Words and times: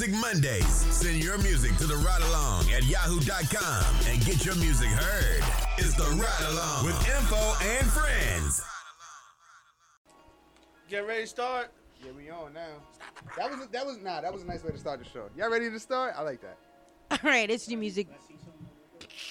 Music 0.00 0.18
Mondays. 0.18 0.66
Send 0.66 1.22
your 1.22 1.36
music 1.36 1.76
to 1.76 1.86
the 1.86 1.96
Ride 1.96 2.22
Along 2.22 2.62
at 2.70 2.84
yahoo.com 2.84 3.96
and 4.08 4.24
get 4.24 4.46
your 4.46 4.54
music 4.54 4.88
heard. 4.88 5.44
It's 5.76 5.94
the 5.94 6.04
Ride 6.04 6.50
Along 6.52 6.86
with 6.86 6.96
info 7.06 7.36
and 7.62 7.86
friends. 7.86 8.62
Get 10.88 11.06
ready 11.06 11.20
to 11.20 11.26
start. 11.26 11.70
Yeah, 12.02 12.12
we 12.16 12.30
on 12.30 12.54
now. 12.54 12.68
That 13.36 13.50
was 13.50 13.66
that 13.68 13.84
was 13.84 13.98
nah. 13.98 14.22
That 14.22 14.32
was 14.32 14.42
a 14.42 14.46
nice 14.46 14.64
way 14.64 14.70
to 14.70 14.78
start 14.78 15.00
the 15.00 15.04
show. 15.04 15.28
Y'all 15.36 15.50
ready 15.50 15.68
to 15.68 15.78
start? 15.78 16.14
I 16.16 16.22
like 16.22 16.40
that. 16.40 16.56
All 17.22 17.30
right, 17.30 17.50
it's 17.50 17.68
new 17.68 17.76
music. 17.76 18.08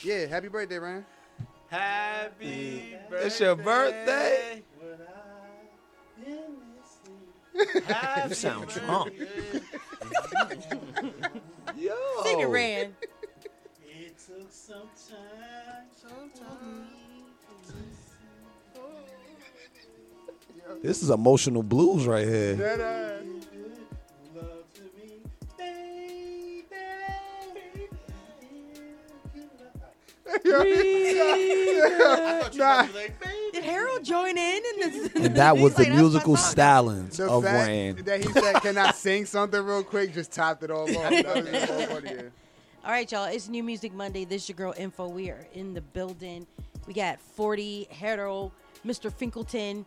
Yeah, 0.03 0.27
happy 0.27 0.49
birthday, 0.49 0.77
Ryan. 0.77 1.05
Happy 1.69 2.95
birthday. 3.09 3.25
It's 3.25 3.39
your 3.39 3.55
birthday? 3.55 4.61
Happy 7.87 8.29
You 8.29 8.35
sound 8.35 8.67
drunk. 8.67 9.13
Yo. 11.77 11.95
Sing 12.23 12.39
it, 12.39 12.45
Rand. 12.45 12.95
It 13.85 14.15
took 14.17 14.51
some 14.51 14.89
time. 15.09 15.29
This 20.81 21.03
is 21.03 21.09
emotional 21.09 21.63
blues 21.63 22.05
right 22.05 22.27
here. 22.27 22.55
I 30.33 30.39
Nah. 32.55 32.87
were 32.87 32.93
like, 32.93 33.19
baby. 33.19 33.33
Did 33.53 33.63
Harold 33.63 34.03
join 34.03 34.37
in? 34.37 34.61
in 34.73 34.79
this, 34.91 35.15
And 35.15 35.35
that 35.35 35.57
was 35.57 35.75
the 35.75 35.83
like, 35.83 35.93
musical 35.93 36.35
stylings 36.35 37.17
The 37.17 37.29
of 37.29 37.43
fact 37.43 37.67
Rand. 37.67 37.97
that 37.99 38.23
he 38.25 38.31
said, 38.31 38.55
"Can 38.61 38.77
I 38.77 38.91
sing 38.91 39.25
something 39.25 39.61
real 39.63 39.83
quick?" 39.83 40.13
Just 40.13 40.31
topped 40.31 40.63
it 40.63 40.71
all 40.71 40.83
off. 40.83 41.09
That 41.09 41.67
so 41.67 42.19
All 42.85 42.91
right, 42.91 43.11
y'all. 43.11 43.25
It's 43.25 43.49
New 43.49 43.63
Music 43.63 43.93
Monday. 43.93 44.25
This 44.25 44.43
is 44.43 44.49
your 44.49 44.55
girl 44.55 44.73
Info. 44.77 45.07
We 45.09 45.29
are 45.29 45.45
in 45.53 45.73
the 45.73 45.81
building. 45.81 46.47
We 46.87 46.93
got 46.93 47.19
40 47.19 47.87
Harold, 47.91 48.51
Mr. 48.85 49.11
Finkelton, 49.11 49.85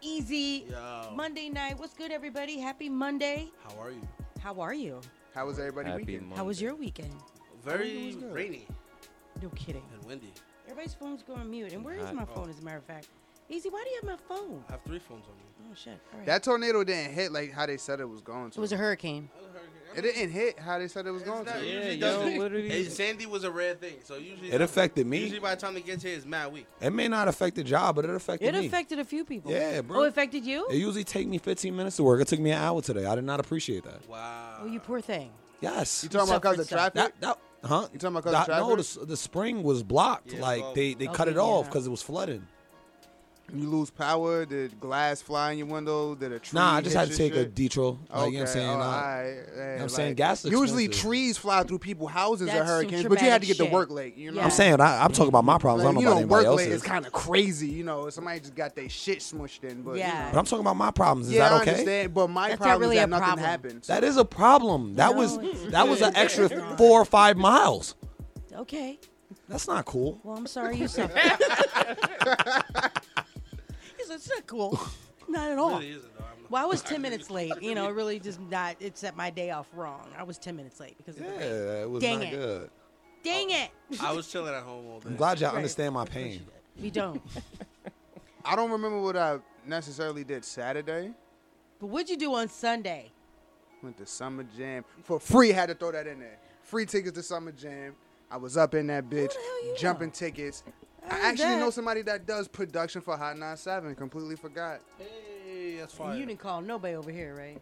Easy. 0.00 0.64
Yo. 0.70 1.12
Monday 1.14 1.48
night. 1.50 1.78
What's 1.78 1.94
good, 1.94 2.10
everybody? 2.10 2.58
Happy 2.58 2.88
Monday. 2.88 3.50
How 3.62 3.80
are 3.80 3.90
you? 3.90 4.00
How 4.40 4.60
are 4.60 4.74
you? 4.74 5.00
How 5.34 5.46
was 5.46 5.58
everybody 5.58 5.90
Happy 5.90 6.04
weekend? 6.04 6.32
How 6.34 6.44
was 6.44 6.60
your 6.60 6.74
weekend? 6.74 7.12
Very 7.64 8.16
rainy 8.32 8.66
No 9.42 9.48
kidding. 9.50 9.82
and 9.94 10.04
windy. 10.04 10.32
Everybody's 10.66 10.94
phone's 10.94 11.22
going 11.22 11.40
on 11.40 11.50
mute. 11.50 11.72
And 11.72 11.84
where 11.84 11.94
is 11.94 12.12
my 12.12 12.22
oh. 12.22 12.34
phone, 12.34 12.50
as 12.50 12.58
a 12.58 12.62
matter 12.62 12.78
of 12.78 12.84
fact? 12.84 13.08
Easy, 13.48 13.68
why 13.68 13.82
do 13.84 13.90
you 13.90 13.96
have 13.96 14.18
my 14.18 14.36
phone? 14.36 14.62
I 14.68 14.72
have 14.72 14.82
three 14.82 15.00
phones 15.00 15.24
on 15.26 15.34
me. 15.34 15.42
Oh, 15.70 15.74
shit. 15.74 15.98
All 16.12 16.18
right. 16.18 16.26
That 16.26 16.42
tornado 16.44 16.84
didn't 16.84 17.12
hit 17.12 17.32
like 17.32 17.52
how 17.52 17.66
they 17.66 17.76
said 17.76 18.00
it 18.00 18.08
was 18.08 18.20
going 18.20 18.50
to. 18.50 18.58
it 18.58 18.60
was 18.60 18.72
a 18.72 18.76
hurricane. 18.76 19.28
It 19.96 20.02
didn't 20.02 20.30
hit 20.30 20.56
how 20.58 20.78
they 20.78 20.86
said 20.86 21.06
it 21.06 21.10
was 21.10 21.22
going 21.22 21.42
It's 21.42 21.52
to. 21.52 21.66
usually 21.66 21.94
yo, 21.96 22.38
literally- 22.38 22.68
Hey, 22.68 22.84
Sandy 22.84 23.26
was 23.26 23.42
a 23.42 23.50
rare 23.50 23.74
thing, 23.74 23.96
so 24.04 24.16
usually 24.16 24.52
It 24.52 24.60
affected 24.60 25.04
me. 25.04 25.18
Usually 25.18 25.40
by 25.40 25.56
the 25.56 25.60
time 25.60 25.76
it 25.76 25.84
gets 25.84 26.04
here, 26.04 26.16
it's 26.16 26.24
mad 26.24 26.52
weak. 26.52 26.66
It 26.80 26.90
may 26.90 27.08
not 27.08 27.26
affect 27.26 27.56
the 27.56 27.64
job, 27.64 27.96
but 27.96 28.04
it 28.04 28.10
affected 28.10 28.52
me. 28.52 28.58
It 28.58 28.60
me. 28.60 28.66
affected 28.68 29.00
a 29.00 29.04
few 29.04 29.24
people. 29.24 29.50
Yeah, 29.50 29.80
bro. 29.80 30.00
Oh, 30.00 30.02
it 30.04 30.08
affected 30.08 30.44
you? 30.44 30.68
It 30.68 30.76
usually 30.76 31.02
take 31.02 31.26
me 31.26 31.38
15 31.38 31.74
minutes 31.74 31.96
to 31.96 32.04
work. 32.04 32.20
It 32.20 32.28
took 32.28 32.38
me 32.38 32.52
an 32.52 32.58
hour 32.58 32.80
today. 32.80 33.04
I 33.04 33.16
did 33.16 33.24
not 33.24 33.40
appreciate 33.40 33.82
that. 33.82 34.08
Wow. 34.08 34.60
Oh, 34.62 34.66
you 34.66 34.78
poor 34.78 35.00
thing. 35.00 35.32
Yes. 35.60 36.04
You 36.04 36.08
talking 36.08 36.28
about 36.28 36.42
because 36.42 36.58
of 36.60 36.68
Suffered 36.68 36.94
traffic? 36.94 37.20
that, 37.20 37.20
that, 37.20 37.38
huh? 37.62 37.88
You 37.92 37.98
talking 37.98 38.16
about 38.16 38.24
'cause 38.24 38.32
of 38.34 38.46
That- 38.46 38.58
No, 38.60 38.76
the, 38.76 39.06
the 39.06 39.16
spring 39.16 39.62
was 39.62 39.82
blocked. 39.82 40.32
Yeah, 40.32 40.40
like 40.40 40.62
all- 40.62 40.74
they, 40.74 40.94
they 40.94 41.06
cut 41.06 41.28
it 41.28 41.36
off 41.38 41.66
because 41.66 41.86
it 41.86 41.90
was 41.90 42.02
flooding. 42.02 42.46
You 43.52 43.68
lose 43.68 43.90
power? 43.90 44.44
Did 44.46 44.78
glass 44.78 45.20
fly 45.22 45.52
in 45.52 45.58
your 45.58 45.66
window? 45.66 46.14
Did 46.14 46.32
a 46.32 46.38
tree? 46.38 46.56
Nah, 46.58 46.74
I 46.76 46.80
just 46.80 46.94
had 46.94 47.08
to 47.08 47.10
your 47.10 47.18
take 47.18 47.32
a 47.34 47.42
shit? 47.44 47.54
detro. 47.54 47.98
Like, 48.08 48.26
you 48.32 48.38
know 48.38 48.38
what 48.38 48.40
I'm 48.40 48.46
saying? 48.46 48.68
oh, 48.68 48.72
Uh, 48.72 48.76
alright. 48.76 49.36
know 49.36 49.72
what 49.74 49.82
I'm 49.82 49.88
saying? 49.88 50.14
Gas 50.14 50.44
Usually 50.44 50.84
expensive. 50.84 51.02
trees 51.10 51.36
fly 51.38 51.62
through 51.64 51.78
people's 51.80 52.10
houses 52.12 52.46
That's 52.46 52.60
at 52.60 52.66
hurricanes, 52.66 53.06
but 53.06 53.20
you 53.20 53.28
had 53.30 53.40
to 53.40 53.46
get 53.46 53.56
to 53.56 53.64
work 53.66 53.90
late. 53.90 54.16
You 54.16 54.30
know, 54.30 54.36
Yeah. 54.38 54.44
I'm 54.44 54.50
saying 54.50 54.80
I, 54.80 55.02
I'm 55.04 55.12
talking 55.12 55.28
about 55.28 55.44
my 55.44 55.58
problems. 55.58 55.84
I 55.88 55.92
don't 55.92 56.00
you 56.00 56.06
know 56.06 56.14
know, 56.14 56.18
about 56.24 56.28
work 56.30 56.40
anybody 56.44 56.56
late 56.56 56.72
else's. 56.72 56.82
is 56.82 56.88
kind 56.88 57.06
of 57.06 57.12
crazy. 57.12 57.68
You 57.68 57.84
know, 57.84 58.08
somebody 58.10 58.40
just 58.40 58.54
got 58.54 58.74
their 58.76 58.88
shit 58.88 59.18
smushed 59.18 59.64
in. 59.64 59.82
But 59.82 59.92
you 59.92 59.98
Yeah. 59.98 60.30
But 60.32 60.38
I'm 60.38 60.44
talking 60.44 60.60
about 60.60 60.76
my 60.76 60.90
problems. 60.90 61.26
Is 61.28 61.32
yeah, 61.34 61.48
that 61.48 61.52
I 61.52 61.60
okay? 61.62 61.70
understand. 61.72 62.14
But 62.14 62.30
my 62.30 62.48
That's 62.50 62.60
not 62.60 62.66
problem 62.66 62.80
really 62.82 62.96
is 62.98 63.02
a 63.02 63.06
that 63.06 63.10
nothing 63.10 63.24
problem. 63.26 63.46
happens. 63.46 63.86
That 63.88 64.04
is 64.04 64.16
a 64.16 64.24
problem. 64.24 64.94
That 64.94 65.12
No, 65.12 65.18
was 65.18 65.38
that 65.70 65.88
was 65.88 66.02
an 66.02 66.14
extra 66.16 66.48
four 66.76 67.00
or 67.00 67.04
five 67.04 67.36
miles. 67.36 67.94
Okay. 68.54 68.98
That's 69.48 69.66
not 69.66 69.84
cool. 69.84 70.20
Well, 70.22 70.36
I'm 70.36 70.46
sorry 70.46 70.76
you 70.76 70.86
suffered. 70.86 71.18
He 74.10 74.14
it's 74.16 74.28
not 74.28 74.46
cool. 74.46 74.78
Not 75.28 75.50
at 75.52 75.58
all. 75.58 75.78
really 75.78 75.90
isn't, 75.90 76.18
though. 76.18 76.24
I'm- 76.24 76.46
Well, 76.50 76.62
I 76.64 76.66
was 76.66 76.82
10 76.92 77.00
minutes 77.00 77.30
late. 77.30 77.52
You 77.62 77.74
know, 77.76 77.88
it 77.88 77.92
really 77.94 78.18
just 78.18 78.40
not, 78.40 78.74
it 78.80 78.98
set 78.98 79.16
my 79.16 79.30
day 79.30 79.50
off 79.52 79.68
wrong. 79.74 80.08
I 80.18 80.24
was 80.24 80.38
10 80.38 80.56
minutes 80.56 80.80
late 80.80 80.96
because 80.96 81.16
of 81.18 81.22
Yeah, 81.24 81.30
the 81.30 81.38
rain. 81.38 81.82
it 81.82 81.90
was 81.90 82.02
Dang 82.02 82.18
not 82.18 82.26
it. 82.28 82.30
good. 82.32 82.70
Dang 83.22 83.50
it. 83.50 83.70
I 84.00 84.12
was 84.12 84.26
chilling 84.26 84.52
at 84.54 84.62
home 84.64 84.86
all 84.88 84.98
day. 84.98 85.10
I'm 85.10 85.16
glad 85.16 85.38
y'all 85.40 85.50
Right. 85.50 85.58
understand 85.58 85.94
my 85.94 86.04
pain. 86.04 86.44
We 86.80 86.90
don't. 86.90 87.22
I 88.44 88.56
don't 88.56 88.70
remember 88.72 89.00
what 89.00 89.16
I 89.16 89.38
necessarily 89.66 90.24
did 90.24 90.44
Saturday. 90.44 91.12
But 91.78 91.86
what'd 91.88 92.08
you 92.10 92.16
do 92.16 92.34
on 92.34 92.48
Sunday? 92.48 93.12
Went 93.82 93.98
to 93.98 94.06
Summer 94.06 94.44
Jam 94.56 94.84
for 95.04 95.20
free. 95.20 95.50
Had 95.52 95.66
to 95.68 95.74
throw 95.74 95.92
that 95.92 96.06
in 96.08 96.18
there. 96.18 96.38
Free 96.62 96.86
tickets 96.86 97.16
to 97.16 97.22
Summer 97.22 97.52
Jam. 97.52 97.94
I 98.30 98.36
was 98.36 98.56
up 98.56 98.74
in 98.74 98.86
that 98.88 99.08
bitch, 99.08 99.32
hell 99.34 99.64
you 99.66 99.74
jumping 99.78 100.08
know? 100.08 100.12
tickets. 100.14 100.62
I 101.08 101.14
I 101.16 101.18
actually 101.30 101.44
that. 101.46 101.60
know 101.60 101.70
somebody 101.70 102.02
that 102.02 102.26
does 102.26 102.48
production 102.48 103.00
for 103.00 103.16
Hot 103.16 103.36
97. 103.38 103.94
Completely 103.94 104.36
forgot. 104.36 104.80
Hey, 104.98 105.76
that's 105.78 105.94
fine. 105.94 106.18
you 106.18 106.26
didn't 106.26 106.40
call 106.40 106.60
nobody 106.60 106.94
over 106.94 107.10
here, 107.10 107.34
right? 107.36 107.58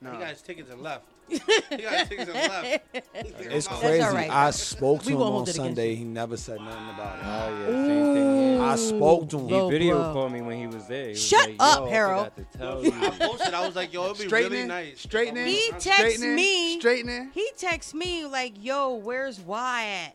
No. 0.00 0.10
He 0.12 0.18
got 0.18 0.28
his 0.30 0.42
tickets 0.42 0.68
and 0.70 0.82
left. 0.82 1.04
he 1.28 1.38
got 1.38 2.00
his 2.00 2.08
tickets 2.08 2.30
and 2.34 2.34
left. 2.34 2.82
It's 3.14 3.68
crazy. 3.68 4.02
all 4.02 4.12
right. 4.12 4.28
I 4.30 4.50
spoke 4.50 5.02
to 5.02 5.08
We 5.08 5.14
him 5.14 5.22
on 5.22 5.32
hold 5.32 5.48
it 5.48 5.54
against 5.54 5.56
Sunday. 5.56 5.94
He 5.94 6.02
never 6.04 6.36
said 6.36 6.60
nothing 6.60 6.88
about 6.88 7.18
it. 7.18 7.22
Oh 7.24 7.58
yeah, 7.60 7.86
same 7.86 8.14
thing. 8.14 8.60
I 8.60 8.76
spoke 8.76 9.28
to 9.30 9.38
him. 9.38 9.48
He 9.48 9.54
Low 9.54 9.68
video 9.70 9.94
blow. 9.98 10.12
called 10.12 10.32
me 10.32 10.40
when 10.42 10.58
he 10.58 10.66
was 10.66 10.86
there. 10.88 11.04
He 11.04 11.10
was 11.10 11.22
Shut 11.24 11.48
like, 11.50 11.56
up, 11.60 11.78
Yo, 11.80 11.86
I 11.86 11.90
Harold. 11.90 12.32
forgot 12.34 12.52
to 12.52 12.58
tell 12.58 12.78
I 12.78 12.82
you. 12.82 13.10
posted. 13.30 13.54
I 13.54 13.66
was 13.66 13.76
like, 13.76 13.92
yo, 13.92 14.04
it'd 14.06 14.18
be 14.18 14.24
Straightening, 14.26 14.52
really 14.52 14.68
nice. 14.68 15.00
straightening. 15.00 15.46
He 15.46 15.68
I'm 15.72 15.78
texted 15.78 15.92
straightening, 15.92 16.34
me. 16.34 16.80
straightening. 16.80 17.30
He 17.32 17.50
texts 17.56 17.94
me 17.94 18.26
like, 18.26 18.54
"Yo, 18.62 18.94
where's 18.94 19.38
Wyatt? 19.40 20.14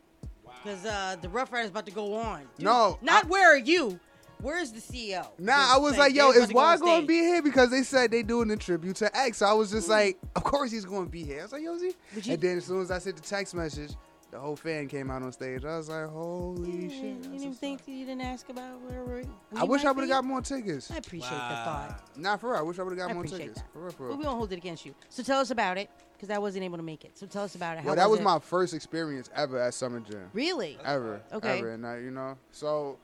Because 0.68 0.86
uh, 0.86 1.16
the 1.22 1.30
Ruff 1.30 1.52
Ryder's 1.52 1.70
about 1.70 1.86
to 1.86 1.92
go 1.92 2.14
on." 2.16 2.42
Dude, 2.58 2.66
No, 2.66 2.98
not 3.02 3.26
I- 3.26 3.28
where 3.28 3.54
are 3.54 3.58
you? 3.58 4.00
Where's 4.40 4.72
the 4.72 4.80
CEO? 4.80 5.28
Nah, 5.40 5.74
I 5.74 5.78
was 5.80 5.98
like, 5.98 6.14
they're 6.14 6.26
yo, 6.26 6.30
is 6.32 6.54
Why 6.54 6.78
go 6.78 6.86
Y 6.86 6.90
going 6.92 7.02
to 7.02 7.08
be 7.08 7.16
here? 7.18 7.42
Because 7.42 7.72
they 7.72 7.82
said 7.82 8.12
they 8.12 8.22
doing 8.22 8.48
the 8.50 8.56
tribute 8.56 8.98
to 8.98 9.18
X. 9.18 9.38
So 9.40 9.48
I 9.48 9.54
was 9.54 9.72
just 9.72 9.90
like, 9.90 10.20
of 10.36 10.44
course 10.44 10.70
he's 10.72 10.86
going 10.86 11.06
to 11.06 11.10
be 11.10 11.24
here. 11.24 11.40
I 11.40 11.42
was 11.44 11.54
like, 11.54 11.64
yo, 11.64 11.74
is 11.74 11.82
he? 11.82 11.88
You- 12.22 12.34
And 12.34 12.42
then 12.44 12.58
as 12.58 12.66
soon 12.66 12.82
as 12.84 12.92
I 12.92 13.00
sent 13.00 13.16
the 13.16 13.24
text 13.24 13.56
message, 13.56 13.94
the 14.30 14.38
whole 14.38 14.56
fan 14.56 14.88
came 14.90 15.10
out 15.10 15.24
on 15.24 15.32
stage. 15.32 15.66
I 15.66 15.78
was 15.78 15.90
like, 15.90 16.08
holy 16.10 16.70
You 16.70 16.90
shit. 16.92 17.00
you 17.02 17.16
didn't 17.16 17.46
what's 17.46 17.58
think 17.58 17.82
up. 17.82 17.88
you 17.88 18.06
didn't 18.06 18.22
ask 18.22 18.48
about 18.50 18.80
where 18.82 19.04
we 19.06 19.24
I 19.60 19.64
wish 19.64 19.86
I 19.86 19.92
would 19.92 20.02
have 20.02 20.10
got 20.10 20.24
more 20.24 20.42
tickets. 20.42 20.92
I 20.92 20.98
appreciate 20.98 21.32
the 21.32 21.38
thought. 21.38 22.04
Nah, 22.16 22.38
for 22.38 22.52
real. 22.52 22.60
I 22.60 22.62
wish 22.62 22.78
I 22.78 22.84
would 22.84 22.92
have 22.92 23.00
got 23.00 23.10
I 23.10 23.14
more 23.16 23.24
tickets. 23.24 23.56
that. 23.62 23.74
For 23.74 23.80
real, 23.80 23.92
for 23.92 24.10
But 24.10 24.18
we 24.20 24.26
won't 24.26 24.38
hold 24.38 24.52
it 24.52 24.58
against 24.58 24.86
you. 24.86 24.94
So 25.10 25.24
tell 25.24 25.40
us 25.40 25.50
about 25.50 25.80
it. 25.80 25.90
Because 26.18 26.32
I 26.32 26.40
wasn't 26.40 26.64
able 26.66 26.78
to 26.78 26.84
make 26.84 27.06
it. 27.06 27.18
So 27.18 27.28
tell 27.28 27.44
us 27.44 27.54
about 27.54 27.78
it. 27.78 27.82
How 27.82 27.88
Well, 27.88 27.96
that 27.96 28.10
was 28.10 28.20
it? 28.20 28.24
my 28.24 28.40
first 28.40 28.74
experience 28.74 29.30
ever 29.36 29.60
at 29.62 29.74
Summer 29.76 30.00
Jam. 30.00 30.30
Really? 30.34 30.78
Ever. 30.84 31.22
Okay. 31.32 31.60
Ever. 31.60 31.74
And 31.74 31.86
I, 31.86 32.00
you 32.00 32.10
know, 32.12 32.38
so, 32.52 32.98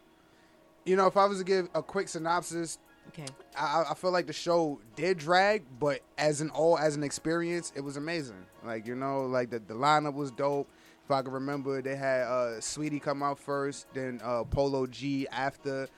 you 0.84 0.96
know, 0.96 1.06
if 1.06 1.16
I 1.16 1.26
was 1.26 1.38
to 1.38 1.44
give 1.44 1.70
a 1.76 1.84
quick 1.84 2.08
synopsis, 2.08 2.80
Okay. 3.10 3.26
I, 3.58 3.84
I 3.92 3.94
feel 3.96 4.12
like 4.12 4.28
the 4.28 4.34
show 4.34 4.80
did 4.96 5.18
drag, 5.18 5.64
but 5.78 6.00
as 6.18 6.42
an 6.42 6.50
all 6.52 6.78
as 6.78 6.96
an 6.96 7.04
experience, 7.04 7.72
it 7.76 7.82
was 7.82 7.98
amazing. 7.98 8.46
Like 8.64 8.88
you 8.88 8.96
know, 8.96 9.24
like 9.24 9.50
the, 9.50 9.60
the 9.60 9.74
lineup 9.74 10.14
was 10.14 10.32
dope. 10.32 10.70
If 11.04 11.12
I 11.12 11.22
can 11.22 11.34
remember, 11.34 11.82
they 11.82 11.98
had 11.98 12.22
uh, 12.24 12.60
Saweetie 12.62 13.02
come 13.02 13.22
out 13.22 13.38
first, 13.38 13.88
then 13.94 14.22
uh, 14.24 14.46
Polo 14.46 14.88
G 14.88 15.28
after. 15.28 15.90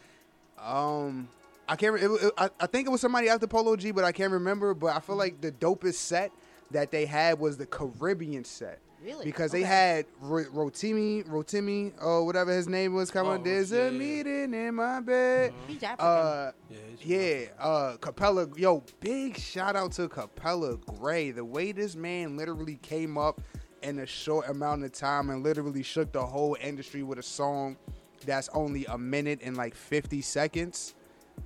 Um, 0.60 1.30
I 1.70 1.76
can't. 1.76 1.96
It, 1.96 2.10
it, 2.10 2.34
I, 2.38 2.50
I 2.60 2.66
think 2.66 2.88
it 2.88 2.90
was 2.90 3.02
somebody 3.02 3.30
after 3.30 3.46
Polo 3.48 3.76
G, 3.76 3.92
but 3.92 4.04
I 4.04 4.12
can't 4.12 4.34
remember. 4.34 4.74
But 4.74 4.96
I 4.96 5.00
feel 5.00 5.16
like 5.16 5.42
the 5.42 5.52
dopest 5.52 5.96
set 5.96 6.32
that 6.72 6.92
they 6.92 7.06
had 7.06 7.40
was 7.40 7.58
the 7.58 7.66
Caribbean 7.66 8.44
set. 8.44 8.80
Really? 9.04 9.26
Because 9.26 9.52
they 9.52 9.62
had 9.62 10.06
Ro- 10.20 10.46
Rotimi, 10.46 11.24
Rotimi, 11.28 11.94
or 12.02 12.26
whatever 12.26 12.52
his 12.52 12.68
name 12.68 12.96
was 12.96 13.12
coming. 13.12 13.34
Oh, 13.34 13.44
There's 13.44 13.72
yeah. 13.72 13.84
a 13.88 13.92
meeting 13.92 14.54
in 14.54 14.74
my 14.76 15.00
bed. 15.00 15.54
He's 15.68 15.84
African. 15.84 16.06
Uh, 16.06 16.52
Yeah, 16.70 16.78
he's 16.98 17.06
yeah, 17.06 17.46
uh, 17.64 17.98
Capella, 17.98 18.48
yo, 18.56 18.84
big 19.00 19.38
shout 19.38 19.76
out 19.76 19.92
to 19.94 20.08
Capella 20.10 20.78
Gray. 20.78 21.30
The 21.30 21.46
way 21.46 21.72
this 21.72 21.96
man 21.96 22.36
literally 22.36 22.78
came 22.78 23.16
up 23.16 23.42
in 23.84 24.00
a 24.00 24.08
short 24.08 24.50
amount 24.50 24.84
of 24.84 24.92
time 24.92 25.30
and 25.30 25.44
literally 25.44 25.84
shook 25.84 26.12
the 26.12 26.26
whole 26.26 26.58
industry 26.60 27.04
with 27.04 27.20
a 27.20 27.24
song 27.24 27.78
that's 28.26 28.50
only 28.54 28.86
a 28.86 28.98
minute 28.98 29.40
and 29.44 29.56
like 29.56 29.76
50 29.76 30.22
seconds 30.22 30.96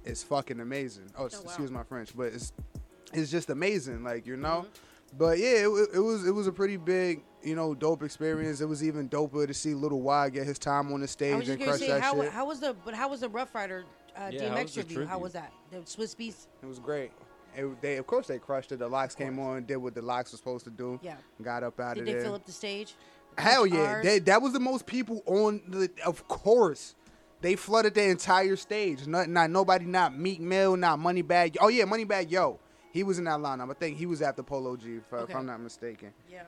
is 0.05 0.23
fucking 0.23 0.61
amazing. 0.61 1.11
Oh, 1.17 1.23
wow. 1.23 1.29
excuse 1.43 1.71
my 1.71 1.83
French, 1.83 2.15
but 2.15 2.27
it's 2.27 2.53
it's 3.11 3.31
just 3.31 3.49
amazing, 3.49 4.03
like 4.03 4.25
you 4.25 4.37
know. 4.37 4.65
Mm-hmm. 4.65 4.85
But 5.17 5.37
yeah, 5.37 5.67
it, 5.67 5.89
it 5.95 5.99
was 5.99 6.27
it 6.27 6.31
was 6.31 6.47
a 6.47 6.51
pretty 6.51 6.77
big, 6.77 7.21
you 7.43 7.55
know, 7.55 7.73
dope 7.73 8.03
experience. 8.03 8.61
It 8.61 8.67
was 8.67 8.83
even 8.83 9.09
doper 9.09 9.47
to 9.47 9.53
see 9.53 9.73
Little 9.73 10.01
Y 10.01 10.29
get 10.29 10.45
his 10.45 10.59
time 10.59 10.91
on 10.93 11.01
the 11.01 11.07
stage 11.07 11.47
and 11.47 11.61
crush 11.61 11.79
say 11.79 11.87
that 11.87 12.01
how 12.01 12.21
shit. 12.21 12.31
how 12.31 12.45
was 12.45 12.59
the 12.59 12.75
but 12.85 12.93
how 12.93 13.09
was 13.09 13.21
the 13.21 13.29
Ruff 13.29 13.53
Ryder 13.55 13.85
uh, 14.15 14.29
Yeah, 14.31 14.49
how 14.49 14.55
DMX 14.55 14.63
was 14.63 14.73
the 14.73 14.81
review? 14.81 15.05
How 15.05 15.19
was 15.19 15.33
that? 15.33 15.51
The 15.71 15.77
Swizz 15.77 16.15
Beatz. 16.15 16.47
It 16.61 16.65
was 16.65 16.79
great. 16.79 17.11
It, 17.55 17.81
they 17.81 17.97
of 17.97 18.07
course 18.07 18.27
they 18.27 18.39
crushed 18.39 18.71
it. 18.71 18.79
The 18.79 18.87
LOX 18.87 19.15
came 19.15 19.39
on, 19.39 19.65
did 19.65 19.77
what 19.77 19.95
the 19.95 20.01
LOX 20.01 20.31
were 20.31 20.37
supposed 20.37 20.65
to 20.65 20.71
do. 20.71 20.99
Yeah. 21.01 21.15
Got 21.41 21.63
up 21.63 21.79
out 21.79 21.95
Did 21.95 22.01
of 22.01 22.05
there. 22.05 22.13
Did 22.15 22.21
they 22.21 22.25
fill 22.25 22.35
up 22.35 22.45
the 22.45 22.51
stage? 22.51 22.95
Hell 23.37 23.65
Much 23.65 23.73
yeah, 23.73 24.01
they, 24.03 24.19
that 24.19 24.41
was 24.41 24.53
the 24.53 24.59
most 24.59 24.85
people 24.85 25.23
on 25.25 25.61
the. 25.67 25.89
Of 26.05 26.27
course, 26.27 26.95
they 27.41 27.55
flooded 27.55 27.93
the 27.93 28.09
entire 28.09 28.55
stage. 28.55 29.07
Not, 29.07 29.29
not 29.29 29.49
nobody, 29.49 29.85
not 29.85 30.17
Meek 30.17 30.39
Mill, 30.41 30.75
not 30.75 30.99
Moneybagg. 30.99 31.57
Oh 31.61 31.69
yeah, 31.69 31.85
Moneybagg 31.85 32.31
Yo, 32.31 32.59
he 32.91 33.03
was 33.03 33.17
in 33.19 33.25
that 33.25 33.39
lineup. 33.39 33.69
I 33.69 33.73
think 33.73 33.97
he 33.97 34.05
was 34.05 34.21
after 34.21 34.43
Polo 34.43 34.75
G, 34.75 34.95
if, 34.97 35.13
Okay. 35.13 35.31
if 35.31 35.35
I'm 35.37 35.45
not 35.45 35.59
mistaken. 35.61 36.11
Yeah. 36.29 36.43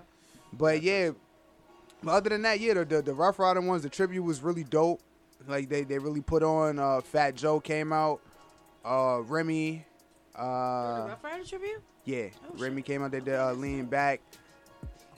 But 0.54 0.82
yeah, 0.82 1.12
but 2.04 2.12
other 2.12 2.30
than 2.30 2.42
that, 2.44 2.60
yeah, 2.60 2.74
the, 2.74 2.86
the 2.86 3.02
the 3.02 3.14
Ruff 3.14 3.40
Ryder 3.40 3.62
ones, 3.62 3.84
the 3.84 3.90
tribute 3.90 4.24
was 4.24 4.42
really 4.42 4.64
dope. 4.64 5.02
Like 5.48 5.70
they 5.70 5.84
they 5.84 5.98
really 6.00 6.22
put 6.22 6.44
on. 6.44 6.78
Uh, 6.80 7.02
Fat 7.02 7.36
Joe 7.36 7.60
came 7.60 7.92
out. 7.94 8.22
Uh, 8.84 9.22
Remy. 9.22 9.86
the 10.34 10.42
Uh, 10.42 11.06
Ruff 11.10 11.24
Ryder 11.24 11.44
tribute? 11.46 11.82
yeah, 12.06 12.28
Oh, 12.50 12.58
Remy 12.58 12.82
came 12.82 13.04
out. 13.04 13.12
They 13.12 13.20
did 13.20 13.36
uh, 13.36 13.54
Lean 13.54 13.86
Back. 13.86 14.22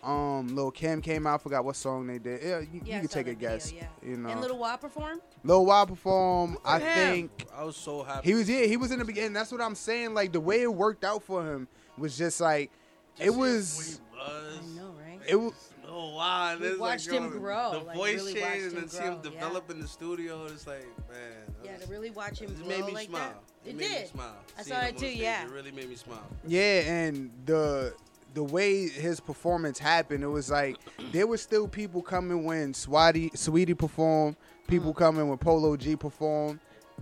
Um, 0.04 0.48
Lil 0.56 0.72
Kim 0.72 1.02
came 1.02 1.26
out. 1.26 1.42
Forgot 1.42 1.64
what 1.66 1.76
song 1.76 2.08
they 2.08 2.20
did. 2.20 2.42
Yeah, 2.44 2.60
you, 2.60 2.82
Yeah, 2.84 2.96
you 2.96 3.00
can 3.02 3.08
take 3.08 3.28
a 3.28 3.30
that 3.32 3.36
video, 3.38 3.50
guess. 3.52 3.72
yeah. 3.72 3.88
You 4.02 4.18
know, 4.18 4.30
And 4.30 4.42
Little 4.42 4.58
Wop 4.58 4.82
performed? 4.82 5.22
Lil 5.44 5.66
Wild 5.66 5.90
performed. 5.90 6.58
I 6.66 6.80
for 6.80 6.86
him. 6.86 7.12
think 7.30 7.46
I 7.56 7.64
was 7.64 7.78
so 7.78 8.04
happy. 8.04 8.28
he 8.30 8.36
was. 8.36 8.50
Yeah, 8.50 8.66
he 8.66 8.78
was 8.78 8.92
in 8.92 9.00
the 9.00 9.06
beginning. 9.06 9.34
That's 9.34 9.52
what 9.52 9.62
I'm 9.62 9.76
saying. 9.76 10.14
Like 10.14 10.32
the 10.34 10.40
way 10.42 10.62
it 10.64 10.74
worked 10.74 11.04
out 11.06 11.24
for 11.24 11.44
him 11.46 11.68
was 11.98 12.18
just 12.18 12.42
like 12.42 12.72
it 13.20 13.30
was. 13.34 13.74
seeing 13.74 14.00
he 14.14 14.20
was. 14.20 14.60
I 14.74 14.78
know, 14.78 14.94
right? 15.00 15.20
It 15.28 15.36
was. 15.36 15.54
Oh 15.96 16.16
wow! 16.16 16.56
We 16.56 16.62
There's 16.62 16.80
watched 16.80 17.12
like, 17.12 17.18
him 17.20 17.24
yo, 17.34 17.40
grow, 17.40 17.72
The 17.74 17.80
like, 17.86 17.98
voice 17.98 18.16
really 18.16 18.34
change 18.34 18.64
and 18.64 18.72
him 18.74 18.80
then 18.80 18.90
see 18.90 18.98
him 19.04 19.14
grow, 19.16 19.22
yeah. 19.26 19.30
develop 19.40 19.70
in 19.70 19.80
the 19.80 19.88
studio. 19.88 20.46
It's 20.46 20.66
like 20.66 20.88
man. 21.10 21.20
Yeah, 21.64 21.74
was- 21.74 21.84
to 21.86 21.92
really 21.92 22.10
watch 22.10 22.40
him 22.40 22.50
it 22.50 22.58
grow 22.58 22.68
made 22.68 22.86
me 22.86 22.94
like 22.94 23.10
smile. 23.10 23.22
that. 23.64 23.70
It, 23.70 23.76
made 23.76 23.84
did. 23.88 24.02
Me 24.04 24.08
smile. 24.08 24.36
I 24.58 24.62
Seeing 24.64 24.76
saw 24.76 24.82
him 24.82 24.88
it 24.90 24.98
too, 24.98 25.06
stage, 25.08 25.20
yeah. 25.20 25.44
It 25.46 25.52
really 25.52 25.72
made 25.72 25.90
me 25.90 25.96
smile. 25.96 26.26
Yeah, 26.48 26.62
and 26.92 27.32
the 27.46 27.94
the 28.34 28.44
way 28.44 28.88
his 28.88 29.20
performance 29.20 29.78
happened, 29.80 30.24
it 30.24 30.28
was 30.28 30.50
like 30.50 30.78
there 31.12 31.28
were 31.28 31.38
still 31.38 31.68
people 31.68 32.02
coming 32.02 32.44
when 32.44 32.74
Swati, 32.74 33.32
Saweetie 33.34 33.78
performed, 33.78 34.36
people 34.68 34.90
Uh-huh. 34.90 35.00
coming 35.00 35.28
when 35.30 35.38
Polo 35.38 35.76
G 35.78 35.96
performed, 35.96 36.60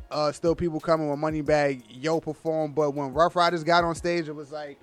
uh, 0.10 0.31
still 0.31 0.56
people 0.56 0.80
coming 0.80 1.10
when 1.10 1.19
Moneybagg 1.19 1.83
Yo 1.89 2.19
performed. 2.19 2.75
But 2.75 2.92
when 2.92 3.13
Ruff 3.13 3.36
Ryders 3.36 3.63
got 3.63 3.83
on 3.83 3.95
stage, 3.95 4.28
it 4.28 4.36
was 4.36 4.51
like 4.51 4.78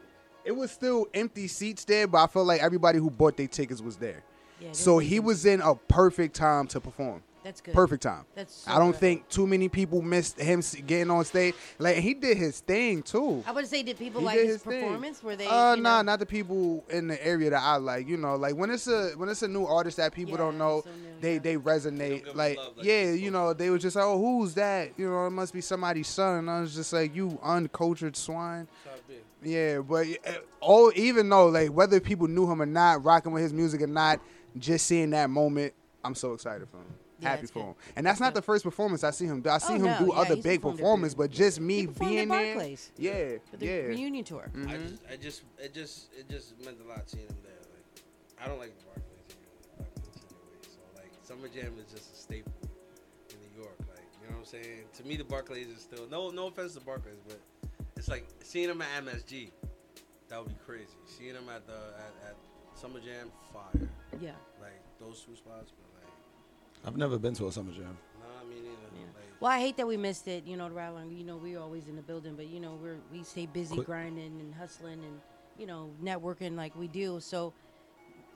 it 0.44 0.52
was 0.52 0.70
still 0.70 1.06
empty 1.12 1.46
seats 1.48 1.84
there, 1.84 2.06
but 2.06 2.18
I 2.22 2.26
felt 2.26 2.46
like 2.46 2.62
everybody 2.62 2.98
who 2.98 3.10
bought 3.10 3.36
their 3.36 3.46
tickets 3.48 3.82
was 3.82 3.96
there. 3.96 4.22
Yeah, 4.60 4.72
So 4.72 4.98
he 4.98 5.20
was 5.20 5.44
in 5.44 5.60
a 5.60 5.74
perfect 5.74 6.34
time 6.34 6.66
to 6.68 6.80
perform. 6.80 7.22
That's 7.48 7.62
good. 7.62 7.72
Perfect 7.72 8.02
time. 8.02 8.26
That's 8.34 8.52
so 8.52 8.70
I 8.70 8.78
don't 8.78 8.90
good. 8.90 9.00
think 9.00 9.28
too 9.30 9.46
many 9.46 9.70
people 9.70 10.02
missed 10.02 10.38
him 10.38 10.62
getting 10.86 11.10
on 11.10 11.24
stage. 11.24 11.54
Like 11.78 11.96
he 11.96 12.12
did 12.12 12.36
his 12.36 12.60
thing 12.60 13.02
too. 13.02 13.42
I 13.46 13.52
would 13.52 13.66
say, 13.66 13.82
did 13.82 13.98
people 13.98 14.20
He 14.20 14.26
like 14.26 14.36
did 14.36 14.48
his, 14.48 14.62
thing. 14.62 14.82
performance? 14.82 15.22
Were 15.22 15.34
they? 15.34 15.46
Uh, 15.46 15.74
you 15.74 15.80
nah, 15.80 16.02
know, 16.02 16.12
not 16.12 16.18
the 16.18 16.26
people 16.26 16.84
in 16.90 17.08
the 17.08 17.26
area 17.26 17.48
that 17.48 17.62
I 17.62 17.76
like. 17.76 18.06
You 18.06 18.18
know, 18.18 18.36
like 18.36 18.54
when 18.54 18.68
it's 18.68 18.86
a 18.86 19.12
when 19.12 19.30
it's 19.30 19.40
a 19.40 19.48
new 19.48 19.64
artist 19.64 19.96
that 19.96 20.12
people 20.12 20.36
don't 20.36 20.58
know, 20.58 20.82
so 20.84 20.90
they 21.22 21.38
they 21.38 21.56
resonate. 21.56 22.26
give 22.26 22.36
Like, 22.36 22.58
love 22.58 22.76
like 22.76 22.84
yeah, 22.86 23.12
this 23.12 23.20
you 23.20 23.30
know, 23.30 23.54
they 23.54 23.70
were 23.70 23.78
just 23.78 23.96
like, 23.96 24.04
oh, 24.04 24.18
who's 24.18 24.52
that? 24.52 24.90
You 24.98 25.08
know, 25.08 25.26
it 25.26 25.30
must 25.30 25.54
be 25.54 25.62
somebody's 25.62 26.08
son. 26.08 26.40
And 26.40 26.50
I 26.50 26.60
was 26.60 26.74
just 26.74 26.92
like, 26.92 27.16
you 27.16 27.38
uncultured 27.42 28.14
swine. 28.14 28.68
That's 28.84 29.00
how 29.08 29.14
it 29.14 29.42
be. 29.42 29.50
Yeah, 29.50 29.78
but 29.78 30.06
uh, 30.26 30.32
all 30.60 30.92
even 30.94 31.30
though 31.30 31.46
like 31.46 31.70
whether 31.70 31.98
people 31.98 32.28
knew 32.28 32.50
him 32.50 32.60
or 32.60 32.66
not, 32.66 33.02
rocking 33.02 33.32
with 33.32 33.42
his 33.42 33.54
music 33.54 33.80
or 33.80 33.86
not, 33.86 34.20
just 34.58 34.84
seeing 34.84 35.08
that 35.11 35.30
moment, 35.30 35.73
I'm 36.04 36.14
so 36.14 36.34
excited 36.34 36.68
for 36.68 36.76
him. 36.76 36.84
Yeah, 37.20 37.30
Happy 37.30 37.42
it's 37.42 37.50
for 37.50 37.58
good. 37.60 37.66
him. 37.70 37.75
And 37.96 38.06
that's 38.06 38.20
not 38.20 38.34
the 38.34 38.42
first 38.42 38.62
performance 38.64 39.02
I 39.02 39.10
see 39.10 39.26
him 39.26 39.40
do. 39.40 39.50
I 39.50 39.58
see 39.58 39.72
Oh, 39.75 39.76
him 39.76 39.82
no, 39.87 39.98
do 39.98 40.06
yeah, 40.14 40.20
other 40.20 40.37
big 40.37 40.62
performances, 40.62 41.14
but 41.16 41.30
just 41.32 41.60
me 41.60 41.80
He 41.80 41.87
being 41.87 42.18
at 42.20 42.28
there. 42.28 42.54
Barclays. 42.54 42.92
Yeah, 42.96 43.38
for 43.50 43.56
the 43.56 43.66
yeah. 43.66 43.72
reunion 43.87 44.25
tour. 44.25 44.48
I 44.54 44.56
Mhm. 44.56 44.88
just, 44.90 45.02
I 45.12 45.16
just, 45.16 45.42
it 45.58 45.75
just, 45.75 46.12
it 46.16 46.28
just 46.28 46.58
meant 46.64 46.76
a 46.84 46.88
lot 46.88 47.08
seeing 47.10 47.26
him 47.26 47.37
there. 47.42 47.52
Like, 47.58 48.04
I 48.40 48.46
don't 48.48 48.58
like 48.60 48.72
the 48.78 48.84
Barclays 48.84 49.34
anyway. 49.76 49.90
So 50.62 50.78
like, 50.94 51.10
Summer 51.25 51.48
Jam 51.48 51.75
is 51.84 51.92
just 51.92 52.12
a 52.12 52.16
staple 52.16 52.52
in 53.30 53.37
New 53.40 53.62
York. 53.62 53.75
Like, 53.80 54.06
you 54.22 54.28
know 54.30 54.37
what 54.37 54.40
I'm 54.40 54.44
saying? 54.44 54.84
To 54.98 55.04
me, 55.04 55.16
the 55.16 55.25
Barclays 55.25 55.66
is 55.68 55.82
still 55.82 56.06
no, 56.08 56.30
no 56.30 56.46
offense 56.46 56.75
to 56.75 56.80
Barclays, 56.80 57.18
but 57.26 57.40
it's 57.96 58.08
like 58.08 58.26
seeing 58.44 58.68
him 58.70 58.80
at 58.80 59.04
MSG. 59.04 59.50
That 60.28 60.38
would 60.38 60.50
be 60.50 60.58
crazy. 60.64 60.94
Seeing 61.06 61.34
him 61.34 61.48
at 61.48 61.66
the 61.66 61.72
at, 61.72 62.30
at 62.30 62.37
Summer 62.78 63.00
Jam, 63.00 63.32
fire. 63.52 63.88
Yeah. 64.20 64.32
Like 64.60 64.78
those 65.00 65.20
two 65.26 65.34
spots, 65.34 65.72
but 65.75 65.88
like, 65.88 65.88
I've 66.85 66.97
never 66.97 67.18
been 67.18 67.35
to 67.35 67.47
a 67.49 67.52
summer 67.52 67.73
jam. 67.73 67.97
nah, 68.20 68.49
me 68.49 68.56
neither. 68.56 68.70
Like, 68.70 69.40
Well, 69.40 69.50
I 69.50 69.58
hate 69.61 69.76
that 69.76 69.87
we 69.87 69.97
missed 69.97 70.26
it. 70.28 70.47
You 70.47 70.56
know, 70.56 70.68
the 70.68 70.75
ride 70.75 70.88
along. 70.88 71.11
You 71.11 71.25
know, 71.25 71.37
we're 71.37 71.61
always 71.61 71.87
in 71.88 71.97
the 71.97 72.02
building, 72.02 72.35
but 72.35 72.47
you 72.49 72.61
know, 72.61 72.78
we're 72.82 72.97
we 73.12 73.23
stay 73.23 73.47
busy 73.47 73.75
Quick- 73.75 73.87
grinding 73.87 74.40
and 74.40 74.54
hustling 74.54 75.02
and 75.04 75.20
you 75.58 75.66
know 75.66 75.90
networking 76.02 76.56
like 76.56 76.75
we 76.76 76.88
do. 76.88 77.20
So 77.20 77.52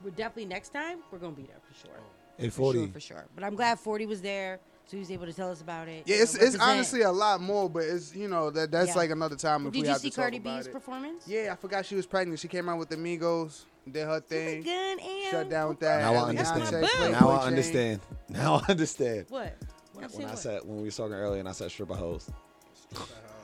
we're 0.03 0.11
definitely 0.11 0.45
next 0.45 0.69
time 0.73 0.99
we're 1.11 1.19
gonna 1.19 1.35
be 1.35 1.43
there 1.43 1.59
for 1.67 1.73
sure. 1.87 1.95
Oh. 1.97 2.03
Hey, 2.37 2.49
For 2.49 2.55
40. 2.73 2.79
sure, 2.79 2.87
for 2.93 2.99
sure. 2.99 3.25
But 3.35 3.43
I'm 3.43 3.55
glad 3.55 3.79
40 3.79 4.07
was 4.07 4.19
there, 4.19 4.59
so 4.85 4.97
he 4.97 4.99
was 4.99 5.11
able 5.11 5.27
to 5.27 5.33
tell 5.33 5.51
us 5.51 5.61
about 5.61 5.87
it. 5.87 6.03
Yeah, 6.07 6.15
it's, 6.23 6.35
know, 6.35 6.43
it's 6.47 6.57
honestly 6.57 7.01
a 7.03 7.11
lot 7.11 7.39
more, 7.41 7.69
but 7.69 7.83
it's 7.83 8.15
you 8.15 8.27
know 8.27 8.49
that 8.49 8.71
that's 8.71 8.89
Yeah. 8.89 8.95
like 8.95 9.11
another 9.11 9.35
time 9.35 9.61
Well, 9.61 9.67
if 9.67 9.73
Did 9.73 9.81
we 9.81 9.87
you 9.87 9.91
have 9.93 10.01
see 10.01 10.09
to 10.09 10.15
Cardi 10.15 10.39
B's 10.39 10.65
it. 10.67 10.73
performance? 10.73 11.27
Yeah, 11.27 11.49
I 11.51 11.55
forgot 11.55 11.85
she 11.85 11.95
was 11.95 12.05
pregnant. 12.07 12.39
She 12.39 12.47
came 12.47 12.67
out 12.69 12.79
with 12.79 12.89
the 12.89 12.95
Migos, 12.97 13.65
did 13.91 14.05
her 14.07 14.19
thing, 14.19 14.63
Gun 14.63 14.99
and 14.99 15.23
shut 15.31 15.49
down 15.49 15.69
with 15.69 15.79
that. 15.81 16.01
Now 16.01 16.25
I 16.25 16.33
Beyonce 16.33 16.53
understand. 16.53 16.87
played 16.87 17.11
Now 17.11 17.29
I 17.29 17.45
understand. 17.45 17.99
Now 18.29 18.61
I 18.67 18.71
understand. 18.71 19.25
What? 19.29 19.55
When, 19.93 20.09
When 20.09 20.25
I 20.25 20.29
what? 20.31 20.39
said 20.39 20.61
when 20.63 20.77
we 20.77 20.83
were 20.83 20.91
talking 20.91 21.13
earlier 21.13 21.39
and 21.39 21.49
I 21.49 21.51
said 21.51 21.69
stripper 21.69 21.93
hoes. 21.95 22.29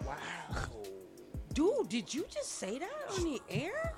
Wow. 0.05 0.15
Dude, 1.53 1.89
did 1.89 2.13
you 2.13 2.25
just 2.31 2.53
say 2.53 2.79
that 2.79 2.91
on 3.17 3.23
the 3.23 3.41
air? 3.49 3.93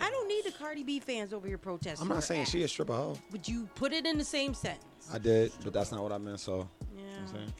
I 0.00 0.10
don't 0.10 0.26
need 0.26 0.44
the 0.44 0.50
Cardi 0.50 0.82
B 0.82 0.98
fans 0.98 1.32
over 1.32 1.46
here 1.46 1.58
protesting. 1.58 2.02
I'm 2.08 2.12
not 2.12 2.24
saying 2.24 2.42
ass. 2.42 2.50
she 2.50 2.62
a 2.64 2.68
stripper 2.68 2.94
hoe. 2.94 3.16
Would 3.30 3.46
you 3.46 3.68
put 3.76 3.92
it 3.92 4.04
in 4.06 4.18
the 4.18 4.24
same 4.24 4.52
sentence? 4.54 5.08
I 5.12 5.18
did, 5.18 5.52
but 5.62 5.72
that's 5.72 5.92
not 5.92 6.02
what 6.02 6.10
I 6.12 6.18
meant. 6.18 6.40
So, 6.40 6.68
Yeah, 6.96 7.00
you 7.02 7.06
know 7.06 7.12
what 7.12 7.20
I'm 7.20 7.28
saying? 7.36 7.52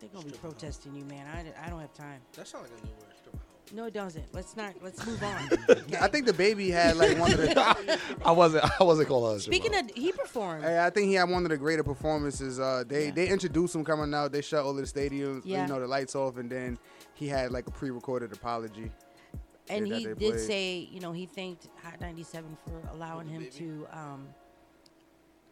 they're 0.00 0.08
gonna 0.10 0.26
be 0.26 0.32
protesting 0.32 0.94
you, 0.94 1.04
man. 1.04 1.26
I, 1.28 1.66
I 1.66 1.70
don't 1.70 1.80
have 1.80 1.94
time. 1.94 2.20
that 2.34 2.46
sounds 2.48 2.68
like 2.70 2.80
a 2.82 2.86
new 2.86 2.92
word. 2.92 3.11
Stripper 3.72 3.76
hoe. 3.76 3.82
No, 3.82 3.86
it 3.86 3.94
doesn't. 3.94 4.24
Let's 4.32 4.56
not. 4.56 4.74
Let's 4.82 5.06
move 5.06 5.22
on. 5.22 5.48
I 6.00 6.08
think 6.08 6.26
the 6.26 6.32
baby 6.32 6.70
had 6.70 6.96
like 6.96 7.18
one 7.18 7.32
of 7.32 7.38
the. 7.38 7.98
I 8.24 8.30
wasn't. 8.32 8.64
I 8.80 8.84
wasn't 8.84 9.08
calling 9.08 9.32
her 9.32 9.36
a. 9.38 9.40
Speaking 9.40 9.72
hoe. 9.72 9.80
of, 9.80 9.90
he 9.94 10.12
performed. 10.12 10.64
Hey, 10.64 10.84
I 10.84 10.90
think 10.90 11.08
he 11.08 11.14
had 11.14 11.28
one 11.28 11.44
of 11.44 11.50
the 11.50 11.56
greater 11.56 11.82
performances. 11.84 12.58
Uh, 12.60 12.84
they 12.86 13.06
Yeah. 13.06 13.10
they 13.12 13.28
introduced 13.28 13.74
him 13.74 13.84
coming 13.84 14.12
out. 14.14 14.32
They 14.32 14.42
shut 14.42 14.64
all 14.64 14.70
of 14.70 14.76
the 14.76 14.82
stadiums. 14.82 15.42
Yeah. 15.44 15.62
You 15.62 15.68
know 15.72 15.80
the 15.80 15.86
lights 15.86 16.14
off, 16.14 16.36
and 16.36 16.50
then 16.50 16.78
he 17.14 17.28
had 17.28 17.50
like 17.52 17.66
a 17.66 17.70
pre-recorded 17.70 18.32
apology. 18.32 18.90
and 19.68 19.86
he 19.86 20.04
did 20.04 20.18
played. 20.18 20.40
say, 20.40 20.88
you 20.90 21.00
know, 21.00 21.12
he 21.12 21.26
thanked 21.26 21.68
Hot 21.82 22.00
97 22.00 22.56
for 22.66 22.82
allowing 22.94 23.28
him 23.28 23.46
to 23.52 23.86
um 23.92 24.28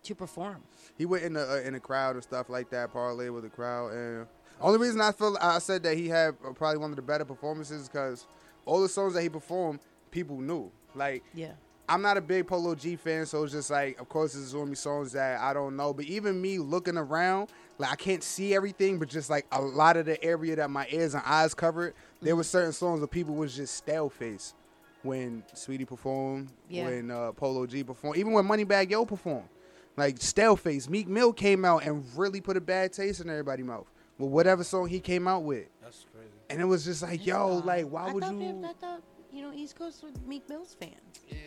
to 0.02 0.14
perform. 0.14 0.62
He 0.96 1.06
went 1.06 1.24
in 1.24 1.34
the 1.34 1.50
uh, 1.50 1.56
in 1.60 1.74
the 1.74 1.80
crowd 1.80 2.14
and 2.16 2.22
stuff 2.22 2.48
like 2.48 2.70
that, 2.70 2.92
parlay 2.92 3.28
with 3.28 3.44
the 3.44 3.50
crowd. 3.50 3.92
And 3.92 4.26
only 4.60 4.78
reason 4.78 5.00
I 5.00 5.12
feel 5.12 5.36
I 5.40 5.58
said 5.58 5.82
that 5.84 5.96
he 5.96 6.08
had 6.08 6.36
probably 6.56 6.78
one 6.78 6.90
of 6.90 6.96
the 6.96 7.02
better 7.02 7.24
performances 7.24 7.88
because 7.88 8.26
all 8.66 8.80
the 8.82 8.88
songs 8.88 9.14
that 9.14 9.22
he 9.22 9.28
performed, 9.28 9.80
people 10.10 10.38
knew. 10.40 10.70
Like 10.94 11.22
Yeah. 11.34 11.52
I'm 11.88 12.02
not 12.02 12.16
a 12.16 12.20
big 12.20 12.46
Polo 12.46 12.76
G 12.76 12.94
fan, 12.94 13.26
so 13.26 13.42
it's 13.42 13.52
just 13.52 13.68
like, 13.68 14.00
of 14.00 14.08
course, 14.08 14.34
there's 14.34 14.52
gonna 14.52 14.70
be 14.70 14.76
songs 14.76 15.10
that 15.12 15.40
I 15.40 15.52
don't 15.52 15.76
know. 15.76 15.92
But 15.92 16.04
even 16.04 16.40
me 16.40 16.58
looking 16.58 16.96
around, 16.96 17.48
like 17.78 17.90
I 17.90 17.96
can't 17.96 18.22
see 18.22 18.54
everything, 18.54 18.98
but 19.00 19.08
just 19.08 19.28
like 19.28 19.44
a 19.50 19.60
lot 19.60 19.96
of 19.96 20.06
the 20.06 20.22
area 20.22 20.54
that 20.56 20.70
my 20.70 20.86
ears 20.90 21.14
and 21.14 21.22
eyes 21.26 21.52
covered, 21.52 21.94
there 22.22 22.36
were 22.36 22.44
certain 22.44 22.72
songs 22.72 23.00
where 23.00 23.08
people 23.08 23.34
was 23.34 23.56
just 23.56 23.74
stale 23.74 24.08
face 24.08 24.54
when 25.02 25.42
Saweetie 25.54 25.86
performed, 25.88 26.52
Yeah. 26.68 26.84
when 26.84 27.10
uh, 27.10 27.32
Polo 27.32 27.66
G 27.66 27.82
performed, 27.82 28.18
even 28.18 28.32
when 28.34 28.44
Moneybagg 28.46 28.90
Yo 28.90 29.04
performed. 29.04 29.48
Like 29.96 30.18
stale 30.20 30.54
face, 30.56 30.88
Meek 30.88 31.08
Mill 31.08 31.32
came 31.32 31.64
out 31.64 31.84
and 31.84 32.04
really 32.16 32.40
put 32.40 32.56
a 32.56 32.60
bad 32.60 32.92
taste 32.92 33.20
in 33.20 33.28
everybody's 33.28 33.66
mouth 33.66 33.90
with 34.20 34.30
whatever 34.30 34.62
song 34.64 34.88
he 34.88 35.00
came 35.00 35.26
out 35.26 35.42
with, 35.44 35.66
That's 35.82 36.06
crazy. 36.14 36.28
and 36.50 36.60
it 36.60 36.64
was 36.66 36.84
just 36.84 37.02
like, 37.02 37.24
yo, 37.26 37.56
like 37.64 37.86
why 37.86 38.08
I 38.08 38.12
would 38.12 38.24
you? 38.24 38.38
they- 38.38 38.68
I 38.68 38.72
thought 38.74 39.02
you 39.32 39.42
know 39.42 39.52
East 39.54 39.76
Coast 39.76 40.02
with 40.02 40.20
Meek 40.26 40.48
Mill's 40.48 40.74
fans. 40.74 40.94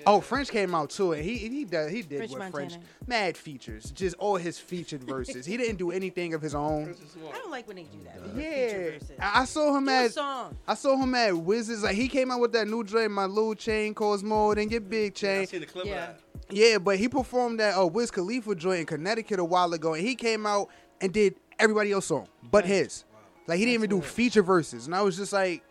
Oh, 0.08 0.22
French 0.22 0.50
came 0.50 0.74
out 0.74 0.90
too, 0.90 1.12
and 1.12 1.22
he 1.24 1.36
he 1.38 1.66
did 1.66 1.92
he 1.92 2.02
did 2.02 2.18
French 2.20 2.32
with 2.32 2.40
Montana. 2.40 2.70
French 2.70 2.84
mad 3.08 3.36
features, 3.36 3.92
just 3.92 4.16
all 4.18 4.38
his 4.38 4.58
featured 4.58 5.04
verses. 5.04 5.46
He 5.46 5.58
didn't 5.58 5.76
do 5.76 5.92
anything 5.92 6.34
of 6.34 6.42
his 6.42 6.56
own. 6.56 6.96
I 7.34 7.38
don't 7.38 7.52
like 7.52 7.68
when 7.68 7.76
they 7.76 7.84
do 7.84 8.00
that. 8.06 8.22
Feature 8.34 9.00
Yeah. 9.18 9.32
I 9.36 9.42
I 9.42 9.46
saw 9.46 9.76
him 9.76 9.86
Do 9.86 9.92
a 9.92 10.06
at 10.06 10.14
song. 10.14 10.58
I 10.66 10.76
saw 10.76 10.96
him 10.96 11.14
at 11.16 11.36
Wizards. 11.38 11.84
Like 11.84 11.96
he 11.96 12.08
came 12.08 12.32
out 12.32 12.40
with 12.40 12.54
that 12.54 12.68
new 12.70 12.84
joint, 12.86 13.12
my 13.12 13.26
little 13.26 13.56
chain 13.56 13.94
costs 13.94 14.24
more 14.24 14.56
than 14.56 14.70
your 14.70 14.80
big 14.80 15.12
I 15.12 15.16
chain. 15.16 15.48
seen 15.48 15.60
the 15.60 15.66
clip 15.66 15.86
Yeah. 15.86 15.92
of 16.12 16.16
that. 16.16 16.56
Yeah, 16.56 16.78
but 16.78 16.98
he 16.98 17.10
performed 17.10 17.60
that 17.60 17.78
uh, 17.78 17.86
Wiz 17.86 18.10
Khalifa 18.12 18.56
joint 18.56 18.80
in 18.82 18.86
Connecticut 18.86 19.40
a 19.40 19.44
while 19.46 19.74
ago, 19.74 19.94
and 19.96 20.06
he 20.08 20.16
came 20.16 20.46
out 20.46 20.70
and 21.02 21.12
did 21.12 21.36
everybody 21.60 21.92
else's 21.92 22.08
song 22.10 22.28
but 22.52 22.66
his. 22.66 23.04
Like 23.48 23.60
he 23.60 23.66
didn't 23.66 23.76
even 23.84 23.90
do 23.90 24.02
feature 24.02 24.42
verses, 24.44 24.86
and 24.86 24.96
I 24.96 25.02
was 25.02 25.18
just 25.18 25.34
like, 25.34 25.64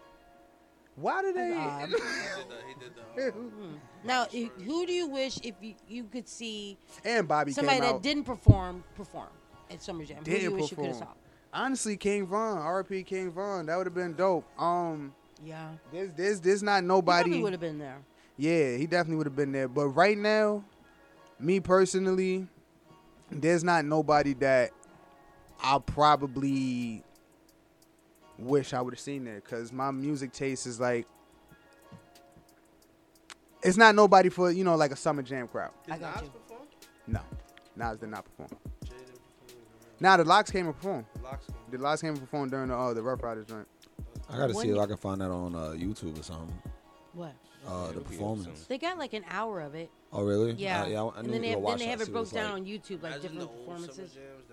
why 0.96 1.22
did 1.22 1.34
they? 1.36 1.52
odd. 1.52 1.88
The, 3.14 3.20
the, 3.20 3.28
um, 3.28 3.78
Now, 4.04 4.22
i- 4.32 4.50
who 4.64 4.86
do 4.86 4.92
you 4.92 5.06
wish 5.06 5.38
if 5.42 5.54
you, 5.60 5.74
you 5.86 6.04
could 6.04 6.26
see 6.26 6.78
and 7.04 7.28
Bobby 7.28 7.52
somebody 7.52 7.76
came 7.76 7.84
that 7.88 7.94
out. 7.96 8.02
didn't 8.02 8.24
perform 8.24 8.82
perform 8.96 9.28
at 9.70 9.82
Summer 9.82 10.04
Jam? 10.06 10.18
who 10.18 10.24
do 10.24 10.30
you 10.32 10.38
Didn't 10.38 10.54
wish 10.56 10.70
you 10.70 10.76
could 10.78 10.86
have 10.86 10.96
saw? 10.96 11.06
Honestly, 11.52 11.96
King 11.98 12.26
Von, 12.26 12.56
RP 12.58 13.04
King 13.04 13.30
Von, 13.30 13.66
that 13.66 13.76
would 13.76 13.86
have 13.86 13.94
been 13.94 14.14
dope. 14.14 14.46
Um, 14.58 15.12
Yeah, 15.44 15.68
there's 15.92 16.12
there's 16.14 16.40
there's 16.40 16.62
not 16.62 16.82
he 16.82 16.86
nobody. 16.88 17.42
would 17.42 17.52
have 17.52 17.60
been 17.60 17.78
there. 17.78 17.98
Yeah, 18.38 18.76
he 18.78 18.86
definitely 18.86 19.16
would 19.16 19.26
have 19.26 19.36
been 19.36 19.52
there. 19.52 19.68
But 19.68 19.88
right 19.88 20.16
now, 20.16 20.64
me 21.38 21.60
personally, 21.60 22.46
there's 23.30 23.62
not 23.62 23.84
nobody 23.84 24.32
that 24.34 24.70
I 25.62 25.78
probably 25.78 27.02
wish 28.38 28.72
I 28.72 28.80
would 28.80 28.94
have 28.94 29.00
seen 29.00 29.24
there 29.24 29.36
because 29.36 29.72
my 29.72 29.90
music 29.90 30.32
taste 30.32 30.66
is 30.66 30.80
like. 30.80 31.06
It's 33.62 33.76
not 33.76 33.94
nobody 33.94 34.28
for 34.28 34.50
you 34.50 34.64
know 34.64 34.74
like 34.74 34.90
a 34.90 34.96
summer 34.96 35.22
jam 35.22 35.46
crowd. 35.46 35.70
I 35.88 35.96
got 35.98 36.16
Nas 36.16 36.24
you. 36.24 36.30
perform? 36.30 36.60
No, 37.06 37.20
Nas 37.76 37.98
did 37.98 38.08
not 38.08 38.24
perform. 38.24 38.48
Jay 38.84 38.90
didn't. 38.98 39.20
Now 40.00 40.16
the 40.16 40.24
LOX 40.24 40.50
came 40.50 40.66
and 40.66 40.74
performed. 40.74 41.04
LOX. 41.22 41.46
The 41.70 41.78
LOX 41.78 42.00
came 42.00 42.10
and 42.10 42.20
performed 42.20 42.50
during 42.50 42.68
the 42.68 42.76
uh, 42.76 42.92
the 42.92 43.02
Ruff 43.02 43.22
Ryders 43.22 43.46
joint. 43.46 43.68
I 44.28 44.36
gotta 44.36 44.52
When 44.52 44.66
see 44.66 44.72
if 44.72 44.78
I 44.78 44.86
can 44.86 44.96
find 44.96 45.20
that 45.20 45.30
on 45.30 45.54
uh, 45.54 45.58
YouTube 45.76 46.18
or 46.18 46.22
something. 46.24 46.52
What? 47.12 47.34
Uh, 47.64 47.92
the 47.92 48.00
performance. 48.00 48.64
They 48.66 48.78
got 48.78 48.98
like 48.98 49.12
an 49.12 49.24
hour 49.30 49.60
of 49.60 49.76
it. 49.76 49.90
Oh 50.12 50.24
really? 50.24 50.52
Yeah, 50.54 50.82
Uh, 50.82 50.86
yeah. 50.86 51.02
I, 51.02 51.06
I 51.06 51.18
and 51.20 51.28
need 51.28 51.32
then 51.34 51.40
to 51.42 51.46
they 51.46 51.46
go 51.46 51.50
have, 51.54 51.60
watch 51.60 51.78
then 51.78 51.78
they 51.78 51.84
that, 51.84 51.90
have 51.90 52.00
see 52.00 52.02
it 52.02 52.08
what 52.08 52.12
broke 52.14 52.22
it's 52.24 52.32
down 52.32 52.44
like. 52.52 52.60
on 52.62 52.66
YouTube 52.66 53.02
like 53.02 53.12
Imagine 53.12 53.22
different 53.22 53.38
the 53.38 53.46
old 53.46 53.58
performances. 53.58 53.94
Summer 54.12 54.26
jams 54.26 54.50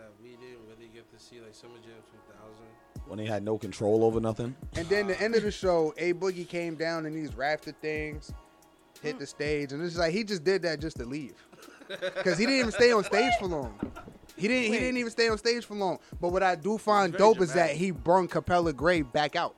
get 0.99 1.17
to 1.17 1.23
see, 1.23 1.39
like 1.39 1.55
Summer 1.55 1.75
Jam 1.75 1.93
2000. 2.11 3.09
when 3.09 3.17
they 3.17 3.25
had 3.25 3.43
no 3.43 3.57
control 3.57 4.03
over 4.03 4.19
nothing. 4.19 4.55
And 4.75 4.87
then 4.89 5.07
the 5.07 5.19
end 5.21 5.35
of 5.35 5.43
the 5.43 5.51
show, 5.51 5.93
A 5.97 6.13
Boogie 6.13 6.47
came 6.47 6.75
down 6.75 7.05
in 7.05 7.13
these 7.13 7.35
rafter 7.35 7.71
things, 7.71 8.33
hit 9.01 9.17
the 9.19 9.25
stage, 9.25 9.71
and 9.71 9.83
it's 9.83 9.97
like 9.97 10.11
he 10.11 10.23
just 10.23 10.43
did 10.43 10.61
that 10.63 10.79
just 10.79 10.97
to 10.97 11.05
leave, 11.05 11.35
because 11.87 12.37
he 12.37 12.45
didn't 12.45 12.59
even 12.59 12.71
stay 12.71 12.91
on 12.91 13.03
stage 13.03 13.33
for 13.39 13.47
long. 13.47 13.79
He 14.35 14.47
didn't. 14.47 14.71
He 14.71 14.79
didn't 14.79 14.97
even 14.97 15.11
stay 15.11 15.27
on 15.27 15.37
stage 15.37 15.65
for 15.65 15.75
long. 15.75 15.99
But 16.21 16.31
what 16.31 16.43
I 16.43 16.55
do 16.55 16.77
find 16.77 17.11
very 17.11 17.19
dope 17.19 17.41
is 17.41 17.53
that 17.53 17.71
he 17.71 17.91
brung 17.91 18.27
Capella 18.27 18.71
Gray 18.71 19.01
back 19.01 19.35
out. 19.35 19.55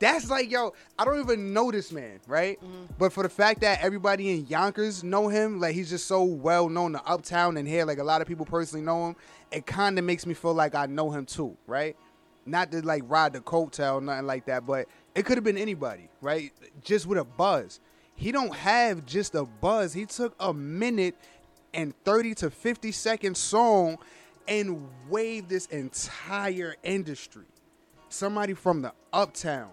That's 0.00 0.30
like, 0.30 0.50
yo, 0.50 0.72
I 0.98 1.04
don't 1.04 1.20
even 1.20 1.52
know 1.52 1.70
this 1.70 1.92
man, 1.92 2.20
right? 2.26 2.58
Mm-hmm. 2.58 2.94
But 2.98 3.12
for 3.12 3.22
the 3.22 3.28
fact 3.28 3.60
that 3.60 3.82
everybody 3.82 4.30
in 4.30 4.46
Yonkers 4.46 5.04
know 5.04 5.28
him, 5.28 5.60
like 5.60 5.74
he's 5.74 5.90
just 5.90 6.06
so 6.06 6.24
well 6.24 6.70
known 6.70 6.92
to 6.92 7.04
Uptown 7.04 7.58
and 7.58 7.68
here, 7.68 7.84
like 7.84 7.98
a 7.98 8.04
lot 8.04 8.22
of 8.22 8.26
people 8.26 8.46
personally 8.46 8.84
know 8.84 9.08
him, 9.08 9.16
it 9.52 9.66
kind 9.66 9.98
of 9.98 10.04
makes 10.06 10.24
me 10.24 10.32
feel 10.32 10.54
like 10.54 10.74
I 10.74 10.86
know 10.86 11.10
him 11.10 11.26
too, 11.26 11.54
right? 11.66 11.96
Not 12.46 12.72
to 12.72 12.80
like 12.80 13.02
ride 13.06 13.34
the 13.34 13.40
coattail, 13.40 14.02
nothing 14.02 14.26
like 14.26 14.46
that, 14.46 14.64
but 14.64 14.88
it 15.14 15.26
could 15.26 15.36
have 15.36 15.44
been 15.44 15.58
anybody, 15.58 16.08
right? 16.22 16.50
Just 16.82 17.06
with 17.06 17.18
a 17.18 17.24
buzz. 17.24 17.78
He 18.14 18.32
don't 18.32 18.54
have 18.54 19.04
just 19.04 19.34
a 19.34 19.44
buzz. 19.44 19.92
He 19.92 20.06
took 20.06 20.34
a 20.40 20.54
minute 20.54 21.14
and 21.74 21.94
30 22.04 22.34
to 22.36 22.50
50 22.50 22.90
second 22.90 23.36
song 23.36 23.98
and 24.48 24.88
waved 25.10 25.50
this 25.50 25.66
entire 25.66 26.76
industry. 26.82 27.44
Somebody 28.08 28.54
from 28.54 28.80
the 28.80 28.92
Uptown 29.12 29.70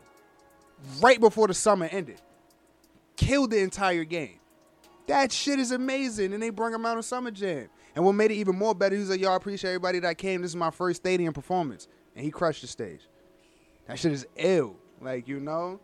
right 1.02 1.20
before 1.20 1.48
the 1.48 1.54
summer 1.54 1.86
ended. 1.92 2.22
Killed 3.16 3.52
the 3.52 3.60
entire 3.60 4.04
game. 4.04 4.40
That 5.08 5.32
shit 5.32 5.60
is 5.60 5.72
amazing. 5.72 6.34
And 6.34 6.42
they 6.44 6.50
bring 6.50 6.74
him 6.74 6.86
out 6.86 6.98
on 6.98 7.04
Summer 7.04 7.32
Jam. 7.32 7.70
And 7.96 8.06
what 8.06 8.12
made 8.14 8.30
it 8.32 8.36
even 8.36 8.56
more 8.58 8.76
better, 8.76 8.94
he 8.96 9.00
was 9.02 9.10
like, 9.10 9.20
Yo, 9.22 9.32
I 9.32 9.36
appreciate 9.36 9.72
everybody 9.72 10.00
that 10.00 10.18
came. 10.18 10.42
This 10.42 10.52
is 10.52 10.56
my 10.56 10.70
first 10.70 10.98
stadium 11.02 11.34
performance. 11.34 11.88
And 12.16 12.24
he 12.24 12.30
crushed 12.32 12.62
the 12.62 12.68
stage. 12.68 13.02
That 13.88 13.98
shit 13.98 14.12
is 14.12 14.28
ill. 14.36 14.76
Like, 15.02 15.28
you 15.28 15.40
know? 15.40 15.80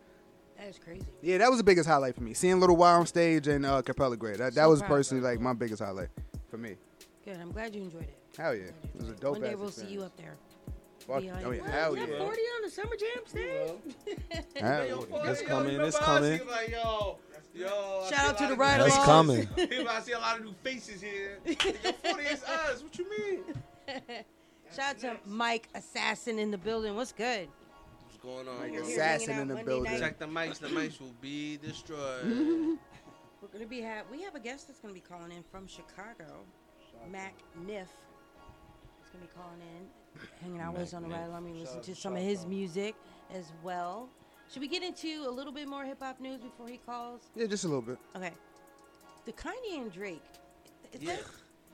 That 0.58 0.68
is 0.68 0.78
crazy. 0.78 1.06
Yeah, 1.22 1.38
that 1.38 1.48
was 1.48 1.58
the 1.58 1.64
biggest 1.64 1.88
highlight 1.88 2.14
for 2.14 2.22
me. 2.22 2.34
Seeing 2.34 2.60
Little 2.60 2.76
Wild 2.76 3.00
on 3.00 3.06
stage 3.06 3.48
and 3.48 3.64
uh, 3.66 3.82
Capella 3.82 4.16
Gray. 4.16 4.36
That, 4.36 4.54
that 4.54 4.64
So 4.64 4.70
was 4.70 4.80
proud. 4.80 4.88
personally 4.90 5.24
like 5.24 5.40
my 5.40 5.52
biggest 5.54 5.82
highlight 5.82 6.08
for 6.48 6.58
me. 6.58 6.76
Good. 7.24 7.38
I'm 7.40 7.50
glad 7.50 7.74
you 7.74 7.82
enjoyed 7.82 8.02
it. 8.02 8.18
Hell 8.36 8.54
yeah. 8.54 8.64
It 8.64 9.00
was 9.00 9.08
a 9.08 9.12
dope 9.14 9.32
One 9.32 9.40
day 9.40 9.54
we'll 9.54 9.70
see 9.70 9.86
you 9.86 10.02
up 10.02 10.16
there. 10.16 10.34
Fuck, 11.06 11.20
Behind 11.20 11.46
oh 11.46 11.50
yeah, 11.50 11.70
hell 11.70 11.94
yeah. 11.96 12.06
have 12.06 12.16
40 12.18 12.22
on 12.24 12.62
the 12.62 12.70
Summer 12.70 12.96
Jam 12.96 13.26
stage? 13.26 14.38
Hell 14.60 14.86
Yo, 14.86 15.00
yeah. 15.00 15.06
boy, 15.06 15.22
It's 15.30 15.42
coming, 15.42 15.66
remember 15.66 15.88
it's 15.88 15.98
coming. 15.98 16.40
Like, 16.48 16.70
yo, 16.70 17.18
yo, 17.54 18.06
Shout 18.10 18.30
out 18.30 18.38
to 18.38 18.46
the 18.46 18.52
of 18.54 18.58
Ride 18.58 18.78
new 18.78 18.84
That's 18.84 18.96
Alongs. 18.96 19.04
coming. 19.04 19.46
faces. 19.56 19.86
I 19.86 20.00
see 20.00 20.12
a 20.12 20.18
lot 20.18 20.38
of 20.38 20.44
new 20.44 20.54
faces 20.62 21.02
here. 21.02 21.38
Yo, 21.44 21.52
40 21.54 22.22
is 22.24 22.42
us. 22.44 22.82
What 22.82 22.98
you 22.98 23.06
mean? 23.18 23.40
Shout 24.74 24.94
out 24.94 24.98
to 25.00 25.16
Mike 25.26 25.68
Assassin 25.74 26.38
in 26.38 26.50
the 26.50 26.58
building. 26.58 26.94
What's 26.96 27.12
good? 27.12 27.48
What's 28.06 28.16
going 28.22 28.48
on? 28.48 28.58
Like 28.60 28.72
bro? 28.72 28.82
Assassin 28.82 29.38
in 29.40 29.48
the 29.48 29.54
Monday 29.56 29.68
building. 29.68 29.92
night. 29.92 30.00
Check 30.00 30.18
the 30.18 30.26
mics. 30.26 30.58
The 30.58 30.68
mics 30.68 31.00
will 31.00 31.14
be 31.20 31.58
destroyed. 31.58 32.24
We're 33.42 33.48
gonna 33.52 33.66
be 33.66 33.82
have 33.82 34.06
we 34.10 34.22
have 34.22 34.34
a 34.34 34.40
guest 34.40 34.68
that's 34.68 34.80
gonna 34.80 34.94
be 34.94 35.00
calling 35.00 35.30
in 35.32 35.42
from 35.52 35.66
Chicago, 35.66 36.44
Mac 37.12 37.34
Nif. 37.60 37.86
He's 39.02 39.10
gonna 39.12 39.20
be 39.26 39.30
calling 39.36 39.60
in, 39.60 39.86
hanging 40.40 40.60
out 40.60 40.72
with 40.74 40.82
us 40.82 40.94
on 40.94 41.02
the 41.02 41.08
ride 41.08 41.26
along. 41.26 41.44
We 41.44 41.52
listen 41.52 41.80
to 41.82 41.94
some 41.94 42.16
of 42.16 42.22
his 42.22 42.46
music 42.46 42.94
as 43.34 43.52
well. 43.62 44.08
Should 44.52 44.60
we 44.60 44.68
get 44.68 44.82
into 44.82 45.24
a 45.26 45.30
little 45.30 45.52
bit 45.52 45.66
more 45.68 45.84
hip 45.84 46.02
hop 46.02 46.20
news 46.20 46.40
before 46.40 46.68
he 46.68 46.76
calls? 46.78 47.22
Yeah, 47.34 47.46
just 47.46 47.64
a 47.64 47.68
little 47.68 47.82
bit. 47.82 47.98
Okay. 48.14 48.32
The 49.24 49.32
Kanye 49.32 49.78
and 49.80 49.90
Drake. 49.92 50.22
Is 50.92 51.02
Yeah. 51.02 51.16
that 51.16 51.24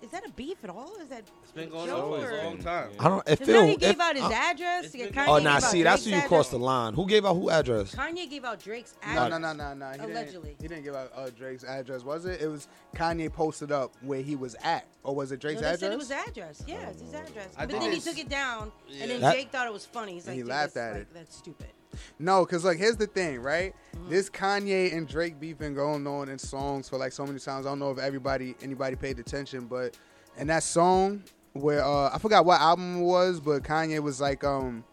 is 0.03 0.11
that 0.11 0.27
a 0.27 0.31
beef 0.31 0.57
at 0.65 0.71
all? 0.71 0.93
Is 1.03 1.09
that 1.09 1.23
It's 1.43 1.53
been 1.53 1.69
going 1.71 1.91
on 1.91 2.21
for 2.21 2.31
a 2.31 2.45
long 2.45 2.59
time. 2.59 2.91
I 2.99 3.09
don't. 3.09 3.29
It 3.29 3.39
Because 3.39 3.49
now 3.55 3.65
he 3.67 3.77
gave 3.77 3.91
if- 3.91 4.01
out 4.01 4.15
his 4.17 4.25
I- 4.25 4.51
address. 4.51 4.85
It's 4.87 4.95
Yeah, 4.95 5.07
Kanye 5.09 5.23
Oh, 5.23 5.27
going 5.27 5.45
nah. 5.45 5.55
gave 5.57 5.65
out 5.65 5.71
See, 5.71 5.83
that's 5.83 6.05
where 6.05 6.11
Drake's 6.13 6.23
you 6.25 6.29
cross 6.29 6.49
the 6.49 6.57
address. 6.57 6.67
line. 6.67 6.95
Who 6.95 7.07
gave 7.07 7.27
out 7.27 7.35
who 7.35 7.51
address? 7.51 7.95
Kanye 7.95 8.31
gave 8.31 8.45
out 8.45 8.61
Drake's 8.61 8.95
No, 9.03 9.09
address. 9.25 9.41
no, 9.41 9.53
no, 9.53 9.53
no, 9.53 9.75
no. 9.75 9.91
He 9.93 10.11
Allegedly. 10.11 10.51
Didn't, 10.51 10.63
he 10.63 10.69
didn't 10.69 10.85
give 10.85 10.95
out 10.95 11.13
uh, 11.15 11.31
Drake's 11.31 11.65
address, 11.65 12.03
was 12.03 12.25
it? 12.25 12.41
It 12.41 12.49
was 12.49 12.69
Kanye 12.97 13.33
posted 13.33 13.73
up 13.73 13.93
where 14.03 14.23
he 14.23 14.37
was 14.37 14.55
at. 14.63 14.87
Or 15.03 15.15
was 15.15 15.33
it 15.33 15.37
No, 15.37 15.41
Drake's 15.41 15.61
they 15.61 15.67
address? 15.67 15.81
said 15.81 15.93
it 15.93 15.99
was 15.99 16.11
address. 16.11 16.63
Yeah, 16.67 16.89
it's 16.89 17.01
his 17.03 17.15
address. 17.15 17.49
I 17.57 17.67
but 17.67 17.71
think 17.71 17.83
then 17.83 17.91
he 17.93 17.97
it's- 17.99 18.05
took 18.05 18.19
it 18.19 18.29
down, 18.29 18.71
Yeah. 18.89 19.03
and 19.03 19.11
then 19.11 19.21
That- 19.23 19.35
Jake 19.35 19.51
thought 19.51 19.67
it 19.67 19.73
was 19.73 19.87
funny. 19.87 20.15
He's 20.15 20.27
And 20.27 20.33
like, 20.33 20.37
he 20.37 20.43
"Dude, 20.43 20.49
laughed 20.51 20.75
that's, 20.75 20.87
at 20.87 20.93
like, 20.93 21.03
it. 21.03 21.15
That's 21.15 21.37
stupid. 21.37 21.67
No, 22.19 22.45
because 22.45 22.65
like 22.65 22.79
here's 22.79 22.97
the 22.97 23.07
thing, 23.07 23.41
right? 23.41 23.75
Mm-hmm. 23.97 24.11
This 24.11 24.31
Kanye 24.31 24.97
and 24.97 25.07
Drake 25.07 25.39
beef 25.41 25.59
been 25.59 25.75
going 25.75 26.07
on 26.07 26.29
in 26.29 26.39
songs 26.39 26.89
for 26.89 26.97
like 26.99 27.13
so 27.13 27.27
many 27.27 27.39
times. 27.39 27.67
I 27.67 27.71
don't 27.71 27.79
know 27.79 27.91
if 27.91 27.99
everybody 27.99 28.55
anybody 28.63 28.97
paid 28.97 29.19
attention, 29.19 29.67
but 29.67 29.97
in 30.37 30.47
that 30.49 30.63
song 30.63 31.23
where 31.53 31.85
uh 31.85 32.11
I 32.13 32.19
forgot 32.19 32.45
what 32.45 32.61
album 32.61 32.99
it 32.99 33.05
was, 33.05 33.41
but 33.41 33.63
Kanye 33.63 34.01
was 34.01 34.21
like 34.21 34.45
um 34.45 34.85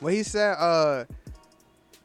what 0.00 0.12
he 0.12 0.22
said 0.22 0.56
uh 0.58 1.04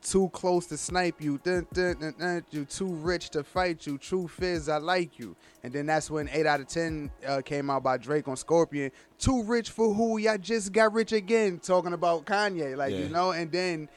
too 0.06 0.30
close 0.30 0.68
to 0.68 0.78
snipe 0.78 1.20
you, 1.20 1.40
dun, 1.44 1.66
dun, 1.74 1.96
dun, 2.00 2.14
dun, 2.18 2.46
you 2.52 2.64
too 2.64 2.94
rich 2.94 3.32
to 3.32 3.44
fight 3.44 3.88
you, 3.88 3.98
true 3.98 4.28
fizz, 4.28 4.70
I 4.70 4.78
like 4.78 5.18
you. 5.18 5.36
And 5.64 5.74
then 5.74 5.88
that's 5.88 6.12
when 6.12 6.30
8 6.32 6.46
out 6.46 6.60
of 6.60 6.68
10 6.68 7.12
uh, 7.28 7.42
came 7.44 7.70
out 7.72 7.84
by 7.84 7.98
Drake 7.98 8.28
on 8.28 8.38
Scorpion. 8.38 8.92
Too 9.18 9.44
rich 9.44 9.72
for 9.72 9.94
who? 9.94 10.20
Y'all 10.20 10.38
just 10.38 10.72
got 10.72 10.94
rich 10.94 11.12
again, 11.12 11.60
talking 11.60 11.94
about 11.94 12.26
Kanye, 12.26 12.78
like, 12.78 12.94
you 12.94 13.10
know? 13.10 13.32
And 13.32 13.52
then 13.52 13.90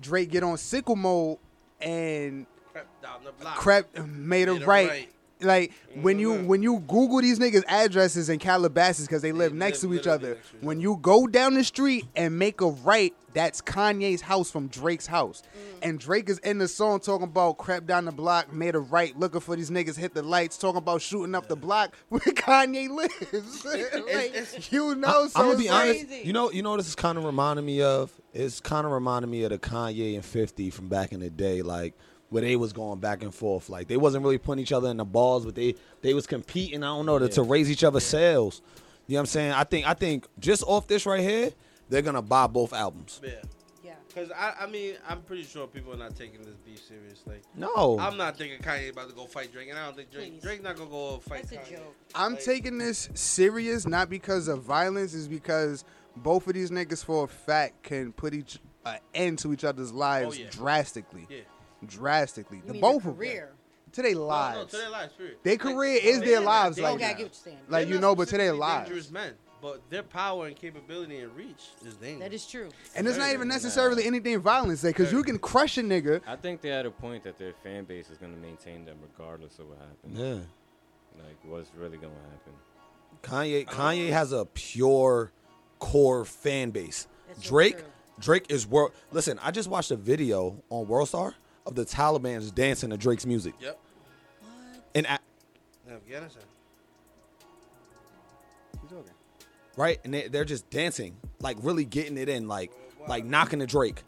Drake 0.00 0.30
get 0.30 0.42
on 0.42 0.56
Sicko 0.56 0.96
Mode 0.96 1.38
and 1.80 2.46
Crept 2.72 3.02
down 3.02 3.24
the 3.24 3.32
block. 3.32 3.56
Crep 3.56 3.98
made 4.06 4.48
it 4.48 4.52
Made 4.54 4.62
it 4.62 4.66
right. 4.66 4.88
right. 4.88 5.10
Like 5.42 5.72
when 5.94 6.18
you 6.18 6.34
when 6.44 6.62
you 6.62 6.80
Google 6.80 7.20
these 7.20 7.38
niggas' 7.38 7.64
addresses 7.68 8.28
in 8.28 8.38
Calabasas 8.38 9.06
because 9.06 9.22
they 9.22 9.32
live 9.32 9.52
next 9.52 9.82
live 9.82 9.92
to 9.92 9.98
each 9.98 10.06
other. 10.06 10.34
next 10.34 10.54
When 10.60 10.80
you 10.80 10.98
go 11.00 11.26
down 11.26 11.54
the 11.54 11.64
street 11.64 12.06
and 12.14 12.38
make 12.38 12.60
a 12.60 12.66
right, 12.68 13.14
that's 13.32 13.60
Kanye's 13.60 14.20
house 14.20 14.50
from 14.50 14.68
Drake's 14.68 15.06
house. 15.06 15.42
And 15.82 15.98
Drake 15.98 16.28
is 16.28 16.38
in 16.40 16.58
the 16.58 16.68
song 16.68 17.00
talking 17.00 17.24
about 17.24 17.58
crept 17.58 17.86
down 17.86 18.04
the 18.04 18.12
block, 18.12 18.52
made 18.52 18.74
a 18.74 18.80
right, 18.80 19.16
looking 19.18 19.40
for 19.40 19.56
these 19.56 19.70
niggas, 19.70 19.96
hit 19.96 20.14
the 20.14 20.22
lights, 20.22 20.58
talking 20.58 20.78
about 20.78 21.02
shooting 21.02 21.34
up 21.34 21.48
the 21.48 21.56
block 21.56 21.94
where 22.08 22.20
Kanye 22.20 22.88
lives. 22.88 23.64
like, 23.64 24.72
you 24.72 24.94
know, 24.94 25.28
so 25.28 25.40
I'm 25.40 25.46
gonna 25.46 25.58
be 25.58 25.68
like- 25.68 25.80
honest. 25.80 26.24
You 26.24 26.32
know, 26.32 26.50
you 26.50 26.62
know, 26.62 26.70
what 26.70 26.76
this 26.78 26.88
is 26.88 26.94
kind 26.94 27.18
of 27.18 27.24
reminding 27.24 27.64
me 27.64 27.82
of. 27.82 28.12
It's 28.32 28.60
kind 28.60 28.86
of 28.86 28.92
reminding 28.92 29.30
me 29.30 29.42
of 29.42 29.50
the 29.50 29.58
Kanye 29.58 30.14
and 30.14 30.24
Fifty 30.24 30.70
from 30.70 30.88
back 30.88 31.12
in 31.12 31.20
the 31.20 31.30
day, 31.30 31.62
like 31.62 31.94
where 32.30 32.42
they 32.42 32.56
was 32.56 32.72
going 32.72 32.98
back 33.00 33.22
and 33.22 33.34
forth. 33.34 33.68
Like 33.68 33.86
they 33.88 33.96
wasn't 33.96 34.24
really 34.24 34.38
putting 34.38 34.62
each 34.62 34.72
other 34.72 34.88
in 34.88 34.96
the 34.96 35.04
balls, 35.04 35.44
but 35.44 35.54
they 35.54 35.74
they 36.00 36.14
was 36.14 36.26
competing. 36.26 36.82
I 36.82 36.86
don't 36.86 37.06
know 37.06 37.18
to, 37.18 37.28
to 37.28 37.42
raise 37.42 37.70
each 37.70 37.84
other's 37.84 38.04
sales. 38.04 38.62
You 39.06 39.14
know 39.14 39.18
what 39.18 39.22
I'm 39.22 39.26
saying? 39.26 39.52
I 39.52 39.64
think 39.64 39.86
I 39.88 39.94
think 39.94 40.26
just 40.38 40.62
off 40.66 40.86
this 40.86 41.04
right 41.06 41.20
here, 41.20 41.50
they're 41.88 42.02
gonna 42.02 42.22
buy 42.22 42.46
both 42.46 42.72
albums. 42.72 43.20
Yeah. 43.22 43.30
Yeah. 43.82 43.94
Cause 44.14 44.30
I, 44.36 44.54
I 44.60 44.66
mean, 44.66 44.94
I'm 45.08 45.22
pretty 45.22 45.42
sure 45.42 45.66
people 45.66 45.92
are 45.92 45.96
not 45.96 46.14
taking 46.14 46.42
this 46.42 46.54
beef 46.64 46.80
serious. 46.80 47.22
Like, 47.26 47.42
No, 47.56 47.98
I'm 47.98 48.16
not 48.16 48.36
thinking 48.36 48.60
Kanye 48.60 48.90
about 48.92 49.08
to 49.08 49.14
go 49.14 49.26
fight 49.26 49.52
Drake, 49.52 49.68
and 49.68 49.78
I 49.78 49.86
don't 49.86 49.96
think 49.96 50.12
Drake, 50.12 50.32
Please. 50.34 50.42
Drake 50.42 50.62
not 50.62 50.76
gonna 50.76 50.90
go 50.90 51.18
fight 51.18 51.48
That's 51.50 51.68
a 51.68 51.72
Kanye. 51.72 51.76
joke. 51.78 51.96
I'm 52.14 52.32
Like- 52.34 52.44
taking 52.44 52.78
this 52.78 53.08
serious 53.14 53.86
not 53.86 54.08
because 54.10 54.46
of 54.48 54.62
violence, 54.62 55.14
is 55.14 55.26
because 55.26 55.84
both 56.16 56.46
of 56.46 56.54
these 56.54 56.70
niggas 56.70 57.04
for 57.04 57.24
a 57.24 57.28
fact 57.28 57.82
can 57.82 58.12
put 58.12 58.34
each 58.34 58.58
an 58.84 58.98
end 59.14 59.38
to 59.40 59.52
each 59.52 59.64
other's 59.64 59.90
oh, 59.92 59.96
lives 59.96 60.36
Oh, 60.38 60.42
yeah. 60.42 60.50
drastically. 60.50 61.26
Yeah. 61.28 61.38
Drastically. 61.86 62.58
You 62.58 62.62
the 62.66 62.72
mean 62.74 62.80
both 62.80 63.02
their 63.02 63.10
of 63.12 63.16
them. 63.18 63.26
career? 63.26 63.52
To 63.92 64.02
their 64.02 64.12
No, 64.14 64.20
no, 64.20 64.26
lives. 64.26 64.70
to 64.70 64.76
their 64.76 64.90
lives, 64.90 65.12
period. 65.14 65.36
Their 65.42 65.52
Like, 65.54 65.60
career 65.60 65.98
is 66.02 66.20
their 66.20 66.40
lives 66.40 66.76
they- 66.76 66.82
like 66.82 66.94
okay, 66.94 67.04
I 67.04 67.08
get 67.08 67.12
what 67.14 67.20
you're 67.22 67.32
saying. 67.32 67.58
Like 67.68 67.86
they're 67.86 67.94
you 67.96 68.00
know, 68.00 68.14
but 68.14 68.28
to 68.28 68.36
their 68.36 68.52
lives. 68.54 68.88
dangerous 68.88 69.10
men, 69.10 69.34
but 69.60 69.80
their 69.90 70.04
power 70.04 70.46
and 70.46 70.54
capability 70.54 71.18
and 71.18 71.34
reach 71.36 71.70
is 71.84 71.94
dangerous. 71.94 72.20
That 72.20 72.32
is 72.32 72.46
true. 72.46 72.68
And 72.94 73.08
it's 73.08 73.18
not 73.18 73.32
even 73.32 73.48
necessarily 73.48 74.06
anything 74.06 74.38
violent, 74.40 74.80
because 74.80 75.10
you 75.10 75.24
can 75.24 75.38
crush 75.40 75.76
a 75.76 75.82
nigga. 75.82 76.20
I 76.26 76.36
think 76.36 76.60
they're 76.60 76.78
at 76.78 76.86
a 76.86 76.90
point 76.90 77.24
that 77.24 77.36
their 77.38 77.52
fan 77.64 77.84
base 77.84 78.10
is 78.10 78.18
going 78.18 78.32
to 78.32 78.38
maintain 78.40 78.84
them 78.84 78.98
regardless 79.02 79.58
of 79.58 79.68
what 79.68 79.78
happens. 79.78 80.18
yeah. 80.18 81.24
Like, 81.24 81.36
what's 81.44 81.70
really 81.76 81.96
going 81.98 82.12
to 82.14 82.30
happen? 82.30 82.52
Kanye 83.22 83.66
Kanye 83.66 84.10
has 84.10 84.30
a 84.32 84.44
pure 84.46 85.32
core 85.80 86.24
fan 86.24 86.70
base. 86.70 87.08
That's 87.26 87.42
Drake 87.42 87.78
true. 87.78 87.86
Drake 88.20 88.46
is 88.50 88.66
world. 88.66 88.92
Listen, 89.10 89.38
I 89.42 89.50
just 89.50 89.68
watched 89.68 89.90
a 89.90 89.96
video 89.96 90.62
on 90.70 90.86
Worldstar 90.86 91.34
of 91.70 91.76
the 91.76 91.84
Taliban's 91.84 92.50
dancing 92.50 92.90
to 92.90 92.96
Drake's 92.96 93.24
music. 93.24 93.54
Yep. 93.60 93.78
And 94.94 95.06
a- 95.06 95.18
In 95.88 95.94
Afghanistan. 95.94 96.42
right, 99.76 100.00
and 100.04 100.12
they, 100.12 100.28
they're 100.28 100.44
just 100.44 100.68
dancing, 100.68 101.16
like 101.40 101.56
really 101.62 101.84
getting 101.84 102.18
it 102.18 102.28
in, 102.28 102.48
like 102.48 102.72
like 103.08 103.24
knocking 103.24 103.60
the 103.60 103.66
Drake. 103.66 104.02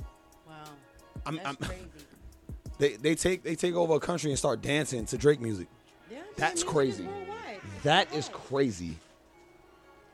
Wow. 0.46 0.64
I'm, 1.24 1.36
That's 1.36 1.46
I'm, 1.48 1.56
crazy. 1.68 1.82
they 2.78 2.96
they 2.96 3.14
take 3.14 3.42
they 3.44 3.54
take 3.54 3.74
over 3.74 3.94
a 3.94 4.00
country 4.00 4.30
and 4.30 4.38
start 4.38 4.60
dancing 4.60 5.06
to 5.06 5.16
Drake 5.16 5.40
music. 5.40 5.68
Yeah, 6.10 6.18
That's 6.36 6.54
music 6.64 6.66
is 6.68 6.72
crazy. 6.72 7.04
worldwide. 7.04 7.60
That 7.84 8.12
is 8.14 8.28
Yeah. 8.28 8.34
crazy. 8.34 8.98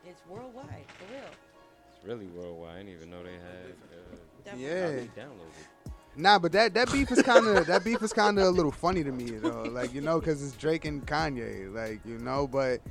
It's 0.05 0.21
worldwide, 0.29 0.85
for 0.97 1.13
real. 1.13 1.23
It's 1.95 2.05
really 2.05 2.27
worldwide. 2.27 2.75
I 2.75 2.77
didn't 2.83 2.93
even 2.93 3.09
know 3.09 3.23
they 3.23 3.33
had. 3.33 4.53
Uh, 4.53 4.55
Yeah. 4.55 4.87
they 4.91 5.09
downloaded. 5.17 5.65
Nah, 6.19 6.37
but 6.37 6.51
that 6.51 6.73
that 6.73 6.91
beef 6.91 7.09
is 7.11 7.21
kind 7.21 7.47
of 7.47 7.65
that 7.67 7.85
beef 7.85 8.01
is 8.03 8.11
kind 8.11 8.37
of 8.37 8.45
a 8.45 8.49
little 8.49 8.73
funny 8.73 9.05
to 9.05 9.11
me 9.11 9.31
though. 9.31 9.63
Like 9.63 9.93
you 9.93 10.01
know, 10.01 10.19
because 10.19 10.43
it's 10.43 10.55
Drake 10.57 10.83
and 10.83 11.05
Kanye. 11.07 11.73
Like 11.73 12.01
you 12.05 12.17
know, 12.17 12.45
but 12.45 12.81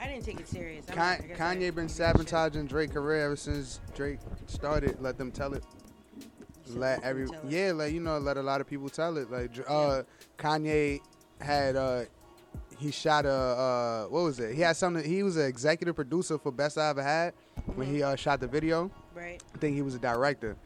I 0.00 0.06
didn't 0.06 0.24
take 0.24 0.38
it 0.38 0.46
serious. 0.46 0.86
Con- 0.86 0.96
like, 0.98 1.24
I 1.24 1.26
guess 1.26 1.40
I 1.40 1.42
Kanye 1.42 1.58
been 1.58 1.58
didn't 1.60 1.74
give 1.74 1.84
a 1.84 1.88
shit. 1.88 1.96
sabotaging 1.96 2.66
Drake's 2.66 2.92
career 2.92 3.24
ever 3.24 3.36
since 3.36 3.80
Drake 3.96 4.20
started. 4.46 5.00
Let 5.00 5.18
them 5.18 5.32
tell 5.32 5.52
it. 5.54 5.64
Let 6.68 7.02
every 7.02 7.24
it. 7.24 7.30
yeah, 7.48 7.72
like 7.72 7.92
you 7.92 8.00
know, 8.00 8.18
let 8.18 8.36
a 8.36 8.42
lot 8.42 8.60
of 8.60 8.68
people 8.68 8.88
tell 8.88 9.16
it. 9.16 9.32
Like 9.32 9.50
uh, 9.68 10.04
Kanye 10.38 11.00
had 11.40 11.74
uh, 11.74 12.04
he 12.78 12.92
shot 12.92 13.26
a 13.26 13.32
uh, 13.32 14.04
what 14.04 14.22
was 14.22 14.38
it? 14.38 14.54
He 14.54 14.60
had 14.60 14.76
something. 14.76 15.02
He 15.04 15.24
was 15.24 15.36
an 15.36 15.46
executive 15.46 15.96
producer 15.96 16.38
for 16.38 16.52
Best 16.52 16.78
I 16.78 16.90
Ever 16.90 17.02
Had 17.02 17.34
when 17.74 17.88
he 17.88 18.04
uh, 18.04 18.14
shot 18.14 18.38
the 18.38 18.46
video. 18.46 18.92
Right. 19.12 19.42
I 19.52 19.58
think 19.58 19.74
he 19.74 19.82
was 19.82 19.96
a 19.96 19.98
director 19.98 20.56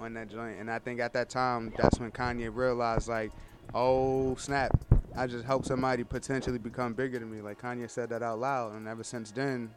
on 0.00 0.14
that 0.14 0.28
joint, 0.28 0.58
and 0.60 0.70
I 0.70 0.78
think 0.78 1.00
at 1.00 1.12
that 1.14 1.28
time 1.28 1.72
that's 1.76 1.98
when 1.98 2.10
Kanye 2.10 2.54
realized 2.54 3.08
like, 3.08 3.32
oh 3.74 4.34
snap, 4.36 4.72
I 5.16 5.26
just 5.26 5.44
helped 5.44 5.66
somebody 5.66 6.04
potentially 6.04 6.58
become 6.58 6.94
bigger 6.94 7.18
than 7.18 7.30
me. 7.30 7.40
Like 7.40 7.60
Kanye 7.60 7.90
said 7.90 8.10
that 8.10 8.22
out 8.22 8.38
loud, 8.38 8.74
and 8.74 8.86
ever 8.86 9.02
since 9.02 9.30
then, 9.30 9.70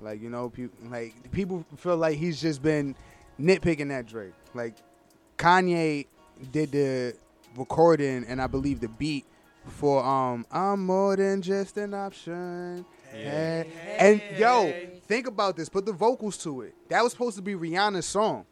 like 0.00 0.22
you 0.22 0.30
know, 0.30 0.50
pe- 0.50 0.68
like 0.88 1.30
people 1.32 1.64
feel 1.76 1.96
like 1.96 2.16
he's 2.16 2.40
just 2.40 2.62
been 2.62 2.94
nitpicking 3.40 3.88
that 3.88 4.06
Drake. 4.06 4.32
Like 4.54 4.74
Kanye 5.38 6.06
did 6.52 6.72
the 6.72 7.14
recording 7.56 8.24
and 8.28 8.40
I 8.40 8.46
believe 8.46 8.80
the 8.80 8.88
beat 8.88 9.24
for 9.66 10.04
um 10.04 10.46
I'm 10.50 10.84
more 10.86 11.16
than 11.16 11.42
just 11.42 11.76
an 11.76 11.94
option. 11.94 12.84
Hey. 13.10 13.66
And 13.98 14.22
yo, 14.38 14.72
think 15.06 15.26
about 15.26 15.56
this. 15.56 15.68
Put 15.68 15.84
the 15.84 15.92
vocals 15.92 16.36
to 16.38 16.62
it. 16.62 16.74
That 16.88 17.02
was 17.02 17.12
supposed 17.12 17.36
to 17.36 17.42
be 17.42 17.54
Rihanna's 17.54 18.06
song. 18.06 18.46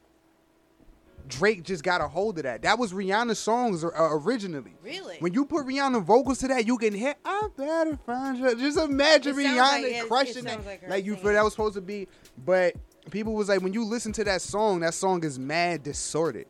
Drake 1.29 1.62
just 1.62 1.83
got 1.85 2.01
a 2.01 2.09
hold 2.09 2.38
of 2.38 2.45
that. 2.45 2.62
That 2.62 2.79
was 2.79 2.93
Rihanna's 2.93 3.38
songs 3.38 3.85
uh, 3.85 3.91
originally. 3.95 4.75
Really? 4.83 5.17
When 5.21 5.33
you 5.35 5.45
put 5.45 5.67
Rihanna 5.67 6.03
vocals 6.03 6.38
to 6.38 6.49
that, 6.49 6.67
you 6.67 6.79
can 6.79 6.95
hit 6.95 7.19
I 7.25 7.49
better 7.57 7.97
find 8.07 8.38
you. 8.38 8.55
Just 8.57 8.79
imagine 8.79 9.38
It 9.38 9.43
sounds 9.45 9.57
Rihanna 9.59 9.83
like- 9.83 9.83
yeah, 9.93 10.03
it 10.03 10.09
crushing 10.09 10.45
that. 10.45 10.64
like 10.67 10.88
Like 10.88 11.05
you 11.05 11.12
singing. 11.12 11.25
feel 11.25 11.33
that 11.35 11.45
was 11.45 11.53
supposed 11.53 11.75
to 11.75 11.81
be, 11.81 12.09
but 12.45 12.75
people 13.11 13.35
was 13.35 13.49
like, 13.49 13.61
when 13.62 13.73
you 13.73 13.85
listen 13.85 14.12
to 14.12 14.25
that 14.25 14.43
song, 14.43 14.81
that 14.81 14.95
song 14.95 15.23
is 15.25 15.38
mad 15.38 15.83
distorted. 15.83 16.47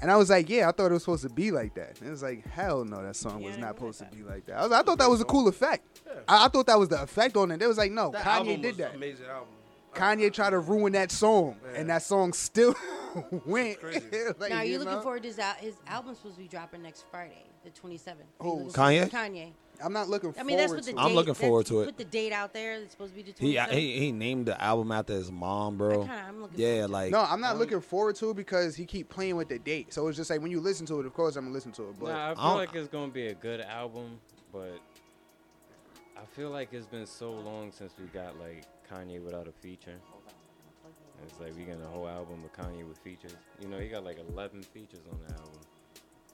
And 0.00 0.10
I 0.10 0.16
was 0.16 0.30
like, 0.30 0.50
yeah, 0.50 0.68
I 0.68 0.72
thought 0.72 0.90
it 0.90 0.94
was 0.94 1.02
supposed 1.04 1.22
to 1.22 1.28
be 1.32 1.52
like 1.52 1.74
that. 1.74 1.98
And 2.00 2.08
it 2.08 2.10
was 2.10 2.24
like, 2.24 2.44
hell 2.48 2.84
no, 2.84 3.02
that 3.04 3.14
song 3.14 3.40
was 3.42 3.56
not 3.56 3.76
it 3.76 3.80
was 3.80 3.96
supposed 3.98 4.10
to 4.12 4.16
be 4.18 4.24
like 4.24 4.44
that. 4.46 4.56
I, 4.58 4.62
was, 4.64 4.72
I 4.72 4.82
thought 4.82 4.98
that 4.98 5.08
was 5.08 5.20
a 5.20 5.24
cool 5.24 5.46
effect. 5.46 6.00
I, 6.26 6.46
I 6.46 6.48
thought 6.48 6.66
that 6.66 6.78
was 6.78 6.88
the 6.88 7.00
effect 7.00 7.36
on 7.36 7.52
it. 7.52 7.58
They 7.60 7.68
was 7.68 7.78
like, 7.78 7.92
no, 7.92 8.10
That 8.10 8.24
Kanye 8.24 8.26
album 8.26 8.62
did 8.62 8.68
was 8.68 8.76
that. 8.78 8.94
Amazing 8.96 9.26
album. 9.26 9.48
Kanye 9.94 10.32
tried 10.32 10.50
to 10.50 10.58
ruin 10.58 10.92
that 10.94 11.10
song, 11.10 11.56
and 11.74 11.88
that 11.90 12.02
song 12.02 12.32
still 12.32 12.74
went. 13.46 13.78
like, 14.38 14.50
now, 14.50 14.58
are 14.58 14.64
you, 14.64 14.72
you 14.72 14.78
looking 14.78 14.94
know? 14.94 15.00
forward 15.02 15.22
to 15.22 15.28
his, 15.28 15.38
al- 15.38 15.54
his 15.54 15.74
album's 15.86 16.18
supposed 16.18 16.36
to 16.36 16.42
be 16.42 16.48
dropping 16.48 16.82
next 16.82 17.04
Friday, 17.10 17.44
the 17.64 17.70
27th. 17.70 18.08
Are 18.08 18.14
you 18.14 18.24
Who? 18.40 18.54
looking 18.64 18.72
Kanye? 18.72 19.10
Kanye. 19.10 19.52
I'm 19.84 19.92
not 19.92 20.08
looking 20.08 20.32
I 20.38 20.44
mean, 20.44 20.58
that's 20.58 20.70
what 20.72 20.78
to 20.84 20.92
the 20.92 20.96
it. 20.96 21.00
I'm 21.00 21.08
date- 21.08 21.14
looking 21.16 21.34
forward 21.34 21.66
to 21.66 21.80
it. 21.80 21.86
Put 21.86 21.98
the 21.98 22.04
date 22.04 22.32
out 22.32 22.52
there. 22.54 22.74
It's 22.74 22.92
supposed 22.92 23.14
to 23.16 23.22
be 23.24 23.32
the 23.32 23.36
27th. 23.36 23.70
He 23.72 23.80
he 23.94 23.98
he 23.98 24.12
named 24.12 24.46
the 24.46 24.62
album 24.62 24.92
after 24.92 25.12
his 25.12 25.32
mom, 25.32 25.76
bro. 25.76 25.90
I 26.02 26.06
kinda- 26.06 26.24
I'm 26.28 26.40
looking 26.42 26.60
Yeah, 26.60 26.72
forward 26.74 26.90
like 26.90 27.10
No, 27.12 27.20
I'm 27.22 27.40
not 27.40 27.58
looking 27.58 27.80
forward 27.80 28.14
to 28.16 28.30
it 28.30 28.36
because 28.36 28.76
he 28.76 28.86
keep 28.86 29.08
playing 29.08 29.34
with 29.36 29.48
the 29.48 29.58
date. 29.58 29.92
So 29.92 30.06
it's 30.06 30.16
just 30.16 30.30
like 30.30 30.40
when 30.40 30.52
you 30.52 30.60
listen 30.60 30.86
to 30.86 31.00
it, 31.00 31.06
of 31.06 31.12
course 31.14 31.34
I'm 31.34 31.44
gonna 31.46 31.54
listen 31.54 31.72
to 31.72 31.88
it. 31.88 31.98
But 31.98 32.08
Nah, 32.12 32.30
I 32.30 32.34
feel 32.34 32.44
don't- 32.44 32.56
like 32.58 32.74
it's 32.76 32.88
gonna 32.88 33.10
be 33.12 33.26
a 33.28 33.34
good 33.34 33.60
album, 33.60 34.20
but 34.52 34.78
I 36.16 36.24
feel 36.36 36.50
like 36.50 36.72
it's 36.72 36.86
been 36.86 37.06
so 37.06 37.32
long 37.32 37.72
since 37.72 37.92
we 37.98 38.06
got 38.06 38.38
like 38.38 38.62
Kanye 38.90 39.22
without 39.22 39.48
a 39.48 39.52
feature. 39.52 39.98
It's 41.24 41.38
like 41.40 41.54
we 41.56 41.62
got 41.64 41.80
a 41.80 41.86
whole 41.88 42.08
album 42.08 42.42
with 42.42 42.52
Kanye 42.52 42.86
with 42.86 42.98
features. 42.98 43.32
You 43.60 43.68
know, 43.68 43.78
he 43.78 43.88
got 43.88 44.04
like 44.04 44.18
11 44.30 44.62
features 44.62 45.00
on 45.10 45.18
the 45.26 45.32
album. 45.34 45.60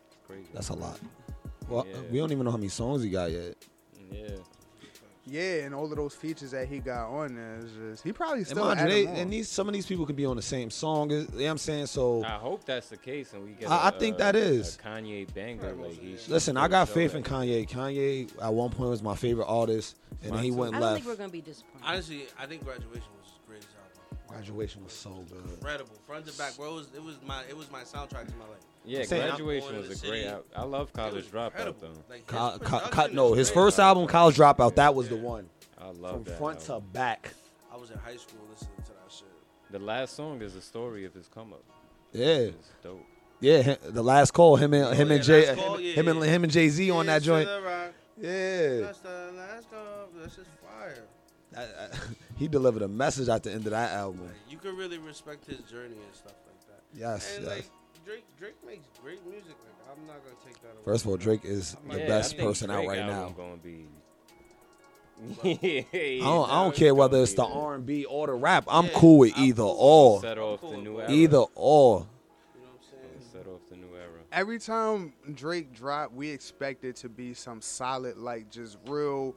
It's 0.06 0.16
crazy. 0.26 0.48
that's 0.54 0.70
a 0.70 0.74
lot. 0.74 0.98
Well, 1.68 1.86
Yeah. 1.86 2.00
we 2.10 2.18
don't 2.18 2.32
even 2.32 2.44
know 2.44 2.50
how 2.50 2.56
many 2.56 2.70
songs 2.70 3.02
he 3.02 3.10
got 3.10 3.30
yet. 3.30 3.54
Yeah. 4.10 4.36
Yeah, 5.28 5.64
and 5.64 5.74
all 5.74 5.84
of 5.90 5.96
those 5.96 6.14
features 6.14 6.50
that 6.52 6.68
he 6.68 6.78
got 6.78 7.08
on 7.08 7.34
there 7.34 7.58
is 7.64 7.72
just 7.72 8.04
he 8.04 8.12
probably 8.12 8.44
still 8.44 8.64
mind 8.64 8.78
you, 8.80 8.84
add 8.86 8.90
they, 8.90 9.06
on. 9.06 9.14
and 9.16 9.32
these 9.32 9.48
some 9.48 9.68
of 9.68 9.74
these 9.74 9.86
people 9.86 10.06
could 10.06 10.16
be 10.16 10.26
on 10.26 10.36
the 10.36 10.42
same 10.42 10.70
song. 10.70 11.10
You 11.10 11.18
know 11.20 11.26
what 11.30 11.44
I'm 11.44 11.58
saying? 11.58 11.86
So 11.86 12.24
I 12.24 12.30
hope 12.38 12.64
that's 12.64 12.88
the 12.88 12.96
case, 12.96 13.32
and 13.32 13.44
we 13.44 13.52
get. 13.52 13.70
I- 13.70 13.76
I 13.76 13.88
a- 13.88 13.92
think 13.92 14.16
a- 14.16 14.18
that 14.18 14.36
is. 14.36 14.76
a 14.76 14.78
Kanye 14.88 15.32
banger. 15.34 15.72
Like 15.74 15.92
he 15.92 16.16
listen, 16.28 16.56
I 16.56 16.68
got 16.68 16.88
faith 16.88 17.14
in 17.14 17.22
Kanye. 17.22 17.68
Kanye 17.68 18.30
at 18.42 18.52
one 18.52 18.70
point 18.70 18.90
was 18.90 19.02
my 19.02 19.14
favorite 19.16 19.46
artist, 19.46 19.96
and 20.22 20.32
then 20.34 20.42
he 20.42 20.50
Mine 20.50 20.58
went 20.58 20.74
I 20.74 20.78
don't 20.80 20.82
left. 20.88 20.94
think 20.96 21.06
we're 21.06 21.16
going 21.16 21.30
to 21.30 21.32
be 21.32 21.40
disappointed. 21.42 21.84
Honestly, 21.86 22.26
I 22.38 22.46
think 22.46 22.64
Graduation 22.64 23.08
was 23.20 23.26
his 23.30 23.38
greatest 23.46 23.68
album. 23.76 24.18
Graduation 24.28 24.84
was 24.84 24.92
so 24.92 25.24
good. 25.30 25.44
Incredible, 25.54 25.92
front 26.06 26.26
to 26.26 26.36
back, 26.38 26.56
bro. 26.56 26.70
It 26.72 26.74
was, 26.74 26.86
it 26.96 27.02
was 27.02 27.14
my 27.26 27.42
it 27.48 27.56
was 27.56 27.70
my 27.70 27.82
soundtrack 27.82 28.26
to 28.28 28.36
my 28.36 28.46
life. 28.48 28.64
Yeah, 28.88 29.04
saying, 29.04 29.22
I'm 29.22 29.28
graduation 29.28 29.70
going 29.70 29.82
to 29.82 29.88
was 29.88 30.00
the 30.00 30.06
a 30.06 30.10
great. 30.10 30.22
city. 30.24 30.34
Al- 30.34 30.44
I 30.56 30.62
love 30.64 30.88
It 30.88 30.94
College 30.94 31.14
was 31.14 31.24
Dropout 31.26 31.46
incredible. 31.46 31.78
though. 31.80 32.04
Like, 32.08 32.18
his 32.18 32.24
Co- 32.26 32.58
co- 32.58 32.88
co- 32.90 33.04
is 33.04 33.12
no, 33.12 33.32
his 33.34 33.48
great. 33.50 33.54
first 33.54 33.78
album, 33.78 34.06
College 34.06 34.36
Dropout, 34.36 34.74
that 34.76 34.94
was 34.94 35.08
the 35.08 35.16
one. 35.16 35.48
I 35.80 35.90
love 35.90 36.14
From 36.14 36.24
that. 36.24 36.38
front 36.38 36.60
to 36.60 36.72
album. 36.74 36.90
back. 36.92 37.32
I 37.72 37.76
was 37.76 37.90
in 37.90 37.98
high 37.98 38.16
school 38.16 38.40
listening 38.50 38.76
to 38.84 38.92
that 38.92 39.10
shit. 39.12 39.26
The 39.70 39.78
last 39.78 40.16
song 40.16 40.42
is 40.42 40.54
the 40.54 40.60
story 40.62 41.04
of 41.04 41.14
his 41.14 41.28
come 41.28 41.52
up. 41.52 41.62
Yeah, 42.12 42.24
It's 42.26 42.70
dope. 42.82 43.04
yeah. 43.40 43.62
hi- 43.62 43.78
The 43.84 44.02
last 44.02 44.32
call, 44.32 44.56
him 44.56 44.72
and 44.74 44.84
oh, 44.86 44.90
him 44.92 45.08
yeah, 45.08 45.14
and 45.14 45.24
Jay, 45.24 45.46
Last 45.46 45.58
Call, 45.58 45.74
him, 45.76 45.82
yeah, 45.84 45.92
him 45.92 46.08
and 46.08 46.20
yeah. 46.20 46.26
him 46.26 46.44
and 46.44 46.52
Jay 46.52 46.68
Z 46.68 46.90
on 46.90 47.06
that 47.06 47.22
Cheers 47.22 47.22
to 47.22 47.26
joint. 47.28 47.48
the 47.48 47.60
rock. 47.68 47.92
Yeah, 48.20 48.80
That's 48.80 48.98
the 49.00 49.30
last 49.36 49.70
call. 49.70 50.08
That's 50.20 50.34
just 50.36 50.48
fire. 50.62 51.04
I- 51.56 51.60
I- 51.62 51.88
he 52.36 52.48
delivered 52.48 52.82
a 52.82 52.88
message 52.88 53.28
at 53.28 53.42
the 53.42 53.52
end 53.52 53.66
of 53.66 53.70
that 53.72 53.92
album. 53.92 54.22
Like, 54.26 54.34
you 54.50 54.56
can 54.58 54.74
really 54.76 54.98
respect 54.98 55.46
his 55.46 55.58
journey 55.70 55.94
and 55.94 56.14
stuff 56.14 56.32
like 56.46 56.66
that. 56.66 56.98
Yes, 56.98 57.36
and 57.36 57.44
yes. 57.46 57.54
like 57.56 57.64
Drake, 58.08 58.24
Drake 58.38 58.56
makes 58.64 58.88
great 59.02 59.24
music. 59.26 59.48
Like 59.48 59.98
I'm 59.98 60.06
not 60.06 60.16
gonna 60.24 60.36
take 60.42 60.54
that 60.62 60.68
away. 60.68 60.82
First 60.82 61.04
of 61.04 61.10
all, 61.10 61.18
Drake 61.18 61.44
is 61.44 61.76
I'm 61.82 61.88
the 61.88 61.94
not- 61.94 62.00
yeah, 62.00 62.08
best 62.08 62.32
I 62.32 62.36
think 62.38 62.48
person 62.48 62.70
out 62.70 62.76
Drake 62.76 62.88
right 62.88 62.98
album 63.00 63.16
now. 63.16 63.28
Gonna 63.36 63.56
be 63.58 63.86
yeah, 65.42 65.82
I 65.92 66.18
don't, 66.20 66.50
I 66.50 66.62
don't 66.62 66.74
care 66.74 66.94
whether 66.94 67.20
it's 67.20 67.34
the 67.34 67.44
R 67.44 67.74
and 67.74 67.84
B 67.84 68.06
or 68.06 68.28
the 68.28 68.32
rap. 68.32 68.64
I'm 68.66 68.88
cool 68.90 69.18
with 69.18 69.36
either 69.36 69.64
or. 69.64 70.22
Set 70.22 70.38
off 70.38 70.62
the 70.62 70.76
new 70.78 71.00
era. 71.00 71.10
Either 71.10 71.44
or. 71.54 72.06
You 72.54 72.62
know 72.62 72.68
what 72.70 72.80
I'm 72.80 73.20
saying? 73.20 73.30
Set 73.32 73.46
off 73.52 73.60
the 73.68 73.76
new 73.76 73.94
era. 73.94 74.20
Every 74.32 74.58
time 74.58 75.12
Drake 75.34 75.74
drop, 75.74 76.12
we 76.14 76.30
expect 76.30 76.84
it 76.84 76.96
to 76.96 77.08
be 77.10 77.34
some 77.34 77.60
solid, 77.60 78.16
like 78.16 78.48
just 78.48 78.78
real 78.86 79.34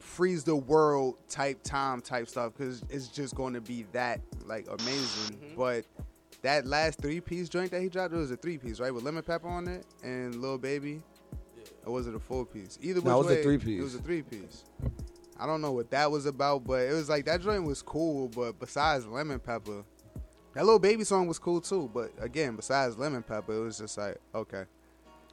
freeze 0.00 0.42
the 0.42 0.56
world 0.56 1.16
type 1.28 1.62
time 1.62 2.00
type 2.00 2.28
stuff 2.28 2.52
because 2.58 2.82
it's 2.90 3.06
just 3.06 3.36
going 3.36 3.54
to 3.54 3.60
be 3.60 3.86
that 3.92 4.20
like 4.44 4.66
amazing. 4.66 5.36
Mm-hmm. 5.36 5.56
But 5.56 5.86
that 6.42 6.66
last 6.66 7.00
three 7.00 7.20
piece 7.20 7.48
joint 7.48 7.70
that 7.70 7.80
he 7.80 7.88
dropped, 7.88 8.12
it 8.14 8.18
was 8.18 8.30
a 8.30 8.36
three 8.36 8.58
piece, 8.58 8.80
right? 8.80 8.92
With 8.92 9.04
lemon 9.04 9.22
pepper 9.22 9.48
on 9.48 9.68
it 9.68 9.86
and 10.02 10.36
Lil 10.36 10.58
Baby. 10.58 11.02
Or 11.84 11.92
was 11.94 12.06
it 12.06 12.14
a 12.14 12.18
four 12.18 12.44
piece? 12.44 12.78
Either 12.80 13.00
No, 13.00 13.18
which 13.18 13.26
it 13.26 13.28
was 13.28 13.32
a 13.32 13.34
way, 13.36 13.42
three-piece. 13.42 13.80
It 13.80 13.82
was 13.82 13.94
a 13.94 13.98
three 13.98 14.22
piece. 14.22 14.64
I 15.38 15.46
don't 15.46 15.60
know 15.60 15.72
what 15.72 15.90
that 15.90 16.10
was 16.10 16.26
about, 16.26 16.64
but 16.64 16.82
it 16.82 16.92
was 16.92 17.08
like 17.08 17.24
that 17.24 17.40
joint 17.40 17.64
was 17.64 17.82
cool. 17.82 18.28
But 18.28 18.58
besides 18.60 19.06
lemon 19.06 19.40
pepper, 19.40 19.84
that 20.54 20.64
little 20.64 20.78
baby 20.78 21.04
song 21.04 21.26
was 21.26 21.38
cool 21.38 21.60
too. 21.60 21.90
But 21.92 22.12
again, 22.20 22.54
besides 22.54 22.96
lemon 22.96 23.22
pepper, 23.22 23.54
it 23.54 23.60
was 23.60 23.78
just 23.78 23.98
like 23.98 24.18
okay. 24.34 24.64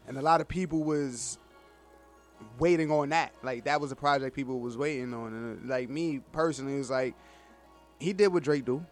And 0.07 0.17
a 0.17 0.21
lot 0.21 0.41
of 0.41 0.47
people 0.47 0.83
was 0.83 1.37
waiting 2.57 2.89
on 2.89 3.09
that. 3.09 3.33
Like 3.43 3.65
that 3.65 3.79
was 3.79 3.91
a 3.91 3.95
project 3.95 4.35
people 4.35 4.59
was 4.59 4.77
waiting 4.77 5.13
on. 5.13 5.33
And 5.33 5.71
uh, 5.71 5.75
like 5.75 5.89
me 5.89 6.21
personally, 6.31 6.75
it 6.75 6.79
was 6.79 6.89
like 6.89 7.13
he 7.99 8.13
did 8.13 8.29
what 8.29 8.43
Drake 8.43 8.65
do, 8.65 8.83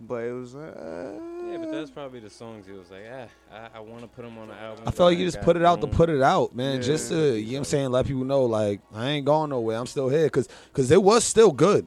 but 0.00 0.24
it 0.24 0.32
was 0.32 0.54
uh, 0.54 1.18
Yeah, 1.50 1.58
but 1.58 1.72
that's 1.72 1.90
probably 1.90 2.20
the 2.20 2.30
songs 2.30 2.66
he 2.66 2.72
was 2.72 2.90
like, 2.90 3.02
ah, 3.12 3.26
I, 3.74 3.78
I 3.78 3.80
want 3.80 4.02
to 4.02 4.08
put 4.08 4.24
them 4.24 4.38
on 4.38 4.48
the 4.48 4.54
album. 4.54 4.84
I 4.86 4.90
felt 4.90 5.10
like 5.10 5.18
you 5.18 5.24
just 5.24 5.40
put 5.42 5.56
it 5.56 5.64
out 5.64 5.80
to 5.80 5.86
put 5.86 6.08
it 6.10 6.22
out, 6.22 6.54
man. 6.54 6.80
Just 6.82 7.08
to, 7.10 7.14
Yeah. 7.16 7.32
you 7.34 7.46
know 7.46 7.52
what 7.52 7.58
I'm 7.58 7.64
saying, 7.64 7.90
let 7.90 8.06
people 8.06 8.24
know, 8.24 8.44
like, 8.44 8.80
I 8.94 9.10
ain't 9.10 9.26
going 9.26 9.50
nowhere. 9.50 9.76
I'm 9.78 9.86
still 9.86 10.08
here. 10.08 10.28
Cause, 10.30 10.48
cause 10.72 10.90
it 10.90 11.02
was 11.02 11.24
still 11.24 11.50
good. 11.52 11.86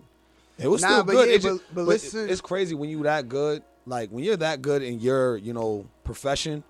It 0.57 0.67
was 0.67 0.81
Nah, 0.81 0.87
still 0.89 1.03
but 1.05 1.11
good. 1.13 1.29
yeah, 1.29 1.35
It 1.35 1.41
just- 1.41 1.61
but- 1.73 1.85
but 1.85 2.03
it- 2.03 2.13
it's 2.31 2.41
crazy 2.41 2.75
when 2.75 2.89
you 2.89 3.03
that 3.03 3.27
good. 3.29 3.63
Like 3.85 4.09
when 4.11 4.23
you're 4.23 4.37
that 4.37 4.61
good 4.61 4.81
in 4.81 4.99
your, 4.99 5.35
you 5.37 5.51
know, 5.53 5.85
profession, 6.03 6.63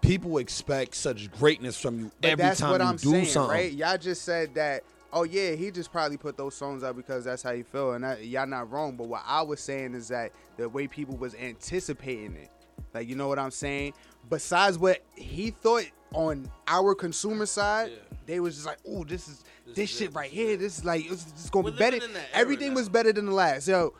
people 0.00 0.38
expect 0.38 0.94
such 0.94 1.30
greatness 1.32 1.80
from 1.80 1.98
you 2.00 2.10
But 2.20 2.30
every 2.30 2.42
that's 2.42 2.60
time 2.60 2.70
what 2.72 2.80
you 2.82 2.86
I'm 2.86 2.96
do 2.96 3.10
saying, 3.10 3.24
something. 3.26 3.50
right? 3.50 3.72
Y'all 3.72 3.96
just 3.98 4.22
said 4.22 4.54
that. 4.56 4.82
Oh 5.12 5.22
yeah, 5.24 5.52
he 5.52 5.70
just 5.70 5.90
probably 5.90 6.16
put 6.18 6.36
those 6.36 6.54
songs 6.54 6.84
out 6.84 6.96
because 6.96 7.24
that's 7.24 7.42
how 7.42 7.52
he 7.54 7.62
feel, 7.62 7.92
and 7.92 8.04
that, 8.04 8.24
y'all 8.26 8.46
not 8.46 8.70
wrong. 8.70 8.96
But 8.96 9.08
what 9.08 9.22
I 9.26 9.42
was 9.42 9.60
saying 9.60 9.94
is 9.94 10.08
that 10.08 10.32
the 10.56 10.68
way 10.68 10.86
people 10.86 11.16
was 11.16 11.34
anticipating 11.34 12.36
it, 12.36 12.50
like 12.94 13.08
you 13.08 13.14
know 13.16 13.28
what 13.28 13.38
I'm 13.38 13.50
saying. 13.50 13.94
Besides 14.28 14.78
what 14.78 14.98
he 15.16 15.50
thought 15.50 15.84
on 16.12 16.50
our 16.66 16.94
consumer 16.94 17.46
side, 17.46 17.90
Yeah. 17.92 17.98
they 18.26 18.40
was 18.40 18.54
just 18.56 18.66
like, 18.66 18.78
"Oh, 18.86 19.04
this 19.04 19.28
is 19.28 19.44
This 19.66 19.76
this, 19.76 19.90
is 19.92 19.98
shit 19.98 20.08
it, 20.10 20.14
right 20.14 20.30
here. 20.30 20.48
is 20.48 20.54
it." 20.54 20.58
This 20.60 20.78
is 20.78 20.84
like 20.84 21.10
it's, 21.10 21.26
it's 21.30 21.48
gonna 21.50 21.64
We're 21.66 21.70
be 21.72 21.78
better. 21.78 21.96
living 21.96 22.08
in 22.10 22.14
that 22.14 22.28
era 22.32 22.40
Everything 22.42 22.74
was 22.74 22.88
better 22.90 23.12
than 23.12 23.26
the 23.26 23.32
last. 23.34 23.66
Yo, 23.68 23.94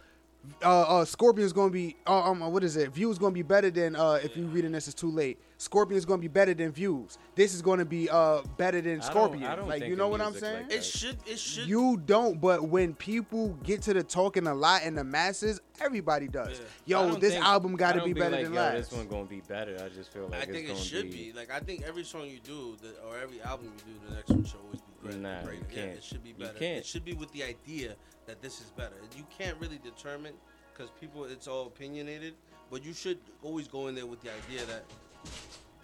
uh, 0.65 1.01
uh, 1.01 1.05
Scorpion's 1.05 1.53
gonna 1.53 1.71
be 1.71 1.97
uh, 2.07 2.31
um 2.31 2.41
what 2.53 2.65
is 2.65 2.77
it? 2.77 2.91
Views 2.93 3.19
gonna 3.19 3.33
be 3.33 3.43
better 3.43 3.71
than 3.71 3.95
uh 3.97 4.19
if 4.23 4.37
you 4.37 4.47
reading 4.47 4.73
this 4.73 4.89
is 4.89 4.95
too 4.95 5.11
late. 5.11 5.39
Scorpion's 5.59 6.05
gonna 6.05 6.23
be 6.23 6.29
better 6.29 6.55
than 6.55 6.71
Views. 6.73 7.19
This 7.35 7.53
is 7.55 7.61
gonna 7.61 7.85
be 7.85 8.09
uh 8.09 8.43
better 8.57 8.81
than 8.81 8.93
I 8.93 8.95
don't- 8.97 9.03
Scorpion. 9.05 9.45
I 9.45 9.57
don't 9.57 9.69
like 9.69 9.85
you 9.85 9.97
know 9.97 10.09
what 10.09 10.21
I'm 10.21 10.33
saying? 10.35 10.69
like. 10.69 10.73
It 10.73 10.85
should. 10.85 11.17
It 11.27 11.39
should. 11.39 11.67
you 11.69 11.97
don't, 12.07 12.41
but 12.41 12.63
when 12.69 12.95
people 12.95 13.49
get 13.65 13.83
to 13.83 13.93
the 13.95 14.03
talking 14.03 14.47
a 14.47 14.55
lot 14.55 14.85
in 14.85 14.95
the 14.95 15.05
masses, 15.05 15.61
everybody 15.81 16.29
does. 16.29 16.61
Yeah. 16.87 17.03
Yo, 17.09 17.15
this 17.17 17.33
think- 17.35 17.45
album 17.45 17.77
got 17.77 17.93
to 17.93 17.99
don't 17.99 18.09
be 18.09 18.15
better 18.15 18.37
like, 18.37 18.45
than 18.45 18.55
Yo, 18.55 18.61
last. 18.61 18.91
This 18.91 18.93
one 18.99 19.09
gonna 19.09 19.25
be 19.25 19.43
better. 19.47 19.77
I 19.85 19.89
just 19.91 20.13
feel 20.13 20.29
like 20.29 20.35
I 20.35 20.43
it's 20.45 20.53
think 20.53 20.69
it 20.71 20.79
should 20.79 21.11
be. 21.11 21.31
be. 21.31 21.33
Like 21.35 21.51
I 21.51 21.61
think 21.61 21.83
every 21.87 22.05
song 22.05 22.27
you 22.27 22.39
do, 22.43 22.77
the, 22.81 22.91
or 23.07 23.19
every 23.19 23.41
album 23.43 23.73
you 23.77 23.93
do, 23.93 24.09
the 24.09 24.15
next 24.15 24.31
one 24.31 24.45
should 24.45 24.61
always 24.65 24.81
be 24.81 24.93
great. 25.03 25.17
Nah, 25.21 25.43
great. 25.43 25.59
you 25.59 25.65
Yeah, 25.71 25.83
can't. 25.85 25.97
it 25.99 26.05
should 26.05 26.23
be 26.23 26.31
You 26.31 26.35
better. 26.37 26.59
can't. 26.59 26.79
It 26.79 26.87
should 26.87 27.05
be 27.05 27.13
with 27.15 27.33
the 27.33 27.43
idea 27.45 27.97
that 28.29 28.41
this 28.41 28.61
is 28.61 28.71
better. 28.77 28.95
You 29.17 29.25
can't 29.37 29.57
really 29.59 29.81
determine 29.83 30.35
because 30.73 30.91
people, 31.01 31.25
it's 31.25 31.49
all 31.49 31.67
opinionated. 31.67 32.35
But 32.71 32.85
you 32.85 32.93
should 32.93 33.19
always 33.43 33.67
go 33.67 33.89
in 33.89 33.95
there 33.95 34.05
with 34.07 34.21
the 34.23 34.29
idea 34.31 34.65
that 34.67 34.85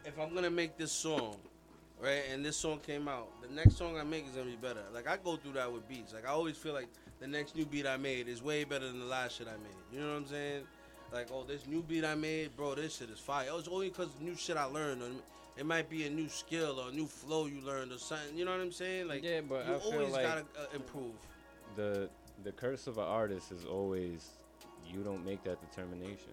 if 0.04 0.18
I'm 0.20 0.34
gonna 0.34 0.50
make 0.50 0.76
this 0.76 0.92
song, 0.92 1.36
right, 1.98 2.22
and 2.30 2.44
this 2.44 2.58
song 2.58 2.78
came 2.86 3.08
out, 3.08 3.28
the 3.42 3.48
next 3.54 3.78
song 3.78 3.96
I 3.98 4.04
make 4.04 4.26
is 4.28 4.32
gonna 4.36 4.50
be 4.50 4.56
better. 4.56 4.82
Like 4.92 5.08
I 5.08 5.16
go 5.16 5.36
through 5.36 5.54
that 5.54 5.72
with 5.72 5.88
beats. 5.88 6.12
Like 6.12 6.26
I 6.26 6.28
always 6.32 6.56
feel 6.58 6.74
like 6.74 6.88
the 7.20 7.26
next 7.26 7.56
new 7.56 7.64
beat 7.64 7.86
I 7.86 7.96
made 7.96 8.28
is 8.28 8.42
way 8.42 8.64
better 8.64 8.86
than 8.86 9.00
the 9.00 9.06
last 9.06 9.38
shit 9.38 9.48
I 9.48 9.52
made. 9.52 9.74
You 9.92 10.00
know 10.00 10.10
what 10.12 10.18
I'm 10.18 10.26
saying? 10.26 10.64
Like, 11.10 11.28
oh, 11.32 11.44
this 11.44 11.66
new 11.66 11.82
beat 11.82 12.04
I 12.04 12.14
made, 12.16 12.54
bro, 12.54 12.74
this 12.74 12.96
shit 12.96 13.08
is 13.08 13.18
fire. 13.18 13.48
Oh, 13.50 13.58
it's 13.58 13.68
only 13.68 13.88
because 13.88 14.08
new 14.20 14.36
shit 14.36 14.58
I 14.58 14.64
learned. 14.64 15.00
Or 15.00 15.06
it 15.56 15.64
might 15.64 15.88
be 15.88 16.06
a 16.06 16.10
new 16.10 16.28
skill 16.28 16.80
or 16.80 16.88
a 16.90 16.92
new 16.92 17.06
flow 17.06 17.46
you 17.46 17.60
learned 17.62 17.92
or 17.92 17.98
something. 17.98 18.36
You 18.36 18.44
know 18.44 18.50
what 18.50 18.60
I'm 18.60 18.72
saying? 18.72 19.08
Like, 19.08 19.22
Yeah, 19.24 19.40
but 19.48 19.66
you 19.66 19.74
I 19.74 19.78
feel 19.78 19.92
always 19.94 20.12
like- 20.12 20.26
gotta 20.26 20.40
uh, 20.60 20.66
improve. 20.74 21.12
the 21.76 22.10
the 22.42 22.52
curse 22.52 22.86
of 22.86 22.98
an 22.98 23.04
artist 23.04 23.52
is 23.52 23.64
always 23.64 24.28
you 24.90 25.00
don't 25.02 25.24
make 25.24 25.42
that 25.44 25.60
determination. 25.60 26.32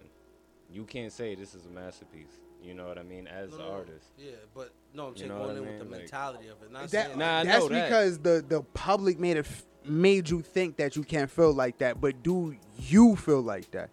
You 0.70 0.84
can't 0.84 1.12
say 1.12 1.34
this 1.34 1.54
is 1.54 1.66
a 1.66 1.70
masterpiece. 1.70 2.38
You 2.62 2.74
know 2.74 2.86
what 2.86 2.96
I 2.98 3.02
mean? 3.02 3.26
As 3.26 3.50
No, 3.50 3.56
the 3.56 3.62
no, 3.62 3.68
no. 3.68 3.74
artist. 3.76 4.06
Yeah, 4.18 4.30
but 4.54 4.72
no, 4.94 5.06
I'm 5.08 5.12
You 5.14 5.18
saying 5.18 5.28
know 5.30 5.38
going 5.38 5.50
I 5.50 5.58
in 5.58 5.64
mean? 5.64 5.68
with 5.68 5.78
the 5.78 5.84
Like- 5.90 6.00
mentality 6.02 6.48
of 6.48 6.62
it. 6.62 6.70
Not 6.72 6.82
That, 6.82 7.06
saying 7.06 7.18
Nah, 7.18 7.38
like, 7.38 7.46
that's 7.48 7.68
that. 7.68 7.84
because 7.88 8.18
the 8.20 8.44
the 8.48 8.62
public 8.74 9.18
made 9.18 9.36
it 9.36 9.46
f- 9.46 9.64
made 9.84 10.30
you 10.30 10.42
think 10.42 10.76
that 10.76 10.94
you 10.96 11.02
can't 11.02 11.30
feel 11.30 11.52
like 11.52 11.78
that. 11.78 12.00
But 12.00 12.22
do 12.22 12.54
you 12.78 13.16
feel 13.16 13.42
like 13.42 13.70
that? 13.72 13.90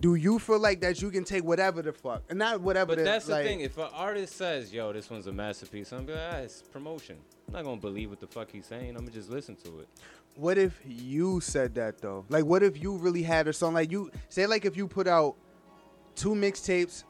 Do 0.00 0.14
you 0.14 0.38
feel 0.38 0.60
like 0.60 0.80
that 0.82 1.02
you 1.02 1.10
can 1.10 1.24
take 1.24 1.42
whatever 1.42 1.82
the 1.82 1.92
fuck 1.92 2.22
and 2.30 2.38
not 2.38 2.60
whatever? 2.60 2.92
But 2.92 2.98
the, 2.98 3.04
that's 3.04 3.26
the 3.26 3.32
like, 3.32 3.44
thing. 3.46 3.60
If 3.62 3.76
an 3.78 3.88
artist 3.92 4.36
says, 4.36 4.72
"Yo, 4.72 4.92
this 4.92 5.10
one's 5.10 5.26
a 5.26 5.32
masterpiece," 5.32 5.92
I'm 5.92 6.06
like, 6.06 6.16
ah, 6.16 6.36
it's 6.36 6.62
promotion. 6.62 7.16
I'm 7.48 7.54
not 7.54 7.64
gonna 7.64 7.80
believe 7.80 8.10
what 8.10 8.20
the 8.20 8.28
fuck 8.28 8.52
he's 8.52 8.66
saying. 8.66 8.90
I'm 8.90 8.98
gonna 8.98 9.10
just 9.10 9.28
listen 9.28 9.56
to 9.56 9.80
it. 9.80 9.88
What 10.38 10.56
if 10.56 10.80
you 10.86 11.40
said 11.40 11.74
that 11.74 12.00
though? 12.00 12.24
Like, 12.28 12.44
what 12.44 12.62
if 12.62 12.80
you 12.80 12.96
really 12.96 13.24
had 13.24 13.48
a 13.48 13.52
song 13.52 13.74
like 13.74 13.90
you 13.90 14.12
say, 14.28 14.46
like 14.46 14.64
if 14.64 14.76
you 14.76 14.86
put 14.86 15.08
out 15.08 15.34
two 16.14 16.30
mixtapes, 16.30 17.02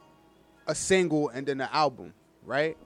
a 0.66 0.74
single, 0.74 1.28
and 1.28 1.46
then 1.46 1.60
an 1.60 1.68
album, 1.70 2.14
right? 2.42 2.78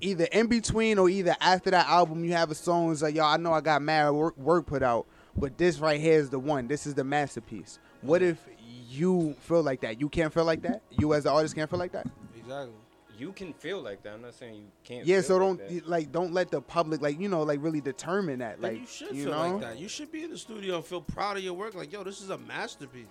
Either 0.00 0.24
in 0.32 0.48
between 0.48 0.98
or 0.98 1.08
either 1.08 1.36
after 1.40 1.70
that 1.70 1.86
album, 1.86 2.24
you 2.24 2.32
have 2.32 2.50
a 2.50 2.56
song 2.56 2.88
that's 2.88 3.02
like, 3.02 3.14
y'all, 3.14 3.26
I 3.26 3.36
know 3.36 3.52
I 3.52 3.60
got 3.60 3.80
mad 3.80 4.10
work, 4.10 4.36
work 4.36 4.66
put 4.66 4.82
out, 4.82 5.06
but 5.36 5.56
this 5.58 5.78
right 5.78 6.00
here 6.00 6.18
is 6.18 6.28
the 6.28 6.40
one. 6.40 6.66
This 6.66 6.84
is 6.84 6.94
the 6.94 7.04
masterpiece. 7.04 7.78
What 8.02 8.20
if 8.20 8.44
you 8.88 9.36
feel 9.42 9.62
like 9.62 9.82
that? 9.82 10.00
You 10.00 10.08
can't 10.08 10.34
feel 10.34 10.44
like 10.44 10.62
that. 10.62 10.82
You 10.98 11.14
as 11.14 11.22
the 11.22 11.30
artist 11.30 11.54
can't 11.54 11.70
feel 11.70 11.78
like 11.78 11.92
that. 11.92 12.08
exactly. 12.36 12.74
You 13.18 13.32
can 13.32 13.52
feel 13.52 13.80
like 13.80 14.02
that. 14.04 14.14
I'm 14.14 14.22
not 14.22 14.34
saying 14.34 14.54
you 14.54 14.62
can't. 14.84 15.06
Yeah. 15.06 15.16
feel 15.16 15.22
So 15.22 15.36
like 15.36 15.42
don't 15.58 15.68
that. 15.68 15.88
like 15.88 16.12
don't 16.12 16.32
let 16.32 16.50
the 16.50 16.60
public 16.60 17.02
like 17.02 17.18
you 17.20 17.28
know 17.28 17.42
like 17.42 17.62
really 17.62 17.80
determine 17.80 18.38
that. 18.38 18.54
And 18.54 18.62
Like 18.62 18.80
you 18.80 18.86
should 18.86 19.14
you 19.16 19.24
feel 19.24 19.32
know. 19.32 19.52
like 19.56 19.60
that. 19.62 19.78
You 19.78 19.88
should 19.88 20.12
be 20.12 20.24
in 20.24 20.30
the 20.30 20.38
studio 20.38 20.76
and 20.76 20.84
feel 20.84 21.00
proud 21.00 21.36
of 21.36 21.42
your 21.42 21.54
work. 21.54 21.74
Like, 21.74 21.92
yo, 21.92 22.04
this 22.04 22.20
is 22.20 22.30
a 22.30 22.38
masterpiece. 22.38 23.06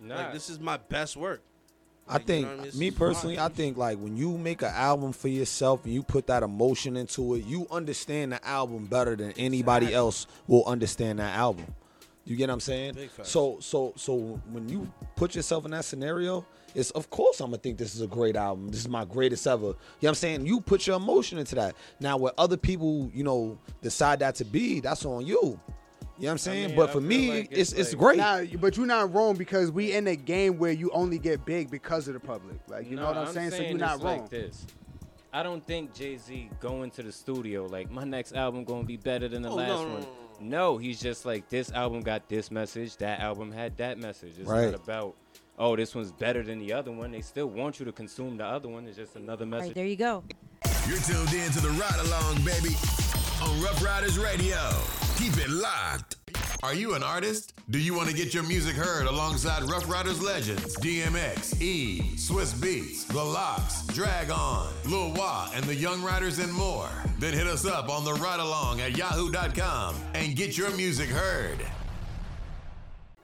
Nah, 0.00 0.16
Like, 0.16 0.32
this 0.32 0.48
is 0.50 0.60
my 0.60 0.76
best 0.76 1.16
work. 1.16 1.42
I 2.06 2.14
Like, 2.14 2.20
you 2.22 2.26
think 2.26 2.46
know 2.46 2.52
I 2.52 2.64
mean? 2.66 2.78
Me 2.78 2.90
personally, 2.90 3.36
fire. 3.36 3.46
I 3.46 3.48
think 3.48 3.76
like 3.76 3.98
when 3.98 4.16
you 4.16 4.38
make 4.38 4.62
an 4.62 4.72
album 4.74 5.12
for 5.12 5.28
yourself 5.28 5.84
and 5.84 5.92
you 5.92 6.02
put 6.02 6.26
that 6.28 6.42
emotion 6.42 6.96
into 6.96 7.34
it, 7.34 7.44
you 7.44 7.66
understand 7.70 8.32
the 8.32 8.46
album 8.46 8.86
better 8.86 9.14
than 9.16 9.32
anybody 9.32 9.86
Exactly. 9.86 9.94
else 9.96 10.26
will 10.46 10.64
understand 10.66 11.18
that 11.18 11.36
album. 11.36 11.66
You 12.24 12.36
get 12.36 12.48
what 12.48 12.54
I'm 12.54 12.60
saying? 12.60 12.96
So 13.22 13.58
so 13.60 13.92
so 13.96 14.16
when 14.50 14.68
you 14.68 14.90
put 15.16 15.34
yourself 15.34 15.64
in 15.64 15.70
that 15.72 15.84
scenario, 15.84 16.44
it's 16.74 16.90
of 16.92 17.10
course 17.10 17.40
I'm 17.40 17.46
gonna 17.50 17.58
think 17.58 17.78
this 17.78 17.94
is 17.94 18.02
a 18.02 18.06
great 18.06 18.36
album. 18.36 18.68
This 18.68 18.80
is 18.80 18.88
my 18.88 19.04
greatest 19.04 19.46
ever. 19.46 19.66
You 19.66 19.68
know 19.72 19.74
what 20.00 20.08
I'm 20.10 20.14
saying? 20.16 20.46
You 20.46 20.60
put 20.60 20.86
your 20.86 20.96
emotion 20.96 21.38
into 21.38 21.54
that. 21.56 21.74
Now 22.00 22.16
what 22.16 22.34
other 22.38 22.56
people, 22.56 23.10
you 23.14 23.24
know, 23.24 23.58
decide 23.82 24.20
that 24.20 24.34
to 24.36 24.44
be, 24.44 24.80
that's 24.80 25.04
on 25.04 25.26
you. 25.26 25.58
You 26.20 26.24
know 26.24 26.30
what 26.30 26.30
I'm 26.32 26.38
saying? 26.38 26.66
mean, 26.68 26.76
but 26.76 26.90
I 26.90 26.92
for 26.92 27.00
me, 27.00 27.30
like 27.30 27.48
it's 27.52 27.72
it's 27.72 27.92
it's 27.92 27.94
great. 27.94 28.18
Nah, 28.18 28.42
but 28.58 28.76
you're 28.76 28.86
not 28.86 29.14
wrong 29.14 29.36
because 29.36 29.70
we 29.70 29.92
in 29.92 30.08
a 30.08 30.16
game 30.16 30.58
where 30.58 30.72
you 30.72 30.90
only 30.90 31.18
get 31.18 31.44
big 31.44 31.70
because 31.70 32.08
of 32.08 32.14
the 32.14 32.20
public. 32.20 32.58
Like 32.66 32.90
you 32.90 32.96
know 32.96 33.06
what 33.06 33.16
I'm, 33.16 33.32
saying? 33.32 33.50
So 33.52 33.62
you're 33.62 33.78
not 33.78 34.02
wrong. 34.02 34.22
Like 34.22 34.28
this. 34.28 34.66
I 35.32 35.42
don't 35.42 35.64
think 35.64 35.94
Jay 35.94 36.16
Z 36.16 36.50
going 36.58 36.90
to 36.92 37.02
the 37.02 37.12
studio 37.12 37.66
like 37.66 37.90
my 37.90 38.02
next 38.04 38.32
album 38.32 38.64
gonna 38.64 38.82
be 38.84 38.96
better 38.96 39.28
than 39.28 39.42
the 39.42 39.50
Oh, 39.50 39.54
last 39.54 39.68
no, 39.68 39.84
no, 39.86 39.92
one. 39.94 40.00
no, 40.02 40.08
No, 40.40 40.78
he's 40.78 41.00
just 41.00 41.24
like 41.26 41.48
this 41.50 41.70
album 41.70 42.00
got 42.00 42.28
this 42.28 42.50
message, 42.50 42.96
that 42.96 43.20
album 43.20 43.52
had 43.52 43.76
that 43.76 43.98
message. 43.98 44.38
It's 44.38 44.48
Right. 44.48 44.70
not 44.72 44.74
about 44.74 45.14
oh 45.58 45.76
this 45.76 45.94
one's 45.94 46.12
better 46.12 46.42
than 46.42 46.58
the 46.58 46.72
other 46.72 46.90
one. 46.92 47.10
They 47.12 47.20
still 47.20 47.48
want 47.48 47.78
you 47.78 47.84
to 47.86 47.92
consume 47.92 48.36
the 48.36 48.44
other 48.44 48.68
one. 48.68 48.86
It's 48.86 48.96
just 48.96 49.16
another 49.16 49.44
All 49.44 49.50
message. 49.50 49.66
right, 49.68 49.74
there 49.74 49.86
you 49.86 49.96
go. 49.96 50.24
You're 50.88 50.98
tuned 50.98 51.32
in 51.32 51.50
to 51.52 51.60
the 51.60 51.70
Ride 51.70 52.00
Along, 52.06 52.36
baby, 52.44 52.74
on 53.42 53.60
Ruff 53.62 53.82
Ryders 53.84 54.18
Radio. 54.18 54.58
Keep 55.18 55.36
it 55.36 55.50
locked. 55.50 56.16
Are 56.62 56.74
you 56.74 56.94
an 56.94 57.04
artist? 57.04 57.54
Do 57.70 57.78
you 57.78 57.94
want 57.94 58.08
to 58.08 58.14
get 58.16 58.34
your 58.34 58.42
music 58.42 58.74
heard 58.74 59.06
alongside 59.06 59.62
Ruff 59.70 59.88
Ryders 59.88 60.20
legends 60.20 60.76
DMX, 60.78 61.60
E, 61.60 62.00
Swizz 62.16 62.54
Beatz, 62.54 63.06
The 63.06 63.22
LOX, 63.22 63.86
Drag 63.88 64.30
On, 64.30 64.72
Lil 64.86 65.12
Wah, 65.12 65.50
and 65.54 65.64
the 65.66 65.74
Young 65.74 66.02
Riders 66.02 66.40
and 66.40 66.52
more? 66.52 66.88
Then 67.20 67.32
hit 67.32 67.46
us 67.46 67.64
up 67.64 67.88
on 67.88 68.04
the 68.04 68.14
Ride 68.14 68.40
Along 68.40 68.80
at 68.80 68.96
yahoo.com 68.96 69.94
and 70.14 70.34
get 70.34 70.58
your 70.58 70.70
music 70.76 71.08
heard. 71.08 71.58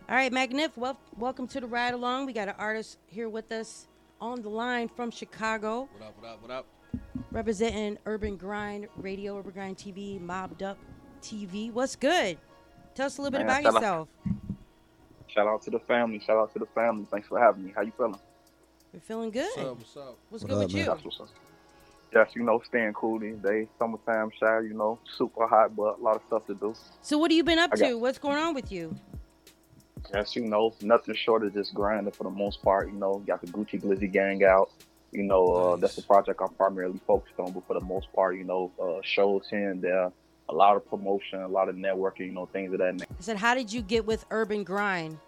All 0.08 0.14
right, 0.14 0.32
Mac 0.32 0.50
Nif, 0.50 0.76
wel- 0.76 0.98
welcome 1.18 1.46
to 1.48 1.60
the 1.60 1.66
ride 1.66 1.94
along. 1.94 2.26
We 2.26 2.32
got 2.32 2.48
an 2.48 2.54
artist 2.58 2.98
here 3.06 3.28
with 3.28 3.50
us 3.52 3.86
on 4.20 4.42
the 4.42 4.48
line 4.50 4.88
from 4.88 5.10
Chicago, 5.10 5.88
What 5.98 6.06
up? 6.08 6.14
What 6.20 6.28
up? 6.30 6.42
What 6.42 6.50
up? 6.50 6.66
representing 7.32 7.98
Urban 8.06 8.36
Grind 8.36 8.86
Radio, 8.96 9.36
Urban 9.38 9.50
Grind 9.52 9.76
TV, 9.76 10.20
Mobbed 10.20 10.62
Up 10.62 10.78
TV. 11.20 11.72
What's 11.72 11.96
good? 11.96 12.38
Tell 12.94 13.06
us 13.06 13.18
a 13.18 13.22
little 13.22 13.32
bit 13.36 13.44
Man, 13.46 13.46
about 13.46 13.62
shout 13.62 13.74
out- 13.74 13.80
yourself. 13.82 14.08
Shout 15.26 15.46
out 15.48 15.62
to 15.62 15.70
the 15.70 15.80
family. 15.80 16.20
Shout 16.20 16.36
out 16.36 16.52
to 16.52 16.60
the 16.60 16.66
family. 16.66 17.06
Thanks 17.10 17.26
for 17.26 17.40
having 17.40 17.64
me. 17.64 17.72
How 17.74 17.82
you 17.82 17.92
feeling? 17.96 18.14
We're 18.92 19.00
feeling 19.00 19.30
good. 19.32 19.48
What's 19.56 19.58
up? 19.58 19.76
What's 19.78 19.96
up? 19.96 20.18
What's 20.30 20.44
What 20.44 20.48
good 20.50 20.54
up, 20.54 20.62
with 20.66 20.72
man? 20.74 20.84
you? 20.84 20.90
That's 20.90 21.04
what's 21.04 21.20
up. 21.20 21.28
Yes, 22.14 22.28
you 22.36 22.42
know, 22.44 22.60
staying 22.64 22.92
cool 22.92 23.18
these 23.18 23.36
days. 23.38 23.66
Summertime 23.80 24.30
shy, 24.38 24.60
you 24.60 24.74
know, 24.74 25.00
super 25.16 25.48
hot, 25.48 25.74
but 25.74 25.98
a 25.98 26.02
lot 26.02 26.14
of 26.14 26.22
stuff 26.28 26.46
to 26.46 26.54
do. 26.54 26.72
So 27.02 27.18
what 27.18 27.32
have 27.32 27.36
you 27.36 27.42
been 27.42 27.58
up 27.58 27.70
I 27.72 27.76
got- 27.76 27.88
to? 27.88 27.98
What's 27.98 28.18
going 28.18 28.38
on 28.38 28.54
with 28.54 28.70
you? 28.70 28.94
Yes, 30.12 30.36
you 30.36 30.46
know, 30.46 30.74
nothing 30.82 31.14
short 31.14 31.44
of 31.44 31.54
just 31.54 31.74
grinding 31.74 32.12
for 32.12 32.24
the 32.24 32.30
most 32.30 32.62
part. 32.62 32.88
You 32.88 32.94
know, 32.94 33.22
got 33.26 33.40
the 33.40 33.46
Gucci 33.48 33.80
Glizzy 33.80 34.10
gang 34.10 34.44
out. 34.44 34.70
You 35.12 35.22
know, 35.22 35.46
uh, 35.46 35.76
that's 35.76 35.96
the 35.96 36.02
project 36.02 36.40
I'm 36.42 36.54
primarily 36.54 37.00
focused 37.06 37.38
on. 37.38 37.52
But 37.52 37.66
for 37.66 37.74
the 37.74 37.84
most 37.84 38.12
part, 38.12 38.36
you 38.36 38.44
know, 38.44 38.72
uh, 38.82 39.00
shows 39.02 39.46
here 39.48 39.70
and 39.70 39.80
there, 39.80 40.10
a 40.48 40.54
lot 40.54 40.76
of 40.76 40.88
promotion, 40.88 41.40
a 41.40 41.48
lot 41.48 41.68
of 41.68 41.76
networking, 41.76 42.26
you 42.26 42.32
know, 42.32 42.46
things 42.46 42.72
of 42.72 42.78
that 42.80 42.94
nature. 42.94 43.06
I 43.10 43.22
said, 43.22 43.36
how 43.36 43.54
did 43.54 43.72
you 43.72 43.80
get 43.80 44.04
with 44.04 44.26
Urban 44.30 44.64
Grind? 44.64 45.18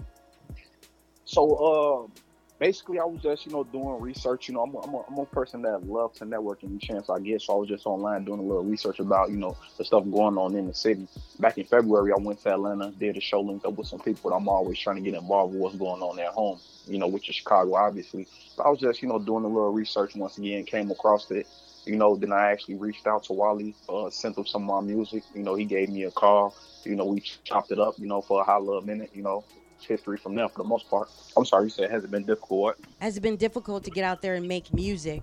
So, 1.24 2.08
uh, 2.10 2.20
basically, 2.58 2.98
I 2.98 3.04
was 3.04 3.20
just, 3.22 3.46
you 3.46 3.52
know, 3.52 3.64
doing 3.64 4.00
research. 4.00 4.48
You 4.48 4.54
know, 4.54 4.62
I'm 4.62 4.74
a, 4.74 4.78
I'm 4.78 4.94
a, 4.94 5.02
I'm 5.08 5.18
a 5.18 5.26
person 5.26 5.62
that 5.62 5.86
loves 5.86 6.18
to 6.18 6.24
network 6.24 6.64
any 6.64 6.78
chance 6.78 7.08
I 7.10 7.18
get. 7.18 7.42
So 7.42 7.54
I 7.54 7.56
was 7.56 7.68
just 7.68 7.86
online 7.86 8.24
doing 8.24 8.40
a 8.40 8.42
little 8.42 8.64
research 8.64 8.98
about, 9.00 9.30
you 9.30 9.36
know, 9.36 9.56
the 9.78 9.84
stuff 9.84 10.04
going 10.04 10.38
on 10.38 10.54
in 10.54 10.66
the 10.66 10.74
city. 10.74 11.06
Back 11.38 11.58
in 11.58 11.64
February, 11.64 12.12
I 12.12 12.20
went 12.20 12.42
to 12.42 12.52
Atlanta, 12.52 12.90
did 12.92 13.16
a 13.16 13.20
show, 13.20 13.40
linked 13.40 13.66
up 13.66 13.74
with 13.74 13.86
some 13.86 14.00
people 14.00 14.32
I'm 14.32 14.48
always 14.48 14.78
trying 14.78 14.96
to 14.96 15.02
get 15.02 15.14
involved 15.14 15.54
with 15.54 15.62
what's 15.62 15.76
going 15.76 16.02
on 16.02 16.18
at 16.18 16.28
home, 16.28 16.58
you 16.86 16.98
know, 16.98 17.06
which 17.06 17.28
is 17.28 17.36
Chicago, 17.36 17.74
obviously. 17.74 18.26
So 18.54 18.62
I 18.62 18.68
was 18.68 18.80
just, 18.80 19.02
you 19.02 19.08
know, 19.08 19.18
doing 19.18 19.44
a 19.44 19.48
little 19.48 19.72
research 19.72 20.14
once 20.16 20.38
again, 20.38 20.64
came 20.64 20.90
across 20.90 21.30
it. 21.30 21.46
You 21.84 21.96
know, 21.96 22.16
then 22.16 22.32
I 22.32 22.50
actually 22.50 22.74
reached 22.74 23.06
out 23.06 23.22
to 23.24 23.32
Wally, 23.32 23.74
uh, 23.88 24.10
sent 24.10 24.36
him 24.36 24.44
some 24.44 24.68
of 24.68 24.82
my 24.82 24.92
music. 24.92 25.22
You 25.34 25.44
know, 25.44 25.54
he 25.54 25.64
gave 25.64 25.88
me 25.88 26.02
a 26.02 26.10
call. 26.10 26.52
You 26.84 26.96
know, 26.96 27.04
we 27.06 27.20
chopped 27.20 27.70
it 27.70 27.78
up, 27.78 27.94
you 27.98 28.08
know, 28.08 28.20
for 28.20 28.40
a 28.40 28.44
hot 28.44 28.64
little 28.64 28.82
minute, 28.82 29.10
you 29.14 29.22
know. 29.22 29.44
History 29.84 30.16
from 30.16 30.34
there 30.34 30.48
for 30.48 30.58
the 30.58 30.68
most 30.68 30.88
part. 30.88 31.08
I'm 31.36 31.44
sorry, 31.44 31.64
you 31.64 31.70
said 31.70 31.90
has 31.90 32.04
it 32.04 32.10
been 32.10 32.24
difficult? 32.24 32.60
What? 32.60 32.78
Has 33.00 33.16
it 33.16 33.20
been 33.20 33.36
difficult 33.36 33.84
to 33.84 33.90
get 33.90 34.04
out 34.04 34.22
there 34.22 34.34
and 34.34 34.46
make 34.46 34.72
music? 34.72 35.22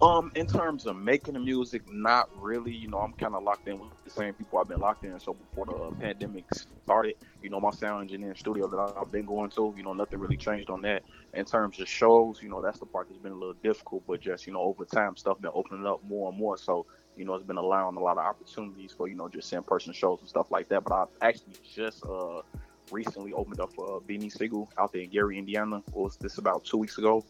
Um, 0.00 0.30
in 0.34 0.46
terms 0.46 0.86
of 0.86 0.96
making 0.96 1.34
the 1.34 1.40
music, 1.40 1.82
not 1.90 2.28
really. 2.40 2.72
You 2.72 2.88
know, 2.88 2.98
I'm 2.98 3.12
kind 3.14 3.34
of 3.34 3.42
locked 3.42 3.66
in 3.66 3.78
with 3.78 3.90
the 4.04 4.10
same 4.10 4.34
people 4.34 4.58
I've 4.58 4.68
been 4.68 4.80
locked 4.80 5.04
in. 5.04 5.18
So 5.18 5.34
before 5.34 5.66
the 5.66 5.72
uh, 5.72 5.90
pandemic 5.92 6.44
started, 6.84 7.16
you 7.42 7.50
know, 7.50 7.58
my 7.58 7.70
sound 7.70 8.02
engineering 8.02 8.36
studio 8.36 8.68
that 8.68 8.94
I've 8.96 9.10
been 9.10 9.24
going 9.24 9.50
to, 9.50 9.74
you 9.76 9.82
know, 9.82 9.92
nothing 9.92 10.20
really 10.20 10.36
changed 10.36 10.70
on 10.70 10.82
that. 10.82 11.02
In 11.32 11.44
terms 11.44 11.80
of 11.80 11.88
shows, 11.88 12.40
you 12.40 12.48
know, 12.48 12.60
that's 12.60 12.78
the 12.78 12.86
part 12.86 13.08
that's 13.08 13.20
been 13.20 13.32
a 13.32 13.36
little 13.36 13.56
difficult. 13.62 14.04
But 14.06 14.20
just 14.20 14.46
you 14.46 14.52
know, 14.52 14.60
over 14.60 14.84
time, 14.84 15.16
stuff 15.16 15.40
been 15.40 15.50
opening 15.54 15.86
up 15.86 16.04
more 16.04 16.30
and 16.30 16.38
more. 16.38 16.56
So 16.56 16.86
you 17.16 17.24
know, 17.24 17.34
it's 17.34 17.46
been 17.46 17.56
allowing 17.56 17.96
a 17.96 18.00
lot 18.00 18.18
of 18.18 18.24
opportunities 18.24 18.92
for 18.92 19.08
you 19.08 19.14
know 19.14 19.28
just 19.28 19.52
in 19.52 19.62
person 19.62 19.92
shows 19.92 20.20
and 20.20 20.28
stuff 20.28 20.50
like 20.50 20.68
that. 20.68 20.84
But 20.84 20.94
I've 20.94 21.08
actually 21.20 21.54
just 21.74 22.04
uh 22.04 22.42
recently 22.90 23.32
opened 23.32 23.60
up 23.60 23.72
for 23.74 23.96
uh, 23.96 24.00
Beanie 24.00 24.30
Sigel 24.30 24.70
out 24.78 24.92
there 24.92 25.02
in 25.02 25.10
Gary, 25.10 25.38
Indiana. 25.38 25.82
What 25.92 26.04
was 26.04 26.16
this 26.16 26.38
about 26.38 26.64
two 26.64 26.78
weeks 26.78 26.98
ago? 26.98 27.24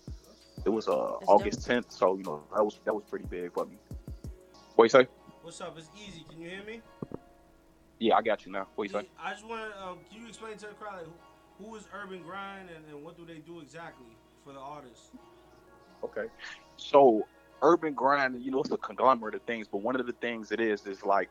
It 0.65 0.71
was 0.71 0.89
uh 0.89 1.17
That's 1.21 1.31
August 1.31 1.69
10th, 1.69 1.93
so 1.93 2.17
you 2.17 2.23
know 2.23 2.43
that 2.55 2.65
was 2.65 2.81
that 2.85 2.95
was 2.95 3.05
pretty 3.05 3.27
big 3.27 3.53
for 3.53 3.67
me. 3.67 3.77
What 4.77 4.85
you 4.85 4.89
say? 4.89 5.07
What's 5.43 5.61
up? 5.61 5.77
It's 5.77 5.91
easy. 5.97 6.25
Can 6.31 6.41
you 6.41 6.49
hear 6.49 6.65
me? 6.65 6.81
Yeah, 7.99 8.17
I 8.17 8.23
got 8.23 8.47
you 8.47 8.53
now. 8.53 8.67
What 8.75 8.85
you 8.85 9.01
say? 9.01 9.09
I 9.21 9.33
just 9.33 9.47
want 9.47 9.71
to. 9.73 9.83
Um, 9.83 9.99
can 10.11 10.23
you 10.23 10.29
explain 10.29 10.57
to 10.57 10.67
the 10.67 10.73
crowd 10.73 10.99
like, 10.99 11.07
who, 11.59 11.67
who 11.67 11.77
is 11.77 11.85
Urban 11.93 12.23
Grind 12.23 12.71
and, 12.75 12.85
and 12.91 13.05
what 13.05 13.17
do 13.17 13.25
they 13.27 13.41
do 13.41 13.61
exactly 13.61 14.17
for 14.45 14.53
the 14.53 14.59
artists? 14.59 15.11
Okay. 16.03 16.27
So 16.77 17.27
urban 17.63 17.95
grind, 17.95 18.43
you 18.43 18.51
know, 18.51 18.61
it's 18.61 18.71
a 18.71 18.77
conglomerate 18.77 19.35
of 19.35 19.43
things, 19.43 19.67
but 19.67 19.79
one 19.79 19.99
of 19.99 20.07
the 20.07 20.13
things 20.13 20.53
it 20.53 20.61
is 20.61 20.87
is 20.87 21.03
like 21.05 21.31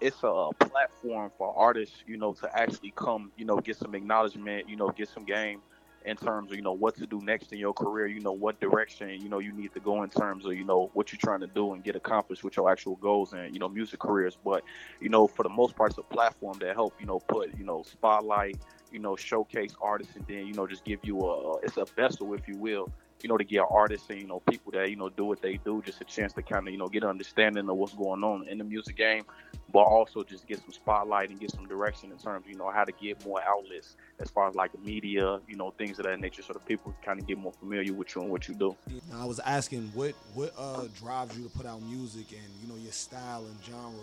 it's 0.00 0.22
a 0.22 0.50
platform 0.60 1.30
for 1.36 1.54
artists, 1.56 1.96
you 2.06 2.16
know, 2.16 2.32
to 2.34 2.56
actually 2.56 2.92
come, 2.96 3.32
you 3.36 3.44
know, 3.44 3.56
get 3.58 3.76
some 3.76 3.94
acknowledgement, 3.94 4.68
you 4.68 4.76
know, 4.76 4.90
get 4.90 5.08
some 5.08 5.24
game 5.24 5.60
in 6.04 6.16
terms 6.16 6.50
of, 6.50 6.56
you 6.56 6.62
know, 6.62 6.72
what 6.72 6.96
to 6.96 7.06
do 7.06 7.20
next 7.22 7.52
in 7.52 7.58
your 7.58 7.72
career, 7.72 8.06
you 8.06 8.20
know, 8.20 8.32
what 8.32 8.60
direction, 8.60 9.10
you 9.10 9.28
know, 9.28 9.40
you 9.40 9.52
need 9.52 9.72
to 9.74 9.80
go 9.80 10.02
in 10.02 10.10
terms 10.10 10.46
of, 10.46 10.54
you 10.54 10.64
know, 10.64 10.90
what 10.94 11.12
you're 11.12 11.18
trying 11.18 11.40
to 11.40 11.46
do 11.48 11.72
and 11.72 11.82
get 11.82 11.96
accomplished 11.96 12.44
with 12.44 12.56
your 12.56 12.70
actual 12.70 12.96
goals 12.96 13.32
and, 13.32 13.52
you 13.52 13.58
know, 13.58 13.68
music 13.68 13.98
careers. 13.98 14.38
But, 14.44 14.62
you 15.00 15.08
know, 15.08 15.26
for 15.26 15.42
the 15.42 15.48
most 15.48 15.74
part, 15.76 15.90
it's 15.90 15.98
a 15.98 16.02
platform 16.02 16.58
that 16.60 16.74
help, 16.74 16.94
you 17.00 17.06
know, 17.06 17.18
put, 17.18 17.56
you 17.58 17.64
know, 17.64 17.82
spotlight, 17.82 18.56
you 18.92 19.00
know, 19.00 19.16
showcase 19.16 19.74
artists 19.82 20.14
and 20.16 20.24
then, 20.26 20.46
you 20.46 20.54
know, 20.54 20.66
just 20.66 20.84
give 20.84 21.00
you 21.02 21.20
a, 21.26 21.58
it's 21.58 21.76
a 21.76 21.84
vessel, 21.84 22.32
if 22.32 22.46
you 22.46 22.56
will, 22.56 22.90
you 23.22 23.28
know, 23.28 23.36
to 23.36 23.44
get 23.44 23.64
artists 23.70 24.08
and, 24.10 24.20
you 24.20 24.26
know, 24.26 24.40
people 24.40 24.72
that, 24.72 24.90
you 24.90 24.96
know, 24.96 25.08
do 25.08 25.24
what 25.24 25.42
they 25.42 25.58
do, 25.64 25.82
just 25.84 26.00
a 26.00 26.04
chance 26.04 26.32
to 26.34 26.42
kind 26.42 26.66
of, 26.66 26.72
you 26.72 26.78
know, 26.78 26.88
get 26.88 27.02
an 27.02 27.08
understanding 27.08 27.68
of 27.68 27.76
what's 27.76 27.94
going 27.94 28.22
on 28.22 28.46
in 28.48 28.58
the 28.58 28.64
music 28.64 28.96
game, 28.96 29.24
but 29.72 29.80
also 29.80 30.22
just 30.22 30.46
get 30.46 30.58
some 30.60 30.72
spotlight 30.72 31.30
and 31.30 31.40
get 31.40 31.50
some 31.50 31.66
direction 31.66 32.10
in 32.10 32.18
terms 32.18 32.46
you 32.48 32.56
know, 32.56 32.70
how 32.70 32.84
to 32.84 32.92
get 32.92 33.24
more 33.24 33.40
outlets 33.42 33.96
as 34.20 34.30
far 34.30 34.48
as 34.48 34.54
like 34.54 34.72
the 34.72 34.78
media, 34.78 35.40
you 35.48 35.56
know, 35.56 35.70
things 35.70 35.98
of 35.98 36.04
that 36.04 36.20
nature 36.20 36.42
so 36.42 36.52
the 36.52 36.60
people 36.60 36.94
kind 37.04 37.20
of 37.20 37.26
get 37.26 37.38
more 37.38 37.52
familiar 37.52 37.92
with 37.92 38.14
you 38.14 38.22
and 38.22 38.30
what 38.30 38.48
you 38.48 38.54
do. 38.54 38.76
Now, 39.10 39.22
I 39.22 39.24
was 39.24 39.40
asking 39.40 39.90
what 39.94 40.14
what 40.34 40.52
uh, 40.58 40.84
drives 40.98 41.36
you 41.36 41.44
to 41.44 41.50
put 41.50 41.66
out 41.66 41.82
music 41.82 42.32
and 42.32 42.48
you 42.62 42.68
know 42.68 42.76
your 42.76 42.92
style 42.92 43.44
and 43.46 43.56
genre. 43.64 44.00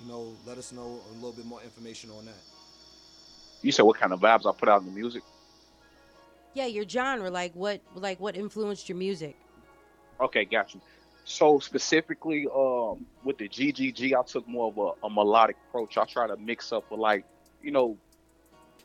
You 0.00 0.08
know, 0.08 0.34
let 0.46 0.58
us 0.58 0.72
know 0.72 1.00
a 1.10 1.14
little 1.14 1.32
bit 1.32 1.46
more 1.46 1.62
information 1.62 2.10
on 2.10 2.26
that. 2.26 2.34
You 3.62 3.72
said 3.72 3.82
what 3.82 3.98
kind 3.98 4.12
of 4.12 4.20
vibes 4.20 4.46
I 4.46 4.52
put 4.56 4.68
out 4.68 4.82
in 4.82 4.86
the 4.86 4.92
music? 4.92 5.22
Yeah, 6.56 6.64
your 6.64 6.88
genre, 6.88 7.30
like 7.30 7.54
what, 7.54 7.82
like 7.94 8.18
what 8.18 8.34
influenced 8.34 8.88
your 8.88 8.96
music? 8.96 9.36
Okay, 10.18 10.46
got 10.46 10.74
you. 10.74 10.80
So 11.26 11.58
specifically, 11.58 12.46
um, 12.46 13.04
with 13.22 13.36
the 13.36 13.46
GGG, 13.46 14.18
I 14.18 14.22
took 14.22 14.48
more 14.48 14.68
of 14.68 14.78
a, 14.78 15.06
a 15.06 15.10
melodic 15.10 15.58
approach. 15.68 15.98
I 15.98 16.06
try 16.06 16.26
to 16.26 16.36
mix 16.38 16.72
up 16.72 16.90
with 16.90 16.98
like, 16.98 17.26
you 17.62 17.72
know, 17.72 17.98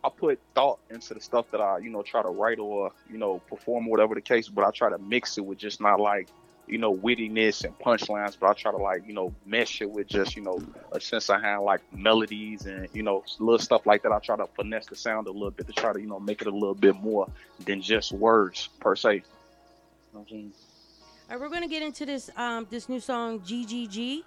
I 0.04 0.10
put 0.10 0.38
thought 0.54 0.80
into 0.90 1.14
the 1.14 1.22
stuff 1.22 1.50
that 1.52 1.62
I, 1.62 1.78
you 1.78 1.90
know, 1.90 2.02
try 2.02 2.22
to 2.22 2.28
write 2.28 2.60
or, 2.60 2.92
you 3.10 3.18
know, 3.18 3.40
perform, 3.48 3.86
whatever 3.86 4.16
the 4.16 4.22
case. 4.22 4.50
But 4.50 4.66
I 4.66 4.72
try 4.72 4.90
to 4.90 4.98
mix 4.98 5.38
it 5.38 5.46
with 5.46 5.58
just 5.58 5.80
not 5.80 6.02
like, 6.02 6.28
you 6.67 6.78
know, 6.78 6.95
wittiness 6.95 7.63
and 7.63 7.78
punchlines. 7.80 8.38
But 8.39 8.50
I 8.50 8.54
try 8.54 8.71
to 8.71 8.78
like, 8.78 9.08
you 9.08 9.13
know, 9.13 9.34
mesh 9.45 9.82
it 9.82 9.89
with 9.89 10.08
just, 10.08 10.36
you 10.36 10.41
know, 10.41 10.62
a 10.91 11.00
sense 11.00 11.30
of 11.30 11.41
how 11.41 11.63
like 11.63 11.82
melodies 11.93 12.65
and, 12.65 12.88
you 12.93 13.04
know, 13.04 13.24
little 13.39 13.60
stuff 13.60 13.86
like 13.86 14.04
that. 14.04 14.12
I 14.12 14.19
try 14.19 14.38
to 14.38 14.47
finesse 14.47 14.86
the 14.88 14.95
sound 14.95 15.28
a 15.28 15.32
little 15.32 15.52
bit 15.52 15.67
to 15.67 15.74
try 15.74 15.93
to, 15.93 16.00
you 16.00 16.08
know, 16.08 16.19
make 16.19 16.41
it 16.41 16.47
a 16.47 16.52
little 16.52 16.76
bit 16.76 16.95
more 16.95 17.28
than 17.65 17.82
just 17.82 18.12
words 18.12 18.69
per 18.80 18.95
se. 18.95 19.13
You 19.15 19.19
know 19.19 19.26
what 20.12 20.21
I'm 20.21 20.28
saying? 20.28 20.54
All 21.30 21.38
right, 21.38 21.41
we're 21.41 21.50
gonna 21.50 21.67
get 21.67 21.82
into 21.82 22.06
this 22.06 22.30
um 22.36 22.67
this 22.69 22.89
new 22.89 23.00
song 23.00 23.39
GGG, 23.39 24.24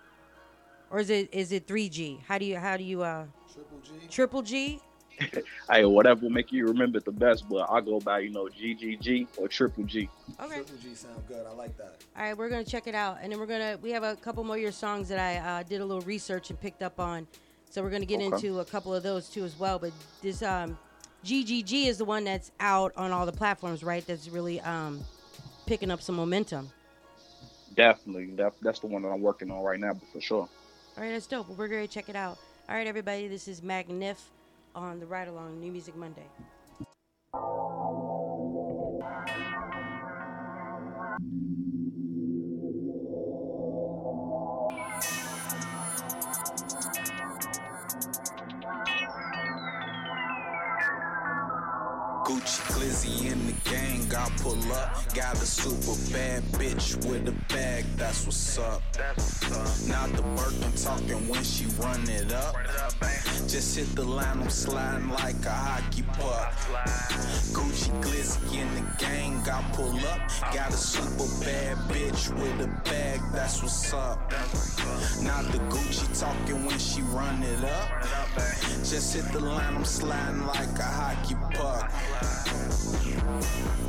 or 0.90 1.00
is 1.00 1.10
it 1.10 1.28
is 1.32 1.52
it 1.52 1.66
3G? 1.66 2.22
How 2.26 2.38
do 2.38 2.46
you 2.46 2.56
how 2.56 2.76
do 2.78 2.84
you 2.84 3.02
uh 3.02 3.26
Triple 3.52 3.80
G. 3.82 4.06
triple 4.08 4.42
G? 4.42 4.80
hey, 5.70 5.84
whatever 5.84 6.22
will 6.22 6.30
make 6.30 6.50
you 6.52 6.66
remember 6.66 6.98
it 6.98 7.04
the 7.04 7.12
best, 7.12 7.48
but 7.48 7.70
I 7.70 7.80
go 7.80 8.00
by, 8.00 8.20
you 8.20 8.30
know, 8.30 8.44
GGG 8.46 9.28
or 9.36 9.48
Triple 9.48 9.84
G. 9.84 10.08
Okay. 10.40 10.56
Triple 10.56 10.76
G 10.82 10.94
sound 10.94 11.22
good. 11.28 11.46
I 11.46 11.52
like 11.52 11.76
that. 11.76 12.02
All 12.16 12.22
right, 12.22 12.36
we're 12.36 12.48
gonna 12.48 12.64
check 12.64 12.86
it 12.86 12.94
out, 12.94 13.18
and 13.22 13.30
then 13.32 13.38
we're 13.38 13.46
gonna 13.46 13.78
we 13.82 13.90
have 13.90 14.02
a 14.02 14.16
couple 14.16 14.42
more 14.44 14.56
of 14.56 14.62
your 14.62 14.72
songs 14.72 15.08
that 15.08 15.18
I 15.18 15.36
uh, 15.36 15.62
did 15.62 15.80
a 15.80 15.84
little 15.84 16.02
research 16.02 16.50
and 16.50 16.60
picked 16.60 16.82
up 16.82 16.98
on, 16.98 17.26
so 17.70 17.82
we're 17.82 17.90
gonna 17.90 18.04
get 18.06 18.16
Okay. 18.20 18.26
into 18.26 18.60
a 18.60 18.64
couple 18.64 18.94
of 18.94 19.02
those 19.02 19.28
too 19.28 19.44
as 19.44 19.58
well. 19.58 19.78
But 19.78 19.92
this 20.20 20.42
um, 20.42 20.76
GGG 21.24 21.86
is 21.86 21.98
the 21.98 22.04
one 22.04 22.24
that's 22.24 22.50
out 22.60 22.92
on 22.96 23.12
all 23.12 23.26
the 23.26 23.32
platforms, 23.32 23.82
right? 23.84 24.04
That's 24.06 24.28
really 24.28 24.60
um, 24.60 25.00
picking 25.66 25.90
up 25.90 26.02
some 26.02 26.16
momentum. 26.16 26.70
Definitely. 27.74 28.26
That, 28.36 28.52
that's 28.62 28.78
the 28.80 28.86
one 28.86 29.02
that 29.02 29.08
I'm 29.08 29.20
working 29.20 29.50
on 29.50 29.62
right 29.62 29.80
now, 29.80 29.94
but 29.94 30.08
for 30.12 30.20
sure. 30.20 30.48
All 30.96 31.02
right, 31.02 31.10
that's 31.10 31.26
dope. 31.26 31.48
We're 31.48 31.68
gonna 31.68 31.86
check 31.88 32.08
it 32.08 32.16
out. 32.16 32.38
All 32.68 32.74
right, 32.74 32.86
everybody, 32.86 33.28
this 33.28 33.48
is 33.48 33.62
Mac 33.62 33.88
Nif 33.88 34.16
on 34.74 34.98
the 34.98 35.06
Ride 35.06 35.28
Along 35.28 35.60
New 35.60 35.70
Music 35.70 35.96
Monday. 35.96 36.26
Super 55.54 55.96
bad 56.12 56.42
bitch 56.58 56.96
with 57.06 57.28
a 57.28 57.52
bag, 57.52 57.84
that's 57.96 58.26
what's 58.26 58.58
up. 58.58 58.82
Not 59.86 60.10
the 60.12 60.22
work 60.34 60.52
I'm 60.64 60.72
talking 60.72 61.28
when 61.28 61.44
she 61.44 61.66
run 61.78 62.08
it 62.08 62.32
up. 62.32 62.56
Just 63.46 63.76
hit 63.76 63.94
the 63.94 64.02
line, 64.02 64.40
I'm 64.42 64.50
sliding 64.50 65.10
like 65.10 65.44
a 65.46 65.50
hockey 65.50 66.02
puck. 66.18 66.52
Gucci 67.54 67.92
Glizzy 68.02 68.58
in 68.58 68.74
the 68.74 68.82
gang, 68.98 69.48
I 69.48 69.62
pull 69.72 69.96
up. 70.06 70.20
Got 70.52 70.70
a 70.70 70.76
super 70.76 71.28
bad 71.44 71.76
bitch 71.88 72.30
with 72.34 72.66
a 72.66 72.68
bag, 72.88 73.13
that's 73.34 73.62
what's 73.62 73.92
up. 73.92 74.18
Not 75.22 75.44
the 75.50 75.58
Gucci 75.68 76.18
talking 76.18 76.64
when 76.64 76.78
she 76.78 77.02
run 77.02 77.42
it 77.42 77.64
up. 77.64 77.88
Just 78.84 79.14
hit 79.14 79.24
the 79.32 79.40
line, 79.40 79.74
I'm 79.74 79.84
sliding 79.84 80.46
like 80.46 80.78
a 80.78 80.82
hockey 80.82 81.34
puck. 81.52 81.90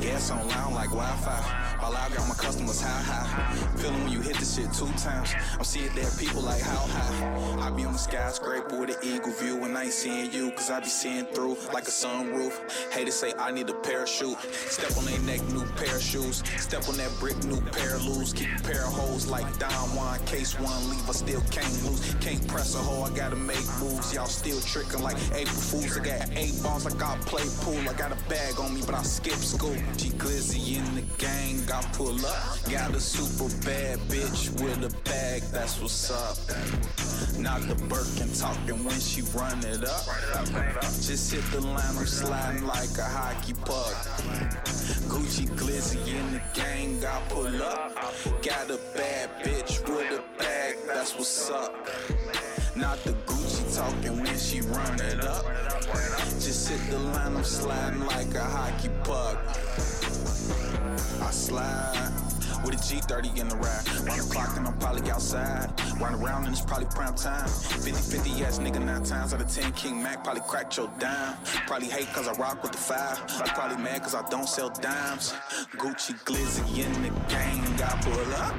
Gas 0.00 0.30
on 0.30 0.48
loud 0.48 0.72
like 0.74 0.90
Wi-Fi. 0.90 1.65
All 1.82 1.94
I 1.94 2.08
got 2.08 2.26
my 2.26 2.34
customers 2.34 2.80
high 2.80 3.02
high. 3.02 3.54
Feeling 3.76 4.02
when 4.04 4.12
you 4.12 4.20
hit 4.20 4.36
the 4.36 4.44
shit 4.44 4.72
two 4.72 4.90
times. 4.98 5.34
I'm 5.58 5.64
seeing 5.64 5.94
there 5.94 6.10
people 6.18 6.42
like 6.42 6.60
how 6.62 6.86
high. 6.86 7.68
I 7.68 7.70
be 7.70 7.84
on 7.84 7.92
the 7.92 7.98
skyscraper 7.98 8.80
with 8.80 8.90
an 8.90 8.96
eagle 9.02 9.32
view 9.32 9.62
and 9.64 9.76
I 9.76 9.84
ain't 9.84 9.92
seeing 9.92 10.32
you, 10.32 10.50
cause 10.52 10.70
I 10.70 10.80
be 10.80 10.86
seeing 10.86 11.26
through 11.26 11.56
like 11.72 11.84
a 11.84 11.90
sunroof. 11.90 12.54
Haters 12.92 13.14
say 13.14 13.32
I 13.38 13.50
need 13.52 13.68
a 13.68 13.74
parachute. 13.74 14.38
Step 14.52 14.96
on 14.96 15.04
their 15.04 15.20
neck, 15.20 15.42
new 15.48 15.64
pair 15.76 15.96
of 15.96 16.02
shoes. 16.02 16.42
Step 16.56 16.88
on 16.88 16.96
that 16.96 17.12
brick, 17.20 17.36
new 17.44 17.60
pair 17.72 17.96
of 17.96 18.06
loose. 18.06 18.32
Keep 18.32 18.48
a 18.58 18.62
pair 18.62 18.84
of 18.84 18.96
like 19.24 19.58
Don 19.58 19.70
Juan. 19.94 20.18
Case 20.26 20.58
one 20.58 20.90
leave, 20.90 21.08
I 21.08 21.12
still 21.12 21.40
can't 21.50 21.84
lose. 21.84 22.14
Can't 22.20 22.46
press 22.48 22.74
a 22.74 22.78
hoe, 22.78 23.02
I 23.02 23.10
gotta 23.16 23.36
make 23.36 23.64
moves. 23.80 24.14
Y'all 24.14 24.26
still 24.26 24.60
tricking 24.60 25.02
like 25.02 25.16
April 25.32 25.56
Fools. 25.56 25.96
I 25.96 26.04
got 26.04 26.28
eight 26.36 26.54
balls, 26.62 26.84
like 26.84 27.02
I 27.02 27.16
play 27.24 27.44
pool. 27.60 27.78
I 27.88 27.92
got 27.94 28.12
a 28.12 28.28
bag 28.28 28.58
on 28.58 28.74
me, 28.74 28.82
but 28.84 28.94
I 28.94 29.02
skip 29.02 29.34
school. 29.34 29.76
G 29.96 30.10
Glizzy 30.10 30.76
in 30.76 30.94
the 30.94 31.02
gang, 31.18 31.64
I 31.70 31.82
pull 31.92 32.24
up. 32.24 32.70
Got 32.70 32.94
a 32.94 33.00
super 33.00 33.48
bad 33.64 33.98
bitch 34.08 34.50
with 34.60 34.84
a 34.84 35.02
bag, 35.02 35.42
that's 35.52 35.80
what's 35.80 36.10
up. 36.10 36.36
Not 37.38 37.62
the 37.62 37.74
Birkin 37.86 38.32
talking 38.32 38.84
when 38.84 38.98
she 39.00 39.22
run 39.36 39.58
it 39.64 39.84
up. 39.84 40.04
Just 40.82 41.32
hit 41.32 41.44
the 41.52 41.60
line, 41.60 41.96
I'm 41.96 42.06
sliding 42.06 42.66
like 42.66 42.96
a 42.98 43.04
hockey 43.04 43.54
puck. 43.54 43.94
Gucci 45.08 45.46
Glizzy 45.56 46.06
in 46.06 46.32
the 46.32 46.42
gang, 46.54 47.04
I 47.04 47.20
pull 47.28 47.62
up. 47.62 47.94
Got 48.42 48.70
a 48.70 48.78
bad 48.94 49.30
bitch 49.42 49.80
with 49.88 50.20
a 50.20 50.22
bag, 50.38 50.76
that's 50.86 51.14
what's 51.14 51.50
up. 51.50 51.74
Not 52.76 53.02
the 53.04 53.12
Gucci 53.26 53.76
talking 53.76 54.22
when 54.22 54.38
she 54.38 54.60
run 54.60 55.00
it 55.00 55.24
up. 55.24 55.44
Just 56.40 56.68
hit 56.68 56.90
the 56.90 56.98
line, 56.98 57.36
I'm 57.36 57.44
sliding 57.44 58.06
like 58.06 58.34
a 58.34 58.44
hockey 58.44 58.90
puck. 59.04 59.38
I 61.26 61.30
slide 61.32 62.12
with 62.64 62.74
a 62.74 62.78
G30 62.78 63.38
in 63.40 63.48
the 63.48 63.56
ride. 63.56 63.84
Round 64.06 64.20
the 64.20 64.32
clock 64.32 64.56
and 64.56 64.64
I'm 64.64 64.78
probably 64.78 65.10
outside. 65.10 65.72
Round 66.00 66.22
around 66.22 66.44
and 66.44 66.52
it's 66.52 66.64
probably 66.64 66.86
prime 66.86 67.16
time. 67.16 67.48
50 67.48 67.90
50 67.90 68.44
ass 68.44 68.60
nigga 68.60 68.80
nine 68.80 69.02
times 69.02 69.34
out 69.34 69.40
of 69.40 69.50
10. 69.50 69.72
King 69.72 70.00
Mac 70.00 70.22
probably 70.22 70.42
cracked 70.46 70.76
your 70.76 70.88
dime. 71.00 71.36
Probably 71.66 71.88
hate 71.88 72.06
cause 72.12 72.28
I 72.28 72.32
rock 72.34 72.62
with 72.62 72.70
the 72.70 72.78
five. 72.78 73.20
I'm 73.40 73.48
probably 73.56 73.78
mad 73.78 74.04
cause 74.04 74.14
I 74.14 74.22
don't 74.28 74.48
sell 74.48 74.70
dimes. 74.70 75.32
Gucci 75.72 76.14
Glizzy 76.24 76.84
in 76.84 77.02
the 77.02 77.10
gang. 77.28 77.76
Got 77.76 78.00
pull 78.02 78.34
up. 78.34 78.54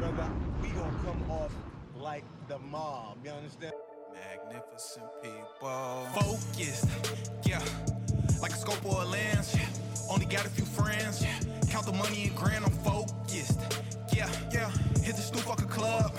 Brother, 0.00 0.30
we 0.60 0.68
gonna 0.68 0.98
come 1.02 1.30
off 1.30 1.52
like 1.96 2.24
the 2.48 2.58
mob. 2.58 3.16
You 3.24 3.30
understand? 3.30 3.72
Magnificent 4.12 5.06
people. 5.22 6.06
Focused, 6.14 6.88
yeah. 7.46 7.62
A 8.64 8.66
scope 8.66 8.94
or 8.94 9.02
a 9.02 9.04
lens. 9.04 9.54
Only 10.10 10.24
got 10.24 10.46
a 10.46 10.48
few 10.48 10.64
friends. 10.64 11.22
Count 11.68 11.84
the 11.84 11.92
money 11.92 12.28
and 12.28 12.36
grand, 12.36 12.64
I'm 12.64 12.70
focused. 12.70 13.60
Yeah, 14.14 14.30
yeah. 14.52 14.70
Hit 15.02 15.16
the 15.16 15.22
stoop, 15.22 15.42
fuck 15.42 15.60
a 15.60 15.66
club. 15.66 16.12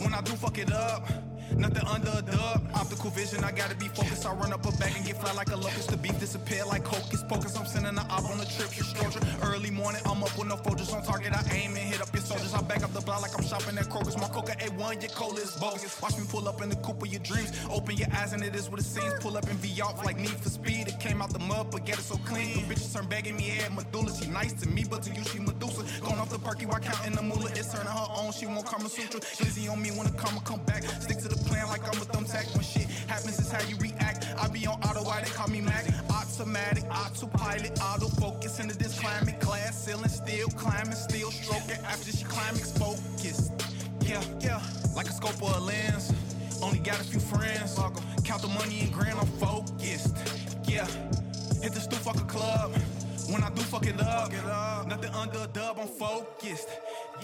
When 0.00 0.12
I 0.12 0.20
do 0.22 0.32
fuck 0.32 0.58
it 0.58 0.72
up. 0.72 1.08
Nothing 1.54 1.86
under 1.86 2.10
a 2.10 2.22
dub. 2.22 2.68
Optical 2.74 3.10
vision, 3.10 3.44
I 3.44 3.52
gotta 3.52 3.76
be 3.76 3.86
focused. 3.88 4.26
I 4.26 4.32
run 4.34 4.52
up 4.52 4.66
a 4.66 4.72
bag 4.78 4.94
and 4.96 5.06
get 5.06 5.20
fly 5.20 5.32
like 5.32 5.52
a 5.52 5.56
locust. 5.56 5.90
The 5.90 5.96
beef 5.96 6.18
disappear 6.18 6.64
like 6.66 6.84
hocus 6.84 7.22
pocus. 7.28 7.56
I'm 7.56 7.66
sending 7.66 7.94
the 7.94 8.02
op 8.02 8.24
on 8.30 8.40
a 8.40 8.44
trip, 8.44 8.76
your 8.76 8.84
structure. 8.84 9.20
Early 9.42 9.70
morning, 9.70 10.02
I'm 10.06 10.22
up 10.24 10.36
with 10.36 10.48
no 10.48 10.56
focus 10.56 10.92
on 10.92 11.04
target. 11.04 11.32
I 11.32 11.42
aim 11.54 11.76
and 11.76 11.86
hit 11.86 12.02
up 12.02 12.12
your 12.12 12.22
soldiers. 12.26 12.54
I 12.54 12.60
back 12.62 12.82
up 12.82 12.92
the 12.92 13.00
block 13.00 13.22
like 13.22 13.34
I'm 13.38 13.44
shopping 13.44 13.78
at 13.78 13.86
Kroger's. 13.86 14.16
My 14.16 14.28
coca 14.28 14.54
A1, 14.58 15.00
your 15.00 15.10
cola 15.10 15.40
is 15.40 15.54
bogus. 15.56 16.00
Watch 16.02 16.18
me 16.18 16.24
pull 16.28 16.48
up 16.48 16.60
in 16.60 16.68
the 16.68 16.76
coupe 16.76 17.02
of 17.02 17.08
your 17.08 17.22
dreams. 17.22 17.52
Open 17.70 17.96
your 17.96 18.08
eyes 18.12 18.32
and 18.32 18.42
it 18.42 18.54
is 18.54 18.68
what 18.68 18.80
it 18.80 18.84
seems. 18.84 19.14
Pull 19.20 19.36
up 19.36 19.46
and 19.48 19.60
be 19.62 19.80
off 19.80 20.04
like 20.04 20.18
Need 20.18 20.38
for 20.44 20.48
Speed. 20.48 20.88
It 20.88 20.98
came 20.98 21.22
out 21.22 21.30
the 21.32 21.38
mud, 21.38 21.70
but 21.70 21.86
get 21.86 21.98
it 21.98 22.02
so 22.02 22.16
clean. 22.28 22.54
Them 22.54 22.64
bitches 22.70 22.92
turn 22.94 23.06
begging 23.06 23.36
me 23.36 23.44
head 23.44 23.72
medulla. 23.74 24.10
She 24.14 24.28
nice 24.28 24.52
to 24.54 24.68
me, 24.68 24.84
but 24.88 25.02
to 25.04 25.10
you 25.14 25.22
she 25.24 25.38
Medusa. 25.38 25.84
Going 26.00 26.18
off 26.18 26.30
the 26.30 26.38
perky 26.38 26.66
while 26.66 26.80
counting 26.80 27.14
the 27.14 27.22
moolah. 27.22 27.50
It's 27.54 27.72
turning 27.72 27.86
her 27.86 28.08
on. 28.18 28.32
She 28.32 28.46
won't 28.46 28.66
Kama 28.66 28.88
Sutra. 28.88 29.20
Glizzy 29.20 29.70
on 29.70 29.80
me 29.80 29.90
when 29.90 30.06
the 30.06 30.12
karma 30.18 30.40
come 30.40 30.60
back. 30.64 30.82
Stick 31.00 31.18
to 31.18 31.28
the 31.28 31.40
plan 31.48 31.68
like 31.68 31.82
I'm 31.82 32.02
a 32.02 32.06
thumbtack. 32.06 32.52
When 32.54 32.64
shit 32.64 32.88
happens, 33.06 33.38
it's 33.38 33.52
how 33.52 33.62
you 33.68 33.76
react. 33.76 34.26
I 34.38 34.48
be 34.48 34.66
on 34.66 34.80
auto, 34.82 35.04
why 35.04 35.22
they 35.22 35.30
call 35.30 35.48
me 35.48 35.60
Mac? 35.60 35.84
Automatic, 36.38 36.84
autopilot, 36.90 37.74
autofocus 37.76 38.60
into 38.60 38.76
this 38.76 39.00
climate. 39.00 39.40
Glass 39.40 39.86
ceiling, 39.86 40.06
still 40.08 40.48
climbing, 40.48 40.92
still 40.92 41.30
stroking. 41.30 41.82
After 41.82 42.12
she 42.12 42.24
climax, 42.24 42.72
focused. 42.72 43.52
Yeah, 44.02 44.22
yeah, 44.40 44.60
like 44.94 45.06
a 45.06 45.12
scope 45.12 45.42
or 45.42 45.54
a 45.56 45.58
lens. 45.58 46.12
Only 46.62 46.78
got 46.80 47.00
a 47.00 47.04
few 47.04 47.20
friends. 47.20 47.78
Count 48.22 48.42
the 48.42 48.48
money 48.48 48.80
and 48.80 48.92
grand, 48.92 49.18
I'm 49.18 49.26
focused. 49.38 50.14
Yeah, 50.68 50.84
hit 51.62 51.72
the 51.72 51.80
stoop, 51.80 52.00
fuck 52.00 52.16
a 52.16 52.24
club. 52.24 52.70
When 53.30 53.42
I 53.42 53.48
do 53.48 53.62
fuck 53.62 53.86
it 53.86 53.98
up, 53.98 54.30
nothing 54.86 55.14
under 55.14 55.38
a 55.38 55.46
dub, 55.46 55.78
I'm 55.80 55.88
focused. 55.88 56.68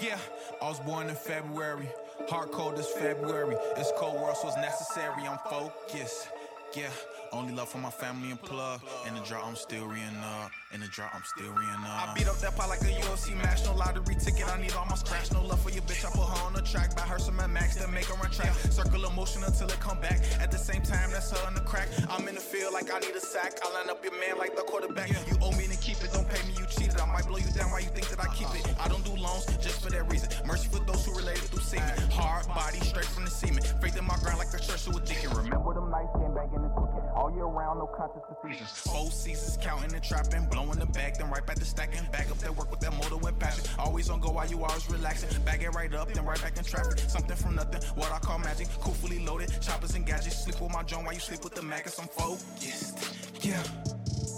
Yeah, 0.02 0.16
I 0.62 0.68
was 0.70 0.80
born 0.80 1.10
in 1.10 1.16
February. 1.16 1.90
Hard 2.30 2.50
cold 2.50 2.78
this 2.78 2.90
February. 2.92 3.56
It's 3.76 3.92
cold 3.98 4.14
world, 4.14 4.38
so 4.38 4.48
it's 4.48 4.56
necessary. 4.56 5.28
I'm 5.28 5.38
focused. 5.50 6.28
Yeah, 6.74 6.88
only 7.32 7.52
love 7.54 7.68
for 7.68 7.78
my 7.78 7.90
family 7.90 8.30
and 8.30 8.40
plug. 8.40 8.80
In 9.08 9.14
the 9.14 9.20
draw, 9.20 9.46
I'm 9.46 9.56
still 9.56 9.86
re 9.86 10.00
up. 10.22 10.50
In 10.72 10.80
the 10.80 10.88
draw, 10.88 11.08
I'm 11.12 11.22
still 11.24 11.52
re 11.52 11.66
up. 11.72 12.08
I 12.08 12.12
beat 12.14 12.28
up 12.28 12.38
that 12.38 12.56
pot 12.56 12.68
like 12.68 12.80
a 12.82 12.92
UFC 13.02 13.34
match. 13.36 13.64
No 13.64 13.74
lottery 13.74 14.14
ticket, 14.14 14.48
I 14.48 14.60
need 14.60 14.72
all 14.72 14.86
my 14.86 14.96
scratch. 14.96 15.32
No 15.32 15.42
love 15.42 15.60
for 15.60 15.70
your 15.70 15.82
bitch, 15.82 16.04
I 16.04 16.10
put 16.10 16.28
her 16.28 16.46
on 16.46 16.52
the 16.52 16.62
track. 16.62 16.94
Buy 16.94 17.02
her 17.02 17.18
some 17.18 17.36
max 17.36 17.76
to 17.76 17.88
make 17.88 18.06
her 18.06 18.14
run 18.14 18.30
track. 18.30 18.52
Circle 18.70 19.04
of 19.04 19.14
motion 19.16 19.42
until 19.44 19.68
it 19.68 19.80
come 19.80 20.00
back. 20.00 20.20
At 20.40 20.50
the 20.50 20.58
same 20.58 20.82
time, 20.82 21.10
that's 21.10 21.30
her 21.30 21.48
in 21.48 21.54
the 21.54 21.60
crack. 21.60 21.88
I'm 22.08 22.28
in 22.28 22.34
the 22.34 22.40
field 22.40 22.72
like 22.72 22.92
I 22.92 22.98
need 23.00 23.16
a 23.16 23.20
sack. 23.20 23.58
I 23.64 23.72
line 23.72 23.90
up 23.90 24.04
your 24.04 24.18
man 24.20 24.38
like 24.38 24.54
the 24.54 24.62
quarterback. 24.62 25.10
You 25.10 25.36
owe 25.40 25.52
me 25.52 25.66
to 25.66 25.76
keep 25.78 26.02
it, 26.04 26.12
don't 26.12 26.28
pay 26.28 26.46
me, 26.46 26.54
you 26.58 26.66
cheated. 26.66 27.00
I 27.00 27.06
might 27.06 27.26
blow 27.26 27.38
you 27.38 27.50
down 27.56 27.70
while 27.70 27.80
you 27.80 27.88
think 27.88 28.08
that 28.08 28.20
I 28.20 28.28
keep 28.34 28.48
it. 28.54 28.66
I 28.78 28.88
don't 28.88 29.04
do 29.04 29.14
loans 29.16 29.46
just 29.58 29.82
for 29.82 29.90
that 29.90 30.10
reason. 30.10 30.28
Mercy 30.46 30.68
for 30.68 30.84
those 30.84 31.04
who 31.06 31.14
related 31.16 31.48
through 31.48 31.64
semen. 31.64 31.98
Hard 32.10 32.46
body, 32.48 32.80
straight 32.80 33.06
from 33.06 33.24
the 33.24 33.30
semen. 33.30 33.62
Faith 33.80 33.96
in 33.96 34.04
my 34.04 34.16
ground 34.18 34.38
like 34.38 34.50
the 34.50 34.58
church 34.58 34.84
to 34.84 34.90
a 34.90 35.00
deacon. 35.00 35.30
Remember 35.30 35.74
them 35.74 35.90
nights 35.90 36.12
came 36.14 36.34
back 36.34 36.52
in 36.54 36.62
the 36.62 36.68
cooking. 36.68 36.91
All 37.14 37.30
year 37.30 37.44
round, 37.44 37.78
no 37.78 37.86
conscious 37.86 38.22
decisions. 38.28 38.70
Four 38.70 39.10
seasons 39.10 39.58
counting 39.60 39.92
and 39.92 40.02
trapping, 40.02 40.46
blowing 40.46 40.78
the 40.78 40.86
bag, 40.86 41.16
then 41.18 41.30
right 41.30 41.44
back 41.46 41.56
to 41.56 41.64
stacking. 41.64 42.04
Back 42.10 42.30
up 42.30 42.38
that 42.38 42.56
work 42.56 42.70
with 42.70 42.80
that 42.80 42.92
motor 42.94 43.28
and 43.28 43.38
passion. 43.38 43.64
Always 43.78 44.08
on 44.08 44.20
go 44.20 44.30
while 44.30 44.46
you 44.46 44.64
always 44.64 44.88
relaxing. 44.90 45.28
Bag 45.42 45.62
it 45.62 45.68
right 45.70 45.92
up, 45.94 46.12
then 46.12 46.24
right 46.24 46.40
back 46.40 46.56
in 46.56 46.64
traffic. 46.64 46.98
Something 46.98 47.36
from 47.36 47.56
nothing, 47.56 47.82
what 47.96 48.10
I 48.10 48.18
call 48.18 48.38
magic. 48.38 48.68
Cool, 48.80 48.94
fully 48.94 49.18
loaded, 49.18 49.50
choppers 49.60 49.94
and 49.94 50.06
gadgets. 50.06 50.44
Sleep 50.44 50.58
with 50.60 50.72
my 50.72 50.82
joint 50.82 51.04
while 51.04 51.14
you 51.14 51.20
sleep 51.20 51.44
with 51.44 51.54
the 51.54 51.62
maggots. 51.62 51.98
I'm 51.98 52.08
focused. 52.08 53.44
Yeah. 53.44 53.62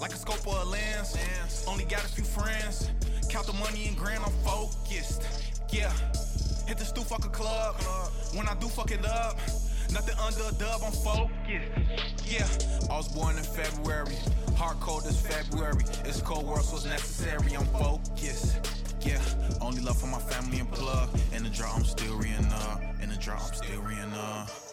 Like 0.01 0.13
a 0.13 0.17
scope 0.17 0.45
or 0.47 0.61
a 0.61 0.65
lens. 0.65 1.17
Only 1.69 1.85
got 1.85 2.05
a 2.05 2.09
few 2.09 2.25
friends. 2.25 2.91
Count 3.29 3.47
the 3.47 3.53
money 3.53 3.87
and 3.87 3.97
grand, 3.97 4.25
I'm 4.25 4.33
focused. 4.45 5.23
Yeah. 5.71 5.93
Hit 6.67 6.79
the 6.79 6.85
stoop, 6.85 7.05
fuck 7.05 7.25
a 7.25 7.29
club. 7.29 7.77
When 8.35 8.49
I 8.49 8.55
do 8.55 8.69
fuck 8.69 8.91
it 8.91 9.05
up, 9.07 9.39
nothing 9.95 10.19
under 10.19 10.43
a 10.49 10.53
dub, 10.59 10.83
I'm 10.85 10.93
focused. 10.93 11.31
Yeah. 12.27 12.49
I 12.91 12.97
was 12.97 13.09
born 13.09 13.39
in 13.39 13.45
February. 13.45 14.17
Hard 14.57 14.81
cold 14.81 15.05
this 15.05 15.21
February. 15.21 15.85
It's 16.05 16.21
cold 16.21 16.47
world, 16.47 16.65
so 16.65 16.77
it's 16.77 16.85
necessary. 16.85 17.55
I'm 17.55 17.65
focused. 17.67 18.59
Yeah. 19.01 19.23
Only 19.61 19.81
love 19.81 19.99
for 19.99 20.09
my 20.09 20.19
family 20.19 20.59
and 20.59 20.71
plug. 20.71 21.09
In 21.33 21.45
the 21.45 21.51
draw, 21.51 21.73
I'm 21.73 21.85
still 21.85 22.17
re 22.17 22.33
up. 22.53 22.83
In 23.01 23.09
the 23.09 23.17
draw, 23.17 23.37
I'm 23.37 23.55
still 23.55 23.81
re 23.83 23.95
up. 24.15 24.64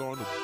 On 0.00 0.35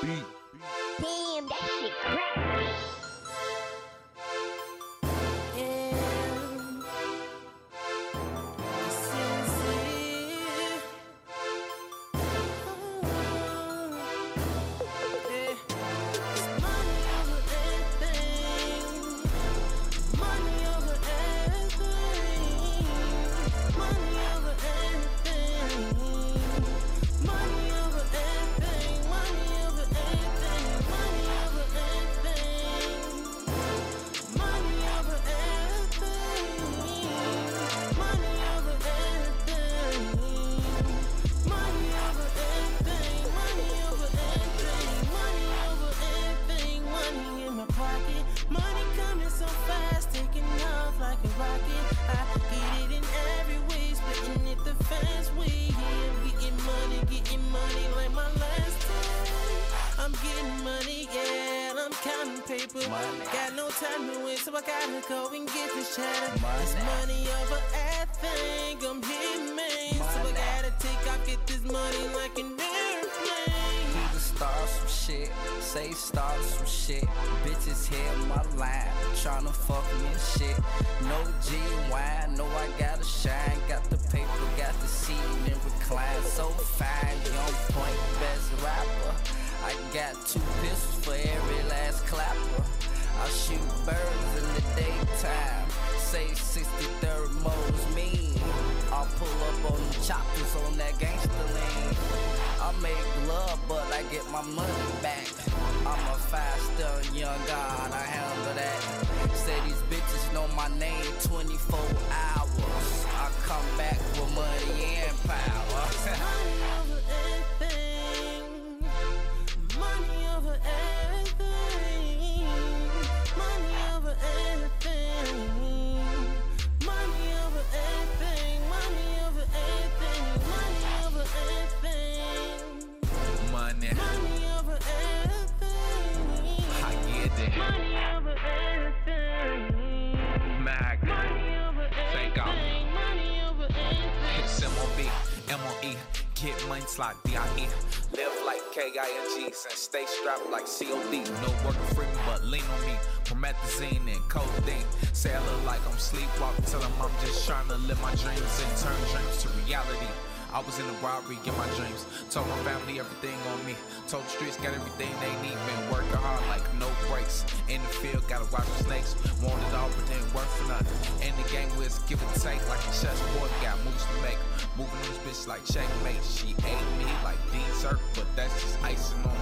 like 150.63 150.69
C-O-D. 150.69 151.25
No 151.43 151.51
working 151.67 151.83
for 151.95 152.03
me, 152.03 152.19
but 152.25 152.45
lean 152.45 152.63
on 152.63 152.87
me. 152.87 152.95
Promethazine 153.25 154.07
and 154.07 154.23
codeine. 154.29 154.87
Say 155.13 155.35
I 155.35 155.39
look 155.39 155.65
like 155.67 155.81
I'm 155.91 155.99
sleepwalking, 155.99 156.65
tell 156.67 156.83
'em 156.83 156.93
I'm 157.03 157.11
just 157.27 157.47
trying 157.49 157.67
to 157.69 157.77
live 157.89 158.01
my 158.01 158.15
dreams 158.15 158.55
and 158.63 158.71
turn 158.79 159.01
dreams 159.11 159.43
to 159.43 159.49
reality. 159.67 160.07
I 160.53 160.61
was 160.61 160.79
in 160.79 160.87
the 160.87 160.93
robbery, 161.01 161.39
get 161.45 161.57
my 161.57 161.67
dreams. 161.81 162.05
Told 162.29 162.47
my 162.47 162.61
family 162.63 163.01
everything 163.01 163.39
on 163.51 163.65
me. 163.65 163.75
Told 164.07 164.23
the 164.25 164.29
streets 164.29 164.59
got 164.59 164.75
everything 164.75 165.09
they 165.25 165.33
need. 165.41 165.57
Been 165.67 165.91
working 165.91 166.21
hard 166.21 166.45
like 166.53 166.63
no 166.77 166.89
breaks. 167.09 167.45
In 167.73 167.81
the 167.81 167.89
field, 167.89 168.23
gotta 168.29 168.45
watch 168.53 168.69
the 168.77 168.85
snakes. 168.85 169.17
Want 169.41 169.57
it 169.65 169.75
all, 169.75 169.89
but 169.97 170.05
didn't 170.07 170.29
work 170.35 170.51
for 170.61 170.69
nothing. 170.69 171.01
In 171.27 171.33
the 171.41 171.49
game, 171.49 171.71
we 171.81 171.89
give 172.07 172.21
and 172.21 172.35
take 172.37 172.61
like 172.69 172.85
a 172.85 172.93
chessboard. 172.93 173.51
Got 173.65 173.81
moves 173.83 174.05
to 174.05 174.17
make. 174.21 174.39
Moving 174.77 175.01
on 175.01 175.09
this 175.09 175.21
bitch 175.25 175.49
like 175.49 175.65
checkmate. 175.65 176.23
She 176.23 176.53
ate 176.69 176.89
me 177.01 177.09
like 177.25 177.41
dessert, 177.51 177.99
but 178.15 178.29
that's 178.37 178.53
just 178.61 178.77
icing 178.85 179.25
on 179.25 179.37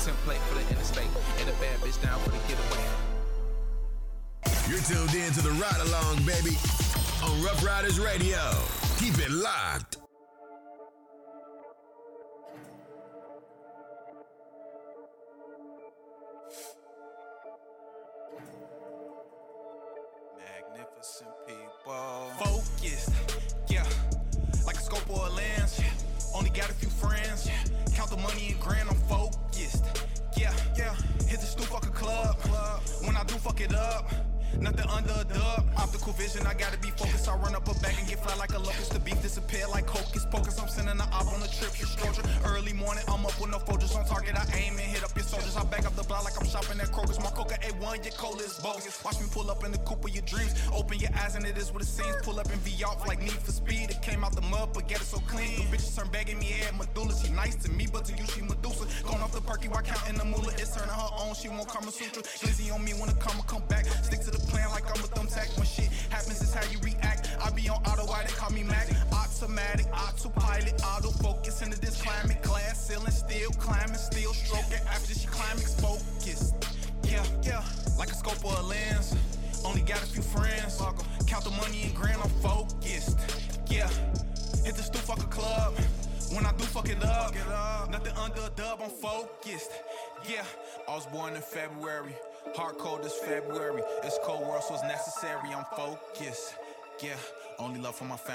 Template 0.00 0.40
for 0.48 0.54
the 0.54 0.66
interstate. 0.70 1.10
And 1.40 1.48
a 1.48 1.52
bad 1.60 1.78
bitch 1.80 2.02
down 2.02 2.18
for 2.20 2.30
the 2.30 2.38
getaway. 2.48 2.82
You're 4.66 4.80
tuned 4.80 5.14
in 5.14 5.30
to 5.34 5.42
the 5.42 5.50
ride 5.60 5.80
along, 5.88 6.24
baby, 6.24 6.56
on 7.22 7.42
Ruff 7.42 7.62
Ryders 7.64 8.00
Radio. 8.00 8.38
Keep 8.98 9.18
it 9.18 9.30
locked. 9.30 9.98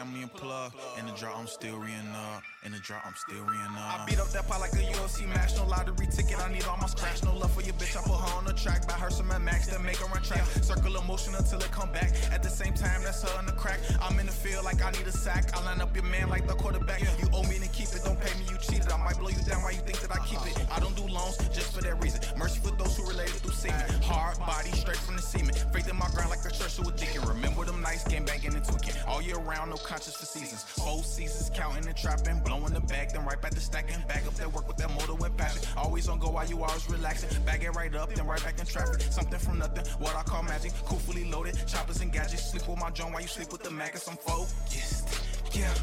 My 0.06 0.12
family 0.12 0.22
and 0.24 0.34
plug. 0.34 0.72
In 1.00 1.06
the 1.06 1.12
draw, 1.14 1.38
I'm 1.38 1.48
still 1.48 1.78
re 1.78 1.92
up. 2.16 2.44
In 2.66 2.72
the 2.72 2.80
draw, 2.80 2.98
I'm 3.06 3.14
still 3.14 3.46
re 3.46 3.58
up. 3.62 3.78
I 3.78 4.06
beat 4.10 4.18
up 4.18 4.30
that 4.30 4.48
pot 4.48 4.60
like 4.60 4.74
a 4.74 4.82
UFC 4.98 5.28
match. 5.30 5.56
No 5.56 5.68
lottery 5.68 6.08
ticket, 6.08 6.42
I 6.42 6.52
need 6.52 6.66
all 6.66 6.78
my 6.78 6.88
scratch. 6.88 7.24
No 7.24 7.38
love 7.38 7.54
for 7.54 7.62
your 7.62 7.76
bitch, 7.76 7.96
I 7.96 8.02
put 8.02 8.18
her 8.18 8.38
on 8.38 8.46
the 8.46 8.54
track. 8.54 8.88
Buy 8.88 8.96
her 8.96 9.12
some 9.12 9.28
Max, 9.28 9.68
then 9.68 9.86
make 9.86 9.98
her 9.98 10.08
run 10.08 10.24
track. 10.24 10.42
Circle 10.66 10.98
of 10.98 11.06
motion 11.06 11.36
until 11.36 11.60
it 11.60 11.70
come 11.70 11.92
back. 11.92 12.10
At 12.32 12.42
the 12.42 12.50
same 12.50 12.74
time, 12.74 13.04
that's 13.04 13.22
her 13.22 13.40
in 13.40 13.46
the 13.46 13.52
crack. 13.52 13.80
I'm 14.02 14.18
in 14.18 14.26
the 14.26 14.32
field 14.32 14.66
like 14.66 14.84
I 14.84 14.90
need 14.98 15.06
a 15.06 15.12
sack. 15.12 15.56
I 15.56 15.64
line 15.64 15.80
up 15.80 15.94
your 15.94 16.06
man 16.06 16.28
like 16.28 16.48
the 16.48 16.56
quarterback. 16.56 17.02
You 17.02 17.30
owe 17.34 17.44
me 17.44 17.60
to 17.60 17.70
keep 17.70 17.90
it, 17.94 18.02
don't 18.04 18.20
pay 18.20 18.34
me, 18.40 18.50
you 18.50 18.58
cheated. 18.58 18.92
I 18.92 18.98
might 18.98 19.20
blow 19.20 19.30
you 19.30 19.44
down 19.46 19.62
while 19.62 19.72
you 19.72 19.82
think 19.86 20.02
that 20.02 20.10
I 20.10 20.26
keep 20.26 20.42
it. 20.50 20.58
I 20.72 20.80
don't 20.80 20.96
do 20.96 21.06
loans 21.06 21.38
just 21.54 21.72
for 21.76 21.84
that 21.84 22.02
reason. 22.02 22.20
Mercy 22.36 22.60
for 22.66 22.74
those 22.82 22.98
who 22.98 23.06
related 23.06 23.46
through 23.46 23.54
semen. 23.54 23.86
Hard 24.02 24.40
body, 24.40 24.72
straight 24.72 24.98
from 24.98 25.18
the 25.18 25.22
semen. 25.22 25.54
Faith 25.72 25.88
in 25.88 25.96
my 25.98 26.10
grind 26.16 26.32
like 26.32 26.42
a 26.42 26.50
church 26.50 26.78
to 26.78 26.82
a 26.82 26.92
deacon. 26.94 27.22
Remember 27.30 27.64
them 27.64 27.80
nights, 27.84 28.06
game 28.06 28.26
banging 28.26 28.56
and 28.56 28.66
tweaking. 28.66 28.98
All 29.06 29.22
year 29.22 29.38
round, 29.38 29.70
no 29.70 29.78
conscience 29.78 30.16
for 30.16 30.26
seasons. 30.26 30.64
Four 30.64 31.04
seasons, 31.04 31.52
counting 31.54 31.86
and 31.86 31.96
trapping. 31.96 32.42
Blowing 32.56 32.74
the 32.74 32.80
bag, 32.80 33.12
then 33.12 33.26
right 33.26 33.42
back 33.42 33.52
to 33.52 33.60
stacking. 33.60 34.02
Back 34.08 34.26
up 34.26 34.34
that 34.36 34.52
work 34.54 34.68
with 34.68 34.78
that 34.78 34.90
motor 34.92 35.26
and 35.26 35.38
passion. 35.38 35.62
Always 35.76 36.08
on 36.08 36.20
go 36.20 36.30
while 36.30 36.46
you 36.46 36.64
always 36.64 36.90
relaxing. 36.90 37.30
Bag 37.44 37.64
it 37.64 37.72
right 37.72 37.94
up, 37.94 38.14
then 38.14 38.26
right 38.26 38.42
back 38.44 38.60
in 38.60 38.66
traffic. 38.66 39.02
Something 39.02 39.40
from 39.40 39.60
nothing, 39.60 39.86
what 40.00 40.16
I 40.16 40.24
call 40.24 40.42
magic. 40.44 40.72
Cool, 40.86 41.00
fully 41.00 41.30
loaded, 41.30 41.58
choppers 41.68 42.00
and 42.00 42.14
gadgets. 42.14 42.52
Sleep 42.52 42.68
with 42.68 42.80
my 42.80 42.90
joint 42.92 43.12
while 43.12 43.22
you 43.22 43.28
sleep 43.28 43.52
with 43.52 43.62
the 43.62 43.72
maggots. 43.72 44.08
I'm 44.08 44.16
focused. 44.16 45.06
Yeah. 45.52 45.74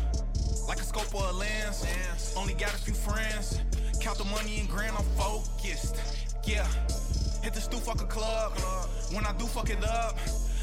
Like 0.67 0.79
a 0.79 0.85
scope 0.85 1.15
or 1.15 1.29
a 1.29 1.33
lens. 1.33 2.35
Only 2.39 2.55
got 2.55 2.73
a 2.73 2.79
few 2.79 2.95
friends. 2.95 3.61
Count 4.01 4.17
the 4.17 4.25
money 4.25 4.61
and 4.61 4.69
grand, 4.69 4.97
I'm 4.97 5.05
focused. 5.17 5.97
Yeah. 6.45 6.67
Hit 7.43 7.53
the 7.53 7.61
stoop, 7.61 7.81
fuck 7.81 8.01
a 8.01 8.07
club. 8.07 8.53
When 9.13 9.27
I 9.27 9.33
do 9.35 9.45
fuck 9.47 9.69
it 9.69 9.85
up, 9.85 10.17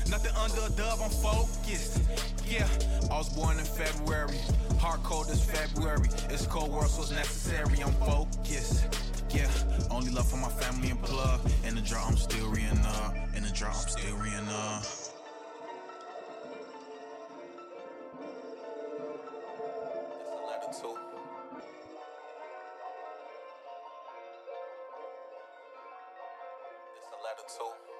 Nothing 0.09 0.35
under 0.35 0.61
a 0.65 0.69
dub, 0.75 0.99
I'm 1.03 1.11
focused. 1.11 2.01
Yeah, 2.47 2.67
I 3.11 3.17
was 3.17 3.29
born 3.29 3.59
in 3.59 3.65
February. 3.65 4.39
Hard 4.79 5.03
cold 5.03 5.29
is 5.29 5.43
February. 5.43 6.09
It's 6.29 6.47
cold 6.47 6.71
world, 6.71 6.89
so 6.89 7.03
it's 7.03 7.11
necessary. 7.11 7.83
I'm 7.83 7.93
focused. 7.93 8.87
Yeah, 9.29 9.47
only 9.91 10.09
love 10.09 10.27
for 10.27 10.37
my 10.37 10.49
family 10.49 10.89
and 10.89 10.99
plug. 11.03 11.39
In 11.63 11.75
the 11.75 11.81
draw, 11.81 12.07
I'm 12.07 12.17
still 12.17 12.49
reeing 12.49 12.79
up. 12.79 13.15
In 13.35 13.43
the 13.43 13.51
draw, 13.51 13.69
I'm 13.69 13.87
still 13.87 14.15
reeing 14.15 14.47
up. 14.47 14.81
It's 14.81 15.11
a 27.11 27.15
letter 27.23 27.43
to. 27.57 27.98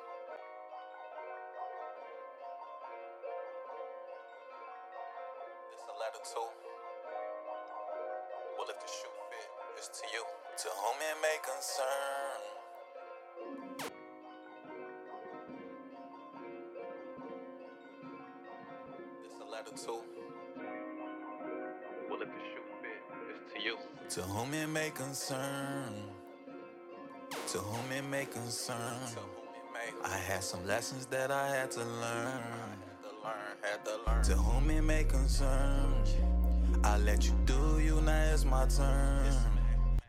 Well, 6.00 6.08
if 8.70 8.80
the 8.80 8.88
shoe 8.88 9.10
fit, 9.30 9.50
it's 9.78 9.90
to 10.00 10.06
you. 10.14 10.24
To 10.64 10.70
whom 10.70 10.98
it 11.02 11.18
may 11.22 11.38
concern. 11.44 12.40
This 19.24 19.34
a 19.42 19.44
letter 19.52 19.76
to. 19.76 20.04
Well, 22.10 22.22
if 22.22 22.30
the 22.30 22.44
shoe 22.50 22.68
fit, 22.82 23.02
it's 23.30 23.54
to 23.54 23.60
you. 23.62 23.76
To 24.10 24.22
whom 24.22 24.54
it 24.54 24.68
may 24.68 24.90
concern. 24.92 25.94
To 27.48 27.58
whom 27.58 27.92
it 27.92 28.04
may 28.10 28.26
concern. 28.26 29.00
I 30.04 30.18
had 30.18 30.44
some 30.44 30.66
lessons 30.66 31.06
that 31.08 31.32
I 31.32 31.50
had 31.50 31.72
to 31.72 31.84
learn. 31.84 32.89
To 34.24 34.36
whom 34.36 34.70
it 34.70 34.82
may 34.82 35.04
concern. 35.04 36.04
I 36.84 36.98
let 37.00 37.26
you 37.26 37.34
do 37.46 37.80
you, 37.80 38.00
now 38.02 38.34
it's 38.34 38.46
my 38.46 38.66
turn. 38.68 39.34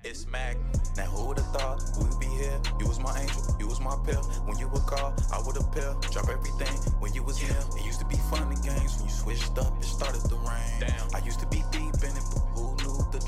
It's 0.04 0.26
Mac. 0.26 0.56
Now 0.96 1.04
who 1.04 1.28
would've 1.28 1.46
thought 1.46 1.82
we'd 1.98 2.18
be 2.20 2.26
here? 2.26 2.60
You 2.78 2.86
was 2.86 3.00
my 3.00 3.18
angel, 3.20 3.56
you 3.58 3.66
was 3.66 3.80
my 3.80 3.96
pill. 4.06 4.22
When 4.46 4.58
you 4.58 4.68
would 4.68 4.82
call, 4.82 5.14
I 5.32 5.40
would 5.44 5.56
appeal. 5.56 5.98
Drop 6.12 6.28
everything 6.28 6.74
when 7.00 7.12
you 7.12 7.22
was 7.22 7.38
here. 7.38 7.56
It 7.76 7.84
used 7.84 7.98
to 8.00 8.06
be 8.06 8.16
fun 8.30 8.50
and 8.52 8.62
games 8.62 8.96
when 8.96 9.08
you 9.08 9.14
switched 9.14 9.58
up. 9.58 9.76
It 9.78 9.84
started 9.84 10.22
to 10.28 10.36
rain. 10.36 10.92
I 11.14 11.18
used 11.24 11.40
to 11.40 11.46
be 11.46 11.62
deep 11.70 11.94
in 12.02 12.16
it, 12.16 12.24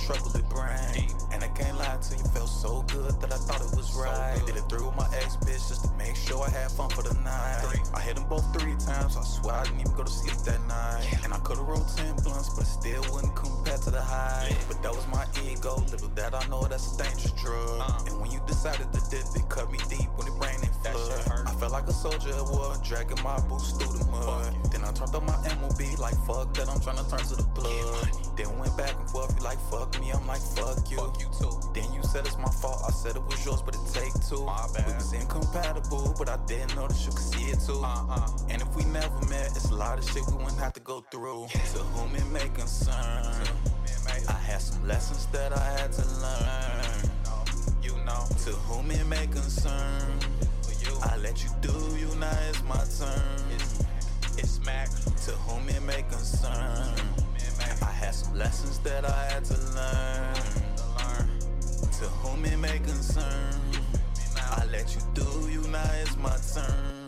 trouble 0.06 0.34
it 0.36 0.48
bring? 0.48 1.10
And 1.32 1.42
I 1.42 1.48
can't 1.48 1.78
lie 1.78 1.96
to 1.96 2.16
you, 2.16 2.24
felt 2.34 2.48
so 2.48 2.82
good 2.88 3.20
that 3.20 3.32
I 3.32 3.36
thought 3.36 3.60
it 3.60 3.76
was 3.76 3.94
right. 3.94 4.40
Did 4.46 4.56
it 4.56 4.66
through 4.68 4.86
with 4.86 4.96
my 4.96 5.08
ex 5.16 5.36
bitch 5.36 5.68
just 5.68 5.84
to 5.84 5.90
make 5.96 6.16
sure 6.16 6.44
I 6.44 6.50
had 6.50 6.70
fun 6.70 6.90
for 6.90 7.02
the 7.02 7.14
night. 7.22 7.78
I 7.94 8.00
hit 8.00 8.16
them 8.16 8.26
both 8.28 8.44
three 8.58 8.76
times. 8.76 9.16
I 9.16 9.22
swear 9.22 9.54
I 9.54 9.64
didn't 9.64 9.80
even 9.80 9.94
go 9.94 10.04
to 10.04 10.10
sleep 10.10 10.36
that 10.44 10.60
night. 10.66 11.06
And 11.24 11.32
I 11.32 11.38
could've 11.38 11.66
rolled 11.66 11.88
ten 11.96 12.14
blunts, 12.16 12.50
but 12.50 12.64
it 12.64 12.72
still 12.72 13.02
wouldn't 13.12 13.34
compare 13.36 13.78
to 13.78 13.90
the 13.90 14.00
high. 14.00 14.54
But 14.68 14.82
that 14.82 14.92
was 14.92 15.06
my 15.08 15.24
ego. 15.46 15.76
Little 15.90 16.08
that 16.16 16.34
I 16.34 16.46
know 16.48 16.62
that's 16.64 16.94
a 16.94 17.02
dangerous 17.02 17.32
drug. 17.32 17.80
Uh. 17.80 18.10
And 18.10 18.20
when 18.20 18.30
you 18.30 18.40
decided 18.46 18.92
to 18.92 19.00
dip, 19.10 19.24
it 19.34 19.48
cut 19.48 19.70
me 19.70 19.78
deep 19.88 20.08
when 20.16 20.26
it 20.26 20.36
rained 20.42 20.62
and 20.62 20.62
flood. 20.62 20.71
I 20.71 20.71
felt 21.62 21.72
like 21.74 21.86
a 21.86 21.92
soldier 21.92 22.30
at 22.30 22.46
war, 22.50 22.74
dragging 22.82 23.22
my 23.22 23.38
boots 23.46 23.70
through 23.78 23.96
the 23.96 24.04
mud. 24.10 24.50
Then 24.72 24.82
I 24.82 24.90
turned 24.90 25.14
up 25.14 25.22
my 25.22 25.38
MOB 25.62 25.96
like 25.96 26.18
fuck 26.26 26.52
that, 26.54 26.68
I'm 26.68 26.80
trying 26.80 26.98
to 26.98 27.08
turn 27.08 27.22
to 27.22 27.36
the 27.36 27.46
blood. 27.54 28.10
Then 28.36 28.58
went 28.58 28.76
back 28.76 28.98
and 28.98 29.08
forth, 29.08 29.30
you 29.38 29.44
like 29.44 29.60
fuck 29.70 29.94
me, 30.00 30.10
I'm 30.10 30.26
like 30.26 30.40
fuck 30.40 30.90
you. 30.90 30.96
Fuck 30.96 31.20
you 31.20 31.28
too. 31.38 31.54
Then 31.72 31.86
you 31.92 32.02
said 32.02 32.26
it's 32.26 32.36
my 32.36 32.50
fault, 32.50 32.82
I 32.84 32.90
said 32.90 33.14
it 33.14 33.22
was 33.22 33.38
yours, 33.46 33.62
but 33.62 33.76
it 33.76 33.86
take 33.94 34.10
two. 34.26 34.42
My 34.42 34.66
bad. 34.74 34.88
We 34.88 34.94
was 34.94 35.12
incompatible, 35.12 36.16
but 36.18 36.28
I 36.28 36.36
didn't 36.48 36.74
know 36.74 36.88
that 36.88 36.98
you 37.06 37.12
could 37.12 37.30
see 37.30 37.44
it 37.54 37.60
too. 37.64 37.78
Uh-uh. 37.78 38.26
And 38.50 38.60
if 38.60 38.74
we 38.74 38.82
never 38.86 39.14
met, 39.30 39.54
it's 39.54 39.70
a 39.70 39.74
lot 39.76 40.00
of 40.00 40.04
shit 40.04 40.26
we 40.32 40.42
wouldn't 40.42 40.58
have 40.58 40.72
to 40.72 40.80
go 40.80 41.06
through. 41.12 41.46
To 41.46 41.78
whom 41.94 42.16
it 42.16 42.26
may 42.34 42.48
concern. 42.58 43.46
I 44.28 44.38
had 44.50 44.60
some 44.60 44.84
lessons 44.88 45.26
that 45.26 45.56
I 45.56 45.64
had 45.78 45.92
to 45.92 46.04
learn. 46.26 47.06
You 47.86 47.94
know, 48.04 48.26
to 48.46 48.50
whom 48.66 48.90
it 48.90 49.06
may 49.06 49.28
concern. 49.28 50.18
I 51.02 51.16
let 51.18 51.42
you 51.42 51.50
do 51.60 51.72
you, 51.98 52.14
now 52.16 52.32
it's 52.48 52.62
my 52.64 52.76
turn. 52.98 53.58
It's 54.38 54.60
Mac. 54.64 54.88
To 55.26 55.32
whom 55.32 55.68
it 55.68 55.82
may 55.82 56.02
concern. 56.02 56.94
I 57.82 57.90
had 57.90 58.14
some 58.14 58.36
lessons 58.36 58.78
that 58.80 59.04
I 59.04 59.24
had 59.30 59.44
to 59.46 59.54
learn. 59.74 60.34
To 61.98 62.08
whom 62.20 62.44
it 62.44 62.56
may 62.58 62.78
concern. 62.78 63.54
I 64.36 64.64
let 64.66 64.94
you 64.94 65.02
do 65.14 65.48
you, 65.50 65.62
now 65.68 65.82
it's 66.00 66.16
my 66.16 66.36
turn. 66.54 67.01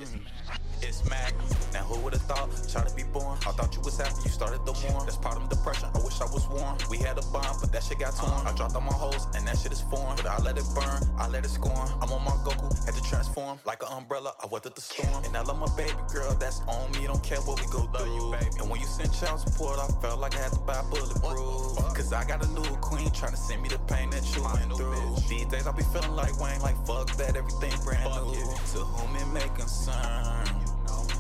It's 0.85 1.09
Mac. 1.09 1.33
Now 1.73 1.83
who 1.85 1.99
would've 2.01 2.21
thought? 2.23 2.51
Try 2.69 2.85
to 2.85 2.95
be 2.95 3.05
born. 3.05 3.39
I 3.49 3.53
thought 3.57 3.75
you 3.75 3.81
was 3.81 3.97
happy, 3.97 4.21
you 4.25 4.31
started 4.31 4.67
the 4.67 4.73
war. 4.85 5.01
That's 5.05 5.17
part 5.17 5.37
of 5.39 5.49
depression. 5.49 5.89
I 5.95 5.99
wish 6.05 6.21
I 6.21 6.27
was 6.27 6.47
warm. 6.49 6.77
We 6.91 6.99
had 6.99 7.17
a 7.17 7.23
bond, 7.33 7.57
but 7.61 7.73
that 7.73 7.83
shit 7.83 7.99
got 8.01 8.15
torn. 8.15 8.47
I 8.47 8.53
dropped 8.55 8.75
all 8.75 8.83
my 8.83 8.93
hoes, 8.93 9.27
and 9.35 9.47
that 9.49 9.57
shit 9.57 9.73
is 9.73 9.81
foreign. 9.81 10.17
But 10.17 10.27
I 10.27 10.39
let 10.45 10.59
it 10.59 10.65
burn, 10.75 11.01
I 11.17 11.27
let 11.29 11.45
it 11.45 11.49
scorn. 11.49 11.89
I'm 12.03 12.13
on 12.13 12.23
my 12.23 12.37
Goku, 12.45 12.69
had 12.85 12.95
to 12.95 13.03
transform 13.03 13.59
like 13.65 13.83
an 13.83 13.97
umbrella. 13.97 14.35
I 14.43 14.47
weathered 14.47 14.75
the 14.75 14.83
storm, 14.83 15.25
and 15.25 15.33
now 15.33 15.41
I 15.41 15.45
love 15.45 15.59
my 15.59 15.73
baby 15.75 15.97
girl. 16.13 16.35
That's 16.35 16.61
on 16.69 16.93
me. 16.93 17.07
Don't 17.07 17.25
care 17.25 17.41
what 17.41 17.59
we 17.61 17.67
go 17.73 17.89
through. 17.89 18.15
You, 18.15 18.37
baby. 18.37 18.53
And 18.61 18.69
when 18.69 18.81
you 18.81 18.87
send 18.87 19.13
child 19.15 19.41
support, 19.41 19.79
I 19.81 19.89
felt 20.05 20.21
like 20.21 20.37
I 20.37 20.43
had 20.45 20.53
to 20.53 20.61
buy 20.61 20.85
bulletproof. 20.91 21.81
Cause 21.97 22.13
I 22.13 22.25
got 22.27 22.45
a 22.45 22.49
new 22.53 22.77
queen 22.85 23.11
trying 23.11 23.33
to 23.33 23.39
send 23.39 23.63
me 23.63 23.71
the 23.71 23.79
pain 23.89 24.11
that 24.11 24.25
you 24.37 24.43
went 24.45 24.77
through. 24.77 25.17
These 25.29 25.47
days 25.47 25.67
I 25.67 25.73
be 25.73 25.83
feeling 25.95 26.13
like 26.13 26.39
Wayne, 26.41 26.61
like 26.61 26.77
fuck 26.87 27.09
that, 27.17 27.37
everything 27.37 27.73
brand 27.85 28.05
new. 28.27 28.45
To 28.75 28.79
whom 28.85 29.17
it 29.17 29.27
may 29.33 29.49
concern. 29.57 30.74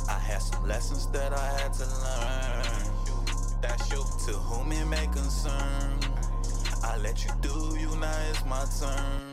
I 0.09 0.18
had 0.18 0.42
some 0.42 0.66
lessons 0.66 1.07
that 1.09 1.32
I 1.32 1.46
had 1.61 1.72
to 1.74 1.86
learn. 1.86 3.61
That's 3.62 3.90
you. 3.90 4.05
To 4.26 4.38
whom 4.38 4.72
it 4.72 4.84
may 4.86 5.07
concern. 5.07 5.98
I 6.82 6.96
let 6.98 7.24
you 7.24 7.30
do 7.40 7.76
you, 7.78 7.96
now 7.96 8.12
it's 8.30 8.44
my 8.44 8.64
turn. 8.78 9.32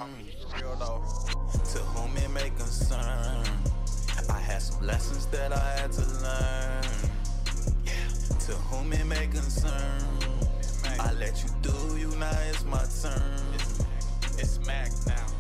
To 1.74 1.80
whom 1.80 2.18
it 2.18 2.30
may 2.32 2.50
concern. 2.52 3.46
I 4.30 4.40
had 4.40 4.62
some 4.62 4.86
lessons 4.86 5.26
that 5.28 5.52
I 5.52 5.80
had 5.80 5.92
to 5.92 6.02
learn. 6.24 6.84
To 8.40 8.54
whom 8.70 8.94
it 8.94 9.06
may 9.06 9.28
concern. 9.28 10.08
I 11.00 11.12
let 11.14 11.44
you 11.44 11.50
do 11.62 11.98
you, 11.98 12.10
now 12.18 12.32
it's 12.50 12.64
my 12.64 12.86
turn. 13.02 13.54
It's 14.38 14.60
Mac 14.66 14.92
now. 15.08 15.31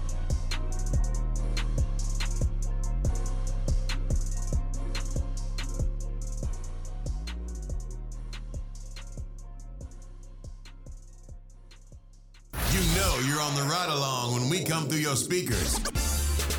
You 12.72 12.80
know 12.96 13.20
you're 13.28 13.42
on 13.42 13.54
the 13.56 13.64
ride 13.64 13.90
along 13.90 14.34
when 14.34 14.50
we 14.50 14.64
come 14.64 14.88
through 14.88 15.00
your 15.00 15.18
speakers. 15.18 15.78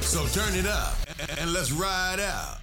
So 0.04 0.26
turn 0.38 0.54
it 0.54 0.66
up 0.66 0.94
and 1.38 1.52
let's 1.54 1.72
ride 1.72 2.20
out. 2.20 2.58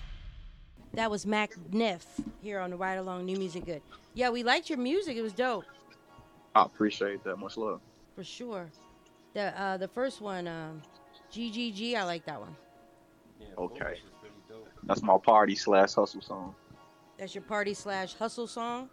That 0.94 1.10
was 1.10 1.26
Mac 1.26 1.54
Nif 1.72 2.04
here 2.42 2.60
on 2.60 2.70
the 2.70 2.76
Ride 2.78 2.96
Along 2.98 3.26
New 3.26 3.38
Music 3.38 3.66
Good. 3.66 3.82
Yeah, 4.14 4.30
we 4.30 4.44
liked 4.44 4.70
your 4.70 4.78
music. 4.78 5.18
It 5.18 5.22
was 5.22 5.34
dope 5.34 5.66
I 6.54 6.64
appreciate 6.64 7.24
that. 7.24 7.38
Much 7.38 7.58
love. 7.58 7.82
for 8.16 8.24
sure. 8.24 8.70
The 9.34 9.60
uh, 9.60 9.78
the 9.78 9.88
first 9.88 10.22
one, 10.22 10.48
um, 10.48 10.82
GGG, 11.32 11.96
I 11.96 12.04
like 12.04 12.26
that 12.26 12.40
one. 12.40 12.56
Okay. 13.58 14.00
That's 14.84 15.02
my 15.02 15.18
party 15.18 15.56
slash 15.56 15.94
hustle 15.94 16.22
song. 16.22 16.56
That's 17.18 17.34
your 17.34 17.44
party 17.44 17.74
slash 17.74 18.14
hustle 18.14 18.48
song. 18.48 18.90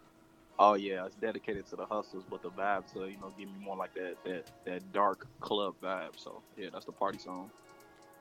Oh 0.59 0.73
yeah, 0.73 1.05
it's 1.05 1.15
dedicated 1.15 1.67
to 1.67 1.75
the 1.75 1.85
hustles, 1.85 2.23
but 2.29 2.41
the 2.41 2.49
vibe 2.49 2.91
to 2.93 3.07
you 3.07 3.17
know 3.17 3.31
give 3.37 3.47
me 3.47 3.55
more 3.61 3.77
like 3.77 3.93
that 3.93 4.15
that 4.25 4.45
that 4.65 4.91
dark 4.91 5.27
club 5.39 5.75
vibe. 5.83 6.17
So 6.17 6.41
yeah, 6.57 6.69
that's 6.73 6.85
the 6.85 6.91
party 6.91 7.19
song. 7.19 7.51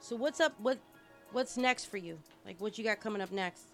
So 0.01 0.17
what's 0.17 0.41
up? 0.41 0.55
What 0.59 0.79
what's 1.33 1.57
next 1.57 1.87
for 1.87 1.97
you? 1.97 2.19
Like 2.45 2.61
what 2.61 2.77
you 2.77 2.85
got 2.85 3.01
coming 3.01 3.23
up 3.23 3.33
next? 3.33 3.69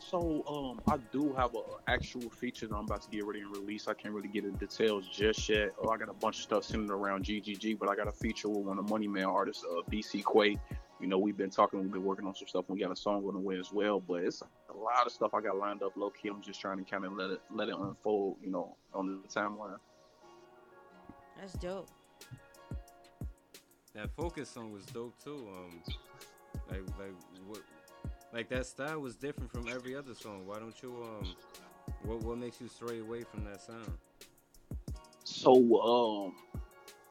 So 0.00 0.42
um, 0.48 0.80
I 0.92 0.96
do 1.12 1.34
have 1.34 1.54
an 1.54 1.62
actual 1.86 2.30
feature 2.30 2.66
that 2.66 2.74
I'm 2.74 2.86
about 2.86 3.02
to 3.02 3.10
get 3.10 3.26
ready 3.26 3.40
and 3.40 3.54
release. 3.54 3.88
I 3.88 3.94
can't 3.94 4.14
really 4.14 4.28
get 4.28 4.44
into 4.44 4.58
details 4.58 5.06
just 5.06 5.48
yet. 5.48 5.74
Oh, 5.82 5.90
I 5.90 5.98
got 5.98 6.08
a 6.08 6.14
bunch 6.14 6.36
of 6.36 6.42
stuff 6.42 6.64
centered 6.64 6.90
around 6.90 7.24
GGG, 7.24 7.78
but 7.78 7.90
I 7.90 7.94
got 7.94 8.08
a 8.08 8.12
feature 8.12 8.48
with 8.48 8.64
one 8.64 8.78
of 8.78 8.86
the 8.86 8.90
Money 8.90 9.06
Man 9.06 9.24
artists, 9.24 9.64
uh, 9.70 9.82
BC 9.90 10.24
Quay. 10.32 10.58
You 11.00 11.06
know, 11.06 11.18
we've 11.18 11.36
been 11.36 11.50
talking, 11.50 11.80
we've 11.80 11.92
been 11.92 12.04
working 12.04 12.26
on 12.26 12.34
some 12.34 12.48
stuff. 12.48 12.64
We 12.68 12.80
got 12.80 12.90
a 12.90 12.96
song 12.96 13.24
on 13.26 13.34
the 13.34 13.40
way 13.40 13.56
as 13.58 13.72
well, 13.72 14.00
but 14.00 14.24
it's 14.24 14.42
a 14.42 14.76
lot 14.76 15.06
of 15.06 15.12
stuff 15.12 15.32
I 15.32 15.40
got 15.40 15.56
lined 15.56 15.82
up 15.82 15.96
low 15.96 16.10
key. 16.10 16.28
I'm 16.28 16.42
just 16.42 16.60
trying 16.60 16.78
to 16.78 16.90
kind 16.90 17.04
of 17.04 17.12
let 17.12 17.30
it 17.30 17.40
let 17.54 17.68
it 17.68 17.76
unfold, 17.78 18.36
you 18.42 18.50
know, 18.50 18.76
on 18.92 19.06
the 19.22 19.28
timeline. 19.28 19.78
That's 21.38 21.52
dope. 21.54 21.88
That 23.94 24.10
focus 24.16 24.48
song 24.48 24.72
was 24.72 24.84
dope 24.86 25.14
too. 25.22 25.48
Um, 25.56 25.82
like 26.68 26.82
like 26.98 27.14
what, 27.46 27.62
like 28.32 28.48
that 28.48 28.66
style 28.66 29.00
was 29.00 29.14
different 29.14 29.52
from 29.52 29.68
every 29.68 29.94
other 29.94 30.14
song. 30.14 30.46
Why 30.46 30.58
don't 30.58 30.74
you 30.82 30.96
um, 31.02 31.34
what 32.02 32.22
what 32.22 32.38
makes 32.38 32.60
you 32.60 32.68
stray 32.68 32.98
away 32.98 33.22
from 33.22 33.44
that 33.44 33.60
sound? 33.60 33.92
So 35.22 35.52
um 35.80 36.34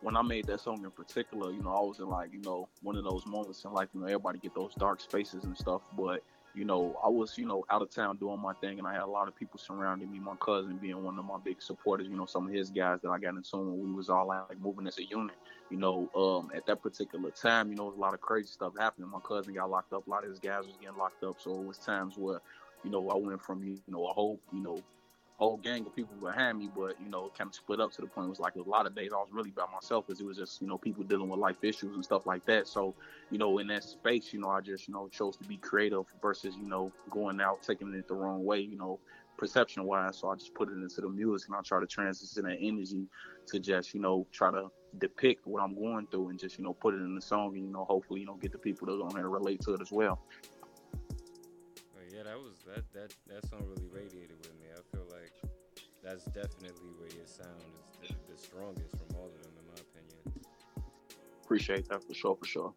when 0.01 0.15
I 0.15 0.21
made 0.21 0.45
that 0.45 0.61
song 0.61 0.83
in 0.83 0.91
particular, 0.91 1.51
you 1.51 1.61
know, 1.61 1.71
I 1.71 1.81
was 1.81 1.99
in 1.99 2.07
like, 2.07 2.31
you 2.31 2.41
know, 2.41 2.67
one 2.81 2.95
of 2.95 3.03
those 3.03 3.25
moments 3.25 3.63
in 3.65 3.73
life, 3.73 3.89
you 3.93 4.01
know, 4.01 4.05
everybody 4.05 4.39
get 4.39 4.53
those 4.53 4.73
dark 4.75 5.01
spaces 5.01 5.43
and 5.43 5.57
stuff. 5.57 5.81
But, 5.97 6.23
you 6.53 6.65
know, 6.65 6.99
I 7.03 7.09
was, 7.09 7.37
you 7.37 7.45
know, 7.45 7.65
out 7.69 7.81
of 7.81 7.89
town 7.89 8.17
doing 8.17 8.39
my 8.39 8.53
thing 8.53 8.77
and 8.77 8.87
I 8.87 8.93
had 8.93 9.03
a 9.03 9.07
lot 9.07 9.27
of 9.27 9.35
people 9.35 9.59
surrounding 9.59 10.11
me, 10.11 10.19
my 10.19 10.35
cousin 10.39 10.77
being 10.77 11.03
one 11.03 11.17
of 11.17 11.25
my 11.25 11.37
big 11.43 11.61
supporters, 11.61 12.07
you 12.07 12.15
know, 12.15 12.25
some 12.25 12.47
of 12.47 12.53
his 12.53 12.69
guys 12.69 12.99
that 13.01 13.09
I 13.09 13.17
got 13.17 13.35
in 13.35 13.41
tune 13.41 13.71
when 13.71 13.89
we 13.89 13.93
was 13.93 14.09
all 14.09 14.27
like 14.27 14.59
moving 14.59 14.87
as 14.87 14.97
a 14.99 15.03
unit. 15.03 15.35
You 15.69 15.77
know, 15.77 16.09
um, 16.15 16.51
at 16.55 16.65
that 16.67 16.81
particular 16.81 17.29
time, 17.31 17.69
you 17.69 17.75
know, 17.75 17.89
a 17.89 17.99
lot 17.99 18.13
of 18.13 18.21
crazy 18.21 18.47
stuff 18.47 18.73
happening. 18.79 19.09
My 19.09 19.19
cousin 19.19 19.53
got 19.53 19.69
locked 19.69 19.93
up, 19.93 20.07
a 20.07 20.09
lot 20.09 20.23
of 20.23 20.29
his 20.29 20.39
guys 20.39 20.65
was 20.65 20.77
getting 20.79 20.97
locked 20.97 21.23
up. 21.23 21.41
So 21.41 21.51
it 21.59 21.65
was 21.65 21.77
times 21.77 22.17
where, 22.17 22.39
you 22.83 22.91
know, 22.91 23.09
I 23.09 23.15
went 23.17 23.41
from, 23.41 23.63
you 23.63 23.77
know, 23.87 24.07
a 24.07 24.13
whole, 24.13 24.39
you 24.53 24.61
know, 24.61 24.81
whole 25.37 25.57
gang 25.57 25.85
of 25.85 25.95
people 25.95 26.15
behind 26.19 26.57
me, 26.57 26.69
but 26.75 26.99
you 26.99 27.09
know, 27.09 27.31
kind 27.37 27.47
of 27.47 27.55
split 27.55 27.79
up 27.79 27.91
to 27.91 28.01
the 28.01 28.07
point 28.07 28.25
it 28.25 28.29
was 28.29 28.39
like 28.39 28.55
a 28.55 28.61
lot 28.61 28.87
of 28.87 28.95
days 28.95 29.11
I 29.13 29.17
was 29.17 29.29
really 29.31 29.51
by 29.51 29.65
myself 29.71 30.07
because 30.07 30.19
it 30.19 30.25
was 30.25 30.37
just 30.37 30.61
you 30.61 30.67
know 30.67 30.77
people 30.77 31.03
dealing 31.03 31.29
with 31.29 31.39
life 31.39 31.63
issues 31.63 31.93
and 31.95 32.03
stuff 32.03 32.25
like 32.25 32.43
that. 32.45 32.67
So 32.67 32.95
you 33.29 33.37
know, 33.37 33.59
in 33.59 33.67
that 33.67 33.83
space, 33.83 34.33
you 34.33 34.39
know, 34.39 34.49
I 34.49 34.61
just 34.61 34.87
you 34.87 34.93
know 34.93 35.07
chose 35.09 35.37
to 35.37 35.43
be 35.43 35.57
creative 35.57 36.05
versus 36.21 36.55
you 36.55 36.67
know 36.67 36.91
going 37.11 37.39
out 37.39 37.61
taking 37.61 37.93
it 37.93 38.07
the 38.07 38.15
wrong 38.15 38.43
way, 38.43 38.61
you 38.61 38.77
know, 38.77 38.99
perception 39.37 39.83
wise. 39.83 40.17
So 40.17 40.29
I 40.29 40.35
just 40.35 40.55
put 40.55 40.69
it 40.69 40.73
into 40.73 41.01
the 41.01 41.09
music 41.09 41.49
and 41.49 41.57
I 41.57 41.61
try 41.61 41.79
to 41.79 41.87
transition 41.87 42.43
that 42.43 42.57
energy 42.59 43.05
to 43.47 43.59
just 43.59 43.93
you 43.93 44.01
know 44.01 44.25
try 44.31 44.49
to 44.49 44.69
depict 44.97 45.45
what 45.45 45.61
I'm 45.61 45.75
going 45.75 46.07
through 46.07 46.29
and 46.29 46.39
just 46.39 46.57
you 46.57 46.63
know 46.63 46.73
put 46.73 46.95
it 46.95 46.97
in 46.97 47.13
the 47.13 47.21
song 47.21 47.55
and 47.55 47.63
you 47.63 47.71
know 47.71 47.85
hopefully 47.85 48.21
you 48.21 48.25
know 48.25 48.37
get 48.37 48.51
the 48.51 48.57
people 48.57 48.87
that 48.87 48.93
are 48.93 49.09
gonna 49.09 49.29
relate 49.29 49.61
to 49.61 49.75
it 49.75 49.81
as 49.81 49.91
well. 49.91 50.19
Yeah, 52.17 52.23
that 52.23 52.37
was 52.39 52.57
that 52.65 52.81
that 52.93 53.13
that 53.27 53.47
song 53.47 53.61
really 53.67 53.85
radiated 53.93 54.37
with. 54.41 54.56
I 54.93 54.95
feel 54.95 55.05
like 55.11 55.51
that's 56.03 56.25
definitely 56.25 56.89
where 56.97 57.09
your 57.09 57.25
sound 57.25 57.61
is 58.01 58.09
the, 58.09 58.15
the 58.31 58.37
strongest 58.37 58.91
from 58.91 59.15
all 59.17 59.27
of 59.27 59.43
them, 59.43 59.51
in 59.59 59.67
my 59.67 59.81
opinion. 59.81 60.43
Appreciate 61.43 61.87
that 61.89 62.03
for 62.03 62.13
sure, 62.13 62.35
for 62.35 62.45
sure. 62.45 62.73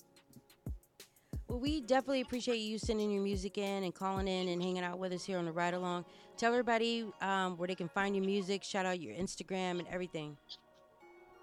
Well, 1.49 1.59
we 1.59 1.81
definitely 1.81 2.21
appreciate 2.21 2.59
you 2.59 2.79
sending 2.79 3.11
your 3.11 3.23
music 3.23 3.59
in 3.59 3.83
and 3.83 3.93
calling 3.93 4.29
in 4.29 4.49
and 4.49 4.63
hanging 4.63 4.85
out 4.85 4.99
with 4.99 5.13
us 5.13 5.25
here 5.25 5.37
on 5.37 5.47
the 5.47 5.53
ride 5.53 5.75
along. 5.75 6.05
Tell 6.37 6.53
everybody 6.53 7.05
um, 7.21 7.57
where 7.57 7.67
they 7.67 7.75
can 7.75 7.89
find 7.89 8.15
your 8.15 8.25
music. 8.25 8.63
Shout 8.63 8.87
out 8.87 9.01
your 9.01 9.15
Instagram 9.15 9.81
and 9.81 9.89
everything. 9.89 10.37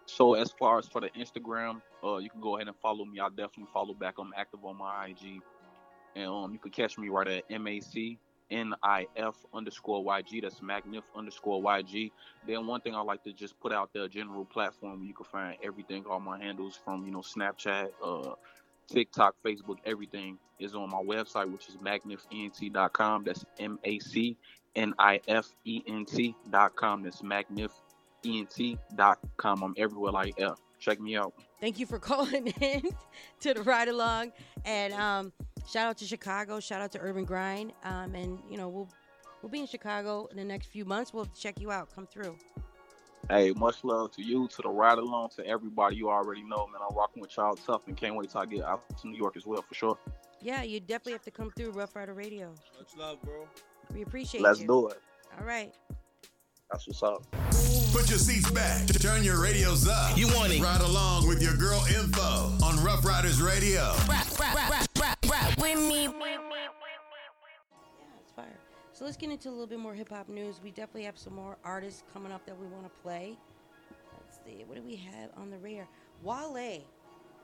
So 0.05 0.35
as 0.35 0.53
far 0.57 0.79
as 0.79 0.87
for 0.87 1.01
the 1.01 1.09
Instagram, 1.09 1.81
uh, 2.03 2.17
you 2.17 2.29
can 2.29 2.39
go 2.39 2.55
ahead 2.55 2.67
and 2.67 2.77
follow 2.77 3.03
me. 3.03 3.19
I'll 3.19 3.29
definitely 3.29 3.67
follow 3.73 3.93
back. 3.93 4.15
I'm 4.17 4.31
active 4.37 4.63
on 4.63 4.77
my 4.77 5.07
IG, 5.07 5.41
and 6.15 6.27
um, 6.27 6.53
you 6.53 6.59
can 6.59 6.71
catch 6.71 6.97
me 6.97 7.09
right 7.09 7.27
at 7.27 7.43
M 7.49 7.67
A 8.49 8.53
C 8.53 8.55
N 8.55 8.73
I 8.83 9.07
F 9.15 9.35
underscore 9.53 10.03
YG. 10.03 10.41
That's 10.41 10.61
Mac 10.61 10.85
Nif 10.87 11.03
underscore 11.15 11.61
YG. 11.61 12.11
Then 12.47 12.67
one 12.67 12.81
thing 12.81 12.95
I 12.95 13.01
like 13.01 13.23
to 13.23 13.33
just 13.33 13.59
put 13.59 13.71
out 13.71 13.91
there, 13.93 14.07
general 14.07 14.45
platform 14.45 15.03
you 15.03 15.13
can 15.13 15.25
find 15.25 15.57
everything, 15.63 16.05
all 16.09 16.19
my 16.19 16.41
handles 16.41 16.79
from 16.83 17.05
you 17.05 17.11
know 17.11 17.21
Snapchat, 17.21 17.89
uh, 18.03 18.33
TikTok, 18.87 19.35
Facebook, 19.45 19.77
everything 19.85 20.39
is 20.59 20.73
on 20.75 20.89
my 20.89 21.01
website, 21.01 21.49
which 21.51 21.69
is 21.69 21.77
macnifent.com. 21.77 23.23
That's 23.23 23.45
M 23.59 23.79
A 23.83 23.99
C 23.99 24.35
N 24.75 24.93
I 24.99 25.21
F 25.27 25.55
E 25.65 25.81
N 25.87 26.05
T.com. 26.05 27.03
That's 27.03 27.21
macnifent.com. 27.21 29.63
I'm 29.63 29.73
everywhere 29.77 30.11
like 30.11 30.33
F. 30.39 30.59
Check 30.79 30.99
me 30.99 31.17
out. 31.17 31.33
Thank 31.59 31.79
you 31.79 31.87
for 31.87 31.97
calling 31.99 32.47
in 32.61 32.83
to 33.41 33.53
the 33.53 33.61
ride 33.63 33.87
along. 33.87 34.31
And 34.65 34.93
um, 34.93 35.31
shout 35.67 35.87
out 35.87 35.97
to 35.97 36.05
Chicago. 36.05 36.59
Shout 36.59 36.81
out 36.81 36.91
to 36.93 36.99
Urban 36.99 37.25
Grind. 37.25 37.73
Um, 37.83 38.15
and, 38.15 38.39
you 38.49 38.57
know, 38.57 38.69
we'll, 38.69 38.89
we'll 39.41 39.51
be 39.51 39.59
in 39.59 39.67
Chicago 39.67 40.27
in 40.31 40.37
the 40.37 40.43
next 40.43 40.67
few 40.67 40.85
months. 40.85 41.13
We'll 41.13 41.27
check 41.27 41.59
you 41.59 41.71
out. 41.71 41.93
Come 41.93 42.07
through. 42.07 42.35
Hey, 43.29 43.51
much 43.51 43.83
love 43.83 44.11
to 44.13 44.23
you, 44.23 44.47
to 44.47 44.61
the 44.61 44.69
ride 44.69 44.99
along, 44.99 45.29
to 45.35 45.45
everybody 45.45 45.97
you 45.97 46.09
already 46.09 46.43
know, 46.43 46.67
man. 46.67 46.81
I'm 46.87 46.95
rocking 46.95 47.21
with 47.21 47.35
y'all 47.35 47.55
tough 47.55 47.81
and 47.87 47.97
can't 47.97 48.15
wait 48.15 48.29
till 48.29 48.39
I 48.41 48.45
get 48.45 48.63
out 48.63 48.83
to 49.01 49.07
New 49.07 49.17
York 49.17 49.35
as 49.35 49.45
well, 49.45 49.61
for 49.61 49.73
sure. 49.75 49.97
Yeah, 50.41 50.63
you 50.63 50.79
definitely 50.79 51.13
have 51.13 51.23
to 51.23 51.31
come 51.31 51.51
through 51.51 51.71
Ruff 51.71 51.95
Ryder 51.95 52.13
Radio. 52.13 52.53
Much 52.77 52.95
love, 52.97 53.21
bro. 53.23 53.47
We 53.93 54.03
appreciate 54.03 54.41
Let's 54.41 54.61
you. 54.61 54.67
do 54.67 54.87
it. 54.89 55.01
All 55.37 55.45
right. 55.45 55.73
That's 56.71 56.87
what's 56.87 57.03
up. 57.03 57.23
Put 57.91 58.09
your 58.09 58.19
seats 58.19 58.49
back. 58.51 58.85
Turn 58.87 59.23
your 59.23 59.41
radios 59.41 59.87
up. 59.87 60.17
You 60.17 60.27
want 60.27 60.53
it? 60.53 60.61
Ride 60.61 60.81
along 60.81 61.27
with 61.27 61.41
your 61.41 61.55
girl 61.55 61.83
info 61.87 62.51
on 62.63 62.83
Ruff 62.83 63.03
Ryders 63.03 63.41
Radio. 63.41 63.93
With 65.57 65.79
me. 65.87 66.05
It's 68.21 68.31
fire. 68.35 68.57
So 68.93 69.05
let's 69.05 69.17
get 69.17 69.29
into 69.29 69.49
a 69.49 69.51
little 69.51 69.67
bit 69.67 69.79
more 69.79 69.93
hip 69.93 70.09
hop 70.09 70.29
news. 70.29 70.59
We 70.63 70.71
definitely 70.71 71.03
have 71.03 71.17
some 71.17 71.35
more 71.35 71.57
artists 71.63 72.03
coming 72.13 72.31
up 72.31 72.45
that 72.45 72.57
we 72.59 72.65
want 72.67 72.83
to 72.85 73.01
play. 73.01 73.37
Let's 74.13 74.39
see, 74.45 74.63
what 74.65 74.75
do 74.75 74.83
we 74.83 74.95
have 74.95 75.29
on 75.37 75.49
the 75.49 75.57
radar? 75.57 75.87
Wale 76.23 76.81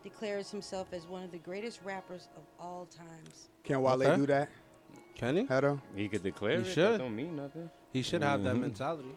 declares 0.04 0.50
himself 0.52 0.88
as 0.94 1.08
one 1.08 1.24
of 1.24 1.32
the 1.32 1.38
greatest 1.38 1.80
rappers 1.84 2.28
of 2.36 2.44
all 2.60 2.86
times. 2.88 3.50
Can 3.64 3.82
Wale 3.82 4.02
Okay. 4.02 4.16
do 4.16 4.26
that? 4.28 4.50
Can 5.16 5.38
he? 5.38 5.44
Hedo? 5.44 5.80
He 5.96 6.10
could 6.10 6.24
declare 6.24 6.58
He 6.60 6.70
it. 6.70 6.74
should. 6.74 6.94
That 6.94 6.98
don't 7.00 7.16
mean 7.16 7.36
nothing. 7.36 7.70
He 7.92 8.02
should 8.02 8.24
have 8.24 8.44
that 8.44 8.56
Mhm. 8.56 8.62
mentality. 8.62 9.16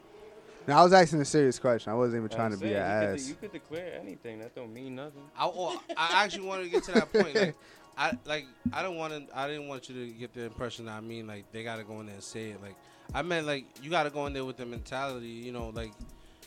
Now 0.68 0.80
I 0.80 0.84
was 0.84 0.92
asking 0.92 1.20
a 1.20 1.24
serious 1.24 1.58
question. 1.58 1.90
I 1.92 1.94
wasn't 1.96 2.24
even 2.24 2.36
trying 2.36 2.50
to 2.50 2.56
be 2.56 2.66
saying, 2.68 2.76
an 2.76 3.00
you 3.02 3.06
could, 3.08 3.20
ass. 3.20 3.28
you 3.28 3.34
could 3.36 3.52
declare 3.52 3.94
anything. 3.94 4.40
That 4.40 4.54
don't 4.54 4.72
mean 4.74 4.94
nothing. 4.96 5.22
I, 5.36 5.46
oh, 5.46 5.80
I 5.96 6.24
actually 6.24 6.46
wanted 6.46 6.64
to 6.64 6.68
get 6.70 6.84
to 6.84 6.92
that 6.92 7.12
point. 7.12 7.34
Like, 7.34 7.54
I 7.96 8.12
like 8.26 8.46
I 8.72 8.82
don't 8.82 8.96
want 8.96 9.12
to. 9.14 9.38
I 9.38 9.48
didn't 9.48 9.68
want 9.68 9.88
you 9.88 9.94
to 9.94 10.12
get 10.12 10.34
the 10.34 10.42
impression 10.44 10.86
that 10.86 10.92
I 10.92 11.00
mean 11.00 11.26
like 11.26 11.50
they 11.52 11.62
got 11.62 11.76
to 11.76 11.84
go 11.84 12.00
in 12.00 12.06
there 12.06 12.14
and 12.16 12.22
say 12.24 12.50
it. 12.50 12.62
Like 12.62 12.76
I 13.14 13.22
meant 13.22 13.46
like 13.46 13.64
you 13.82 13.90
got 13.90 14.02
to 14.04 14.10
go 14.10 14.26
in 14.26 14.32
there 14.32 14.44
with 14.44 14.56
the 14.58 14.66
mentality. 14.66 15.26
You 15.28 15.52
know, 15.52 15.70
like 15.74 15.92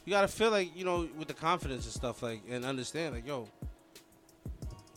you 0.06 0.12
got 0.12 0.22
to 0.22 0.28
feel 0.28 0.52
like 0.52 0.76
you 0.76 0.86
know 0.86 1.08
with 1.18 1.28
the 1.28 1.34
confidence 1.34 1.86
and 1.86 1.94
stuff. 1.94 2.22
Like 2.22 2.42
and 2.50 2.66
understand 2.66 3.16
like 3.16 3.28
yo. 3.28 3.48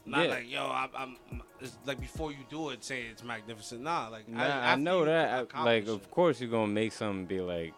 Not 0.05 0.24
Yeah. 0.24 0.30
like 0.34 0.50
yo, 0.50 0.66
I'm, 0.68 0.88
I'm. 0.96 1.42
It's 1.61 1.76
like 1.86 2.00
before 2.00 2.32
you 2.32 2.38
do 2.50 2.70
it, 2.70 2.82
say 2.82 3.03
it's 3.11 3.22
magnificent. 3.22 3.82
Nah, 3.82 4.09
like 4.09 4.28
Nah, 4.28 4.42
I, 4.42 4.46
after 4.46 4.82
know 4.82 5.05
that. 5.05 5.48
I, 5.55 5.64
like, 5.64 5.86
of 5.86 6.11
course, 6.11 6.40
you're 6.40 6.50
gonna 6.50 6.66
make 6.72 6.92
something 6.92 7.24
be 7.24 7.40
like. 7.40 7.72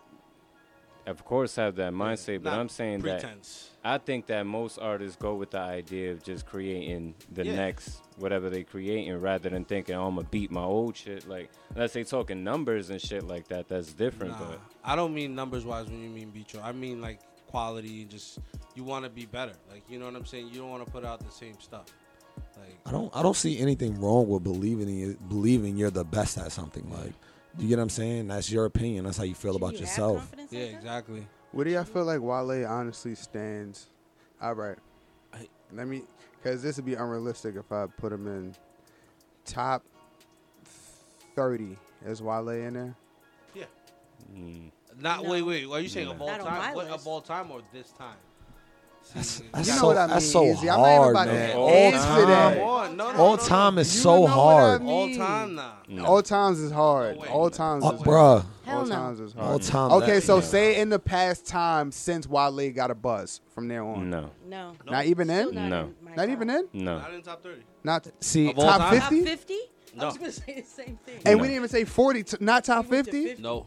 Of 1.06 1.24
course, 1.24 1.56
have 1.56 1.76
that 1.76 1.92
mindset, 1.92 2.42
but 2.42 2.50
not 2.50 2.60
I'm 2.60 2.68
saying 2.70 3.02
pretense. 3.02 3.70
that 3.82 3.88
I 3.94 3.98
think 3.98 4.26
that 4.26 4.44
most 4.46 4.78
artists 4.78 5.16
go 5.16 5.34
with 5.34 5.50
the 5.50 5.58
idea 5.58 6.12
of 6.12 6.22
just 6.22 6.46
creating 6.46 7.14
the 7.30 7.44
Yeah. 7.44 7.56
next 7.56 8.00
whatever 8.16 8.48
they 8.48 8.62
creating, 8.62 9.20
rather 9.20 9.50
than 9.50 9.64
thinking, 9.64 9.94
"Oh, 9.96 10.06
I'm 10.06 10.14
gonna 10.14 10.28
beat 10.30 10.50
my 10.50 10.62
old 10.62 10.96
shit." 10.96 11.28
Like, 11.28 11.50
unless 11.74 11.92
they 11.92 12.04
talking 12.04 12.42
numbers 12.42 12.88
and 12.90 13.00
shit 13.00 13.24
like 13.24 13.48
that, 13.48 13.68
that's 13.68 13.92
different. 13.92 14.32
Nah, 14.38 14.48
But 14.52 14.60
I 14.82 14.96
don't 14.96 15.12
mean 15.12 15.34
numbers 15.34 15.64
wise 15.66 15.86
when 15.86 16.02
you 16.02 16.08
mean 16.08 16.30
beat 16.30 16.54
I 16.62 16.72
mean 16.72 17.00
like 17.02 17.20
quality 17.48 18.02
and 18.02 18.10
just 18.10 18.38
you 18.74 18.82
want 18.84 19.04
to 19.04 19.10
be 19.10 19.26
better. 19.26 19.52
Like 19.70 19.82
you 19.90 19.98
know 19.98 20.06
what 20.06 20.16
I'm 20.16 20.24
saying. 20.24 20.48
You 20.48 20.60
don't 20.60 20.70
want 20.70 20.86
to 20.86 20.90
put 20.90 21.04
out 21.04 21.20
the 21.20 21.30
same 21.30 21.60
stuff. 21.60 21.86
Like 22.56 22.78
I 22.86 22.90
don't 22.92 23.14
I 23.14 23.22
don't 23.22 23.36
see 23.36 23.58
anything 23.58 24.00
wrong 24.00 24.28
with 24.28 24.42
believing 24.42 24.88
in, 24.88 25.18
believing 25.28 25.76
you're 25.76 25.90
the 25.90 26.04
best 26.04 26.38
at 26.38 26.50
something. 26.52 26.90
Like, 26.90 27.12
you 27.58 27.68
get 27.68 27.76
what 27.78 27.82
I'm 27.84 27.88
saying? 27.90 28.28
That's 28.28 28.50
your 28.50 28.64
opinion. 28.64 29.04
That's 29.04 29.16
how 29.16 29.24
you 29.24 29.34
feel 29.34 29.56
about 29.56 29.78
yourself. 29.78 30.30
yeah, 30.50 30.60
exactly. 30.62 31.26
What 31.52 31.64
do 31.64 31.70
y'all 31.70 31.84
feel 31.84 32.04
like 32.04 32.20
Wale 32.20 32.66
honestly 32.66 33.14
stands? 33.14 33.88
All 34.42 34.54
right. 34.54 34.76
Let 35.72 35.86
me, 35.88 36.02
because 36.42 36.62
this 36.62 36.76
would 36.76 36.84
be 36.84 36.94
unrealistic 36.94 37.56
if 37.56 37.70
I 37.72 37.86
put 37.86 38.12
him 38.12 38.26
in 38.26 38.54
top 39.44 39.82
30. 41.34 41.76
Is 42.06 42.22
Wale 42.22 42.48
in 42.50 42.74
there? 42.74 42.96
Yeah. 43.54 43.64
Mm. 44.36 44.70
Not 45.00 45.22
No. 45.24 45.30
wait 45.30 45.42
wait. 45.42 45.66
Are 45.66 45.80
you 45.80 45.88
saying 45.88 46.06
No. 46.06 46.12
of 46.12 46.20
all 46.22 46.28
Not 46.28 46.40
time? 46.40 46.74
What, 46.74 46.86
of 46.88 47.06
all 47.06 47.20
time 47.20 47.50
or 47.50 47.62
this 47.72 47.90
time? 47.92 48.16
That's, 49.14 49.40
You 49.40 49.44
know 49.54 49.62
so, 49.62 49.86
what 49.88 49.96
I 49.98 50.00
mean. 50.06 50.10
that's 50.10 50.24
mean, 50.24 50.32
so 50.32 50.44
Izzy. 50.44 50.70
I'm 50.70 50.80
not 50.80 50.86
hard, 50.96 51.14
man. 51.26 51.56
All 51.56 51.90
time, 51.92 52.28
that. 52.28 52.56
No, 52.56 52.92
no, 53.12 53.12
all 53.18 53.36
no, 53.36 53.42
time 53.42 53.78
is 53.78 53.94
You 53.94 54.00
so 54.02 54.14
know 54.14 54.20
what 54.22 54.30
I 54.30 54.34
hard. 54.34 54.82
mean. 54.82 54.90
All 54.90 55.14
time 55.26 55.54
nah. 55.54 55.72
No. 55.88 56.04
All 56.06 56.22
times 56.22 56.58
is 56.60 56.72
hard. 56.72 57.16
All 57.18 57.50
times 57.50 57.84
Oh, 57.86 57.92
is 57.92 58.00
bruh. 58.02 58.44
Hell 58.64 58.78
All 58.78 58.86
no. 58.86 58.94
times 58.94 59.20
is 59.20 59.32
hard. 59.34 59.46
All 59.46 59.58
time, 59.58 59.92
Okay, 59.92 60.14
that- 60.14 60.22
so 60.22 60.36
no. 60.36 60.40
say 60.40 60.80
in 60.80 60.88
the 60.88 60.98
past 60.98 61.46
time 61.46 61.92
since 61.92 62.26
Wale 62.26 62.70
got 62.72 62.90
a 62.90 62.94
buzz 62.94 63.40
from 63.54 63.68
there 63.68 63.84
on. 63.84 64.08
No. 64.10 64.30
No. 64.46 64.72
Not 64.86 65.04
even 65.06 65.28
in? 65.30 65.48
Still 65.48 65.60
not 65.60 65.68
No. 65.68 65.80
in 66.08 66.14
Not 66.16 66.28
even 66.30 66.50
in? 66.50 66.68
No. 66.72 66.98
Not 66.98 67.14
in 67.14 67.22
top 67.22 67.42
thirty. 67.42 67.62
Not 67.82 68.06
See, 68.20 68.48
Of 68.50 68.56
top 68.56 68.78
time? 68.80 69.00
Top 69.00 69.10
50? 69.10 69.24
50? 69.24 69.54
I 69.54 69.96
No. 70.00 70.06
was 70.06 70.18
going 70.18 70.30
to 70.32 70.40
say 70.40 70.60
the 70.60 70.66
same 70.66 70.98
thing. 71.04 71.20
And 71.24 71.36
No. 71.36 71.42
we 71.42 71.48
didn't 71.48 71.56
even 71.56 71.68
say 71.68 71.84
40, 71.84 72.22
t- 72.24 72.36
not 72.40 72.64
top 72.64 72.86
50? 72.86 73.36
No. 73.38 73.66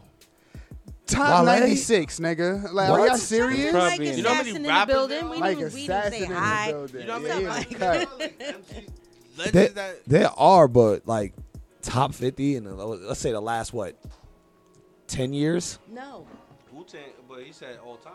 Top 1.08 1.44
Wale? 1.44 1.60
96, 1.60 2.20
nigga. 2.20 2.72
Like, 2.72 2.90
are 2.90 3.06
y'all 3.06 3.16
serious? 3.16 3.72
Probably 3.72 3.98
Mike 4.08 4.16
You 4.18 4.22
know 4.22 4.28
how 4.34 4.40
Assassin 4.42 4.62
many 4.62 4.68
in 4.68 4.74
the 4.80 4.86
building. 4.86 5.28
We 5.30 5.36
are? 5.36 5.40
Mike 5.40 5.58
didn't, 5.58 5.74
we 5.74 5.86
didn't 5.86 6.12
say 6.12 6.22
in 6.24 6.30
hi. 6.30 6.72
building. 6.72 7.00
You 7.00 7.06
know 7.06 7.12
how 7.14 7.18
Yeah, 7.20 7.28
many 7.28 7.40
he 7.40 7.46
was 7.46 7.56
Mike? 7.56 7.78
cut. 7.78 8.08
Legends 9.38 9.74
There, 9.74 9.94
there 10.06 10.30
are, 10.36 10.68
but 10.68 11.06
like 11.06 11.32
top 11.82 12.12
50 12.14 12.56
and 12.56 12.76
let's 12.76 13.20
say 13.20 13.32
the 13.32 13.40
last 13.40 13.72
what 13.72 13.96
10 15.06 15.32
years. 15.32 15.78
No. 15.88 16.26
Wu 16.72 16.84
Tang, 16.84 17.00
but 17.28 17.42
he 17.42 17.52
said 17.52 17.78
all 17.84 17.96
time. 17.96 18.12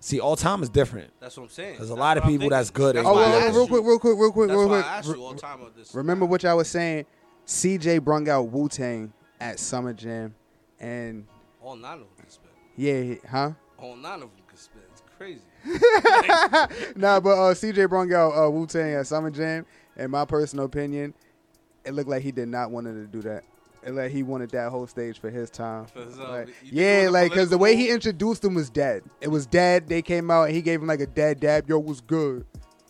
See, 0.00 0.20
all 0.20 0.36
time 0.36 0.62
is 0.62 0.68
different. 0.70 1.10
That's 1.20 1.36
what 1.36 1.44
I'm 1.44 1.48
saying. 1.50 1.76
There's 1.76 1.90
a 1.90 1.92
That's 1.94 2.00
lot 2.00 2.16
of 2.16 2.22
what 2.24 2.28
I'm 2.28 2.34
people 2.34 2.50
that's 2.50 2.70
good 2.70 2.94
That's 2.96 3.06
Oh, 3.06 3.14
why 3.14 3.24
I 3.24 3.30
wait, 3.32 3.42
wait, 3.42 3.54
real 3.54 3.66
quick, 3.68 3.84
real 3.84 3.98
quick, 3.98 4.16
real 4.18 4.32
quick, 4.32 4.48
That's 4.48 4.58
real 4.58 4.68
why 4.68 4.82
quick. 4.82 4.86
I 4.86 5.16
you 5.16 5.24
all 5.24 5.34
time 5.34 5.60
of 5.62 5.74
this. 5.76 5.94
Remember 5.94 6.24
what 6.24 6.42
y'all 6.44 6.56
was 6.56 6.68
saying? 6.68 7.04
CJ 7.46 8.04
brung 8.04 8.28
out 8.28 8.44
Wu 8.44 8.68
Tang 8.68 9.12
at 9.40 9.58
Summer 9.58 9.92
Jam, 9.92 10.34
and 10.78 11.26
All 11.62 11.76
nine 11.76 11.94
of 11.94 11.98
them 12.00 12.08
can 12.18 12.28
spit. 12.30 12.50
yeah, 12.76 13.14
huh? 13.28 13.52
All 13.78 13.96
nine 13.96 14.14
of 14.22 14.30
them 14.30 14.42
can 14.46 14.56
spit. 14.58 14.82
It's 14.92 15.02
crazy. 15.16 15.42
nah, 16.96 17.20
but 17.20 17.30
uh, 17.30 17.54
CJ 17.54 17.88
brung 17.88 18.12
out 18.12 18.32
uh, 18.32 18.50
Wu 18.50 18.66
Tang 18.66 18.94
at 18.94 19.06
Summer 19.06 19.30
Jam. 19.30 19.66
In 19.96 20.10
my 20.10 20.24
personal 20.24 20.64
opinion, 20.64 21.14
it 21.84 21.92
looked 21.92 22.08
like 22.08 22.22
he 22.22 22.30
did 22.32 22.48
not 22.48 22.70
want 22.70 22.86
to 22.86 23.06
do 23.06 23.20
that. 23.22 23.44
It 23.84 23.92
like 23.92 24.10
he 24.10 24.22
wanted 24.22 24.50
that 24.50 24.70
whole 24.70 24.86
stage 24.86 25.18
for 25.18 25.30
his 25.30 25.50
time. 25.50 25.86
His, 25.94 26.18
uh, 26.18 26.28
Like, 26.28 26.48
you 26.48 26.54
think 26.54 26.72
it 26.72 26.72
yeah, 26.72 27.08
like 27.10 27.30
because 27.30 27.48
the 27.48 27.58
way 27.58 27.76
he 27.76 27.90
introduced 27.90 28.42
them 28.42 28.54
was 28.54 28.70
dead. 28.70 29.02
It 29.20 29.28
was 29.28 29.46
dead. 29.46 29.88
They 29.88 30.02
came 30.02 30.30
out 30.30 30.44
and 30.44 30.54
he 30.54 30.62
gave 30.62 30.80
him 30.80 30.86
like 30.88 31.00
a 31.00 31.06
dead 31.06 31.40
dab. 31.40 31.68
Yo, 31.68 31.78
was 31.78 32.00
good. 32.00 32.44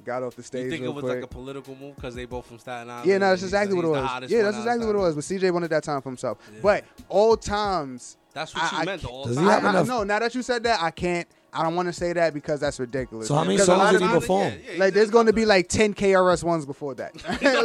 Got 0.05 0.23
off 0.23 0.37
the 0.37 0.43
stage. 0.43 0.65
You 0.65 0.71
think 0.71 0.85
it 0.85 0.89
was 0.89 1.03
quick. 1.03 1.17
like 1.17 1.25
a 1.25 1.27
political 1.27 1.77
move 1.77 1.95
because 1.97 2.15
they 2.15 2.25
both 2.25 2.47
from 2.47 2.59
Staten 2.59 2.89
Island? 2.89 3.07
Yeah, 3.07 3.19
no, 3.19 3.31
that's 3.31 3.43
exactly 3.43 3.77
what 3.77 3.85
it 3.85 3.89
was. 3.89 4.31
Yeah, 4.31 4.43
that's 4.43 4.57
exactly 4.57 4.87
what 4.87 4.97
it 4.97 4.99
was. 4.99 5.15
But 5.15 5.25
CJ 5.25 5.51
wanted 5.51 5.69
that 5.69 5.83
time 5.85 6.01
for 6.01 6.09
himself. 6.09 6.39
But 6.63 6.85
all 7.11 7.37
times 7.37 8.17
That's 8.35 8.55
what 8.55 8.71
you 8.73 8.79
I, 8.79 8.85
meant. 8.85 9.05
All 9.05 9.25
Does 9.25 9.37
he 9.39 9.45
have 9.45 9.65
I- 9.65 9.67
I- 9.67 9.71
enough- 9.71 9.87
no, 9.89 10.05
now 10.05 10.19
that 10.21 10.35
you 10.35 10.43
said 10.43 10.63
that, 10.65 10.83
I 10.83 10.91
can't. 10.91 11.27
I 11.51 11.63
don't 11.63 11.75
want 11.75 11.89
to 11.89 11.95
say 11.95 12.13
that 12.13 12.35
because 12.35 12.61
that's 12.61 12.79
ridiculous. 12.79 13.27
So 13.29 13.35
how 13.35 13.43
many 13.43 13.55
Because 13.55 13.69
a 13.69 13.73
songs 13.73 13.79
lot 13.81 13.93
did 13.93 13.97
of 13.97 14.03
he 14.03 14.09
times- 14.09 14.21
perform? 14.21 14.53
Like, 14.77 14.93
there's 14.93 15.09
going 15.11 15.27
to 15.27 15.33
be 15.33 15.47
like 15.47 15.67
10 15.69 15.95
KRS 15.95 16.45
ones 16.45 16.67
before 16.67 16.95
that. 16.97 17.15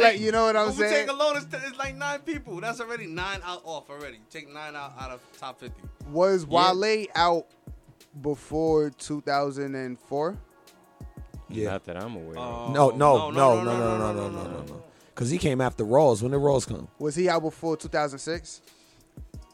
like, 0.00 0.18
you 0.18 0.32
know 0.32 0.46
what 0.46 0.56
I'm 0.56 0.68
Overtake 0.68 0.90
saying? 0.90 1.08
alone 1.10 1.36
is 1.36 1.46
it's 1.52 1.76
like 1.78 1.94
nine 1.94 2.20
people. 2.20 2.58
That's 2.62 2.80
already 2.80 3.06
nine 3.06 3.40
out 3.44 3.60
off 3.66 3.90
already. 3.90 4.20
Take 4.30 4.50
nine 4.52 4.74
out 4.74 4.94
out 4.98 5.10
of 5.10 5.20
top 5.38 5.60
fifty. 5.60 5.82
Was 6.10 6.46
Yeah. 6.48 6.72
Wale 6.72 7.06
out 7.14 7.46
before 8.22 8.88
2004? 8.90 10.38
Yeah. 11.50 11.70
Not 11.72 11.84
that 11.84 12.02
I'm 12.02 12.16
aware. 12.16 12.38
Oh, 12.38 12.42
of. 12.42 12.72
No, 12.72 12.90
no, 12.90 13.30
no, 13.30 13.30
no, 13.30 13.62
no, 13.62 13.76
no, 13.98 13.98
no, 13.98 14.28
no, 14.30 14.30
no, 14.30 14.62
no. 14.62 14.82
Because 15.14 15.30
he 15.30 15.38
came 15.38 15.60
after 15.60 15.84
Rawls. 15.84 16.22
When 16.22 16.32
did 16.32 16.40
Rawls 16.40 16.66
come? 16.66 16.88
Was 16.98 17.14
he 17.14 17.28
out 17.28 17.42
before 17.42 17.76
2006? 17.76 18.62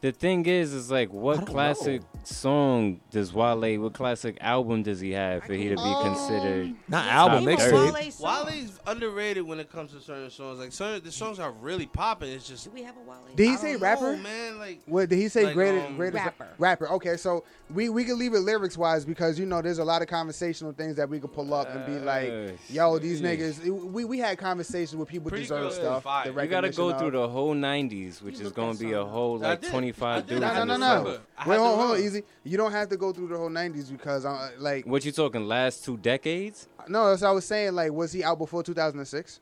The 0.01 0.11
thing 0.11 0.47
is, 0.47 0.73
is 0.73 0.89
like, 0.89 1.13
what 1.13 1.37
don't 1.37 1.45
classic 1.45 2.01
song 2.23 3.01
does 3.11 3.31
Wale? 3.33 3.79
What 3.79 3.93
classic 3.93 4.35
album 4.41 4.81
does 4.81 4.99
he 4.99 5.11
have 5.11 5.43
for 5.43 5.53
he 5.53 5.69
to 5.69 5.75
be 5.75 5.95
considered? 6.01 6.73
Not 6.87 7.05
album, 7.05 7.45
30? 7.45 7.55
mixtape. 7.55 8.19
Wale's 8.19 8.79
underrated 8.87 9.43
when 9.43 9.59
it 9.59 9.71
comes 9.71 9.91
to 9.93 10.01
certain 10.01 10.31
songs. 10.31 10.57
Like 10.59 10.71
certain 10.71 11.03
the 11.03 11.11
songs 11.11 11.37
are 11.39 11.51
really 11.51 11.85
popping. 11.85 12.31
It's 12.31 12.47
just 12.47 12.63
Do 12.63 12.71
we 12.71 12.81
have 12.81 12.95
a 12.97 13.01
Wale? 13.01 13.19
Did 13.35 13.45
he 13.45 13.53
I 13.53 13.55
say 13.57 13.71
don't 13.73 13.81
rapper? 13.81 14.15
know, 14.17 14.23
man. 14.23 14.57
Like 14.57 14.81
What 14.87 15.09
did 15.09 15.17
he 15.17 15.27
say? 15.27 15.45
Like, 15.45 15.53
greatest, 15.53 15.85
um, 15.85 15.95
greatest 15.97 16.23
Rapper. 16.25 16.47
Rapper. 16.57 16.89
Okay, 16.93 17.15
so 17.17 17.43
we 17.71 17.89
we 17.89 18.03
can 18.03 18.17
leave 18.17 18.33
it 18.33 18.39
lyrics 18.39 18.77
wise 18.77 19.05
because 19.05 19.37
you 19.37 19.45
know 19.45 19.61
there's 19.61 19.79
a 19.79 19.83
lot 19.83 20.01
of 20.01 20.07
conversational 20.07 20.73
things 20.73 20.95
that 20.95 21.07
we 21.09 21.19
could 21.19 21.31
pull 21.31 21.53
up 21.53 21.69
and 21.69 21.85
be 21.85 21.99
like, 21.99 22.29
Uh, 22.31 22.51
yo, 22.69 22.97
these 22.97 23.21
niggas. 23.21 23.63
We 23.91 24.05
we 24.05 24.17
had 24.17 24.39
conversations 24.39 24.95
with 24.95 25.09
people 25.09 25.29
Pretty 25.29 25.43
deserve 25.43 25.73
stuff. 25.73 26.03
Fire. 26.03 26.27
You 26.27 26.33
gotta 26.47 26.69
go 26.71 26.87
recognition 26.87 26.99
through 26.99 27.19
the 27.19 27.29
whole 27.29 27.53
'90s, 27.53 28.21
which 28.23 28.39
is 28.39 28.51
gonna 28.51 28.73
be 28.77 28.93
a 28.93 29.05
whole 29.05 29.37
like 29.37 29.61
did. 29.61 29.71
25 29.93 30.27
dudes. 30.27 30.41
No, 30.41 30.63
no, 30.63 30.63
no, 30.63 30.77
no. 30.77 31.03
Wait, 31.05 31.17
hold, 31.37 31.47
to 31.47 31.59
hold 31.59 31.91
on, 31.97 32.03
easy. 32.03 32.23
You 32.43 32.57
don't 32.57 32.71
have 32.71 32.89
to 32.89 32.97
go 32.97 33.11
through 33.11 33.27
the 33.27 33.37
whole 33.37 33.49
'90s 33.49 33.91
because 33.91 34.25
uh, 34.25 34.51
like 34.57 34.85
What 34.85 35.03
you 35.05 35.11
talking? 35.11 35.47
Last 35.47 35.83
two 35.85 35.97
decades? 35.97 36.67
no, 36.87 37.09
that's 37.09 37.21
what 37.21 37.29
I 37.29 37.31
was 37.31 37.45
saying. 37.45 37.73
Like, 37.73 37.91
was 37.91 38.11
he 38.11 38.23
out 38.23 38.37
before 38.37 38.63
2006? 38.63 39.39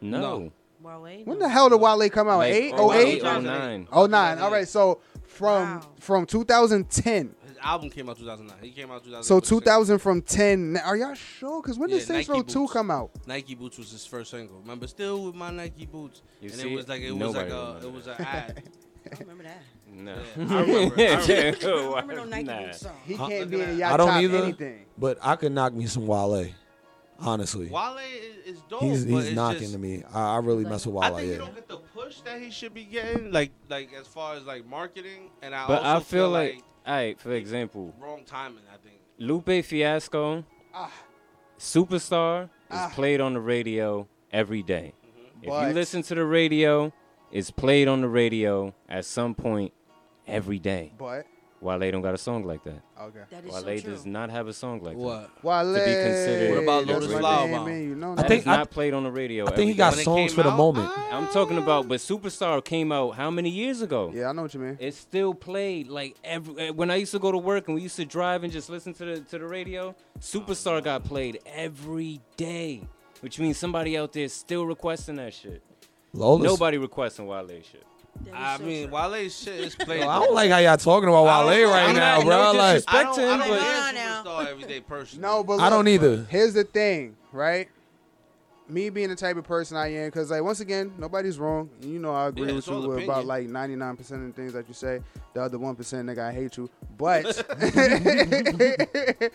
No. 0.00 0.52
Wale? 0.80 1.22
When 1.24 1.38
the 1.38 1.48
hell 1.48 1.68
did 1.68 1.80
Wale 1.80 2.10
come 2.10 2.28
out? 2.28 2.38
Like, 2.38 2.52
Eight? 2.54 2.74
oh, 2.76 2.90
Oh, 2.90 2.92
eight? 2.92 3.22
09. 3.22 3.88
Oh, 3.92 4.06
nine. 4.06 4.38
All 4.38 4.50
right. 4.50 4.66
So 4.66 5.00
from 5.22 5.80
from 6.00 6.26
2010. 6.26 7.34
his 7.46 7.56
album 7.62 7.88
came 7.88 8.08
out 8.08 8.18
2009. 8.18 8.56
He 8.60 8.70
came 8.72 8.90
out 8.90 9.04
2000. 9.04 9.22
So 9.22 9.38
2000 9.38 9.98
from 10.00 10.22
10. 10.22 10.78
Are 10.84 10.96
y'all 10.96 11.14
sure? 11.14 11.62
Because 11.62 11.78
when 11.78 11.88
Yeah, 11.88 11.98
did 11.98 12.06
Saints 12.06 12.28
Row 12.28 12.42
2 12.42 12.66
come 12.66 12.90
out? 12.90 13.12
Nike 13.28 13.54
Boots 13.54 13.78
was 13.78 13.92
his 13.92 14.04
first 14.04 14.32
single. 14.32 14.58
Remember, 14.58 14.88
still 14.88 15.22
with 15.26 15.36
my 15.36 15.50
Nike 15.52 15.86
boots. 15.86 16.22
You 16.40 16.50
and 16.50 16.58
see, 16.58 16.72
it 16.72 16.76
was 16.76 16.88
like 16.88 17.00
it 17.02 17.12
was 17.12 17.32
like 17.36 17.50
a 17.50 17.80
it 17.80 17.92
was 17.92 18.08
an 18.08 18.14
ad. 18.18 18.62
I 19.12 19.18
remember 19.20 19.44
that. 19.44 19.62
No. 19.92 20.14
Yeah, 20.14 20.22
I 20.56 20.60
remember. 20.62 21.00
I 21.00 21.16
remember. 21.16 21.66
I 21.96 22.00
remember 22.00 22.14
no 22.14 22.24
Nike 22.24 22.44
Nah. 22.44 22.70
Song. 22.72 22.92
He 23.04 23.16
can't 23.16 23.50
be 23.50 23.56
Look 23.58 23.66
at 23.66 23.72
in 23.72 23.78
that. 23.78 23.84
y'all 23.84 23.94
I 23.94 23.96
don't 23.98 24.08
top 24.08 24.22
either. 24.22 24.38
anything. 24.44 24.86
But 24.98 25.18
I 25.22 25.36
could 25.36 25.52
knock 25.52 25.74
me 25.74 25.86
some 25.86 26.06
Wale. 26.06 26.46
Honestly. 27.18 27.68
Wale 27.68 27.98
is, 27.98 28.56
is 28.56 28.62
dope. 28.68 28.82
He's 28.82 29.04
but 29.04 29.14
he's 29.16 29.26
it's 29.26 29.36
knocking 29.36 29.60
just, 29.60 29.72
to 29.74 29.78
me. 29.78 30.02
I, 30.12 30.34
I 30.34 30.38
really 30.38 30.64
mess 30.64 30.86
with 30.86 30.94
Wale. 30.94 31.04
I 31.04 31.10
Wale. 31.10 31.18
think 31.20 31.32
he 31.32 31.38
don't 31.38 31.54
get 31.54 31.68
the 31.68 31.76
push 31.76 32.20
that 32.22 32.40
he 32.40 32.50
should 32.50 32.74
be 32.74 32.84
getting, 32.84 33.30
like 33.30 33.52
like 33.68 33.90
as 33.92 34.06
far 34.08 34.34
as 34.34 34.44
like 34.44 34.66
marketing. 34.66 35.30
And 35.42 35.54
I 35.54 35.66
But 35.68 35.82
also 35.82 35.98
I 35.98 36.00
feel 36.02 36.30
like, 36.30 36.62
all 36.86 36.94
right, 36.94 37.20
for 37.20 37.32
example, 37.32 37.94
wrong 38.00 38.22
timing. 38.24 38.64
I 38.72 38.76
think. 38.78 38.96
Lupe 39.18 39.64
Fiasco, 39.64 40.44
Ah. 40.74 40.90
Superstar, 41.58 42.44
is 42.44 42.48
Ah. 42.70 42.90
played 42.94 43.20
on 43.20 43.34
the 43.34 43.40
radio 43.40 44.08
every 44.32 44.62
day. 44.62 44.94
If 45.42 45.48
But- 45.50 45.68
you 45.68 45.74
listen 45.74 46.02
to 46.02 46.14
the 46.14 46.24
radio, 46.24 46.92
it's 47.30 47.50
played 47.50 47.86
on 47.88 48.00
the 48.00 48.08
radio 48.08 48.74
at 48.88 49.04
some 49.04 49.34
point 49.34 49.72
every 50.32 50.58
day. 50.58 50.92
But 50.98 51.26
Wale 51.60 51.92
don't 51.92 52.02
got 52.02 52.12
a 52.14 52.18
song 52.18 52.42
like 52.44 52.64
that. 52.64 52.82
okay. 53.00 53.20
That 53.30 53.44
is 53.44 53.52
Wale 53.52 53.62
so 53.62 53.78
true. 53.78 53.90
does 53.92 54.04
not 54.04 54.30
have 54.30 54.48
a 54.48 54.52
song 54.52 54.80
like 54.82 54.96
that. 54.96 55.02
What? 55.02 55.44
Wale. 55.44 55.74
To 55.74 55.78
be 55.78 55.94
considered- 55.94 56.50
What 56.50 56.62
about 56.64 56.86
that's 56.86 56.92
Lotus 57.00 57.12
my 57.12 57.18
Flower 57.20 57.48
Bomb? 57.48 57.64
man, 57.66 57.82
You 57.88 57.94
know 57.94 58.14
that. 58.16 58.24
I 58.24 58.28
think- 58.28 58.40
is 58.40 58.46
not 58.46 58.70
played 58.70 58.94
on 58.94 59.04
the 59.04 59.12
radio. 59.12 59.46
I 59.46 59.52
think 59.54 59.68
he 59.70 59.74
got 59.76 59.94
songs 59.94 60.04
came 60.16 60.28
for 60.36 60.42
the 60.42 60.50
out, 60.50 60.56
moment. 60.56 60.90
I'm 61.12 61.28
talking 61.28 61.58
about, 61.58 61.86
but 61.86 62.00
Superstar 62.00 62.64
came 62.64 62.90
out 62.90 63.12
how 63.14 63.30
many 63.30 63.48
years 63.48 63.80
ago? 63.80 64.10
Yeah, 64.12 64.30
I 64.30 64.32
know 64.32 64.42
what 64.42 64.54
you 64.54 64.58
mean. 64.60 64.76
It's 64.80 64.96
still 64.96 65.34
played 65.34 65.86
like 65.86 66.16
every 66.24 66.58
eh, 66.58 66.70
when 66.70 66.90
I 66.90 66.96
used 66.96 67.12
to 67.12 67.20
go 67.20 67.30
to 67.30 67.38
work 67.38 67.68
and 67.68 67.76
we 67.76 67.82
used 67.82 67.94
to 67.96 68.04
drive 68.04 68.42
and 68.42 68.52
just 68.52 68.68
listen 68.68 68.92
to 68.94 69.04
the 69.04 69.20
to 69.20 69.38
the 69.38 69.46
radio. 69.46 69.94
Superstar 70.18 70.82
got 70.82 71.04
played 71.04 71.38
every 71.46 72.20
day, 72.36 72.82
which 73.20 73.38
means 73.38 73.56
somebody 73.56 73.96
out 73.96 74.12
there 74.12 74.28
still 74.28 74.66
requesting 74.66 75.14
that 75.16 75.32
shit. 75.32 75.62
Lola's- 76.12 76.44
Nobody 76.44 76.76
requesting 76.76 77.26
Wale 77.28 77.46
shit. 77.48 77.84
That 78.24 78.28
is 78.28 78.34
I 78.34 78.56
so 78.58 78.62
mean, 78.64 78.88
true. 78.88 78.94
Wale's 78.94 79.42
shit 79.42 79.54
is 79.60 79.74
played. 79.76 80.00
Yo, 80.00 80.08
I 80.08 80.18
don't 80.20 80.34
like 80.34 80.50
how 80.50 80.58
y'all 80.58 80.76
talking 80.76 81.08
about 81.08 81.46
Wale 81.46 81.70
right 81.70 81.88
I'm 81.88 81.96
now, 81.96 82.16
not- 82.18 82.24
bro. 82.26 82.52
no 82.52 82.58
like, 82.58 82.60
I 82.60 82.74
disrespect 82.74 83.04
don't, 83.04 83.14
to 83.16 83.20
him, 83.22 83.28
I 83.28 83.38
don't 83.38 83.48
but- 83.48 83.96
hear 83.96 84.12
Hold 84.22 84.26
on 84.28 84.46
every 84.48 84.64
day 84.64 84.80
personally. 84.80 85.22
No, 85.22 85.42
but 85.44 85.60
I 85.60 85.70
don't 85.70 85.88
either. 85.88 86.26
Here's 86.28 86.54
the 86.54 86.64
thing, 86.64 87.16
right? 87.32 87.68
Me 88.68 88.90
being 88.90 89.08
the 89.08 89.16
type 89.16 89.36
of 89.36 89.44
person 89.44 89.76
I 89.76 89.88
am, 89.92 90.06
because 90.06 90.30
like 90.30 90.42
once 90.42 90.60
again, 90.60 90.92
nobody's 90.96 91.38
wrong. 91.38 91.68
You 91.82 91.98
know, 91.98 92.14
I 92.14 92.28
agree 92.28 92.42
Yeah, 92.46 92.54
with 92.54 92.58
it's 92.58 92.68
all 92.68 92.82
you 92.82 92.92
about 93.04 93.26
like 93.26 93.48
99% 93.48 93.98
of 94.00 94.08
the 94.08 94.32
things 94.34 94.52
that 94.52 94.68
you 94.68 94.74
say. 94.74 95.00
The 95.34 95.42
other 95.42 95.58
one 95.58 95.74
percent, 95.74 96.08
nigga, 96.08 96.20
I 96.20 96.32
hate 96.32 96.56
you. 96.56 96.70
But 96.96 97.26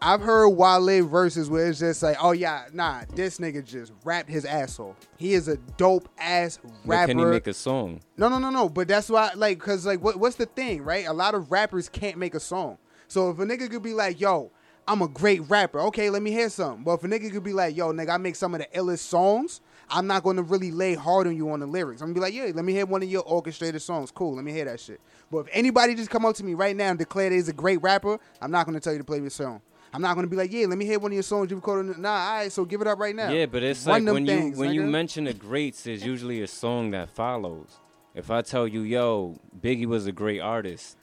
I've 0.00 0.20
heard 0.20 0.50
Wale 0.50 1.04
verses 1.06 1.50
where 1.50 1.68
it's 1.68 1.80
just 1.80 2.02
like, 2.02 2.16
oh 2.22 2.30
yeah, 2.30 2.66
nah, 2.72 3.02
this 3.14 3.38
nigga 3.38 3.64
just 3.64 3.92
rapped 4.04 4.30
his 4.30 4.44
asshole. 4.44 4.94
He 5.16 5.34
is 5.34 5.48
a 5.48 5.56
dope 5.76 6.08
ass 6.18 6.58
But 6.62 6.70
rapper. 6.86 7.06
can 7.08 7.18
he 7.18 7.24
make 7.24 7.46
a 7.48 7.52
song? 7.54 8.00
No, 8.16 8.28
no, 8.28 8.38
no, 8.38 8.50
no. 8.50 8.68
But 8.68 8.86
that's 8.88 9.08
why, 9.10 9.32
like, 9.34 9.58
cause 9.58 9.84
like, 9.84 10.00
what, 10.02 10.16
what's 10.16 10.36
the 10.36 10.46
thing, 10.46 10.82
right? 10.84 11.06
A 11.06 11.12
lot 11.12 11.34
of 11.34 11.50
rappers 11.50 11.88
can't 11.88 12.16
make 12.16 12.34
a 12.34 12.40
song. 12.40 12.78
So 13.08 13.30
if 13.30 13.38
a 13.40 13.44
nigga 13.44 13.68
could 13.70 13.82
be 13.82 13.92
like, 13.94 14.20
yo, 14.20 14.52
I'm 14.86 15.02
a 15.02 15.08
great 15.08 15.40
rapper, 15.50 15.80
okay, 15.80 16.10
let 16.10 16.22
me 16.22 16.30
hear 16.30 16.48
something. 16.48 16.84
But 16.84 16.94
if 16.94 17.04
a 17.04 17.08
nigga 17.08 17.32
could 17.32 17.42
be 17.44 17.52
like, 17.52 17.76
yo, 17.76 17.92
nigga, 17.92 18.10
I 18.10 18.16
make 18.18 18.36
some 18.36 18.54
of 18.54 18.60
the 18.60 18.66
illest 18.78 19.00
songs, 19.00 19.60
I'm 19.90 20.06
not 20.06 20.22
gonna 20.22 20.42
really 20.42 20.70
lay 20.70 20.94
hard 20.94 21.26
on 21.26 21.36
you 21.36 21.50
on 21.50 21.60
the 21.60 21.66
lyrics. 21.66 22.02
I'm 22.02 22.08
gonna 22.08 22.14
be 22.14 22.20
like, 22.20 22.34
yeah, 22.34 22.52
let 22.54 22.64
me 22.64 22.72
hear 22.72 22.86
one 22.86 23.02
of 23.02 23.08
your 23.10 23.22
orchestrated 23.22 23.82
songs. 23.82 24.10
Cool, 24.12 24.36
let 24.36 24.44
me 24.44 24.52
hear 24.52 24.66
that 24.66 24.78
shit. 24.78 25.00
But 25.30 25.38
if 25.40 25.46
anybody 25.52 25.94
just 25.94 26.10
come 26.10 26.24
up 26.24 26.36
to 26.36 26.44
me 26.44 26.54
right 26.54 26.76
now 26.76 26.90
and 26.90 26.98
declare 26.98 27.30
that 27.30 27.34
he's 27.34 27.48
a 27.48 27.52
great 27.52 27.82
rapper, 27.82 28.18
I'm 28.40 28.50
not 28.52 28.64
gonna 28.66 28.80
tell 28.80 28.92
you 28.92 28.98
to 28.98 29.04
play 29.04 29.18
your 29.18 29.30
song. 29.30 29.60
I'm 29.92 30.02
not 30.02 30.14
gonna 30.14 30.26
be 30.26 30.36
like, 30.36 30.52
yeah, 30.52 30.66
let 30.66 30.76
me 30.78 30.84
hear 30.84 30.98
one 30.98 31.10
of 31.12 31.14
your 31.14 31.22
songs 31.22 31.50
you 31.50 31.56
recorded. 31.56 31.96
Nah, 31.98 32.08
all 32.10 32.32
right, 32.38 32.52
so 32.52 32.64
give 32.64 32.80
it 32.80 32.86
up 32.86 32.98
right 32.98 33.14
now. 33.16 33.30
Yeah, 33.30 33.46
but 33.46 33.62
it's 33.62 33.86
Run 33.86 34.04
like 34.04 34.14
when 34.14 34.26
things, 34.26 34.56
you 34.56 34.60
when 34.64 34.72
you 34.74 34.82
mention 34.84 35.24
the 35.24 35.32
greats, 35.34 35.82
there's 35.82 36.04
usually 36.04 36.42
a 36.42 36.46
song 36.46 36.90
that 36.90 37.08
follows. 37.10 37.78
If 38.14 38.30
I 38.30 38.42
tell 38.42 38.66
you, 38.68 38.80
yo, 38.82 39.38
Biggie 39.60 39.86
was 39.86 40.06
a 40.06 40.12
great 40.12 40.40
artist, 40.40 40.96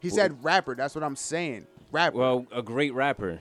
He 0.00 0.10
said 0.10 0.42
rapper. 0.44 0.74
That's 0.74 0.94
what 0.94 1.04
I'm 1.04 1.16
saying. 1.16 1.66
Rapper. 1.92 2.16
well, 2.18 2.46
a 2.52 2.62
great 2.62 2.92
rapper. 2.94 3.40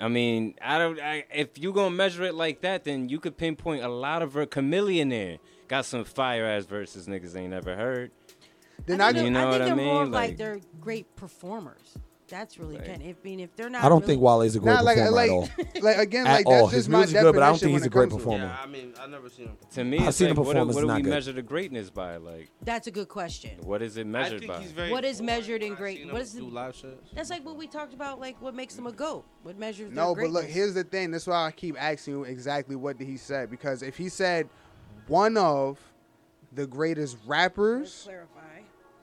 I 0.00 0.08
mean, 0.08 0.54
I 0.62 0.78
don't. 0.78 1.00
I, 1.00 1.24
if 1.34 1.58
you 1.58 1.72
gonna 1.72 1.90
measure 1.94 2.22
it 2.24 2.34
like 2.34 2.60
that, 2.62 2.84
then 2.84 3.08
you 3.08 3.18
could 3.20 3.36
pinpoint 3.36 3.82
a 3.82 3.88
lot 3.88 4.22
of 4.22 4.32
ver- 4.32 4.46
Chameleon 4.46 5.08
there. 5.10 5.38
Got 5.68 5.84
some 5.86 6.04
fire 6.04 6.44
ass 6.46 6.64
verses 6.66 7.06
niggas 7.06 7.36
ain't 7.36 7.50
never 7.50 7.74
heard. 7.76 8.10
then 8.86 9.00
I 9.00 9.08
I, 9.08 9.12
think, 9.12 9.24
You 9.24 9.30
know 9.30 9.40
I 9.40 9.42
think 9.42 9.52
what 9.52 9.62
I 9.62 9.64
they're 9.66 9.76
more 9.76 10.02
mean? 10.04 10.12
like, 10.12 10.28
Like- 10.30 10.36
they're 10.38 10.60
great 10.80 11.14
performers. 11.16 11.96
That's 12.32 12.58
really 12.58 12.76
Like- 12.78 12.86
kind. 12.86 13.02
If, 13.02 13.16
I 13.22 13.24
mean, 13.24 13.40
if 13.40 13.54
they're 13.56 13.68
not, 13.68 13.84
I 13.84 13.90
don't 13.90 14.00
really, 14.00 14.14
think 14.14 14.22
Wale's 14.22 14.56
a 14.56 14.58
great 14.58 14.72
Nah, 14.72 14.80
like, 14.80 14.96
performer 14.96 15.16
like, 15.16 15.30
at 15.30 15.32
all. 15.34 15.48
like 15.82 15.96
again, 15.98 16.26
At 16.26 16.32
like 16.32 16.46
all. 16.46 16.52
that's 16.62 16.72
His 16.72 16.80
just 16.84 16.88
my 16.88 16.98
music's 17.00 17.20
good, 17.20 17.34
but 17.34 17.42
I 17.42 17.48
don't 17.50 17.58
think 17.58 17.72
he's 17.72 17.84
a 17.84 17.88
great 17.90 18.08
comes 18.08 18.12
to 18.12 18.16
it. 18.16 18.18
performer. 18.20 18.44
Yeah, 18.46 18.62
I 18.62 18.66
mean, 18.66 18.94
I've 18.98 19.10
never 19.10 19.28
seen 19.28 19.48
him. 19.48 19.56
To 19.72 19.84
me, 19.84 19.98
I've 19.98 20.08
it's 20.08 20.16
seen 20.16 20.28
like, 20.28 20.36
the 20.36 20.40
what, 20.40 20.56
what 20.56 20.80
do 20.80 20.86
we 20.86 21.02
good. 21.02 21.10
measure 21.10 21.32
the 21.32 21.42
greatness 21.42 21.90
by? 21.90 22.16
Like, 22.16 22.48
That's 22.62 22.86
a 22.86 22.90
good 22.90 23.08
question. 23.08 23.50
what 23.64 23.82
is 23.82 23.98
it 23.98 24.00
I 24.00 24.04
measured 24.04 24.40
think 24.40 24.50
by? 24.52 24.60
he's 24.62 24.72
very. 24.72 24.90
What 24.90 25.04
is 25.04 25.18
boring. 25.18 25.26
measured 25.26 25.62
in 25.62 25.72
I've 25.72 25.78
great- 25.78 25.98
seen 25.98 26.06
what 26.06 26.16
him 26.16 26.22
is 26.22 26.32
the- 26.32 26.40
do 26.40 26.48
live 26.48 26.74
shows. 26.74 26.96
That's 27.14 27.28
like 27.28 27.44
what 27.44 27.56
we 27.58 27.66
talked 27.66 27.92
about, 27.92 28.18
like 28.18 28.40
what 28.40 28.54
makes 28.54 28.74
them 28.76 28.86
a 28.86 28.92
goat. 28.92 29.26
What 29.42 29.58
measures 29.58 29.92
No, 29.92 30.14
but 30.14 30.30
look, 30.30 30.46
here's 30.46 30.72
the 30.72 30.84
thing. 30.84 31.10
That's 31.10 31.26
why 31.26 31.44
I 31.46 31.50
keep 31.50 31.76
asking 31.78 32.14
you 32.14 32.24
exactly 32.24 32.76
what 32.76 32.96
did 32.96 33.08
he 33.08 33.18
say 33.18 33.46
because 33.48 33.82
if 33.82 33.98
he 33.98 34.08
said 34.08 34.48
one 35.06 35.36
of 35.36 35.78
the 36.54 36.66
greatest 36.66 37.18
rappers, 37.26 38.02
clarify. 38.04 38.40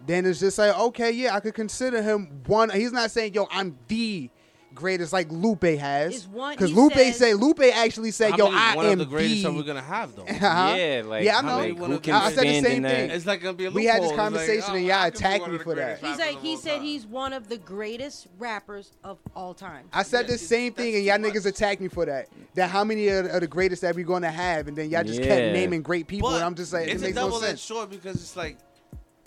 Then 0.05 0.25
it's 0.25 0.39
just 0.39 0.57
like 0.57 0.77
okay, 0.77 1.11
yeah, 1.11 1.35
I 1.35 1.39
could 1.39 1.53
consider 1.53 2.01
him 2.01 2.41
one. 2.47 2.69
He's 2.69 2.91
not 2.91 3.11
saying 3.11 3.33
yo, 3.33 3.47
I'm 3.51 3.77
the 3.87 4.29
greatest 4.75 5.11
like 5.11 5.27
Lupe 5.29 5.63
has 5.63 6.25
because 6.25 6.71
Lupe 6.71 6.93
says- 6.93 7.17
say 7.17 7.33
Lupe 7.33 7.59
actually 7.59 8.11
said 8.11 8.37
yo, 8.37 8.45
many- 8.45 8.55
I 8.57 8.75
one 8.75 8.85
am 8.85 8.91
of 8.93 8.99
the 8.99 9.05
greatest 9.05 9.41
the. 9.43 9.55
we're 9.57 9.63
gonna 9.63 9.81
have 9.81 10.15
though. 10.15 10.21
Uh-huh. 10.29 10.73
Yeah, 10.77 11.01
like, 11.05 11.25
yeah, 11.25 11.39
I 11.39 11.41
know. 11.41 11.57
many- 11.59 11.75
who 11.75 11.99
can 11.99 12.13
I, 12.13 12.25
I 12.27 12.31
said 12.31 12.45
the 12.47 12.61
same 12.61 12.77
in 12.77 12.81
that? 12.83 12.95
thing. 12.95 13.09
It's 13.09 13.25
like 13.25 13.41
gonna 13.41 13.53
be 13.57 13.65
a 13.65 13.71
We 13.71 13.85
had 13.85 14.01
this 14.03 14.11
loophole. 14.11 14.27
It's 14.27 14.35
like, 14.35 14.45
conversation 14.47 14.69
oh, 14.69 14.75
and 14.77 14.85
y'all 14.85 14.95
I 14.97 15.09
could 15.09 15.19
be 15.19 15.25
attacked 15.25 15.47
me 15.51 15.57
for 15.57 15.75
that. 15.75 15.99
greatest 15.99 16.05
He's 16.05 16.17
like 16.19 16.41
he 16.41 16.55
said 16.55 16.75
time. 16.77 16.83
he's 16.83 17.05
one 17.05 17.33
of 17.33 17.49
the 17.49 17.57
greatest 17.57 18.27
rappers 18.37 18.91
of 19.03 19.17
all 19.35 19.53
time. 19.53 19.89
I 19.91 20.03
said 20.03 20.27
the 20.27 20.37
same 20.37 20.71
thing, 20.73 20.95
and 20.95 21.03
y'all 21.03 21.17
much. 21.17 21.33
niggas 21.33 21.45
attacked 21.45 21.81
me 21.81 21.89
for 21.89 22.05
that. 22.05 22.29
That 22.53 22.69
how 22.69 22.85
many 22.85 23.09
are, 23.09 23.29
are 23.31 23.39
the 23.41 23.47
greatest 23.47 23.81
that 23.81 23.95
we 23.95 24.03
gonna 24.03 24.31
have, 24.31 24.67
and 24.69 24.77
then 24.77 24.89
y'all 24.91 25.03
just 25.03 25.21
kept 25.21 25.53
naming 25.53 25.81
great 25.81 26.07
people, 26.07 26.29
But 26.29 26.35
and 26.35 26.45
I'm 26.45 26.55
just 26.55 26.71
like, 26.71 26.87
it 26.87 26.91
it's 26.93 27.01
a 27.01 27.05
makes 27.07 27.15
no 27.15 27.23
double 27.23 27.37
edged 27.39 27.45
sense. 27.47 27.61
sword 27.63 27.89
because 27.89 28.15
it's 28.15 28.37
like, 28.37 28.57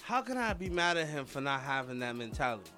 how 0.05 0.21
can 0.23 0.37
I 0.37 0.53
be 0.53 0.69
mad 0.69 0.97
at 0.97 1.09
him 1.09 1.25
for 1.25 1.41
not 1.41 1.61
having 1.63 1.99
that 2.01 2.17
mentality? 2.17 2.71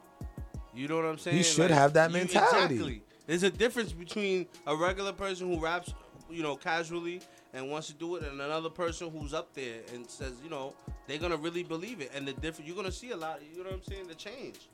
You 0.74 0.88
know 0.88 0.96
what 0.96 1.04
I'm 1.04 1.18
saying? 1.18 1.36
He 1.36 1.42
should 1.42 1.70
Like, 1.70 1.78
have 1.78 1.92
that 1.94 2.10
you- 2.10 2.16
mentality. 2.18 2.74
Exactly. 2.74 3.02
There's 3.26 3.42
a 3.42 3.50
difference 3.50 3.92
between 3.92 4.46
a 4.66 4.76
regular 4.76 5.12
person 5.12 5.52
who 5.52 5.58
raps, 5.62 5.94
you 6.28 6.42
know, 6.42 6.56
casually 6.56 7.22
and 7.54 7.70
wants 7.70 7.86
to 7.86 7.94
do 7.94 8.16
it, 8.16 8.24
and 8.24 8.40
another 8.40 8.68
person 8.68 9.08
who's 9.10 9.32
up 9.32 9.54
there 9.54 9.80
and 9.94 10.08
says, 10.10 10.32
you 10.42 10.50
know, 10.50 10.74
they're 11.06 11.18
gonna 11.18 11.36
really 11.36 11.62
believe 11.62 12.00
it, 12.00 12.10
and 12.14 12.26
the 12.28 12.32
different. 12.34 12.66
You're 12.66 12.76
gonna 12.76 12.90
see 12.92 13.12
a 13.12 13.16
lot. 13.16 13.40
You 13.50 13.58
know 13.62 13.70
what 13.70 13.74
I'm 13.74 13.82
saying? 13.84 14.08
The 14.08 14.14
change. 14.14 14.68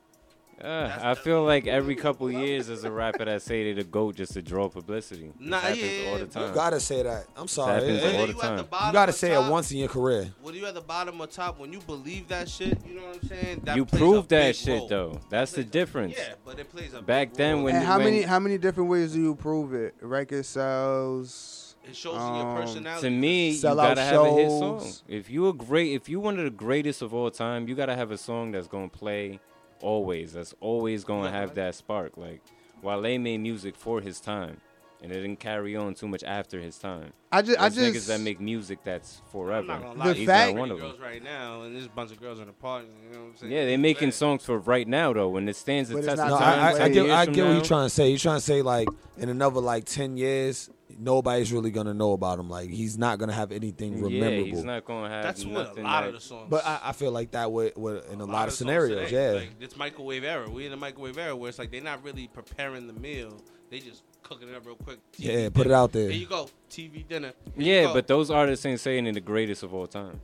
Uh, 0.61 0.99
I 1.03 1.15
feel 1.15 1.43
like 1.43 1.67
every 1.67 1.95
couple 1.95 2.31
years 2.31 2.69
as 2.69 2.85
a 2.85 2.91
rapper 2.91 3.25
that 3.25 3.41
say 3.41 3.65
they 3.65 3.73
the 3.83 3.89
goat 3.89 4.17
just 4.17 4.35
to 4.35 4.43
draw 4.43 4.69
publicity. 4.69 5.33
Nah, 5.39 5.59
happens 5.59 5.81
yeah, 5.83 6.09
all 6.11 6.19
the 6.19 6.25
but- 6.27 6.33
time. 6.33 6.49
You 6.49 6.55
gotta 6.55 6.81
say 6.81 7.03
that. 7.03 7.27
I'm 7.35 7.49
sorry. 7.49 7.75
happens 7.75 8.03
all 8.03 8.09
it- 8.09 8.27
the 8.27 8.33
you 8.35 8.41
time. 8.41 8.57
the 8.59 8.63
You 8.65 8.93
gotta 8.93 9.11
or 9.11 9.13
say 9.13 9.33
it 9.35 9.51
once 9.51 9.71
in 9.73 9.79
your 9.79 9.89
career. 9.89 10.31
When 10.43 10.55
you 10.55 10.67
at 10.67 10.75
the 10.75 10.81
bottom 10.83 11.19
or 11.21 11.27
top, 11.29 11.59
when 11.59 11.73
you 11.73 11.81
believe 11.81 12.29
that 12.29 12.49
shit, 12.49 12.79
you 12.87 12.95
know 12.97 13.07
what 13.07 13.19
I'm 13.23 13.29
saying? 13.29 13.61
That 13.65 13.77
you 13.77 13.87
prove 13.87 14.29
that 14.29 14.55
shit 14.55 14.81
role. 14.81 14.89
though. 14.89 15.21
That's 15.31 15.53
the 15.53 15.65
difference. 15.65 16.15
Yeah, 16.19 16.35
but 16.45 16.59
it 16.59 16.71
plays 16.71 16.93
a 16.93 17.01
Back 17.01 17.31
big 17.31 17.37
then 17.39 17.55
role. 17.57 17.65
when 17.65 17.77
and 17.77 17.85
how 17.87 17.97
when- 17.97 18.05
many 18.07 18.23
how 18.23 18.39
many 18.39 18.59
different 18.59 18.91
ways 18.91 19.13
do 19.15 19.21
you 19.23 19.35
prove 19.35 19.73
it? 19.73 19.95
Record 20.03 20.45
sales. 20.45 21.75
It 21.89 21.97
shows 21.97 22.17
um, 22.17 22.37
your 22.37 22.61
personality. 22.61 23.09
To 23.09 23.11
me, 23.11 23.49
you 23.51 23.55
Sell 23.57 23.75
gotta 23.77 24.01
out 24.03 24.07
have 24.07 24.21
a 24.23 24.31
hit 24.35 24.51
song. 24.51 24.81
shows. 24.81 25.03
If 25.09 25.31
you 25.31 25.49
a 25.49 25.53
great, 25.55 25.93
if 25.95 26.09
you 26.11 26.21
one 26.21 26.39
of 26.39 26.45
the 26.45 26.51
greatest 26.51 27.01
of 27.01 27.15
all 27.15 27.31
time, 27.31 27.67
you 27.69 27.75
gotta 27.75 27.97
have 27.97 28.11
a 28.11 28.19
song 28.19 28.53
that's 28.53 28.67
gonna 28.69 28.89
play 28.89 29.41
always. 29.83 30.33
That's 30.33 30.55
always 30.61 31.05
gonna 31.05 31.31
have 31.31 31.55
that 31.55 31.75
spark. 31.75 32.17
Like 32.17 32.41
Wale 32.83 33.19
made 33.19 33.39
music 33.39 33.77
for 33.77 34.01
his 34.01 34.21
time, 34.21 34.57
and 35.03 35.13
it 35.13 35.17
didn't 35.17 35.41
carry 35.41 35.77
on 35.77 35.95
too 35.95 36.09
much 36.09 36.23
after 36.25 36.61
his 36.61 36.79
time. 36.79 37.13
I 37.33 37.43
ju- 37.43 37.55
I 37.59 37.69
just- 37.69 37.79
niggas 37.79 38.07
that 38.09 38.21
make 38.21 38.41
music 38.41 38.81
that's 38.83 39.21
I'm 39.25 39.31
forever. 39.31 39.67
not 39.69 39.83
gonna 39.83 40.05
The. 40.09 40.15
He's 40.15 40.27
fact- 40.27 40.55
not 40.55 40.61
one 40.61 40.71
of 40.71 40.79
them. 40.79 40.89
girls 40.89 41.01
right 41.01 41.23
now, 41.23 41.63
and 41.63 41.75
there's 41.75 41.87
a 41.87 41.91
bunch 41.91 42.11
of 42.11 42.21
girls 42.21 42.41
in 42.41 42.47
the 42.47 42.53
party. 42.53 42.89
You 43.07 43.15
know 43.15 43.21
what 43.25 43.29
I'm 43.31 43.37
saying? 43.37 43.53
Yeah, 43.53 43.65
they're 43.67 43.79
making 43.79 44.11
songs 44.13 44.45
for 44.45 44.59
right 44.59 44.89
now 44.89 45.13
though. 45.13 45.37
and 45.37 45.49
it 45.49 45.57
stands 45.57 45.89
the 45.91 45.95
But 45.97 45.99
it's 46.01 46.07
test 46.09 46.19
not 46.19 46.25
of 46.33 46.41
No, 46.41 46.45
time, 46.45 46.59
I, 46.59 46.63
I, 46.63 46.71
I 46.71 46.79
10 46.79 46.93
get, 46.93 47.05
years 47.05 47.11
I 47.15 47.25
from 47.27 47.35
get 47.35 47.43
what 47.43 47.49
now, 47.49 47.55
you're 47.57 47.65
trying 47.65 47.87
to 47.87 47.91
say. 47.91 48.09
You're 48.09 48.19
trying 48.19 48.37
to 48.39 48.45
say 48.45 48.63
like 48.63 48.89
in 49.19 49.29
another 49.29 49.61
like 49.61 49.85
ten 49.85 50.17
years, 50.17 50.71
nobody's 51.01 51.53
really 51.53 51.71
gonna 51.71 51.95
know 51.95 52.13
about 52.13 52.39
him. 52.39 52.49
Like 52.49 52.71
he's 52.71 52.99
not 52.99 53.19
gonna 53.19 53.33
have 53.33 53.53
anything 53.53 53.97
Yeah, 54.11 54.31
he's 54.31 54.65
not 54.65 54.85
gonna 54.85 55.09
have 55.09 55.23
That's 55.23 55.45
what 55.45 55.77
a 55.79 55.83
lot 55.83 56.01
that- 56.03 56.09
of 56.09 56.15
the 56.15 56.21
songs. 56.21 56.47
But 56.51 56.67
I, 56.67 56.81
I 56.85 56.93
feel 56.93 57.11
like 57.13 57.33
that 57.33 57.51
would, 57.51 57.77
would 57.77 58.05
in 58.07 58.21
a, 58.21 58.25
lot, 58.25 58.49
of 58.49 58.55
scenarios, 58.55 59.09
today, 59.09 59.33
yeah. 59.33 59.39
Like 59.41 59.51
it's 59.61 59.77
microwave 59.77 60.25
era. 60.25 60.49
We 60.49 60.65
in 60.67 60.71
the 60.71 60.77
microwave 60.77 61.19
era 61.19 61.35
where 61.35 61.49
it's 61.49 61.59
like 61.59 61.71
they're 61.71 61.81
not 61.81 62.05
really 62.05 62.29
preparing 62.29 62.87
the 62.87 62.93
meal. 62.93 63.43
They 63.71 63.79
just 63.79 64.03
cooking 64.23 64.49
it 64.49 64.55
up 64.55 64.67
real 64.67 64.77
quick. 64.77 64.99
Yeah, 65.17 65.49
put 65.49 65.67
it 65.67 65.73
out 65.73 65.93
there. 65.93 66.09
There 66.09 66.17
you 66.17 66.27
go. 66.27 66.49
TV 66.69 67.07
dinner. 67.07 67.33
Here 67.57 67.83
Yeah, 67.85 67.93
but 67.93 68.07
those 68.07 68.31
artists 68.31 68.67
ain't 68.67 68.81
saying 68.81 69.07
he 69.07 69.13
the 69.13 69.21
greatest 69.21 69.63
of 69.63 69.73
all 69.75 69.87
time. 69.87 70.21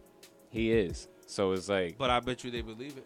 He 0.51 0.73
is. 0.73 1.09
So 1.27 1.53
it's 1.53 1.69
like, 1.69 1.99
But 1.99 2.11
I 2.11 2.21
bet 2.21 2.45
you 2.45 2.51
they 2.51 2.63
believe 2.63 2.97
it. 2.97 3.05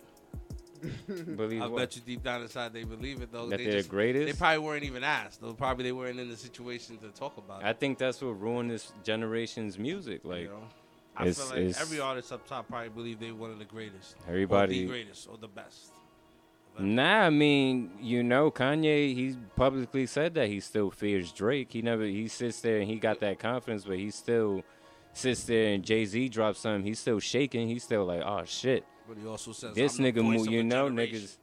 believe 1.37 1.63
I 1.63 1.67
what? 1.67 1.79
bet 1.81 1.97
you 1.97 2.03
deep 2.03 2.23
down 2.23 2.43
inside 2.43 2.73
they 2.73 2.85
believe 2.85 3.23
it 3.23 3.33
though. 3.33 3.49
That 3.49 3.59
they 3.59 3.65
they're 3.65 3.73
just, 3.75 3.89
greatest? 3.89 4.27
They 4.27 4.33
probably 4.33 4.59
weren't 4.59 4.85
even 4.85 5.05
asked. 5.05 5.41
Though 5.41 5.53
probably 5.53 5.85
they 5.85 5.93
weren't 5.93 6.19
in 6.19 6.29
the 6.29 6.37
situation 6.37 6.97
to 6.99 7.09
talk 7.09 7.37
about 7.37 7.63
it. 7.63 7.67
I 7.67 7.71
it. 7.71 7.81
think 7.81 7.99
that's 7.99 8.21
what 8.21 8.41
ruined 8.41 8.71
this 8.71 8.93
generation's 9.05 9.79
music. 9.79 10.21
Like, 10.25 10.43
you 10.43 10.49
know? 10.49 10.63
I 11.17 11.27
it's, 11.27 11.43
feel 11.43 11.67
like 11.67 11.81
every 11.81 12.01
artist 12.01 12.33
up 12.33 12.47
top 12.47 12.69
probably 12.69 12.89
believe 12.89 13.21
they 13.21 13.33
one 13.33 13.51
of 13.51 13.59
the 13.59 13.65
greatest. 13.65 14.17
Everybody- 14.29 14.81
the 14.83 14.87
greatest 14.87 15.29
or 15.29 15.37
the 15.37 15.49
best. 15.49 15.93
Nah, 16.79 17.27
I 17.27 17.31
mean, 17.31 17.91
you 18.01 18.23
know, 18.23 18.51
Kanye, 18.51 19.15
he 19.15 19.37
publicly 19.57 20.07
said 20.07 20.35
that 20.35 20.49
he 20.49 20.61
still 20.61 20.91
fears 20.91 21.33
Drake. 21.33 21.73
He 21.73 21.83
never, 21.83 22.05
he 22.05 22.29
sits 22.29 22.61
there 22.61 22.79
and 22.79 22.89
he 22.89 22.97
got 22.97 23.21
that 23.21 23.39
confidence, 23.39 23.85
but 23.85 23.99
he 23.99 24.11
still 24.11 24.63
sits 25.13 25.45
there 25.45 25.75
and 25.75 25.85
Jay 25.85 26.05
Z 26.05 26.29
drops 26.31 26.61
something. 26.61 26.85
He's 26.85 26.99
still 26.99 27.21
shaking. 27.21 27.69
He's 27.69 27.85
still 27.85 28.05
like, 28.07 28.23
oh 28.25 28.45
shit. 28.47 28.85
But 29.11 29.19
he 29.19 29.27
also 29.27 29.51
says 29.53 29.75
this 29.75 29.99
I'm 29.99 30.05
the 30.05 30.13
nigga, 30.13 30.23
voice 30.23 30.39
mo- 30.39 30.45
of 30.45 30.51
you 30.53 30.63
know, 30.63 30.89
generation. 30.89 31.19
niggas. 31.19 31.37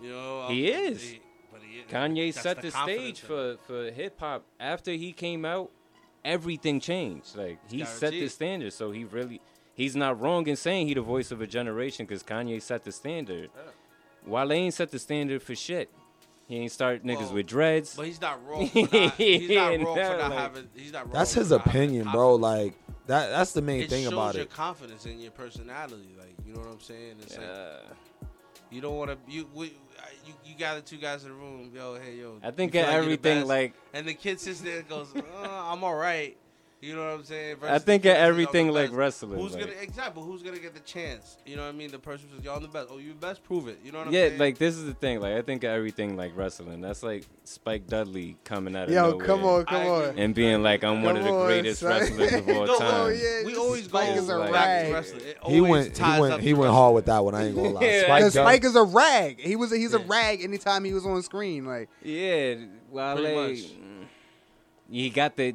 You 0.00 0.10
know, 0.10 0.46
He 0.48 0.72
I'm- 0.72 0.92
is. 0.92 1.02
he- 1.02 1.20
but 1.52 1.60
he. 1.62 1.82
Kanye 1.92 2.32
set 2.32 2.56
the 2.62 2.70
the 2.70 2.70
stage 2.70 3.20
for, 3.20 3.56
for 3.66 3.90
hip 3.90 4.20
hop. 4.20 4.44
After 4.60 4.92
he 4.92 5.12
came 5.12 5.44
out, 5.44 5.70
everything 6.24 6.78
changed. 6.78 7.36
Like 7.36 7.58
he 7.68 7.84
set 7.84 8.12
the 8.12 8.28
standard. 8.28 8.72
So 8.72 8.92
he 8.92 9.02
really, 9.04 9.40
he's 9.74 9.96
not 9.96 10.20
wrong 10.20 10.46
in 10.46 10.54
saying 10.56 10.86
he 10.86 10.94
the 10.94 11.00
voice 11.00 11.32
of 11.32 11.40
a 11.40 11.46
generation 11.48 12.06
because 12.06 12.22
Kanye 12.22 12.62
set 12.62 12.84
the 12.84 12.92
standard. 12.92 13.50
Wale 14.24 14.52
ain't 14.52 14.74
set 14.74 14.90
the 14.92 14.98
standard 15.00 15.42
for 15.42 15.54
shit. 15.56 15.90
He 16.46 16.56
ain't 16.58 16.70
start 16.72 17.02
niggas 17.04 17.24
Well, 17.26 17.34
with 17.34 17.46
dreads. 17.46 17.94
But 17.96 18.06
he's 18.06 18.20
not 18.20 18.46
wrong 18.46 18.68
for 18.68 18.78
not, 18.80 19.14
he's 19.16 19.50
not 19.50 19.68
wrong 19.80 19.94
for 19.96 20.00
not 20.02 20.18
like- 20.30 20.32
having. 20.38 20.68
He's 20.74 20.92
not 20.92 21.04
wrong. 21.06 21.12
That's 21.14 21.34
his 21.34 21.50
opinion, 21.50 22.08
bro. 22.12 22.36
Like 22.36 22.74
that. 23.08 23.30
That's 23.30 23.52
the 23.52 23.62
main 23.62 23.82
it 23.82 23.90
thing 23.90 24.04
shows 24.04 24.12
about 24.12 24.34
your 24.34 24.44
it. 24.44 24.50
confidence 24.50 25.04
in 25.06 25.18
your 25.20 25.32
personality. 25.32 26.14
Like 26.18 26.34
you 26.46 26.54
know 26.54 26.60
what 26.60 26.68
I'm 26.70 26.80
saying? 26.80 27.16
It's 27.22 27.36
Yeah. 27.36 27.78
like 28.22 28.30
you 28.70 28.80
don't 28.80 28.96
want 28.96 29.10
to. 29.10 29.18
You 29.30 29.48
we, 29.54 29.66
you 30.26 30.34
you 30.44 30.54
got 30.58 30.76
the 30.76 30.82
two 30.82 30.96
guys 30.98 31.24
in 31.24 31.30
the 31.30 31.34
room. 31.34 31.70
Yo, 31.74 31.96
hey 32.02 32.14
yo. 32.16 32.38
I 32.42 32.50
think 32.50 32.74
at 32.74 32.86
like 32.86 32.96
everything, 32.96 33.46
like- 33.46 33.74
and 33.92 34.06
the 34.06 34.14
kid 34.14 34.40
sits 34.40 34.60
there 34.60 34.78
and 34.78 34.88
goes, 34.88 35.08
uh, 35.16 35.20
"I'm 35.48 35.82
all 35.84 35.94
right." 35.96 36.36
You 36.80 36.94
know 36.94 37.04
what 37.06 37.14
I'm 37.14 37.24
saying? 37.24 37.56
I 37.64 37.80
think 37.80 38.04
the 38.04 38.10
at 38.10 38.12
kid 38.12 38.18
says, 38.18 38.22
"I'm 38.22 38.28
everything 38.30 38.68
like 38.70 38.92
wrestling, 38.92 39.40
Who's 39.40 39.52
like- 39.54 39.62
gonna 39.64 39.72
exactly? 39.82 40.22
Who's 40.22 40.44
gonna 40.44 40.60
get 40.60 40.74
the 40.74 40.80
chance? 40.80 41.36
You 41.44 41.56
know 41.56 41.62
what 41.62 41.70
I 41.70 41.72
mean? 41.72 41.90
The 41.90 41.98
person 41.98 42.28
says, 42.32 42.44
"Y'all 42.44 42.60
the 42.60 42.68
best." 42.68 42.86
Oh, 42.92 42.98
you 42.98 43.14
best? 43.14 43.42
Prove 43.42 43.66
it. 43.66 43.80
You 43.84 43.90
know 43.90 43.98
what 43.98 44.06
I'm 44.06 44.12
yeah, 44.14 44.28
saying? 44.28 44.38
like 44.38 44.58
this 44.58 44.76
is 44.76 44.84
the 44.84 44.94
thing. 44.94 45.18
Like 45.20 45.32
I 45.32 45.42
think 45.42 45.64
of 45.64 45.70
everything 45.70 46.16
like 46.16 46.36
wrestling. 46.36 46.80
That's 46.80 47.02
like 47.02 47.24
Spike 47.42 47.88
Dudley 47.88 48.36
coming 48.44 48.76
out 48.76 48.86
of 48.86 48.94
Yo, 48.94 49.10
nowhere. 49.10 49.26
come 49.26 49.44
on, 49.44 49.64
come 49.64 49.86
on. 49.88 50.18
and 50.20 50.32
being 50.36 50.62
like, 50.62 50.84
I'm 50.84 51.02
one 51.02 51.16
of 51.16 51.24
the 51.24 51.30
greatest 51.46 51.80
son. 51.80 51.90
wrestlers 51.98 52.32
of 52.34 52.48
all 52.56 52.66
No, 52.66 52.78
time. 52.78 52.88
Oh 52.94 53.08
yeah, 53.08 53.44
we 53.44 53.56
always 53.56 53.84
Spike 53.86 54.14
go 54.14 54.20
is 54.22 54.28
a 54.28 54.38
back 54.38 54.46
to 54.46 54.52
rag. 54.52 54.92
wrestling. 54.92 55.22
It 55.26 55.38
He 55.48 55.60
went. 55.60 55.86
He 55.88 55.92
ties 55.94 56.14
up 56.14 56.20
went. 56.20 56.34
to 56.36 56.40
He 56.42 56.54
went 56.54 56.72
hard 56.72 56.94
with 56.94 57.06
that 57.06 57.24
one. 57.24 57.34
I 57.34 57.46
ain't 57.46 57.56
gonna 57.56 57.70
lie. 57.70 57.80
Yeah. 57.84 58.02
Spike 58.04 58.20
Because 58.20 58.32
Spike 58.34 58.64
is 58.64 58.76
a 58.76 58.84
rag. 58.84 59.40
He 59.40 59.56
was 59.56 59.72
a, 59.72 59.76
he's 59.76 59.94
a 59.94 59.98
rag 59.98 60.44
anytime 60.44 60.84
he 60.84 60.94
was 60.94 61.04
on 61.04 61.20
screen. 61.24 61.64
Like 61.66 61.88
Yeah, 62.04 62.54
Wale. 62.88 63.16
Pretty 63.16 63.76
He 64.90 65.10
got 65.10 65.36
the 65.36 65.54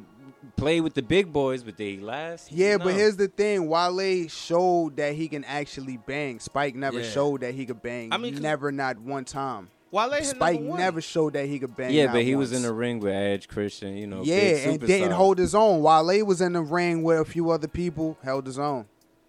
play 0.56 0.80
with 0.80 0.94
the 0.94 1.02
big 1.02 1.32
boys, 1.32 1.62
but 1.62 1.76
they 1.76 1.96
last. 1.98 2.50
yeah, 2.52 2.76
but 2.78 2.94
here's 2.94 3.16
the 3.16 3.28
thing: 3.28 3.66
Wale 3.68 4.28
showed 4.28 4.96
that 4.96 5.14
he 5.14 5.28
can 5.28 5.44
actually 5.44 5.96
bang. 5.96 6.38
Spike 6.40 6.74
never 6.74 7.00
Yeah. 7.00 7.08
showed 7.10 7.40
that 7.42 7.54
he 7.54 7.66
could 7.66 7.82
bang. 7.82 8.12
I 8.12 8.16
mean, 8.16 8.34
'cause- 8.34 8.42
never, 8.42 8.70
not 8.72 8.98
one 8.98 9.24
time. 9.24 9.68
Wale 9.90 10.10
hit 10.10 10.24
Spike 10.26 10.54
number 10.56 10.70
one. 10.70 10.78
never 10.80 11.00
showed 11.00 11.34
that 11.34 11.46
he 11.46 11.58
could 11.60 11.76
bang. 11.76 11.92
yeah, 11.94 12.06
not 12.06 12.14
but 12.14 12.22
he 12.24 12.34
was 12.34 12.52
in 12.52 12.62
the 12.62 12.72
ring 12.72 12.98
with 12.98 13.12
Edge, 13.12 13.46
Christian. 13.46 13.96
You 13.96 14.08
know, 14.08 14.22
yeah, 14.24 14.40
big 14.40 14.66
and 14.66 14.80
didn't 14.80 15.10
superstars. 15.10 15.12
hold 15.12 15.38
his 15.38 15.54
own. 15.54 15.82
Wale 15.82 16.24
was 16.26 16.40
in 16.40 16.52
the 16.54 16.62
ring 16.62 17.02
with 17.04 17.20
a 17.20 17.24
few 17.24 17.50
other 17.50 17.68
people, 17.68 18.16
held 18.24 18.46
his 18.46 18.58
own. 18.58 18.86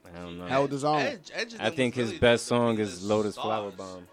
I 0.08 0.18
don't 0.20 0.38
know. 0.40 0.46
Held 0.48 0.72
his 0.72 0.84
own. 0.84 1.02
Edge, 1.02 1.30
Edge 1.36 1.54
and 1.54 1.62
I 1.62 1.66
them 1.70 1.76
think 1.76 1.96
was 1.96 2.02
his 2.04 2.10
really 2.12 2.20
best 2.20 2.46
the- 2.46 2.48
song 2.50 2.76
the 2.78 2.82
is 2.84 3.04
Lotus 3.04 3.34
stars. 3.36 3.46
Flower 3.46 3.72
Bomb. 3.72 4.08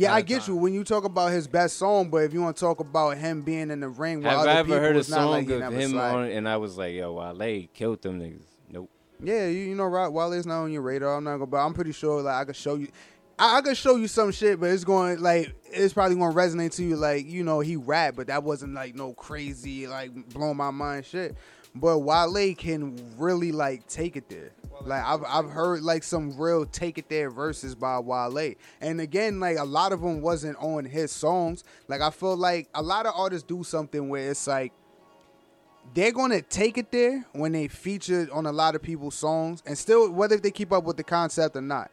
Yeah, 0.00 0.14
I 0.14 0.22
get 0.22 0.42
time. 0.42 0.54
you 0.54 0.60
when 0.60 0.72
you 0.72 0.82
talk 0.82 1.04
about 1.04 1.30
his 1.30 1.46
best 1.46 1.76
song, 1.76 2.08
but 2.08 2.18
if 2.18 2.32
you 2.32 2.40
want 2.40 2.56
to 2.56 2.60
talk 2.60 2.80
about 2.80 3.18
him 3.18 3.42
being 3.42 3.70
in 3.70 3.80
the 3.80 3.88
ring 3.88 4.18
with 4.18 4.26
Have 4.28 4.38
other 4.40 4.48
I 4.48 4.54
ever 4.54 4.68
people, 4.68 4.80
heard 4.80 4.96
a 4.96 5.04
song 5.04 5.30
like 5.30 5.50
of 5.50 5.72
him 5.74 5.90
slide. 5.90 6.14
on 6.14 6.24
it 6.24 6.36
and 6.36 6.48
I 6.48 6.56
was 6.56 6.78
like, 6.78 6.94
yo, 6.94 7.12
Wale 7.12 7.66
killed 7.74 8.00
them 8.00 8.18
niggas? 8.18 8.44
Nope. 8.70 8.88
Yeah, 9.22 9.46
you, 9.48 9.58
you 9.58 9.74
know, 9.74 9.84
right? 9.84 10.08
Wale's 10.08 10.46
not 10.46 10.62
on 10.62 10.72
your 10.72 10.80
radar. 10.80 11.16
I'm 11.16 11.24
not 11.24 11.32
gonna, 11.34 11.46
but 11.46 11.58
I'm 11.58 11.74
pretty 11.74 11.92
sure 11.92 12.22
like 12.22 12.34
I 12.34 12.44
could 12.46 12.56
show 12.56 12.76
you. 12.76 12.88
I, 13.38 13.58
I 13.58 13.60
could 13.60 13.76
show 13.76 13.96
you 13.96 14.08
some 14.08 14.32
shit, 14.32 14.58
but 14.58 14.70
it's 14.70 14.84
going 14.84 15.20
like 15.20 15.54
it's 15.66 15.92
probably 15.92 16.16
gonna 16.16 16.34
resonate 16.34 16.74
to 16.76 16.82
you. 16.84 16.96
Like 16.96 17.26
you 17.26 17.44
know, 17.44 17.60
he 17.60 17.76
rap, 17.76 18.14
but 18.16 18.28
that 18.28 18.42
wasn't 18.42 18.72
like 18.72 18.94
no 18.94 19.12
crazy 19.12 19.86
like 19.86 20.30
blow 20.30 20.54
my 20.54 20.70
mind 20.70 21.04
shit. 21.04 21.36
But 21.74 21.98
Wale 21.98 22.54
can 22.54 22.98
really 23.18 23.52
like 23.52 23.86
take 23.86 24.16
it 24.16 24.30
there. 24.30 24.52
Like 24.84 25.04
I've 25.04 25.22
I've 25.26 25.50
heard 25.50 25.82
like 25.82 26.02
some 26.02 26.36
real 26.38 26.64
take 26.64 26.98
it 26.98 27.08
there 27.08 27.30
verses 27.30 27.74
by 27.74 27.98
Wale, 27.98 28.54
and 28.80 29.00
again 29.00 29.38
like 29.38 29.58
a 29.58 29.64
lot 29.64 29.92
of 29.92 30.00
them 30.00 30.22
wasn't 30.22 30.56
on 30.58 30.84
his 30.84 31.12
songs. 31.12 31.64
Like 31.88 32.00
I 32.00 32.10
feel 32.10 32.36
like 32.36 32.68
a 32.74 32.82
lot 32.82 33.06
of 33.06 33.12
artists 33.14 33.46
do 33.46 33.62
something 33.62 34.08
where 34.08 34.30
it's 34.30 34.46
like 34.46 34.72
they're 35.92 36.12
gonna 36.12 36.40
take 36.40 36.78
it 36.78 36.90
there 36.92 37.26
when 37.32 37.52
they 37.52 37.68
featured 37.68 38.30
on 38.30 38.46
a 38.46 38.52
lot 38.52 38.74
of 38.74 38.82
people's 38.82 39.14
songs, 39.14 39.62
and 39.66 39.76
still 39.76 40.10
whether 40.10 40.36
they 40.36 40.50
keep 40.50 40.72
up 40.72 40.84
with 40.84 40.96
the 40.96 41.04
concept 41.04 41.56
or 41.56 41.62
not. 41.62 41.90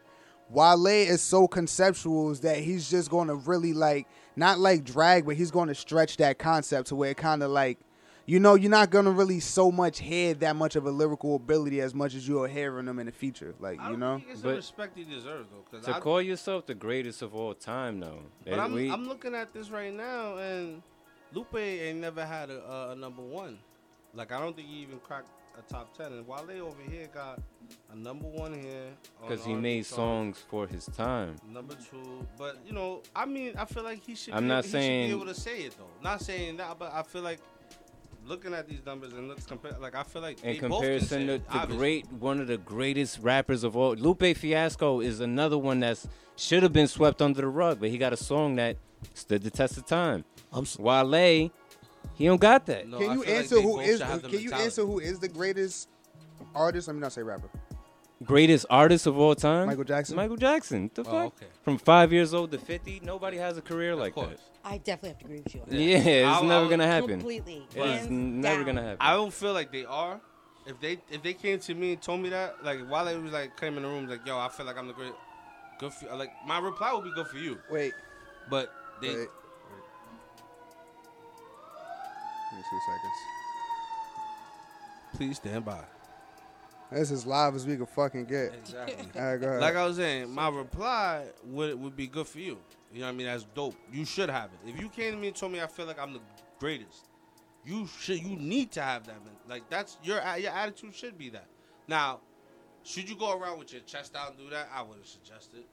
Wale 0.50 0.88
is 0.88 1.22
so 1.22 1.46
conceptual 1.48 2.34
that 2.36 2.60
he's 2.60 2.90
just 2.90 3.10
gonna 3.10 3.36
really 3.36 3.74
like 3.74 4.08
not 4.38 4.60
like 4.60 4.84
drag, 4.86 5.26
but 5.26 5.36
he's 5.36 5.52
gonna 5.52 5.76
stretch 5.76 6.18
that 6.18 6.38
concept 6.38 6.88
to 6.88 6.96
where 6.96 7.12
it 7.12 7.18
kind 7.18 7.44
of 7.44 7.52
like, 7.52 7.80
you 8.30 8.40
know, 8.42 8.56
you're 8.56 8.70
not 8.70 8.90
gonna 8.90 9.10
really 9.12 9.40
so 9.40 9.72
much 9.72 10.00
hear 10.00 10.34
that 10.36 10.56
much 10.56 10.76
of 10.76 10.86
a 10.86 10.92
lyrical 10.92 11.36
ability 11.38 11.80
as 11.82 11.96
much 11.96 12.14
as 12.14 12.28
you're 12.28 12.48
hearing 12.48 12.86
them 12.86 13.00
in 13.00 13.06
the 13.08 13.12
future. 13.12 13.56
like 13.60 13.80
I 13.80 13.86
you 13.86 13.90
don't 13.92 14.00
know. 14.02 14.18
think 14.18 14.28
he 14.30 14.36
the 14.36 14.42
But- 14.50 14.56
respect 14.58 14.98
he 14.98 15.04
deserves 15.06 15.48
though. 15.50 15.64
'cause 15.72 15.86
To 15.86 15.96
I- 15.96 16.00
call 16.02 16.22
yourself 16.22 16.66
the 16.66 16.76
greatest 16.76 17.22
of 17.22 17.34
all 17.34 17.54
time, 17.56 18.00
though. 18.02 18.20
But 18.44 18.54
Eh, 18.60 18.62
I'm, 18.62 18.74
we- 18.74 18.92
I'm 18.92 19.08
looking 19.08 19.34
at 19.34 19.54
this 19.54 19.70
right 19.70 19.94
now, 19.94 20.38
and 20.38 20.84
Lupe 21.34 21.56
ain't 21.56 22.00
never 22.00 22.26
had 22.26 22.50
a, 22.50 22.62
a, 22.70 22.92
a 22.92 22.96
number 22.96 23.22
one. 23.22 23.58
Like 24.14 24.32
I 24.32 24.40
don't 24.40 24.56
think 24.56 24.68
he 24.68 24.76
even 24.82 25.00
cracked 25.00 25.30
a 25.58 25.62
top 25.74 25.96
ten. 25.98 26.12
And 26.12 26.28
Wale 26.28 26.50
over 26.68 26.82
here 26.90 27.08
got 27.14 27.40
a 27.92 27.96
number 27.96 28.28
one 28.28 28.54
here 28.54 28.88
on 29.22 29.30
because 29.30 29.46
he 29.46 29.52
R&B 29.54 29.62
made 29.62 29.86
songs, 29.86 30.38
songs 30.38 30.46
for 30.50 30.68
his 30.68 30.86
time. 30.86 31.36
Number 31.50 31.76
two, 31.76 32.28
but 32.38 32.58
you 32.66 32.74
know, 32.74 33.02
I 33.16 33.26
mean, 33.26 33.54
I 33.58 33.64
feel 33.66 33.84
like 33.84 34.02
he 34.04 34.16
should. 34.16 34.34
I'm 34.34 34.44
be, 34.44 34.48
not 34.50 34.66
he 34.66 34.72
saying- 34.72 35.10
should 35.10 35.16
be 35.18 35.22
able 35.24 35.34
to 35.34 35.40
say 35.40 35.60
it 35.62 35.76
though. 35.78 35.86
Not 36.04 36.22
saying 36.22 36.58
that, 36.58 36.78
but 36.80 36.92
I 36.94 37.04
feel 37.04 37.22
like 37.22 37.40
looking 38.28 38.54
at 38.54 38.68
these 38.68 38.86
numbers 38.86 39.14
and 39.14 39.28
looks 39.28 39.46
compare, 39.46 39.74
like 39.80 39.96
I 39.96 40.04
feel 40.04 40.22
like 40.22 40.44
In 40.44 40.54
they 40.54 40.60
both 40.68 40.80
comparison 40.82 41.28
to 41.28 41.42
the 41.52 41.66
great, 41.76 42.12
one 42.14 42.40
of 42.40 42.48
the 42.48 42.58
greatest 42.58 43.20
rappers 43.20 43.64
of 43.64 43.76
all, 43.78 43.94
Lupe 43.96 44.36
Fiasco 44.36 45.00
is 45.02 45.20
another 45.20 45.58
one 45.58 45.80
that's 45.80 46.08
should 46.36 46.62
have 46.64 46.74
been 46.74 46.88
swept 46.88 47.22
under 47.22 47.42
the 47.42 47.48
rug, 47.48 47.80
but 47.80 47.90
he 47.90 47.98
got 47.98 48.14
a 48.14 48.18
song 48.18 48.56
that 48.58 48.78
stood 49.14 49.44
the 49.44 49.50
test 49.50 49.78
of 49.78 49.86
time. 49.86 50.24
I'm 50.52 50.64
s- 50.64 50.78
Wale, 50.78 51.52
he 52.16 52.26
don't 52.26 52.40
got 52.42 52.66
that. 52.68 52.88
No, 52.88 52.98
can 53.00 53.12
you 53.18 53.24
feel 53.24 53.34
like 53.34 53.42
answer 53.44 53.56
they 53.56 53.62
who 53.64 53.74
both 53.78 53.86
is? 53.86 53.98
should 54.00 54.08
have 54.08 54.22
the 54.22 54.30
Can 54.30 54.38
you 54.40 54.44
mentality. 54.46 54.66
answer 54.66 54.86
who 54.86 55.00
is 55.00 55.20
the 55.20 55.28
greatest 55.28 55.90
artist? 56.54 56.88
Let 56.88 56.94
me 56.96 57.00
not 57.02 57.12
say 57.14 57.24
rapper. 57.24 57.50
Greatest 58.24 58.66
artist 58.70 59.06
of 59.06 59.18
all 59.18 59.36
time? 59.36 59.68
Michael 59.68 59.84
Jackson. 59.84 60.16
Michael 60.16 60.38
Jackson. 60.38 60.90
The 60.94 61.02
Oh, 61.02 61.04
fuck? 61.06 61.26
okay. 61.38 61.46
From 61.62 61.78
five 61.78 62.12
years 62.12 62.34
old 62.34 62.52
to 62.52 62.58
fifty, 62.58 63.00
nobody 63.04 63.38
has 63.38 63.58
a 63.58 63.62
career 63.62 63.96
like 63.96 64.16
that. 64.16 64.40
I 64.66 64.80
definitely 64.80 65.10
have 65.10 65.18
to 65.20 65.26
agree 65.26 65.42
with 65.42 65.56
you. 65.56 65.62
on 65.62 65.70
that. 65.70 65.76
Yeah, 65.80 65.98
it's 65.98 66.28
I- 66.28 66.40
I 66.40 66.48
never 66.48 66.62
would- 66.64 66.70
gonna 66.72 66.88
happen. 66.88 67.10
Completely. 67.10 67.64
It's 67.68 67.76
Hands 67.76 68.10
never 68.10 68.58
down. 68.64 68.66
gonna 68.66 68.82
happen. 68.82 68.98
I 69.00 69.14
don't 69.14 69.32
feel 69.34 69.54
like 69.54 69.72
they 69.72 69.86
are. 69.86 70.20
If 70.66 70.80
they 70.82 71.00
if 71.10 71.22
they 71.24 71.34
came 71.34 71.60
to 71.60 71.74
me 71.76 71.94
and 71.94 72.02
told 72.02 72.20
me 72.22 72.30
that, 72.30 72.64
like 72.66 72.80
while 72.90 73.06
they 73.06 73.16
was 73.18 73.32
like 73.32 73.56
came 73.56 73.78
in 73.78 73.84
the 73.84 73.90
room, 73.90 74.08
like 74.10 74.26
yo, 74.26 74.38
I 74.38 74.50
feel 74.50 74.66
like 74.66 74.78
I'm 74.78 74.88
the 74.88 74.94
great. 74.94 75.14
Good 75.80 75.94
for 75.94 76.06
you. 76.06 76.16
Like 76.16 76.32
my 76.46 76.58
reply 76.60 76.92
would 76.94 77.04
be 77.04 77.14
good 77.14 77.28
for 77.28 77.38
you. 77.38 77.60
Wait. 77.70 77.94
But 78.50 78.70
they. 79.00 79.10
Wait. 79.10 79.28
Give 82.50 82.58
me 82.58 82.64
two 82.70 82.80
seconds. 82.88 83.20
Please 85.16 85.36
stand 85.38 85.64
by. 85.66 85.84
That's 86.92 87.12
as 87.12 87.26
live 87.26 87.56
as 87.56 87.66
we 87.68 87.76
can 87.76 87.86
fucking 87.86 88.26
get. 88.26 88.54
Exactly. 88.54 88.96
All 89.16 89.32
right, 89.32 89.42
go 89.42 89.48
ahead. 89.48 89.62
Like 89.62 89.76
I 89.76 89.86
was 89.86 89.98
saying, 89.98 90.34
my 90.34 90.50
reply 90.50 91.26
would 91.46 91.80
would 91.82 91.96
be 91.96 92.08
good 92.08 92.28
for 92.28 92.40
you. 92.40 92.58
You 92.94 93.02
know 93.02 93.08
what 93.08 93.14
I 93.14 93.16
mean? 93.16 93.28
That's 93.28 93.44
dope. 93.54 93.76
You 93.92 94.06
should 94.06 94.30
have 94.30 94.52
it. 94.54 94.70
If 94.70 94.80
you 94.80 94.90
came 94.90 95.14
to 95.14 95.18
me 95.18 95.28
and 95.28 95.36
told 95.36 95.52
me 95.52 95.62
I 95.62 95.68
feel 95.68 95.86
like 95.86 96.00
I'm 96.00 96.14
the 96.14 96.22
greatest, 96.60 97.10
you 97.66 97.88
should. 98.00 98.22
You 98.22 98.38
need 98.38 98.72
to 98.74 98.82
have 98.82 99.06
that. 99.08 99.24
Man. 99.26 99.34
Like 99.48 99.70
that's 99.70 99.98
your 100.04 100.22
your 100.38 100.52
attitude 100.52 100.96
should 100.96 101.18
be 101.18 101.30
that. 101.32 101.48
Now, 101.88 102.22
should 102.84 103.10
you 103.10 103.18
go 103.18 103.38
around 103.38 103.60
with 103.60 103.74
your 103.74 103.82
chest 103.82 104.16
out 104.16 104.30
and 104.32 104.40
do 104.40 104.50
that? 104.52 104.70
I 104.74 104.82
wouldn't 104.82 105.08
suggest 105.08 105.54
it. 105.56 105.66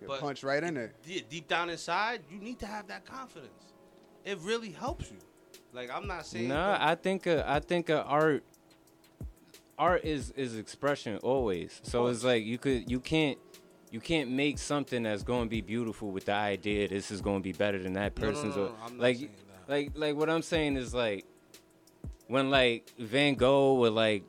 Get 0.00 0.20
punched 0.20 0.44
right 0.44 0.62
in 0.62 0.76
it. 0.76 0.94
Yeah, 1.04 1.22
deep 1.28 1.48
down 1.48 1.68
inside, 1.68 2.22
you 2.30 2.38
need 2.38 2.58
to 2.60 2.66
have 2.66 2.86
that 2.88 3.04
confidence. 3.04 3.74
It 4.24 4.38
really 4.38 4.70
helps 4.70 5.10
you. 5.10 5.18
Like 5.72 5.90
I'm 5.90 6.06
not 6.06 6.26
saying. 6.26 6.48
Nah, 6.48 6.78
I 6.80 6.94
think 6.94 7.26
uh, 7.26 7.42
I 7.46 7.60
think 7.60 7.90
uh, 7.90 8.04
art 8.06 8.44
art 9.80 10.04
is 10.04 10.30
is 10.36 10.56
expression 10.56 11.16
always. 11.22 11.80
So 11.82 12.06
it's 12.08 12.22
like 12.22 12.44
you 12.44 12.58
could 12.58 12.90
you 12.90 13.00
can't 13.00 13.38
you 13.90 14.00
can't 14.00 14.30
make 14.30 14.58
something 14.58 15.02
that's 15.02 15.24
going 15.24 15.44
to 15.44 15.50
be 15.50 15.62
beautiful 15.62 16.10
with 16.12 16.26
the 16.26 16.32
idea 16.34 16.86
this 16.86 17.10
is 17.10 17.20
going 17.20 17.38
to 17.40 17.42
be 17.42 17.52
better 17.52 17.82
than 17.82 17.94
that 17.94 18.16
No, 18.16 18.26
no, 18.26 18.32
person's. 18.32 18.56
no, 18.56 18.62
or- 18.62 18.68
no, 18.68 18.74
I'm 18.84 18.96
not 18.96 19.02
like 19.02 19.18
like 19.66 19.92
like 19.94 20.16
what 20.16 20.28
I'm 20.30 20.42
saying 20.42 20.76
is 20.76 20.92
like 20.94 21.24
when 22.28 22.50
like 22.50 22.92
Van 22.98 23.34
Gogh 23.34 23.76
or 23.84 23.90
like 23.90 24.22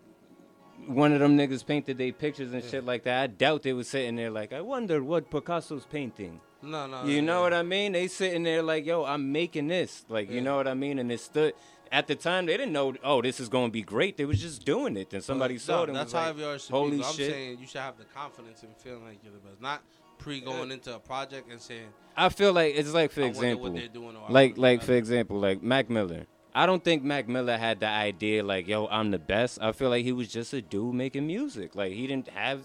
one 0.88 1.12
of 1.14 1.20
them 1.20 1.38
niggas 1.38 1.64
painted 1.66 1.98
their 2.00 2.12
pictures 2.12 2.54
and 2.54 2.64
shit 2.64 2.86
like 2.86 3.04
that. 3.04 3.22
I 3.22 3.28
doubt 3.28 3.62
they 3.64 3.74
was 3.74 3.88
sitting 3.88 4.16
there 4.16 4.32
like 4.32 4.54
I 4.54 4.62
wonder 4.62 5.04
what 5.04 5.30
Picasso's 5.30 5.86
painting. 5.86 6.40
No, 6.64 6.88
no. 6.88 7.04
You 7.06 7.16
yeah, 7.16 7.22
know 7.22 7.38
yeah. 7.38 7.42
what 7.42 7.54
I 7.54 7.64
mean? 7.64 7.92
They 7.94 8.08
sitting 8.08 8.44
there 8.44 8.62
like, 8.62 8.86
yo, 8.86 9.04
I'm 9.04 9.32
making 9.32 9.68
this. 9.68 10.06
Like, 10.10 10.30
you 10.30 10.42
know 10.42 10.56
what 10.58 10.68
I 10.68 10.76
mean? 10.76 11.00
And 11.00 11.12
it 11.12 11.20
stood 11.20 11.54
at 11.92 12.08
the 12.08 12.16
time 12.16 12.46
they 12.46 12.56
didn't 12.58 12.72
know, 12.74 12.94
oh, 13.04 13.22
this 13.22 13.40
is 13.40 13.50
gonna 13.50 13.70
be 13.70 13.82
great. 13.82 14.18
They 14.18 14.26
was 14.26 14.40
just 14.42 14.66
doing 14.66 14.96
it. 14.98 15.10
Then 15.10 15.22
somebody 15.22 15.56
No, 15.56 15.60
saw 15.60 15.84
it 15.84 15.90
and 15.90 15.96
That's 15.98 16.14
was 16.14 16.14
how 16.14 16.20
like, 16.32 16.40
every 16.42 16.60
should 16.60 16.72
holy 16.72 16.92
be. 16.92 16.98
but 17.00 17.08
I'm 17.10 17.14
shit. 17.16 17.32
saying 17.32 17.60
you 17.60 17.68
should 17.68 17.82
have 17.82 17.98
the 17.98 18.06
confidence 18.06 18.64
in 18.64 18.70
feeling 18.78 19.04
like 19.06 19.18
you're 19.24 19.34
the 19.34 19.40
best, 19.40 19.62
not 19.62 19.82
pre 20.18 20.40
going 20.42 20.72
into 20.72 20.96
a 20.96 21.00
project 21.00 21.52
and 21.52 21.60
saying. 21.62 21.88
I 22.16 22.30
feel 22.30 22.54
like 22.54 22.76
it's 22.76 22.94
like 22.94 23.12
for 23.12 23.22
I 23.22 23.26
wonder 23.26 23.40
what 23.40 23.46
example, 23.68 23.72
they're 23.74 23.88
doing 23.88 24.16
or 24.16 24.24
I 24.28 24.32
like 24.32 24.58
like 24.58 24.80
what 24.80 24.86
for 24.88 24.94
example, 24.94 25.40
like 25.40 25.62
Mac 25.64 25.90
Miller. 25.90 26.26
I 26.54 26.66
don't 26.66 26.84
think 26.84 27.02
Mac 27.04 27.30
Miller 27.30 27.58
had 27.58 27.80
the 27.80 27.88
idea 27.88 28.44
like, 28.44 28.68
yo, 28.68 28.86
I'm 28.88 29.12
the 29.12 29.20
best. 29.20 29.60
I 29.62 29.72
feel 29.72 29.90
like 29.90 30.04
he 30.04 30.12
was 30.12 30.28
just 30.28 30.52
a 30.54 30.62
dude 30.62 30.94
making 30.94 31.26
music. 31.26 31.76
Like 31.76 31.94
he 31.94 32.08
didn't 32.08 32.28
have 32.30 32.62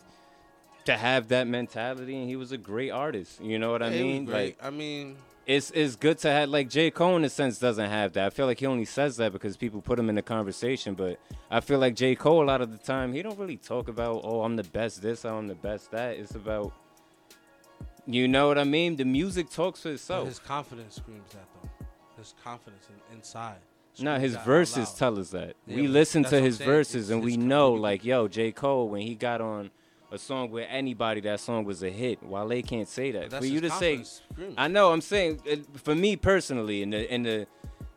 to 0.87 0.97
have 0.97 1.29
that 1.29 1.47
mentality, 1.49 2.17
and 2.17 2.29
he 2.29 2.37
was 2.37 2.53
a 2.53 2.59
great 2.59 2.91
artist. 2.91 3.41
You 3.41 3.59
know 3.59 3.73
what 3.73 3.83
I 3.83 3.87
Yeah, 3.89 3.93
he 3.97 4.03
was 4.03 4.13
mean? 4.13 4.25
great. 4.25 4.57
Like 4.59 4.59
I 4.61 4.71
mean, 4.71 5.17
it's 5.47 5.71
it's 5.71 5.95
good 5.95 6.19
to 6.19 6.31
have 6.31 6.49
like 6.49 6.69
J. 6.69 6.91
Cole 6.91 7.17
in 7.17 7.25
a 7.25 7.31
sense 7.31 7.59
doesn't 7.59 7.89
have 7.89 8.13
that. 8.15 8.27
I 8.27 8.31
feel 8.31 8.47
like 8.47 8.59
he 8.59 8.67
only 8.67 8.85
says 8.85 9.17
that 9.19 9.33
because 9.33 9.57
people 9.57 9.81
put 9.81 9.99
him 9.99 10.09
in 10.09 10.17
the 10.17 10.23
conversation. 10.23 10.95
But 10.95 11.21
I 11.51 11.61
feel 11.61 11.79
like 11.79 11.95
J. 11.95 12.17
Cole 12.17 12.43
a 12.43 12.45
lot 12.45 12.61
of 12.61 12.73
the 12.73 12.79
time 12.79 13.13
he 13.13 13.23
don't 13.23 13.39
really 13.39 13.57
talk 13.57 13.89
about 13.89 14.23
oh 14.25 14.43
I'm 14.43 14.57
the 14.57 14.65
best 14.65 15.03
this 15.03 15.25
oh, 15.25 15.37
I'm 15.37 15.47
the 15.47 15.55
best 15.55 15.93
that. 15.93 16.17
It's 16.17 16.35
about 16.35 16.73
you 18.07 18.29
know 18.29 18.49
what 18.49 18.59
I 18.59 18.65
mean. 18.65 18.97
The 18.97 19.05
music 19.05 19.51
talks 19.51 19.83
for 19.83 19.91
itself. 19.91 20.27
his 20.29 20.39
confidence 20.39 20.97
screams 20.97 21.33
that 21.33 21.47
though. 21.55 21.87
His 22.19 22.35
confidence 22.43 22.89
in, 22.89 23.17
inside. 23.17 23.59
No, 23.99 24.19
his 24.19 24.37
verses 24.37 24.93
tell 24.93 25.19
us 25.19 25.31
that. 25.31 25.55
Yeah, 25.67 25.77
we 25.77 25.89
listen 25.89 26.23
to 26.25 26.41
his 26.41 26.59
verses 26.59 27.09
It's- 27.09 27.11
and 27.11 27.25
we 27.25 27.37
know, 27.37 27.73
like, 27.73 28.05
yo, 28.05 28.29
J. 28.29 28.53
Cole, 28.53 28.89
when 28.89 29.03
he 29.03 29.15
got 29.15 29.41
on 29.41 29.71
a 30.13 30.19
song 30.19 30.51
with 30.51 30.67
anybody, 30.71 31.21
that 31.23 31.41
song 31.41 31.65
was 31.65 31.83
a 31.83 31.91
hit. 31.91 32.23
Wale 32.23 32.63
can't 32.63 32.89
say 32.89 33.11
that. 33.13 33.31
But 33.31 33.41
For 33.41 33.47
you 33.47 33.61
to 33.61 33.71
say. 33.71 34.05
I 34.57 34.69
know, 34.69 34.93
I'm 34.93 35.01
saying, 35.01 35.41
uh, 35.51 35.57
for 35.79 35.95
me 35.95 36.17
personally, 36.17 36.83
and 36.83 36.93
the 36.93 37.13
in 37.13 37.23
the 37.25 37.47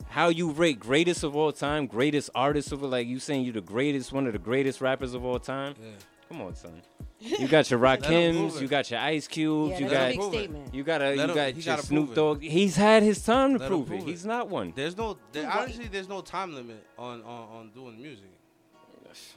how 0.07 0.29
you 0.29 0.51
rate 0.51 0.79
greatest 0.79 1.23
of 1.23 1.35
all 1.35 1.51
time, 1.51 1.85
greatest 1.85 2.31
artist 2.33 2.71
of 2.71 2.81
like 2.81 3.05
you 3.07 3.19
saying 3.19 3.43
you 3.43 3.51
the 3.51 3.61
greatest, 3.61 4.11
one 4.11 4.25
of 4.27 4.33
the 4.33 4.39
greatest 4.39 4.81
rappers 4.81 5.13
of 5.13 5.23
all 5.23 5.39
time. 5.39 5.75
Yeah. 5.79 5.89
Come 6.29 6.41
on, 6.41 6.55
son. 6.55 6.81
You 7.19 7.47
got 7.47 7.69
your 7.69 7.79
Let 7.83 8.05
him 8.05 8.35
Rakims, 8.35 8.61
you 8.61 8.67
got 8.67 8.89
your 8.89 8.99
Ice 9.01 9.27
Cubes, 9.27 9.71
Yeah, 9.73 9.79
you 9.79 9.89
that's 9.89 10.15
a 10.15 10.17
got 10.17 10.31
big 10.31 10.39
statement. 10.39 10.73
you 10.73 10.83
got 10.83 11.01
a, 11.01 11.15
you 11.15 11.21
him- 11.21 11.33
got 11.35 11.47
he 11.53 11.61
your 11.61 11.75
gotta 11.75 11.85
Snoop. 11.87 12.15
Dogg. 12.15 12.41
He's 12.41 12.75
had 12.75 13.03
his 13.03 13.21
time 13.23 13.53
to 13.59 13.67
prove, 13.67 13.87
prove 13.87 13.99
it. 13.99 14.03
it. 14.03 14.09
He's 14.09 14.25
not 14.25 14.47
one. 14.47 14.71
There's 14.75 14.95
no 14.97 15.17
there, 15.31 15.49
honestly. 15.51 15.87
There's 15.91 16.07
no 16.07 16.21
time 16.21 16.55
limit 16.55 16.83
on, 16.97 17.21
on 17.23 17.49
on 17.49 17.69
doing 17.71 17.97
music. 18.01 18.29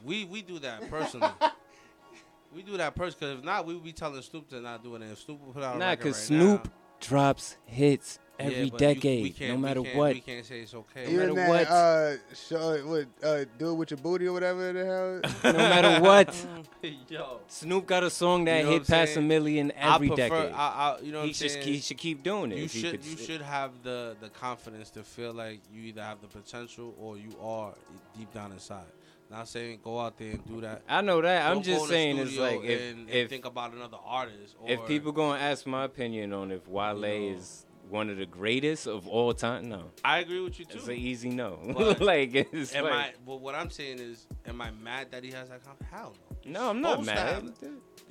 We 0.03 0.25
we 0.25 0.41
do 0.41 0.59
that 0.59 0.89
personally. 0.89 1.29
we 2.55 2.61
do 2.63 2.77
that 2.77 2.95
personally 2.95 3.33
because 3.33 3.39
if 3.39 3.45
not, 3.45 3.65
we 3.65 3.73
would 3.73 3.83
be 3.83 3.93
telling 3.93 4.21
Snoop 4.21 4.49
to 4.49 4.61
not 4.61 4.83
do 4.83 4.95
it. 4.95 5.01
If 5.03 5.19
Snoop 5.19 5.39
would 5.41 5.53
put 5.55 5.63
out 5.63 5.75
a 5.75 5.79
Nah, 5.79 5.85
record 5.89 5.99
because 6.03 6.17
right 6.17 6.25
Snoop 6.27 6.65
now, 6.65 6.71
drops 6.99 7.57
hits 7.65 8.19
every 8.39 8.69
but 8.69 8.81
you- 8.81 8.93
decade, 8.95 9.23
we 9.23 9.29
can't- 9.31 9.51
no 9.51 9.57
matter 9.57 9.81
can't- 9.83 9.95
what. 9.97 10.13
We 10.15 10.21
can't 10.21 10.45
say 10.45 10.61
it's 10.61 10.73
okay. 10.73 11.03
Even 11.11 11.33
matter 11.33 11.33
that, 11.35 11.49
what. 11.49 11.67
uh, 11.67 12.35
show, 12.35 12.77
what, 12.87 13.07
uh, 13.23 13.45
do 13.57 13.71
it 13.71 13.73
with 13.75 13.91
your 13.91 13.97
booty 13.99 14.27
or 14.27 14.33
whatever 14.33 14.73
the 14.73 14.85
hell. 14.85 15.53
no 15.53 15.57
matter 15.59 16.01
what. 16.01 16.47
Yo, 17.09 17.39
Snoop 17.47 17.85
got 17.85 18.03
a 18.03 18.09
song 18.09 18.45
that 18.45 18.59
You 18.59 18.63
know 18.63 18.69
hit 18.71 18.81
what 18.81 18.89
I'm 18.89 18.99
past 18.99 19.11
a 19.11 19.13
saying? 19.15 19.27
million 19.27 19.71
I 19.79 19.95
every 19.95 20.07
prefer- 20.07 20.29
decade. 20.29 20.51
I, 20.53 20.57
I, 20.57 20.99
you 21.01 21.11
know 21.11 21.21
he 21.23 21.27
I'm 21.29 21.33
should 21.33 21.51
he 21.63 21.79
should 21.79 21.97
keep 21.97 22.23
doing 22.23 22.51
it. 22.51 22.57
You 22.57 22.67
should 22.67 22.91
could 22.91 23.05
you 23.05 23.17
should 23.17 23.41
have 23.41 23.71
the 23.83 24.15
the 24.21 24.29
confidence 24.29 24.89
to 24.91 25.03
feel 25.03 25.33
like 25.33 25.59
you 25.71 25.81
either 25.83 26.01
have 26.01 26.21
the 26.21 26.27
potential 26.27 26.95
or 26.99 27.17
you 27.17 27.35
are 27.41 27.73
deep 28.17 28.33
down 28.33 28.51
inside. 28.51 28.85
Not 29.33 29.47
saying 29.47 29.79
go 29.83 29.99
out 29.99 30.15
there 30.19 30.33
and 30.33 30.45
do 30.45 30.61
that. 30.61 30.83
I 30.87 31.01
know 31.01 31.19
that. 31.19 31.47
I'm 31.47 31.55
Don't 31.55 31.63
just 31.63 31.81
in 31.81 31.87
the 31.87 31.87
saying 31.87 32.17
it's 32.19 32.37
like 32.37 32.63
if 32.63 32.81
and, 32.81 32.99
and 32.99 33.09
if 33.09 33.29
think 33.31 33.45
about 33.45 33.73
another 33.73 33.97
artist. 34.05 34.55
Or, 34.59 34.69
if 34.69 34.85
people 34.85 35.11
gonna 35.11 35.39
ask 35.39 35.65
my 35.65 35.85
opinion 35.85 36.33
on 36.33 36.51
if 36.51 36.67
Wale 36.67 36.99
know. 36.99 37.07
is 37.07 37.65
one 37.89 38.11
of 38.11 38.17
the 38.17 38.27
greatest 38.27 38.85
of 38.85 39.07
all 39.07 39.33
time, 39.33 39.69
no, 39.69 39.85
I 40.05 40.19
agree 40.19 40.39
with 40.39 40.59
you 40.59 40.65
too. 40.65 40.77
it's 40.77 40.87
an 40.87 40.93
easy 40.93 41.31
no. 41.31 41.57
Like 41.99 42.35
it's 42.35 42.75
am 42.75 42.83
like, 42.83 42.93
I? 42.93 43.13
Well, 43.25 43.39
what 43.39 43.55
I'm 43.55 43.71
saying 43.71 43.97
is, 43.97 44.27
am 44.45 44.61
I 44.61 44.69
mad 44.69 45.09
that 45.09 45.23
he 45.23 45.31
has 45.31 45.49
that 45.49 45.65
confidence? 45.65 45.91
Hell 45.91 46.15
no. 46.45 46.51
no, 46.51 46.69
I'm 46.69 46.81
not 46.81 47.03
mad. 47.03 47.17
have. 47.17 47.53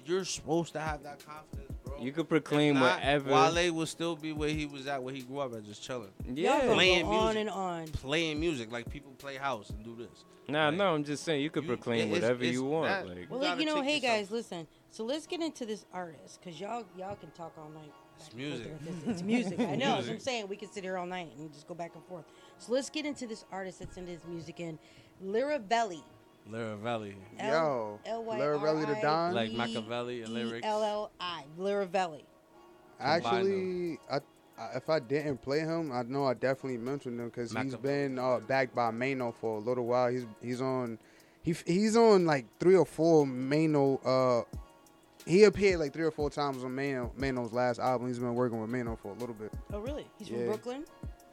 You're 0.04 0.24
supposed 0.24 0.72
to 0.72 0.80
have 0.80 1.04
that 1.04 1.24
confidence. 1.24 1.71
You 2.00 2.12
could 2.12 2.28
proclaim 2.28 2.74
not, 2.74 2.96
whatever. 2.98 3.30
Wale 3.30 3.72
will 3.72 3.86
still 3.86 4.16
be 4.16 4.32
where 4.32 4.48
he 4.48 4.66
was 4.66 4.86
at, 4.86 5.02
where 5.02 5.14
he 5.14 5.22
grew 5.22 5.38
up 5.40 5.54
at, 5.54 5.64
just 5.64 5.82
chilling. 5.82 6.10
Y'all 6.26 6.36
yeah. 6.36 6.72
Playing 6.74 7.04
go 7.06 7.12
on 7.12 7.36
and 7.36 7.48
on. 7.50 7.86
Playing 7.88 8.40
music 8.40 8.72
like 8.72 8.88
people 8.90 9.12
play 9.12 9.36
house 9.36 9.70
and 9.70 9.84
do 9.84 9.94
this. 9.96 10.24
Nah, 10.48 10.66
Like, 10.70 10.74
no, 10.78 10.94
I'm 10.94 11.04
just 11.04 11.22
saying 11.22 11.40
you 11.42 11.50
could 11.50 11.62
you- 11.62 11.68
proclaim 11.68 12.00
it's- 12.08 12.20
whatever 12.20 12.42
it's 12.42 12.52
you 12.52 12.64
want. 12.64 12.88
that- 12.88 13.08
like, 13.08 13.30
Well, 13.30 13.40
You 13.42 13.48
like 13.48 13.58
you 13.60 13.66
know, 13.66 13.76
take 13.76 13.84
hey 13.84 13.94
yourself- 13.96 14.18
guys, 14.18 14.30
listen. 14.32 14.66
So 14.90 15.04
let's 15.04 15.26
get 15.28 15.40
into 15.40 15.64
this 15.64 15.84
artist, 15.92 16.42
cause 16.42 16.58
y'all 16.60 16.84
y'all 16.98 17.14
can 17.16 17.30
talk 17.30 17.52
all 17.56 17.70
night. 17.70 17.92
It's 18.18 18.28
back 18.28 18.40
and 18.42 18.62
forth 18.64 18.82
music. 18.84 19.06
It's 19.08 19.22
music. 19.22 19.60
I 19.60 19.76
know. 19.76 19.94
That's 19.94 20.06
what 20.08 20.12
I'm 20.14 20.20
saying. 20.20 20.48
We 20.48 20.56
can 20.56 20.70
sit 20.70 20.82
here 20.84 20.98
all 20.98 21.06
night 21.06 21.32
and 21.38 21.52
just 21.52 21.66
go 21.68 21.74
back 21.74 21.94
and 21.94 22.04
forth. 22.06 22.24
So 22.58 22.72
let's 22.72 22.90
get 22.90 23.06
into 23.06 23.26
this 23.26 23.44
artist 23.52 23.78
that's 23.78 23.96
into 23.96 24.10
his 24.10 24.24
music 24.26 24.58
in 24.60 24.78
Lirivelli. 25.24 26.02
Lirivelli. 26.50 27.14
Yo, 27.38 27.98
Lirivelli 28.06 28.86
the 28.94 29.00
Don? 29.00 29.34
Like 29.34 29.52
Machiavelli 29.52 30.22
and 30.22 30.34
lyrics. 30.34 30.66
L 30.66 30.82
L 30.82 31.10
I. 31.20 31.44
Lirivelli. 31.58 32.22
Actually, 33.00 33.98
I, 34.10 34.16
I, 34.58 34.76
if 34.76 34.88
I 34.88 34.98
didn't 35.00 35.42
play 35.42 35.60
him, 35.60 35.90
I 35.92 36.02
know 36.02 36.24
I 36.26 36.34
definitely 36.34 36.78
mentioned 36.78 37.18
him 37.18 37.26
because 37.26 37.52
he's 37.52 37.74
been 37.76 38.18
uh, 38.18 38.38
backed 38.40 38.74
by 38.74 38.90
Maino 38.90 39.34
for 39.34 39.56
a 39.56 39.60
little 39.60 39.86
while. 39.86 40.08
He's 40.10 40.26
he's 40.40 40.60
on, 40.60 40.98
he 41.42 41.54
he's 41.66 41.96
on 41.96 42.26
like 42.26 42.46
three 42.60 42.76
or 42.76 42.86
four 42.86 43.24
Maino. 43.24 43.98
Uh, 44.04 44.44
he 45.26 45.44
appeared 45.44 45.78
like 45.80 45.92
three 45.92 46.04
or 46.04 46.10
four 46.10 46.30
times 46.30 46.64
on 46.64 46.70
Maino 46.72 47.12
Maino's 47.16 47.52
last 47.52 47.78
album. 47.80 48.08
He's 48.08 48.18
been 48.18 48.34
working 48.34 48.60
with 48.60 48.70
Maino 48.70 48.98
for 48.98 49.12
a 49.12 49.14
little 49.14 49.34
bit. 49.34 49.52
Oh 49.72 49.78
really? 49.80 50.06
He's 50.18 50.28
Yeah. 50.28 50.38
from 50.38 50.46
Brooklyn. 50.46 50.84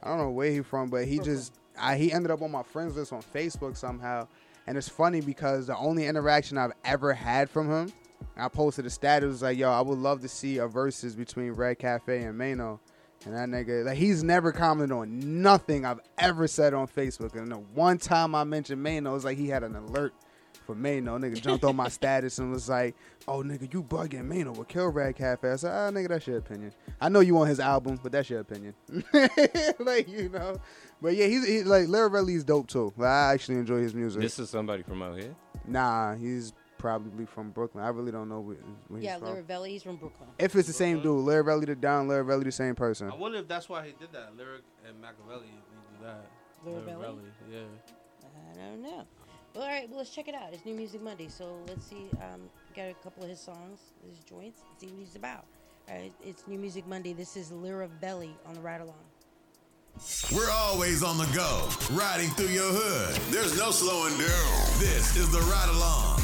I 0.02 0.08
don't 0.08 0.18
know 0.18 0.30
where 0.30 0.50
he 0.50 0.62
from, 0.62 0.88
but 0.88 1.04
he 1.04 1.16
Brooklyn. 1.16 1.36
just 1.36 1.58
I, 1.78 1.96
he 1.96 2.12
ended 2.12 2.30
up 2.30 2.42
on 2.42 2.50
my 2.50 2.62
friends 2.62 2.96
list 2.96 3.12
on 3.12 3.22
Facebook 3.22 3.76
somehow, 3.76 4.26
and 4.70 4.78
it's 4.78 4.88
funny 4.88 5.20
because 5.20 5.66
the 5.66 5.76
only 5.76 6.06
interaction 6.06 6.56
I've 6.56 6.70
ever 6.84 7.12
had 7.12 7.50
from 7.50 7.68
him, 7.68 7.92
I 8.36 8.46
posted 8.46 8.86
a 8.86 8.90
status 8.90 9.42
like, 9.42 9.58
"Yo, 9.58 9.68
I 9.68 9.80
would 9.80 9.98
love 9.98 10.20
to 10.20 10.28
see 10.28 10.58
a 10.58 10.68
versus 10.68 11.16
between 11.16 11.50
Red 11.50 11.80
Cafe 11.80 12.22
and 12.22 12.38
Maino," 12.38 12.78
and 13.24 13.34
that 13.34 13.48
nigga 13.48 13.84
like 13.84 13.98
he's 13.98 14.22
never 14.22 14.52
commented 14.52 14.96
on 14.96 15.42
nothing 15.42 15.84
I've 15.84 15.98
ever 16.18 16.46
said 16.46 16.72
on 16.72 16.86
Facebook, 16.86 17.34
and 17.34 17.50
the 17.50 17.56
one 17.56 17.98
time 17.98 18.32
I 18.36 18.44
mentioned 18.44 18.80
Maino, 18.80 19.06
it 19.06 19.14
was 19.14 19.24
like 19.24 19.38
he 19.38 19.48
had 19.48 19.64
an 19.64 19.74
alert. 19.74 20.14
For 20.66 20.76
Maino, 20.76 21.18
nigga 21.18 21.40
jumped 21.40 21.64
on 21.64 21.74
my 21.74 21.88
status 21.98 22.38
and 22.38 22.52
was 22.52 22.68
like, 22.68 22.94
"Oh, 23.26 23.42
nigga, 23.42 23.72
you 23.74 23.82
bugging 23.82 24.28
Maino 24.28 24.56
with 24.56 24.68
Kill 24.68 24.86
Red 24.86 25.16
Cafe." 25.16 25.50
I 25.50 25.56
said, 25.56 25.72
"Ah, 25.72 25.90
nigga, 25.90 26.10
that's 26.10 26.28
your 26.28 26.38
opinion. 26.38 26.72
I 27.00 27.08
know 27.08 27.18
you 27.18 27.34
want 27.34 27.48
his 27.48 27.58
album, 27.58 27.98
but 28.00 28.12
that's 28.12 28.30
your 28.30 28.38
opinion." 28.38 28.74
like 29.80 30.08
you 30.08 30.28
know, 30.28 30.60
but 31.02 31.16
yeah, 31.16 31.26
he's 31.26 31.46
he, 31.46 31.62
like 31.62 31.86
Laravelli's 31.86 32.44
dope 32.44 32.66
too. 32.68 32.92
Like, 32.96 33.08
I 33.08 33.32
actually 33.32 33.56
enjoy 33.56 33.80
his 33.80 33.94
music. 33.94 34.22
this 34.22 34.38
is 34.38 34.50
somebody 34.50 34.82
from 34.82 35.02
out 35.02 35.18
here. 35.18 35.34
nah, 35.66 36.14
he's 36.14 36.52
probably 36.78 37.26
from 37.26 37.50
Brooklyn. 37.50 37.84
I 37.84 37.88
really 37.88 38.10
don't 38.10 38.28
know 38.28 38.40
where, 38.40 38.56
where 38.88 39.00
Yeah, 39.00 39.14
he's 39.14 39.20
from. 39.20 39.36
Lirivelli, 39.36 39.68
he's 39.68 39.82
from 39.82 39.96
Brooklyn. 39.96 40.28
If 40.38 40.56
it's 40.56 40.66
the 40.66 40.74
same 40.74 41.02
dude, 41.02 41.24
Lirivelli 41.26 41.66
the 41.66 41.76
Don, 41.76 42.08
Lirivelli 42.08 42.44
the 42.44 42.52
same 42.52 42.74
person. 42.74 43.10
I 43.10 43.14
wonder 43.14 43.38
if 43.38 43.48
that's 43.48 43.68
why 43.68 43.86
he 43.86 43.92
did 43.98 44.12
that. 44.12 44.36
Lyric 44.36 44.62
and 44.88 45.00
Machiavelli, 45.00 45.46
they 45.46 45.98
do 45.98 46.04
that. 46.04 46.26
Lirivelli? 46.66 47.20
yeah. 47.50 47.60
I 48.52 48.70
don't 48.70 48.82
know. 48.82 49.04
Well, 49.54 49.64
All 49.64 49.68
right, 49.68 49.88
well, 49.88 49.98
let's 49.98 50.10
check 50.10 50.28
it 50.28 50.34
out. 50.34 50.52
It's 50.52 50.64
New 50.64 50.74
Music 50.74 51.02
Monday, 51.02 51.28
so 51.28 51.58
let's 51.66 51.84
see. 51.84 52.08
Um, 52.22 52.42
got 52.76 52.88
a 52.88 52.94
couple 53.02 53.24
of 53.24 53.28
his 53.28 53.40
songs, 53.40 53.80
his 54.08 54.20
joints, 54.20 54.60
see 54.78 54.86
what 54.86 54.98
he's 55.00 55.16
about. 55.16 55.44
All 55.88 55.96
right, 55.96 56.12
it's 56.24 56.46
New 56.46 56.58
Music 56.58 56.86
Monday. 56.86 57.12
This 57.12 57.36
is 57.36 57.50
Lirivelli 57.50 58.30
on 58.46 58.54
the 58.54 58.60
ride 58.60 58.80
along. 58.80 58.94
We're 60.34 60.50
always 60.50 61.02
on 61.02 61.18
the 61.18 61.26
go, 61.34 61.68
riding 61.92 62.30
through 62.30 62.48
your 62.48 62.72
hood. 62.72 63.16
There's 63.32 63.58
no 63.58 63.70
slowing 63.70 64.16
down. 64.16 64.78
This 64.78 65.16
is 65.16 65.30
the 65.30 65.40
ride 65.40 65.68
along. 65.68 66.20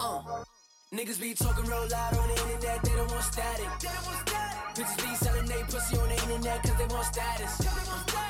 Uh, 0.00 0.44
niggas 0.92 1.20
be 1.20 1.34
talking 1.34 1.64
real 1.66 1.86
loud 1.90 2.16
on 2.16 2.28
the 2.28 2.34
internet, 2.34 2.82
they 2.82 2.96
don't 2.96 3.10
want 3.10 3.22
static. 3.22 4.47
Bitches 4.78 5.02
be 5.02 5.14
selling 5.16 5.46
they 5.46 5.62
pussy 5.66 5.98
on 5.98 6.06
the 6.06 6.14
internet 6.14 6.62
cause 6.62 6.78
they 6.78 6.86
want 6.94 7.04
status. 7.10 7.50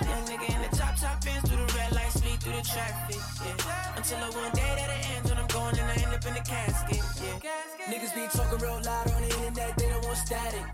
Young 0.01 0.25
nigga 0.33 0.49
in 0.49 0.61
the 0.65 0.73
top 0.75 0.97
top 0.97 1.23
fence 1.23 1.45
through 1.45 1.61
the 1.61 1.69
red 1.77 1.93
light, 1.93 2.09
speed 2.09 2.41
through 2.41 2.57
the 2.57 2.65
traffic. 2.65 3.21
Yeah. 3.45 3.93
Until 4.01 4.17
the 4.25 4.33
one 4.33 4.53
day 4.57 4.73
that 4.81 4.89
it 4.89 5.11
ends 5.13 5.29
when 5.29 5.37
I'm 5.37 5.47
going 5.53 5.77
and 5.77 5.91
I 5.93 5.97
end 6.01 6.09
up 6.17 6.25
in 6.25 6.33
the 6.33 6.41
casket. 6.41 7.05
Yeah. 7.21 7.93
Niggas 7.93 8.15
be 8.17 8.25
talking 8.33 8.65
real 8.65 8.81
loud 8.81 9.13
on 9.13 9.21
the 9.21 9.29
internet, 9.29 9.77
they 9.77 9.93
don't 9.93 10.03
want 10.09 10.17
static. 10.17 10.65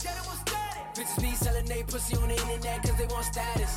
Bitches 0.94 1.18
be 1.18 1.34
selling 1.34 1.66
they 1.66 1.82
pussy 1.82 2.14
on 2.22 2.28
the 2.28 2.38
internet 2.38 2.78
cause 2.86 2.94
they 2.94 3.10
want 3.10 3.26
status. 3.26 3.74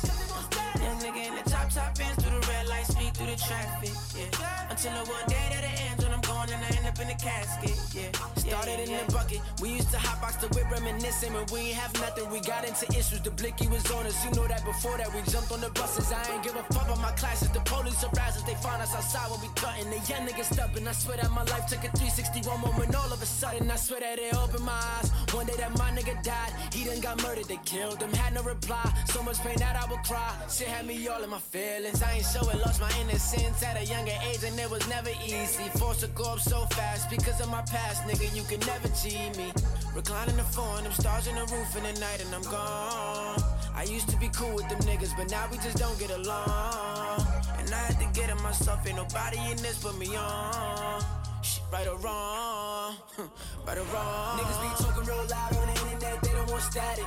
Young 0.78 0.98
nigga 1.02 1.22
in 1.26 1.34
the 1.34 1.50
top 1.50 1.66
top 1.66 1.98
fence 1.98 2.14
through 2.22 2.38
the 2.38 2.46
red 2.46 2.68
light, 2.70 2.86
speed 2.86 3.10
through 3.18 3.26
the 3.26 3.42
traffic. 3.42 3.90
Yeah. 4.14 4.70
Until 4.70 4.94
the 5.02 5.10
one 5.10 5.26
day 5.26 5.46
that 5.50 5.64
it 5.66 5.76
ends 5.90 6.04
when 6.48 6.62
and 6.62 6.64
I 6.64 6.76
end 6.76 6.86
up 6.86 6.98
in 7.00 7.08
the 7.08 7.14
casket. 7.14 7.76
Yeah. 7.92 8.10
Started 8.36 8.80
in 8.80 8.90
the 8.96 9.12
bucket. 9.12 9.40
We 9.60 9.70
used 9.70 9.90
to 9.90 9.98
hotbox 9.98 10.40
the 10.40 10.48
whip 10.54 10.70
reminiscing 10.70 11.32
when 11.32 11.44
we 11.52 11.70
ain't 11.70 11.76
have 11.76 11.92
nothing. 12.00 12.30
We 12.30 12.40
got 12.40 12.66
into 12.66 12.86
issues. 12.98 13.20
The 13.20 13.30
blicky 13.30 13.66
was 13.68 13.84
on 13.90 14.06
us. 14.06 14.16
You 14.24 14.30
know 14.32 14.46
that 14.46 14.64
before 14.64 14.96
that 14.98 15.12
we 15.14 15.20
jumped 15.30 15.52
on 15.52 15.60
the 15.60 15.70
buses. 15.70 16.10
I 16.12 16.22
ain't 16.32 16.42
give 16.42 16.56
a 16.56 16.62
fuck 16.74 16.86
about 16.86 17.00
my 17.00 17.12
classes. 17.12 17.50
The 17.50 17.60
police 17.60 18.02
us. 18.04 18.42
They 18.42 18.54
find 18.54 18.80
us 18.82 18.94
outside 18.94 19.30
when 19.30 19.40
we 19.40 19.48
cutting. 19.54 19.90
The 19.90 20.00
young 20.08 20.26
niggas 20.26 20.52
stubborn. 20.52 20.88
I 20.88 20.92
swear 20.92 21.16
that 21.18 21.30
my 21.30 21.44
life 21.44 21.66
took 21.66 21.84
a 21.84 21.90
361 21.96 22.60
moment. 22.60 22.94
All 22.94 23.12
of 23.12 23.20
a 23.22 23.26
sudden, 23.26 23.70
I 23.70 23.76
swear 23.76 24.00
that 24.00 24.18
it 24.18 24.34
opened 24.34 24.64
my 24.64 24.72
eyes. 24.72 25.10
One 25.32 25.46
day 25.46 25.56
that 25.58 25.76
my 25.78 25.90
nigga 25.90 26.22
died. 26.22 26.52
He 26.72 26.84
done 26.84 27.00
got 27.00 27.22
murdered. 27.22 27.46
They 27.46 27.60
killed 27.64 28.00
him. 28.00 28.12
Had 28.12 28.34
no 28.34 28.42
reply. 28.42 28.86
So 29.06 29.22
much 29.22 29.38
pain 29.40 29.58
that 29.58 29.76
I 29.76 29.90
would 29.90 30.02
cry. 30.04 30.32
Shit 30.48 30.68
had 30.68 30.86
me 30.86 30.96
all 31.08 31.22
in 31.22 31.30
my 31.30 31.38
feelings. 31.38 32.02
I 32.02 32.12
ain't 32.16 32.26
show 32.26 32.48
it. 32.48 32.58
Lost 32.64 32.80
my 32.80 32.92
innocence 33.00 33.62
at 33.62 33.76
a 33.76 33.84
younger 33.84 34.16
age 34.28 34.42
and 34.44 34.58
it 34.58 34.70
was 34.70 34.86
never 34.88 35.10
easy. 35.24 35.64
Forced 35.78 36.00
to 36.00 36.08
go 36.08 36.37
up 36.38 36.48
so 36.48 36.76
fast 36.76 37.10
because 37.10 37.40
of 37.40 37.48
my 37.50 37.62
past, 37.62 38.02
nigga. 38.04 38.34
You 38.34 38.42
can 38.42 38.60
never 38.60 38.88
cheat 38.88 39.36
me. 39.36 39.52
Reclining 39.94 40.36
the 40.36 40.44
phone, 40.44 40.84
them 40.84 40.92
stars 40.92 41.26
in 41.26 41.34
the 41.34 41.42
roof 41.42 41.76
in 41.76 41.82
the 41.82 42.00
night 42.00 42.20
and 42.24 42.34
I'm 42.34 42.42
gone. 42.42 43.42
I 43.74 43.84
used 43.84 44.08
to 44.10 44.16
be 44.16 44.28
cool 44.28 44.54
with 44.54 44.68
them 44.68 44.78
niggas, 44.80 45.16
but 45.16 45.30
now 45.30 45.46
we 45.50 45.56
just 45.58 45.78
don't 45.78 45.98
get 45.98 46.10
along. 46.10 47.26
And 47.58 47.68
I 47.72 47.82
had 47.88 47.98
to 48.00 48.08
get 48.18 48.30
it 48.30 48.40
myself, 48.42 48.86
ain't 48.86 48.96
nobody 48.96 49.38
in 49.50 49.56
this 49.58 49.82
but 49.82 49.96
me 49.98 50.14
on. 50.16 51.02
Shit, 51.42 51.62
right 51.72 51.86
or 51.86 51.98
wrong, 51.98 52.96
right 53.66 53.78
or 53.78 53.88
wrong. 53.94 54.38
Niggas 54.38 54.60
be 54.62 54.84
talking 54.84 55.04
real 55.04 55.24
loud 55.30 55.56
on 55.56 55.66
the 55.66 55.74
internet, 55.80 56.22
they 56.22 56.32
don't 56.32 56.50
want 56.50 56.62
static. 56.62 57.04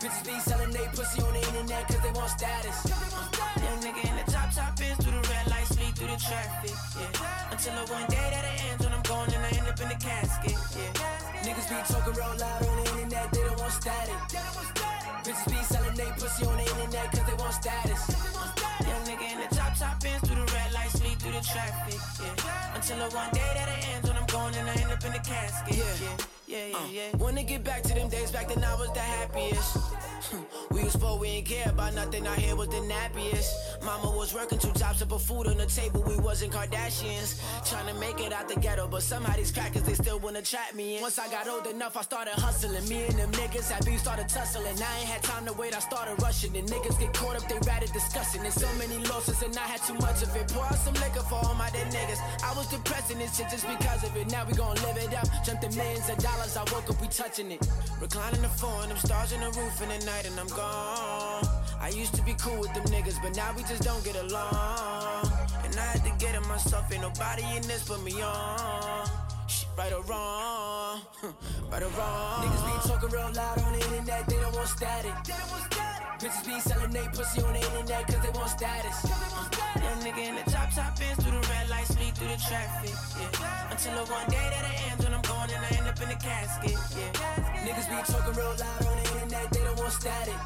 Bitches 0.00 0.24
be 0.26 0.38
selling 0.40 0.70
they 0.70 0.86
pussy 0.94 1.22
on 1.22 1.32
the 1.32 1.40
internet 1.40 1.88
cause 1.88 2.00
they 2.00 2.12
want 2.12 2.30
status. 2.30 2.76
Uh, 2.86 3.60
young 3.64 3.80
nigga 3.82 4.13
light, 6.14 6.22
speed 6.22 6.70
through 6.70 6.70
the 6.70 6.70
traffic. 6.70 6.76
Yeah. 6.96 7.50
Until 7.50 7.74
the 7.74 7.92
one 7.92 8.06
day 8.06 8.26
that 8.30 8.44
it 8.44 8.64
ends 8.70 8.84
when 8.84 8.92
I'm 8.92 9.02
going 9.02 9.34
and 9.34 9.44
I 9.44 9.50
end 9.50 9.68
up 9.68 9.80
in 9.80 9.88
the 9.88 9.98
casket. 9.98 10.58
Yeah. 10.76 11.42
Niggas 11.42 11.68
be 11.68 11.76
talking 11.92 12.14
real 12.14 12.34
loud 12.38 12.66
on 12.66 12.76
the 12.76 12.90
internet, 12.90 13.32
they 13.32 13.42
don't 13.42 13.58
want 13.58 13.72
static. 13.72 14.18
Bitches 15.24 15.48
be 15.48 15.60
selling 15.64 15.96
they 15.96 16.10
pussy 16.18 16.46
on 16.46 16.56
the 16.56 16.66
internet 16.68 17.10
cause 17.12 17.26
they 17.26 17.36
want 17.36 17.54
status. 17.54 18.02
Young 18.84 19.02
nigga 19.08 19.26
in 19.32 19.38
the 19.40 19.48
top 19.54 19.72
top 19.78 20.02
fence 20.02 20.22
through 20.26 20.44
the 20.44 20.48
red 20.52 20.72
light, 20.72 20.90
speed 20.90 21.18
through 21.18 21.32
the 21.32 21.44
traffic. 21.44 22.00
Yeah. 22.20 22.74
Until 22.76 22.98
the 22.98 23.08
one 23.14 23.30
day 23.32 23.50
that 23.54 23.68
it 23.68 23.80
ends 23.94 24.08
when 24.08 24.16
I'm 24.16 24.26
going 24.26 24.54
and 24.54 24.68
I 24.68 24.74
end 24.74 24.92
up 24.92 25.04
in 25.04 25.12
the 25.12 25.18
casket. 25.24 25.76
Yeah. 25.76 25.84
Yeah, 26.02 26.16
yeah, 26.54 26.78
uh. 26.78 26.86
yeah. 26.92 27.16
Wanna 27.16 27.42
get 27.42 27.64
back 27.64 27.82
to 27.82 27.94
them 27.94 28.08
days 28.08 28.30
back 28.30 28.48
then 28.48 28.62
I 28.62 28.74
was 28.74 28.90
the 28.92 29.00
happiest. 29.00 29.78
we 30.70 30.84
was 30.84 30.96
poor, 30.96 31.18
we 31.18 31.28
ain't 31.28 31.46
care 31.46 31.68
about 31.68 31.94
nothing. 31.94 32.26
Our 32.26 32.34
hair 32.34 32.56
was 32.56 32.68
the 32.68 32.82
nappiest. 32.92 33.50
Mama 33.84 34.10
was 34.16 34.32
working 34.34 34.58
two 34.58 34.72
jobs 34.72 34.98
to 35.00 35.06
put 35.06 35.20
food 35.20 35.46
on 35.46 35.58
the 35.58 35.66
table. 35.66 36.02
We 36.06 36.16
wasn't 36.16 36.52
Kardashians. 36.52 37.40
Trying 37.68 37.92
to 37.92 38.00
make 38.00 38.20
it 38.20 38.32
out 38.32 38.48
the 38.48 38.58
ghetto, 38.60 38.88
but 38.88 39.02
somehow 39.02 39.34
these 39.36 39.52
crackers 39.52 39.82
they 39.82 39.94
still 39.94 40.18
wanna 40.18 40.42
trap 40.42 40.74
me 40.74 40.96
in. 40.96 41.02
Once 41.02 41.18
I 41.18 41.28
got 41.30 41.48
old 41.48 41.66
enough, 41.66 41.96
I 41.96 42.02
started 42.02 42.34
hustling. 42.34 42.88
Me 42.88 43.04
and 43.04 43.18
them 43.18 43.30
niggas 43.32 43.70
had 43.70 43.84
beef, 43.84 44.00
started 44.00 44.28
tussling. 44.28 44.76
I 44.80 44.98
ain't 45.00 45.08
had 45.08 45.22
time 45.22 45.46
to 45.46 45.52
wait, 45.54 45.74
I 45.74 45.80
started 45.80 46.20
rushing. 46.22 46.56
And 46.56 46.68
niggas 46.68 46.98
get 46.98 47.12
caught 47.14 47.36
up, 47.36 47.48
they 47.48 47.58
ratted 47.66 47.92
discussing. 47.92 48.42
There's 48.42 48.54
so 48.54 48.68
many 48.78 48.98
losses, 49.06 49.42
and 49.42 49.56
I 49.56 49.66
had 49.66 49.82
too 49.82 49.94
much 49.94 50.22
of 50.22 50.34
it. 50.36 50.48
Pour 50.48 50.64
out 50.64 50.76
some 50.76 50.94
liquor 50.94 51.24
for 51.28 51.36
all 51.36 51.54
my 51.54 51.70
dead 51.70 51.92
niggas. 51.92 52.20
I 52.42 52.54
was 52.56 52.66
depressed 52.68 53.10
in 53.10 53.18
this 53.18 53.36
shit 53.36 53.48
just 53.50 53.66
because 53.66 54.04
of 54.04 54.16
it. 54.16 54.30
Now 54.30 54.44
we 54.46 54.54
gon' 54.54 54.76
live 54.86 54.96
it 54.96 55.14
up. 55.14 55.26
Jumped 55.44 55.62
the 55.62 55.70
millions 55.76 56.08
of 56.08 56.18
dollars, 56.18 56.43
I 56.44 56.60
woke 56.72 56.90
up, 56.90 57.00
we 57.00 57.08
touching 57.08 57.50
it. 57.50 57.66
Reclining 58.00 58.42
the 58.42 58.48
phone, 58.48 58.88
them 58.88 58.98
stars 58.98 59.32
in 59.32 59.40
the 59.40 59.46
roof 59.46 59.80
in 59.82 59.88
the 59.88 60.04
night, 60.04 60.26
and 60.26 60.38
I'm 60.38 60.46
gone. 60.48 61.44
I 61.80 61.88
used 61.88 62.14
to 62.14 62.22
be 62.22 62.34
cool 62.34 62.60
with 62.60 62.72
them 62.74 62.84
niggas, 62.84 63.20
but 63.22 63.34
now 63.34 63.52
we 63.56 63.62
just 63.62 63.82
don't 63.82 64.04
get 64.04 64.16
along. 64.16 65.32
And 65.64 65.74
I 65.74 65.86
had 65.92 66.04
to 66.04 66.12
get 66.18 66.34
it 66.34 66.46
myself, 66.46 66.92
ain't 66.92 67.00
nobody 67.00 67.44
in 67.56 67.62
this 67.62 67.88
but 67.88 68.02
me 68.02 68.20
on. 68.22 69.33
Right 69.76 69.92
or 69.92 70.02
wrong, 70.02 71.00
right 71.72 71.82
or 71.82 71.90
wrong. 71.98 72.46
Niggas 72.46 72.62
be 72.62 72.88
talking 72.88 73.10
real 73.10 73.30
loud 73.34 73.58
on 73.58 73.72
the 73.72 73.80
internet, 73.80 74.26
they 74.28 74.36
don't 74.36 74.54
want 74.54 74.68
static. 74.68 75.12
Bitches 76.22 76.46
be 76.46 76.60
selling 76.60 76.92
they 76.92 77.06
pussy 77.10 77.42
on 77.42 77.52
the 77.52 77.58
internet 77.58 78.06
cause 78.06 78.22
they 78.22 78.30
want 78.38 78.50
status. 78.50 79.04
Uh, 79.04 79.82
young 79.82 79.98
nigga 80.06 80.22
in 80.30 80.34
the 80.36 80.46
top 80.48 80.70
top 80.70 80.96
fence 80.96 81.18
through 81.18 81.34
the 81.34 81.48
red 81.48 81.68
light, 81.68 81.86
speed 81.86 82.14
through 82.14 82.28
the 82.28 82.38
traffic. 82.38 82.94
Yeah. 83.18 83.70
Until 83.70 84.04
the 84.04 84.12
one 84.12 84.28
day 84.30 84.46
that 84.46 84.62
it 84.62 84.76
ends 84.88 85.04
when 85.04 85.12
I'm 85.12 85.22
going 85.26 85.50
and 85.50 85.64
I 85.66 85.70
end 85.74 85.88
up 85.90 86.00
in 86.00 86.08
the 86.08 86.20
casket. 86.22 86.78
Yeah. 86.94 87.66
Niggas 87.66 87.88
be 87.90 87.98
talking 88.06 88.34
real 88.38 88.54
loud 88.54 88.86
on 88.86 88.94
the 88.94 89.06
internet, 89.10 89.50
they 89.50 89.64
don't 89.66 89.78
want 89.78 89.92
static. 89.92 90.38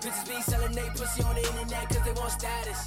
Bitches 0.00 0.24
be 0.24 0.40
selling 0.40 0.72
they 0.72 0.88
pussy 0.96 1.22
on 1.22 1.34
the 1.36 1.44
internet 1.44 1.84
cause 1.92 2.04
they 2.08 2.16
want 2.16 2.32
status. 2.32 2.80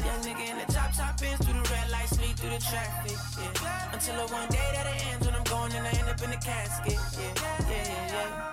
Young 0.00 0.20
nigga 0.24 0.44
in 0.48 0.56
the 0.64 0.72
top 0.72 0.96
top 0.96 1.20
fence 1.20 1.44
through 1.44 1.60
the 1.60 1.68
red 1.68 1.90
light, 1.92 2.08
speed 2.08 2.34
through 2.40 2.56
the 2.56 2.62
traffic. 2.64 3.20
Yeah. 3.36 3.61
Until 4.04 4.26
the 4.26 4.32
one 4.34 4.48
day 4.48 4.58
that 4.74 4.84
it 4.84 5.06
ends 5.12 5.26
when 5.26 5.34
I'm 5.36 5.44
going 5.44 5.72
and 5.74 5.86
I 5.86 5.90
end 5.90 6.08
up 6.08 6.20
in 6.24 6.30
the 6.30 6.36
casket. 6.36 6.92
Yeah, 6.92 7.34
yeah, 7.38 7.70
yeah, 7.70 8.12
yeah. 8.12 8.52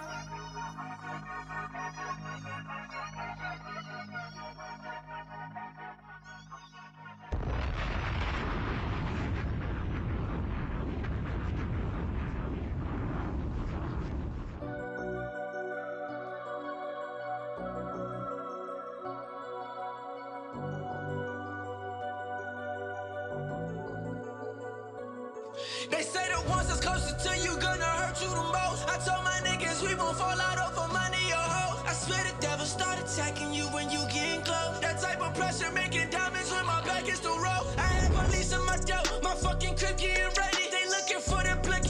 They 25.90 26.03
say 26.03 26.26
the 26.30 26.48
ones 26.49 26.68
that's 26.68 26.80
closest 26.82 27.20
to 27.26 27.38
you 27.40 27.57
gonna 27.57 27.84
hurt 27.84 28.22
you 28.22 28.30
the 28.30 28.44
most. 28.44 28.88
I 28.88 28.98
told 29.02 29.24
my 29.24 29.40
niggas 29.41 29.82
we 29.82 29.95
won't 29.95 30.18
fall 30.18 30.40
out 30.40 30.60
over 30.61 30.88
money 30.94 31.34
or 31.34 31.45
hoes. 31.57 31.82
I 31.88 31.94
swear 31.94 32.24
the 32.24 32.36
devil 32.40 32.66
start 32.66 32.99
attacking 32.99 33.53
you 33.53 33.66
when 33.74 33.90
you 33.90 33.99
getting 34.14 34.41
close. 34.41 34.80
That 34.82 35.02
type 35.02 35.22
of 35.22 35.34
pressure 35.34 35.72
making 35.72 36.10
diamonds 36.11 36.52
when 36.52 36.66
my 36.68 36.82
back 36.86 37.10
is 37.10 37.20
the 37.22 37.30
road. 37.30 37.66
I 37.78 37.82
had 37.82 38.14
police 38.14 38.53
in 38.53 38.64
my 38.66 38.78
dope, 38.86 39.24
my 39.24 39.34
fucking 39.34 39.76
crib 39.78 39.98
getting 39.98 40.30
ready. 40.38 40.66
They 40.70 40.86
looking 40.94 41.22
for 41.26 41.41
the 41.41 41.57
blicky, 41.64 41.89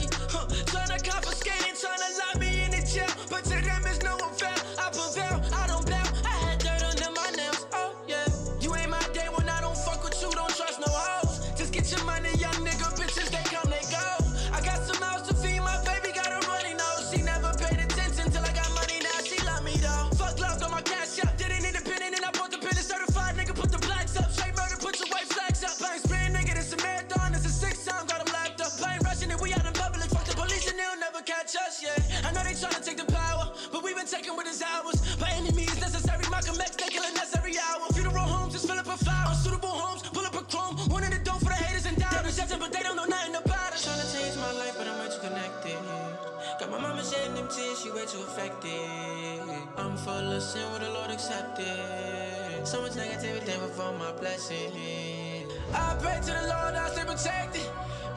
they 32.60 32.66
tryna 32.66 32.84
take 32.84 32.96
the 32.96 33.12
power, 33.12 33.50
but 33.72 33.82
we've 33.82 33.96
been 33.96 34.06
taking 34.06 34.36
what 34.36 34.46
is 34.46 34.62
ours. 34.62 35.00
By 35.16 35.30
any 35.32 35.52
means 35.52 35.80
necessary, 35.80 36.24
Malcolm 36.30 36.60
X, 36.60 36.76
they 36.76 36.88
killing 36.88 37.16
us 37.16 37.34
every 37.36 37.54
hour. 37.58 37.86
Funeral 37.92 38.24
homes, 38.24 38.52
just 38.52 38.66
fill 38.68 38.78
up 38.78 38.86
a 38.86 38.96
flower. 38.96 39.28
Unsuitable 39.30 39.68
homes, 39.68 40.02
pull 40.02 40.26
up 40.26 40.34
a 40.34 40.42
chrome. 40.42 40.76
One 40.90 41.04
in 41.04 41.10
the 41.10 41.18
door 41.18 41.38
for 41.38 41.48
the 41.48 41.54
haters 41.54 41.86
and 41.86 41.96
doubters. 41.96 42.36
They 42.36 42.56
but 42.58 42.72
they 42.72 42.82
don't 42.82 42.96
know 42.96 43.06
nothing 43.06 43.36
about 43.36 43.72
us. 43.72 43.84
to 43.84 44.18
change 44.18 44.36
my 44.36 44.52
life, 44.52 44.74
but 44.76 44.86
I'm 44.88 44.98
way 44.98 45.08
too 45.08 45.20
connected. 45.20 45.78
Got 46.58 46.70
my 46.70 46.80
mama 46.80 47.02
shedding 47.02 47.34
them 47.34 47.48
tears, 47.48 47.80
she 47.80 47.90
way 47.90 48.04
too 48.04 48.20
affected. 48.28 49.40
I'm 49.76 49.96
full 49.96 50.32
of 50.32 50.42
sin, 50.42 50.70
with 50.72 50.82
the 50.82 50.90
Lord 50.90 51.10
accepted. 51.10 52.66
So 52.66 52.82
much 52.82 52.92
negativity 52.92 53.56
before 53.60 53.92
my 53.94 54.12
blessing. 54.12 55.48
I 55.72 55.96
pray 56.00 56.18
to 56.20 56.32
the 56.32 56.46
Lord, 56.52 56.74
I 56.74 56.90
stay 56.92 57.04
protected. 57.04 57.68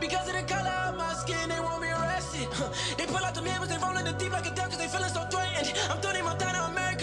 Because 0.03 0.27
of 0.27 0.35
the 0.35 0.43
color 0.53 0.75
of 0.89 0.97
my 0.97 1.13
skin, 1.13 1.47
they 1.47 1.59
want 1.61 1.81
me 1.81 1.87
arrested. 1.87 2.47
they 2.97 3.05
pull 3.05 3.23
out 3.23 3.33
the 3.33 3.41
mirrors, 3.41 3.69
they 3.69 3.77
roll 3.77 3.95
in 3.95 4.03
the 4.03 4.11
deep 4.11 4.32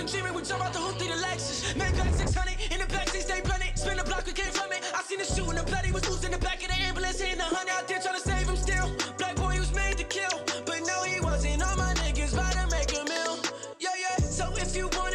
American 0.00 0.20
dreaming, 0.20 0.34
we 0.34 0.48
jump 0.48 0.64
out 0.64 0.72
the 0.72 0.78
hoop 0.78 0.96
through 0.96 1.08
the 1.08 1.20
Lexus. 1.20 1.76
Man, 1.76 1.94
got 1.94 2.08
600 2.14 2.72
in 2.72 2.78
the 2.80 2.86
backseat, 2.86 3.22
stay 3.22 3.40
blended. 3.42 3.76
Spin 3.76 3.96
the 3.98 4.04
block, 4.04 4.24
we 4.24 4.32
came 4.32 4.52
from 4.52 4.72
it. 4.72 4.80
I 4.96 5.02
seen 5.02 5.18
the 5.18 5.24
shooting, 5.24 5.56
the 5.56 5.62
bloody 5.62 5.92
was 5.92 6.08
loose 6.08 6.24
in 6.24 6.32
the 6.32 6.38
back 6.38 6.62
of 6.62 6.68
the 6.68 6.78
ambulance, 6.88 7.20
hitting 7.20 7.36
the 7.36 7.44
honey 7.44 7.70
out 7.70 7.86
there 7.86 8.00
trying 8.00 8.16
to 8.16 8.20
save 8.20 8.48
him 8.48 8.56
still. 8.56 8.88
Black 9.18 9.36
boy, 9.36 9.58
was 9.58 9.72
made 9.74 9.98
to 9.98 10.04
kill, 10.04 10.32
but 10.64 10.80
no, 10.86 11.02
he 11.04 11.20
wasn't. 11.20 11.62
All 11.62 11.76
my 11.76 11.92
niggas 12.00 12.32
about 12.32 12.52
to 12.52 12.64
make 12.72 12.90
a 12.96 13.04
meal. 13.04 13.36
Yeah, 13.78 13.92
yeah, 14.00 14.16
so 14.24 14.48
if 14.56 14.74
you 14.74 14.88
want 14.96 15.09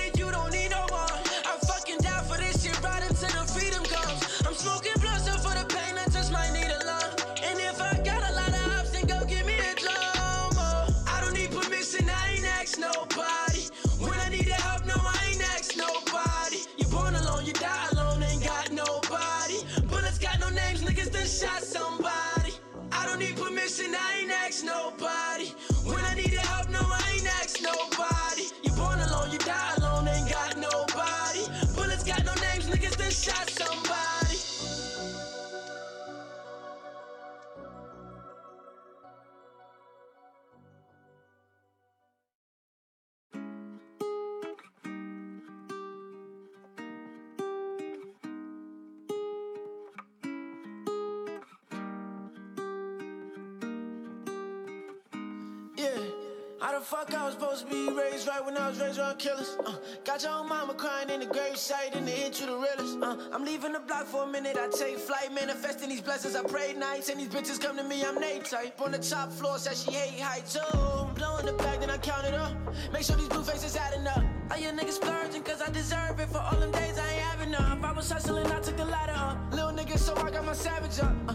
I 57.25 57.29
was 57.29 57.33
supposed 57.33 57.67
to 57.67 57.71
be 57.71 57.91
raised 57.91 58.27
right 58.27 58.45
when 58.45 58.55
I 58.55 58.69
was 58.69 58.79
raised 58.79 58.99
around 58.99 59.17
killers? 59.17 59.57
Uh, 59.65 59.73
got 60.03 60.21
your 60.21 60.31
own 60.31 60.47
mama 60.47 60.75
crying 60.75 61.09
in 61.09 61.21
the 61.21 61.25
grave 61.25 61.57
site 61.57 61.95
and 61.95 62.07
they 62.07 62.11
hit 62.11 62.39
you 62.39 62.45
the 62.45 62.53
realest. 62.53 62.99
Uh, 63.01 63.17
I'm 63.33 63.43
leaving 63.43 63.73
the 63.73 63.79
block 63.79 64.05
for 64.05 64.25
a 64.25 64.27
minute, 64.27 64.57
I 64.59 64.69
take 64.69 64.99
flight, 64.99 65.33
manifesting 65.33 65.89
these 65.89 66.01
blessings. 66.01 66.35
I 66.35 66.43
pray 66.43 66.75
nights 66.77 67.09
and 67.09 67.19
these 67.19 67.29
bitches 67.29 67.59
come 67.59 67.77
to 67.77 67.83
me, 67.83 68.05
I'm 68.05 68.19
Nate 68.19 68.45
type. 68.45 68.79
On 68.79 68.91
the 68.91 68.99
top 68.99 69.31
floor, 69.31 69.57
said 69.57 69.75
she 69.75 69.91
hate 69.91 70.19
heights. 70.19 70.55
Oh, 70.61 71.07
I'm 71.09 71.15
blowing 71.15 71.47
the 71.47 71.53
bag, 71.53 71.79
then 71.79 71.89
I 71.89 71.97
count 71.97 72.27
it 72.27 72.35
up. 72.35 72.53
Make 72.93 73.01
sure 73.01 73.15
these 73.15 73.27
blue 73.27 73.41
faces 73.41 73.75
adding 73.75 74.05
up. 74.05 74.21
All 74.51 74.59
your 74.59 74.73
niggas 74.73 75.01
splurging, 75.01 75.41
cause 75.41 75.63
I 75.63 75.71
deserve 75.71 76.19
it 76.19 76.29
for 76.29 76.37
all 76.37 76.59
them 76.59 76.71
days 76.73 76.99
I 76.99 77.11
ain't 77.11 77.21
having 77.23 77.49
enough. 77.49 77.83
I 77.83 77.91
was 77.91 78.07
hustling, 78.07 78.45
I 78.51 78.59
took 78.59 78.77
the 78.77 78.85
ladder 78.85 79.13
up. 79.15 79.39
Little 79.51 79.71
niggas, 79.71 79.97
so 79.97 80.15
I 80.15 80.29
got 80.29 80.45
my 80.45 80.53
savage 80.53 80.99
up. 80.99 81.15
Uh, 81.27 81.33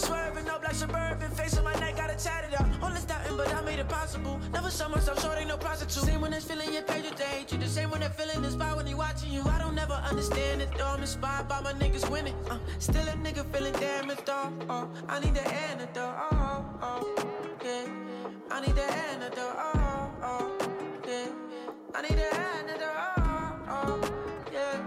swerving, 0.00 0.44
no 0.44 0.58
black 0.58 0.74
suburban. 0.74 1.30
Face 1.32 1.56
on 1.58 1.64
my 1.64 1.74
neck, 1.74 1.96
got 1.96 2.10
it 2.10 2.18
tatted 2.18 2.54
up. 2.58 2.66
All 2.82 2.90
this 2.90 3.04
doubting, 3.04 3.36
but 3.36 3.52
I 3.54 3.60
made 3.62 3.78
it 3.78 3.88
possible. 3.88 4.40
Never 4.52 4.70
saw 4.70 4.88
myself 4.88 5.20
short, 5.22 5.38
ain't 5.38 5.48
no 5.48 5.56
prostitute. 5.56 6.04
Same 6.04 6.20
when 6.20 6.32
it's 6.32 6.44
feeling 6.44 6.72
your 6.72 6.82
page, 6.82 7.04
they 7.16 7.24
hate 7.24 7.52
you. 7.52 7.58
The 7.58 7.66
same 7.66 7.90
when 7.90 8.00
they're 8.00 8.10
feeling 8.10 8.44
inspired 8.44 8.76
when 8.76 8.86
they 8.86 8.94
watching 8.94 9.32
you. 9.32 9.42
I 9.46 9.58
don't 9.58 9.74
never 9.74 9.94
understand 9.94 10.62
it, 10.62 10.70
though. 10.76 10.86
I'm 10.86 11.00
inspired 11.00 11.48
by 11.48 11.60
my 11.60 11.72
niggas 11.74 12.08
winning. 12.10 12.34
Uh, 12.50 12.58
still 12.78 13.06
a 13.08 13.12
nigga 13.24 13.44
feeling 13.52 13.72
damaged, 13.74 14.26
though. 14.26 14.52
Oh, 14.68 14.88
I 15.08 15.20
need 15.20 15.34
the 15.34 15.46
antidote, 15.46 16.14
oh, 16.32 16.64
oh, 16.82 17.56
yeah. 17.64 17.86
I 18.50 18.60
need 18.60 18.74
the 18.74 18.82
antidote, 18.82 19.56
oh, 19.58 20.10
oh, 20.22 20.58
yeah. 21.06 21.28
I 21.94 22.02
need 22.02 22.16
the 22.16 22.34
antidote, 22.34 22.96
oh, 23.18 23.54
oh, 23.68 24.00
yeah. 24.52 24.80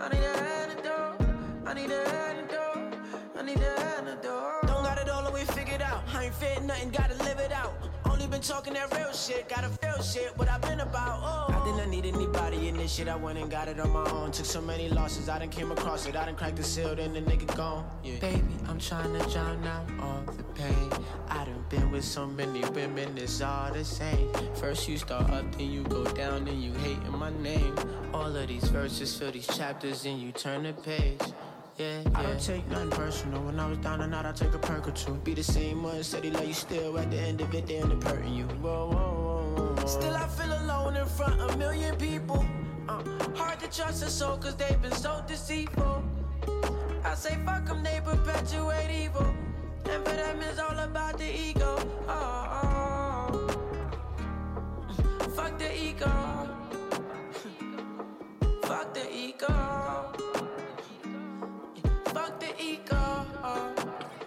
I 0.00 0.08
need 0.08 0.22
the 0.22 0.39
I 3.50 3.54
need 3.54 3.62
the 3.62 3.80
antidote. 3.80 4.66
Don't 4.66 4.84
got 4.84 4.98
it 4.98 5.08
all 5.08 5.24
the 5.24 5.30
way 5.30 5.44
figured 5.44 5.82
out. 5.82 6.02
I 6.14 6.26
ain't 6.26 6.34
fit 6.34 6.62
nothing, 6.62 6.90
gotta 6.90 7.14
live 7.24 7.38
it 7.40 7.50
out. 7.50 7.72
Only 8.04 8.26
been 8.28 8.40
talking 8.40 8.74
that 8.74 8.94
real 8.94 9.12
shit, 9.12 9.48
gotta 9.48 9.68
feel 9.68 10.00
shit, 10.02 10.36
what 10.38 10.48
I've 10.48 10.62
been 10.62 10.80
about. 10.80 11.20
Oh, 11.22 11.52
I 11.52 11.64
didn't 11.64 11.90
need 11.90 12.06
anybody 12.06 12.68
in 12.68 12.76
this 12.76 12.92
shit. 12.92 13.08
I 13.08 13.16
went 13.16 13.38
and 13.38 13.50
got 13.50 13.66
it 13.66 13.80
on 13.80 13.90
my 13.90 14.08
own. 14.10 14.30
Took 14.30 14.46
so 14.46 14.60
many 14.60 14.88
losses, 14.88 15.28
I 15.28 15.40
done 15.40 15.48
came 15.48 15.72
across 15.72 16.06
it. 16.06 16.14
I 16.14 16.26
done 16.26 16.36
cracked 16.36 16.56
the 16.56 16.62
seal, 16.62 16.94
then 16.94 17.12
the 17.12 17.22
nigga 17.22 17.56
gone. 17.56 17.84
Yeah. 18.04 18.20
Baby, 18.20 18.54
I'm 18.68 18.78
trying 18.78 19.12
to 19.18 19.30
drown 19.30 19.64
out 19.66 19.86
all 20.00 20.22
the 20.32 20.44
pain. 20.54 20.90
I 21.28 21.44
done 21.44 21.64
been 21.68 21.90
with 21.90 22.04
so 22.04 22.26
many 22.26 22.60
women, 22.70 23.18
it's 23.18 23.40
all 23.40 23.72
the 23.72 23.84
same. 23.84 24.32
First 24.54 24.88
you 24.88 24.96
start 24.96 25.28
up, 25.30 25.50
then 25.56 25.70
you 25.72 25.82
go 25.84 26.04
down, 26.04 26.44
then 26.44 26.60
you 26.60 26.72
hating 26.74 27.18
my 27.18 27.30
name. 27.30 27.74
All 28.14 28.36
of 28.36 28.46
these 28.46 28.64
verses 28.64 29.16
fill 29.16 29.32
these 29.32 29.46
chapters, 29.46 30.04
and 30.04 30.20
you 30.20 30.30
turn 30.30 30.62
the 30.62 30.72
page. 30.72 31.20
Yeah, 31.80 32.02
I 32.14 32.22
don't 32.24 32.38
take 32.38 32.68
nothing 32.68 32.90
personal. 32.90 33.40
When 33.40 33.58
I 33.58 33.66
was 33.66 33.78
down 33.78 34.02
and 34.02 34.14
out, 34.14 34.26
I 34.26 34.32
take 34.32 34.52
a 34.52 34.58
perk 34.58 34.86
or 34.86 34.90
two. 34.90 35.14
Be 35.24 35.32
the 35.32 35.42
same 35.42 35.82
one, 35.82 36.02
steady 36.02 36.30
love 36.30 36.46
you 36.46 36.52
still. 36.52 36.98
At 36.98 37.10
the 37.10 37.18
end 37.18 37.40
of 37.40 37.54
it, 37.54 37.66
they 37.68 37.76
end 37.76 37.90
up 37.90 38.04
hurting 38.04 38.34
you. 38.34 38.44
Whoa, 38.44 38.90
whoa, 38.90 39.54
whoa, 39.56 39.74
whoa. 39.76 39.86
Still, 39.86 40.14
I 40.14 40.28
feel 40.28 40.52
alone 40.52 40.96
in 40.96 41.06
front 41.06 41.40
of 41.40 41.54
a 41.54 41.56
million 41.56 41.96
people. 41.96 42.44
Uh, 42.86 43.02
hard 43.34 43.60
to 43.60 43.70
trust 43.70 44.02
a 44.02 44.10
soul, 44.10 44.36
cause 44.36 44.56
they've 44.56 44.82
been 44.82 44.92
so 44.92 45.24
deceitful. 45.26 46.04
I 47.02 47.14
say 47.14 47.38
fuck 47.46 47.64
them, 47.64 47.82
they 47.82 47.98
perpetuate 48.04 48.90
evil. 48.90 49.34
And 49.88 50.04
for 50.04 50.12
them, 50.12 50.42
it's 50.42 50.58
all 50.58 50.78
about 50.78 51.16
the 51.16 51.34
ego. 51.34 51.78
Oh, 52.06 52.58
oh. 52.62 53.48
Fuck 55.34 55.58
the 55.58 55.74
ego. 55.74 56.12
Fuck 58.68 58.92
the 58.92 59.10
ego. 59.10 60.19
The 62.40 62.48
ego. 62.62 62.96
Oh, 63.44 63.74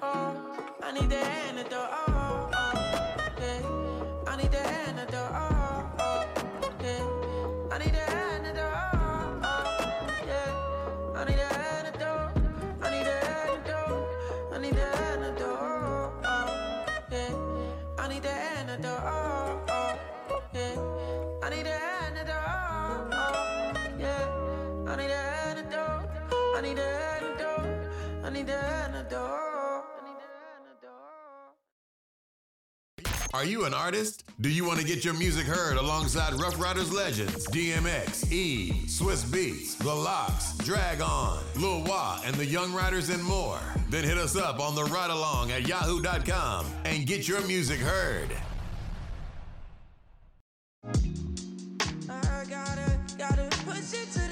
oh. 0.04 0.58
I 0.84 0.92
need 0.94 1.10
the 1.10 1.18
antidote. 1.18 1.74
Oh, 1.74 2.50
oh. 2.54 3.18
Yeah. 3.40 4.32
I 4.32 4.36
need 4.38 4.52
the 4.52 4.60
antidote. 4.60 5.32
Oh, 5.34 5.92
oh. 6.00 6.26
Yeah. 6.84 7.76
I 7.76 7.80
need 7.80 7.94
the 7.94 8.13
Are 33.34 33.46
you 33.46 33.66
an 33.66 33.74
artist? 33.74 34.26
Do 34.42 34.50
you 34.50 34.64
want 34.64 34.80
to 34.80 34.86
get 34.86 35.04
your 35.04 35.16
music 35.16 35.48
heard 35.48 35.78
alongside 35.78 36.40
Ruff 36.40 36.62
Ryders 36.62 36.94
legends 36.94 37.48
DMX, 37.48 38.32
E, 38.32 38.84
Swizz 38.86 39.26
Beatz, 39.26 39.76
The 39.76 39.92
LOX, 39.92 40.56
Drag 40.60 41.02
On, 41.02 41.40
Lil 41.56 41.84
Wah, 41.84 42.22
and 42.24 42.36
the 42.36 42.46
Young 42.46 42.72
Riders 42.76 43.10
and 43.10 43.24
more? 43.24 43.58
Then 43.90 44.04
hit 44.04 44.20
us 44.20 44.36
up 44.36 44.60
on 44.60 44.76
the 44.76 44.84
ride 44.84 45.10
along 45.10 45.50
at 45.50 45.68
yahoo.com 45.68 46.68
and 46.86 47.08
get 47.08 47.28
your 47.28 47.42
music 47.48 47.80
heard. 47.80 48.30
I 52.08 52.46
gotta, 52.48 53.00
gotta 53.18 53.50
push 53.66 53.96
it 53.96 54.12
to 54.12 54.23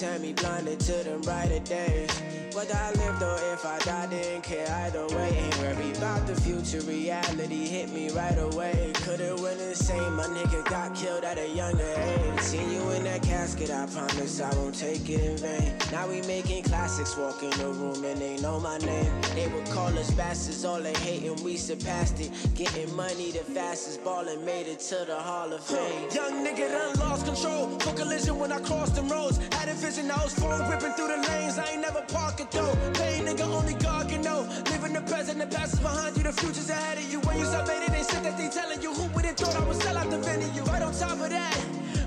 had 0.00 0.20
me 0.20 0.32
blinded 0.32 0.80
to 0.80 0.92
them 1.04 1.20
brighter 1.22 1.58
days. 1.60 2.10
Whether 2.54 2.74
I 2.74 2.90
lived 2.92 3.22
or 3.22 3.38
if 3.52 3.66
I 3.66 3.78
died, 3.80 4.10
didn't 4.10 4.42
care 4.42 4.66
either 4.86 5.06
way. 5.08 5.28
Ain't 5.28 5.58
worry 5.58 5.92
about 5.92 6.26
the 6.26 6.34
future, 6.40 6.80
reality 6.80 7.66
hit 7.66 7.92
me 7.92 8.08
right 8.10 8.38
away. 8.38 8.92
Could've 8.94 9.40
went 9.40 9.60
insane, 9.60 10.12
my 10.14 10.24
nigga 10.24 10.64
got 10.64 10.94
killed 10.94 11.24
at 11.24 11.38
a 11.38 11.48
younger 11.48 11.84
age. 11.84 12.40
Seen 12.40 12.70
you 12.72 12.90
in 12.90 13.04
that 13.04 13.22
casket, 13.22 13.70
I 13.70 13.86
promise 13.86 14.40
I 14.40 14.54
won't 14.54 14.74
take 14.74 15.08
it 15.10 15.20
in 15.20 15.36
vain. 15.36 15.74
Now 15.92 16.08
we 16.08 16.22
making 16.22 16.62
classics, 16.64 17.16
walk 17.16 17.42
in 17.42 17.50
the 17.50 17.68
room 17.68 18.02
and 18.04 18.20
they 18.20 18.36
know 18.38 18.58
my 18.58 18.78
name. 18.78 19.12
They 19.34 19.48
would 19.48 19.66
call 19.66 19.88
us 19.98 20.10
bastards, 20.12 20.64
all 20.64 20.80
they 20.80 20.94
hating, 20.94 21.42
we 21.44 21.56
surpassed 21.56 22.20
it. 22.20 22.30
Getting 22.54 22.94
money 22.96 23.32
the 23.32 23.40
fastest, 23.40 24.02
ballin' 24.02 24.42
made 24.46 24.66
it 24.66 24.80
to 24.80 25.04
the 25.06 25.16
Hall 25.16 25.52
of 25.52 25.62
Fame. 25.62 26.08
Young 26.14 26.44
nigga 26.44 26.70
done 26.70 26.98
lost 27.00 27.26
control. 27.26 27.68
For 27.80 27.92
collision 27.92 28.38
when 28.38 28.50
I 28.50 28.60
crossed 28.60 28.94
them 28.94 29.08
roads. 29.08 29.38
Had 29.52 29.68
a 29.68 29.74
vision, 29.86 30.10
I 30.10 30.22
was 30.24 30.34
phone 30.34 30.68
whipping 30.68 30.92
through 30.92 31.08
the 31.08 31.20
lanes. 31.28 31.58
I 31.58 31.66
ain't 31.72 31.80
never 31.80 32.02
park 32.12 32.40
it 32.40 32.50
though. 32.50 32.74
Pain 32.94 33.24
nigga, 33.26 33.46
only 33.46 33.74
God 33.74 34.08
can 34.08 34.20
know. 34.22 34.40
Living 34.72 34.92
the 34.92 35.02
present, 35.02 35.38
the 35.38 35.46
past 35.46 35.74
is 35.74 35.80
behind 35.80 36.16
you, 36.16 36.24
the 36.24 36.32
future's 36.32 36.70
ahead 36.70 36.98
of 36.98 37.10
you. 37.10 37.20
When 37.20 37.38
you 37.38 37.44
submitted, 37.44 37.92
they 37.92 38.02
said 38.02 38.22
that 38.24 38.36
they 38.36 38.48
telling 38.48 38.82
you 38.82 38.92
who 38.92 39.04
would've 39.14 39.36
thought 39.36 39.54
I 39.54 39.64
would 39.64 39.80
sell 39.80 39.96
out 39.96 40.10
the 40.10 40.18
venue. 40.18 40.64
Right 40.64 40.82
on 40.82 40.92
top 40.92 41.18
of 41.20 41.30
that, 41.30 41.56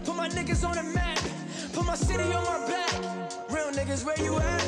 put 0.05 0.15
my 0.15 0.27
niggas 0.29 0.67
on 0.67 0.75
the 0.75 0.83
map. 0.83 1.19
Put 1.73 1.85
my 1.85 1.95
city 1.95 2.23
on 2.23 2.43
my 2.51 2.59
back. 2.67 2.93
Real 3.49 3.71
niggas, 3.71 4.03
where 4.03 4.19
you 4.19 4.37
at? 4.37 4.63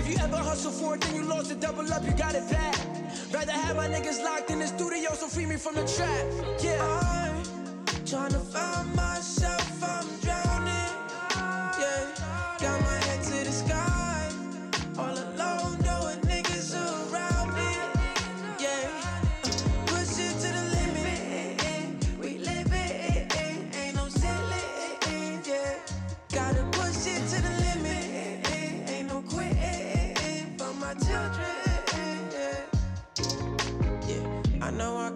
If 0.00 0.08
you 0.08 0.16
ever 0.18 0.36
hustle 0.36 0.72
for 0.72 0.94
it, 0.94 1.00
then 1.02 1.14
you 1.14 1.22
lost 1.22 1.52
it. 1.52 1.60
Double 1.60 1.86
up, 1.92 2.04
you 2.04 2.12
got 2.12 2.34
it 2.34 2.50
back. 2.50 2.76
Rather 3.32 3.52
have 3.52 3.76
my 3.76 3.86
niggas 3.86 4.22
locked 4.24 4.50
in 4.50 4.58
the 4.58 4.66
studio, 4.66 5.10
so 5.14 5.26
free 5.28 5.46
me 5.46 5.56
from 5.56 5.76
the 5.76 5.86
trap. 5.86 6.24
Yeah. 6.60 6.82
I'm 7.14 7.44
tryna 8.10 8.42
find 8.52 8.94
myself, 8.96 9.84
I'm 9.84 10.06
drowning. 10.20 10.39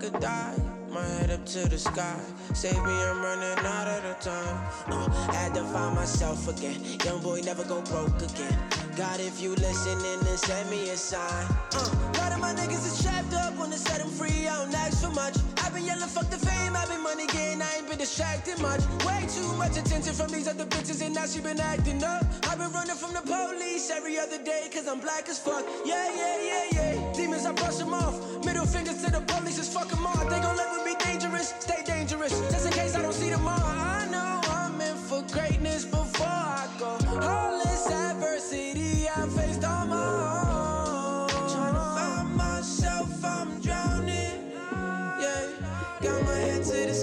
Could 0.04 0.20
die. 0.20 0.54
My 0.90 1.04
head 1.04 1.30
up 1.30 1.44
to 1.46 1.68
the 1.68 1.78
sky. 1.78 2.18
Save 2.52 2.76
me, 2.84 2.92
I'm 2.92 3.22
running 3.22 3.64
out 3.64 3.88
of 3.88 4.02
the 4.02 4.14
time. 4.20 4.56
Uh, 4.86 5.08
had 5.32 5.54
to 5.54 5.64
find 5.64 5.94
myself 5.94 6.46
again. 6.48 6.80
Young 7.04 7.20
boy 7.22 7.40
never 7.40 7.64
go 7.64 7.80
broke 7.82 8.20
again. 8.22 8.83
God, 8.96 9.18
if 9.18 9.40
you 9.40 9.50
listening, 9.56 10.20
then 10.20 10.36
send 10.36 10.70
me 10.70 10.88
a 10.90 10.96
sign. 10.96 11.46
Uh, 11.72 11.90
lot 12.18 12.30
of 12.32 12.38
my 12.38 12.54
niggas 12.54 12.86
is 12.86 13.02
trapped 13.02 13.34
up. 13.34 13.56
Wanna 13.56 13.76
set 13.76 13.98
them 13.98 14.08
free, 14.08 14.46
I 14.46 14.54
don't 14.62 14.74
ask 14.74 15.02
for 15.02 15.10
much. 15.10 15.34
I've 15.64 15.74
been 15.74 15.84
yelling, 15.84 16.06
fuck 16.06 16.30
the 16.30 16.38
fame. 16.38 16.76
I've 16.76 16.88
been 16.88 17.02
money 17.02 17.26
getting, 17.26 17.60
I 17.60 17.78
ain't 17.78 17.88
been 17.88 17.98
distracted 17.98 18.60
much. 18.60 18.80
Way 19.04 19.26
too 19.28 19.52
much 19.54 19.76
attention 19.76 20.12
from 20.14 20.28
these 20.30 20.46
other 20.46 20.64
bitches, 20.66 21.04
and 21.04 21.12
now 21.14 21.26
she 21.26 21.40
been 21.40 21.58
acting 21.58 22.04
up. 22.04 22.24
I've 22.44 22.58
been 22.58 22.70
running 22.70 22.94
from 22.94 23.14
the 23.14 23.22
police 23.22 23.90
every 23.90 24.16
other 24.16 24.38
day, 24.38 24.70
cause 24.72 24.86
I'm 24.86 25.00
black 25.00 25.28
as 25.28 25.40
fuck. 25.40 25.64
Yeah, 25.84 26.14
yeah, 26.14 26.36
yeah, 26.50 26.64
yeah. 26.72 27.12
Demons, 27.14 27.46
I 27.46 27.52
brush 27.52 27.76
them 27.76 27.94
off. 27.94 28.14
Middle 28.44 28.66
fingers 28.66 29.02
to 29.02 29.10
the 29.10 29.22
police, 29.22 29.56
just 29.56 29.72
fuck 29.72 29.88
them 29.88 30.06
off. 30.06 30.28
They 30.30 30.38
gon' 30.38 30.56
let 30.56 30.70
me 30.76 30.94
be 30.94 31.04
dangerous, 31.04 31.52
stay 31.58 31.82
dangerous. 31.84 32.30
Just 32.52 32.66
in 32.66 32.72
case 32.72 32.94
I 32.94 33.02
don't 33.02 33.12
see 33.12 33.30
them 33.30 33.48
all. 33.48 33.58
I 33.58 34.06
know 34.08 34.40
I'm 34.50 34.80
in 34.80 34.96
for 34.96 35.22
greatness 35.32 35.84
before 35.84 36.03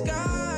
sky. 0.06 0.51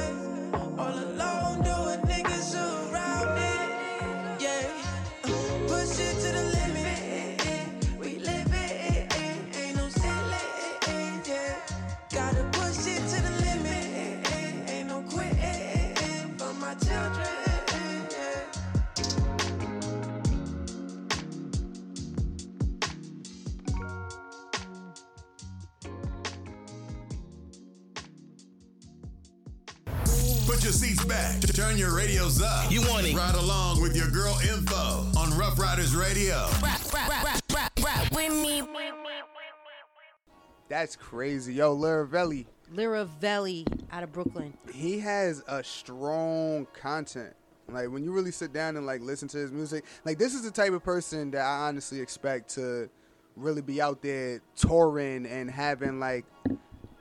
Your 30.63 30.71
seats 30.71 31.03
back. 31.03 31.41
Turn 31.41 31.77
your 31.77 31.93
radios 31.93 32.41
up. 32.41 32.71
You 32.71 32.79
want 32.83 33.05
it? 33.05 33.13
Ride 33.13 33.35
along 33.35 33.81
with 33.81 33.97
your 33.97 34.09
girl 34.09 34.39
info 34.49 35.05
on 35.19 35.37
Ruff 35.37 35.59
Ryders 35.59 35.93
Radio. 35.93 36.47
with 38.15 38.33
me. 38.41 38.63
That's 40.69 40.95
crazy. 40.95 41.55
Yo, 41.55 41.75
Laravelli, 41.75 42.45
Lirivelli 42.73 43.67
out 43.91 44.03
of 44.03 44.13
Brooklyn. 44.13 44.53
he 44.73 44.99
has 44.99 45.43
a 45.47 45.61
strong 45.65 46.65
content. 46.73 47.35
Like 47.67 47.89
when 47.89 48.05
you 48.05 48.13
really 48.13 48.31
sit 48.31 48.53
down 48.53 48.77
and 48.77 48.85
like 48.85 49.01
listen 49.01 49.27
to 49.29 49.37
his 49.37 49.51
music, 49.51 49.83
like 50.05 50.17
this 50.17 50.33
is 50.33 50.43
the 50.43 50.51
type 50.51 50.71
of 50.71 50.81
person 50.81 51.31
that 51.31 51.41
I 51.41 51.67
honestly 51.67 51.99
expect 51.99 52.51
to 52.55 52.89
really 53.35 53.61
be 53.61 53.81
out 53.81 54.01
there 54.01 54.39
touring 54.55 55.25
and 55.25 55.51
having 55.51 55.99
like 55.99 56.23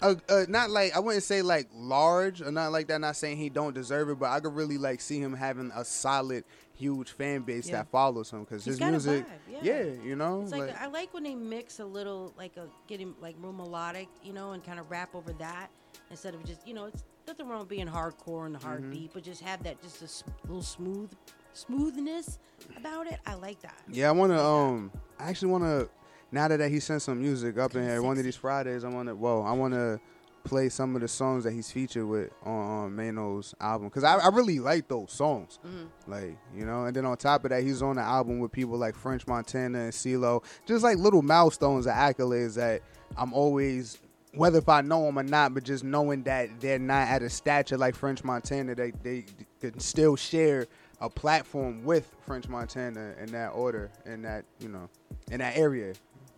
a, 0.02 0.16
a 0.28 0.46
not 0.48 0.70
like 0.70 0.94
I 0.96 0.98
wouldn't 0.98 1.22
say 1.22 1.42
like 1.42 1.68
large 1.74 2.40
or 2.42 2.50
not 2.50 2.72
like 2.72 2.88
that. 2.88 3.00
Not 3.00 3.16
saying 3.16 3.36
he 3.38 3.48
don't 3.48 3.74
deserve 3.74 4.08
it, 4.10 4.18
but 4.18 4.30
I 4.30 4.40
could 4.40 4.54
really 4.54 4.78
like 4.78 5.00
see 5.00 5.18
him 5.20 5.32
having 5.34 5.70
a 5.74 5.84
solid, 5.84 6.44
huge 6.74 7.10
fan 7.12 7.42
base 7.42 7.68
Yeah. 7.68 7.76
that 7.78 7.90
follows 7.90 8.30
him 8.30 8.40
because 8.44 8.64
his 8.64 8.80
music, 8.80 9.24
vibe, 9.26 9.62
yeah. 9.62 9.82
you 10.04 10.16
know, 10.16 10.42
It's 10.42 10.52
like, 10.52 10.62
like- 10.62 10.80
I 10.80 10.86
like 10.86 11.14
when 11.14 11.22
they 11.22 11.34
mix 11.34 11.78
a 11.80 11.84
little 11.84 12.32
like 12.36 12.56
a 12.56 12.66
getting 12.88 13.14
like 13.20 13.36
real 13.40 13.52
melodic, 13.52 14.08
you 14.22 14.32
know, 14.32 14.52
and 14.52 14.64
kind 14.64 14.78
of 14.80 14.90
rap 14.90 15.14
over 15.14 15.32
that 15.34 15.68
instead 16.10 16.34
of 16.34 16.44
just 16.44 16.66
you 16.66 16.74
know 16.74 16.86
it's 16.86 17.04
nothing 17.28 17.48
wrong 17.48 17.60
with 17.60 17.68
being 17.68 17.86
hardcore 17.86 18.46
and 18.46 18.54
the 18.54 18.58
hard 18.58 18.82
Mhm. 18.82 18.90
beat, 18.90 19.10
but 19.14 19.22
just 19.22 19.40
have 19.42 19.62
that 19.62 19.80
just 19.82 20.00
a 20.02 20.04
s- 20.06 20.24
little 20.46 20.62
smooth 20.62 21.10
smoothness 21.54 22.38
about 22.76 23.06
it. 23.06 23.18
I 23.26 23.34
like 23.34 23.60
that. 23.62 23.76
Yeah, 23.90 24.08
I 24.08 24.12
want 24.12 24.32
to. 24.32 24.42
Um, 24.42 24.90
I 25.18 25.28
actually 25.28 25.52
want 25.52 25.64
to. 25.64 25.88
Now 26.32 26.48
that 26.48 26.70
he 26.70 26.80
sent 26.80 27.02
some 27.02 27.20
music 27.20 27.58
up 27.58 27.74
in 27.76 27.82
here, 27.84 28.02
one 28.02 28.16
of 28.18 28.24
these 28.24 28.36
Fridays, 28.36 28.84
I 28.84 28.88
want 28.88 29.08
to. 29.08 29.14
Whoa, 29.14 29.42
I 29.42 29.52
want 29.52 29.74
to 29.74 30.00
play 30.44 30.68
some 30.68 30.96
of 30.96 31.00
the 31.02 31.06
songs 31.06 31.44
that 31.44 31.52
he's 31.52 31.70
featured 31.70 32.04
with 32.04 32.30
on, 32.44 32.52
on 32.52 32.96
Maino's 32.96 33.54
album 33.60 33.86
because 33.88 34.02
I, 34.02 34.16
I 34.16 34.28
really 34.28 34.58
like 34.58 34.88
those 34.88 35.12
songs. 35.12 35.58
Mhm. 35.64 35.86
Like 36.08 36.36
you 36.56 36.64
know, 36.64 36.86
and 36.86 36.96
then 36.96 37.04
on 37.04 37.16
top 37.18 37.44
of 37.44 37.50
that, 37.50 37.62
he's 37.62 37.82
on 37.82 37.96
the 37.96 38.02
album 38.02 38.38
with 38.40 38.50
people 38.50 38.76
like 38.78 38.96
French 38.96 39.26
Montana 39.26 39.78
and 39.80 39.92
CeeLo, 39.92 40.42
just 40.66 40.82
like 40.82 40.96
little 40.98 41.22
milestones 41.22 41.86
and 41.86 41.94
accolades 41.94 42.54
that 42.54 42.80
I'm 43.16 43.32
always. 43.32 43.98
Whether 44.34 44.60
if 44.60 44.68
I 44.70 44.80
know 44.80 45.04
them 45.04 45.18
or 45.18 45.22
not, 45.22 45.52
but 45.52 45.62
just 45.62 45.84
knowing 45.84 46.22
that 46.22 46.58
they're 46.58 46.78
not 46.78 47.06
at 47.08 47.20
a 47.22 47.28
stature 47.28 47.76
like 47.76 47.94
French 47.94 48.24
Montana, 48.24 48.74
they 48.74 48.92
they 49.02 49.26
can 49.60 49.78
still 49.78 50.16
share 50.16 50.66
a 51.02 51.10
platform 51.10 51.84
with 51.84 52.10
French 52.24 52.48
Montana 52.48 53.14
in 53.20 53.30
that 53.32 53.48
order, 53.48 53.90
in 54.06 54.22
that 54.22 54.46
you 54.58 54.68
know, 54.70 54.88
in 55.30 55.40
that 55.40 55.58
area. 55.58 55.92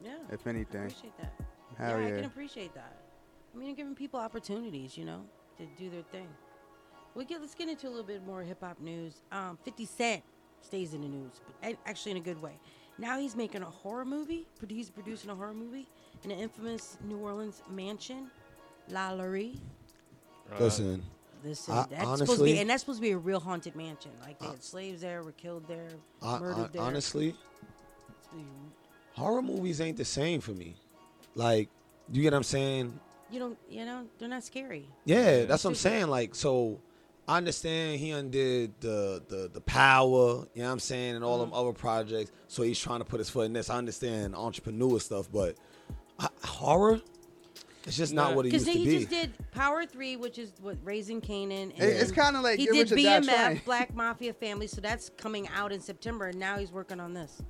Yeah, 0.05 0.17
If 0.31 0.47
anything. 0.47 0.83
I 0.83 0.85
appreciate 0.87 1.17
that. 1.19 1.33
Hell 1.79 2.01
yeah, 2.01 2.07
I 2.07 2.11
can 2.11 2.25
appreciate 2.27 2.75
that. 2.75 2.97
I 3.53 3.57
mean, 3.59 3.69
you're 3.69 3.77
giving 3.77 3.95
people 3.95 4.21
opportunities, 4.21 4.97
you 4.99 5.05
know, 5.05 5.23
to 5.59 5.67
do 5.79 5.89
their 5.91 6.03
thing. 6.13 6.29
We 7.15 7.25
get 7.25 7.41
let's 7.41 7.55
get 7.55 7.69
into 7.69 7.87
a 7.89 7.91
little 7.91 8.05
bit 8.05 8.25
more 8.27 8.43
hip 8.43 8.61
hop 8.61 8.81
news. 8.81 9.23
Um, 9.33 9.59
Fifty 9.65 9.87
Cent 9.87 10.23
stays 10.61 10.95
in 10.95 11.01
the 11.01 11.09
news, 11.09 11.41
but 11.63 11.77
actually 11.87 12.13
in 12.13 12.17
a 12.19 12.21
good 12.21 12.41
way. 12.43 12.59
Now 12.99 13.19
he's 13.19 13.35
making 13.37 13.63
a 13.63 13.67
horror 13.71 14.05
movie. 14.05 14.47
He's 14.69 14.91
producing 14.91 15.31
a 15.31 15.35
horror 15.35 15.55
movie 15.55 15.89
in 16.23 16.31
an 16.31 16.39
infamous 16.39 16.99
New 17.05 17.19
Orleans 17.19 17.63
mansion, 17.71 18.31
La 18.89 19.11
Laurie. 19.13 19.61
Listen, 20.59 21.03
Listen, 21.43 21.75
I- 21.75 21.87
that's 21.89 21.91
supposed 21.91 22.19
to 22.19 22.23
honestly- 22.25 22.53
be, 22.53 22.59
and 22.59 22.71
that's 22.71 22.83
supposed 22.83 22.99
to 22.99 23.03
be 23.03 23.11
a 23.13 23.19
real 23.19 23.41
haunted 23.41 23.75
mansion. 23.77 24.11
Like 24.21 24.39
they 24.39 24.47
had 24.47 24.63
slaves 24.63 25.01
there, 25.01 25.23
were 25.23 25.33
killed 25.33 25.67
there, 25.69 25.89
I- 26.23 26.39
murdered 26.39 26.65
I- 26.65 26.69
there. 26.69 26.83
honestly, 26.83 27.35
horror 29.15 29.43
movies 29.43 29.81
ain't 29.81 29.97
the 29.97 30.05
same 30.05 30.41
for 30.41 30.53
me. 30.53 30.77
Like, 31.35 31.69
you 32.13 32.23
get 32.23 32.33
what 32.33 32.39
I'm 32.39 32.43
saying? 32.45 33.01
you 33.35 33.41
don't, 33.41 33.59
you 33.69 33.85
know, 33.85 34.07
they're 34.19 34.29
not 34.29 34.45
scary. 34.45 34.87
Yeah, 35.05 35.45
that's 35.45 35.65
what 35.65 35.71
I'm 35.71 35.75
saying. 35.75 36.07
Like, 36.07 36.35
so 36.35 36.81
I 37.27 37.37
understand 37.37 37.99
he 37.99 38.11
undid 38.11 38.73
the 38.81 39.23
the 39.29 39.51
the 39.53 39.61
power, 39.61 40.47
you 40.55 40.63
know 40.63 40.67
what 40.67 40.73
I'm 40.73 40.79
saying, 40.79 41.17
and 41.17 41.25
all 41.25 41.39
them 41.39 41.53
other 41.53 41.73
projects. 41.73 42.31
So 42.49 42.63
he's 42.63 42.79
trying 42.79 43.01
to 43.01 43.05
put 43.05 43.19
his 43.19 43.29
foot 43.29 43.47
in 43.47 43.53
this. 43.53 43.71
I 43.71 43.77
understand 43.77 44.35
entrepreneur 44.37 45.01
stuff, 45.01 45.31
but 45.31 45.57
uh, 46.19 46.29
horror. 46.45 47.01
It's 47.87 47.99
just 47.99 48.15
not 48.15 48.35
what 48.35 48.47
it 48.47 48.53
used 48.55 48.65
to 48.65 48.73
he 48.73 48.85
be. 48.87 48.99
just 48.99 49.11
did 49.11 49.35
Power 49.51 49.85
Three, 49.85 50.17
which 50.17 50.39
is 50.39 50.55
what 50.63 50.79
Raising 50.83 51.21
Kanan. 51.21 51.73
And 51.75 51.83
it's 51.83 52.13
kinda 52.13 52.41
like 52.41 52.59
he 52.59 52.65
Get 52.65 52.73
did 52.73 52.91
Rich 52.93 52.93
or 52.93 52.97
Die 52.97 53.21
BMF, 53.21 53.65
Black 53.67 53.95
Mafia 53.95 54.33
Family. 54.33 54.67
So 54.69 54.81
that's 54.81 55.11
coming 55.19 55.49
out 55.49 55.71
in 55.71 55.81
September, 55.81 56.29
and 56.29 56.39
now 56.39 56.57
he's 56.57 56.73
working 56.73 56.99
on 56.99 57.13
this. 57.13 57.43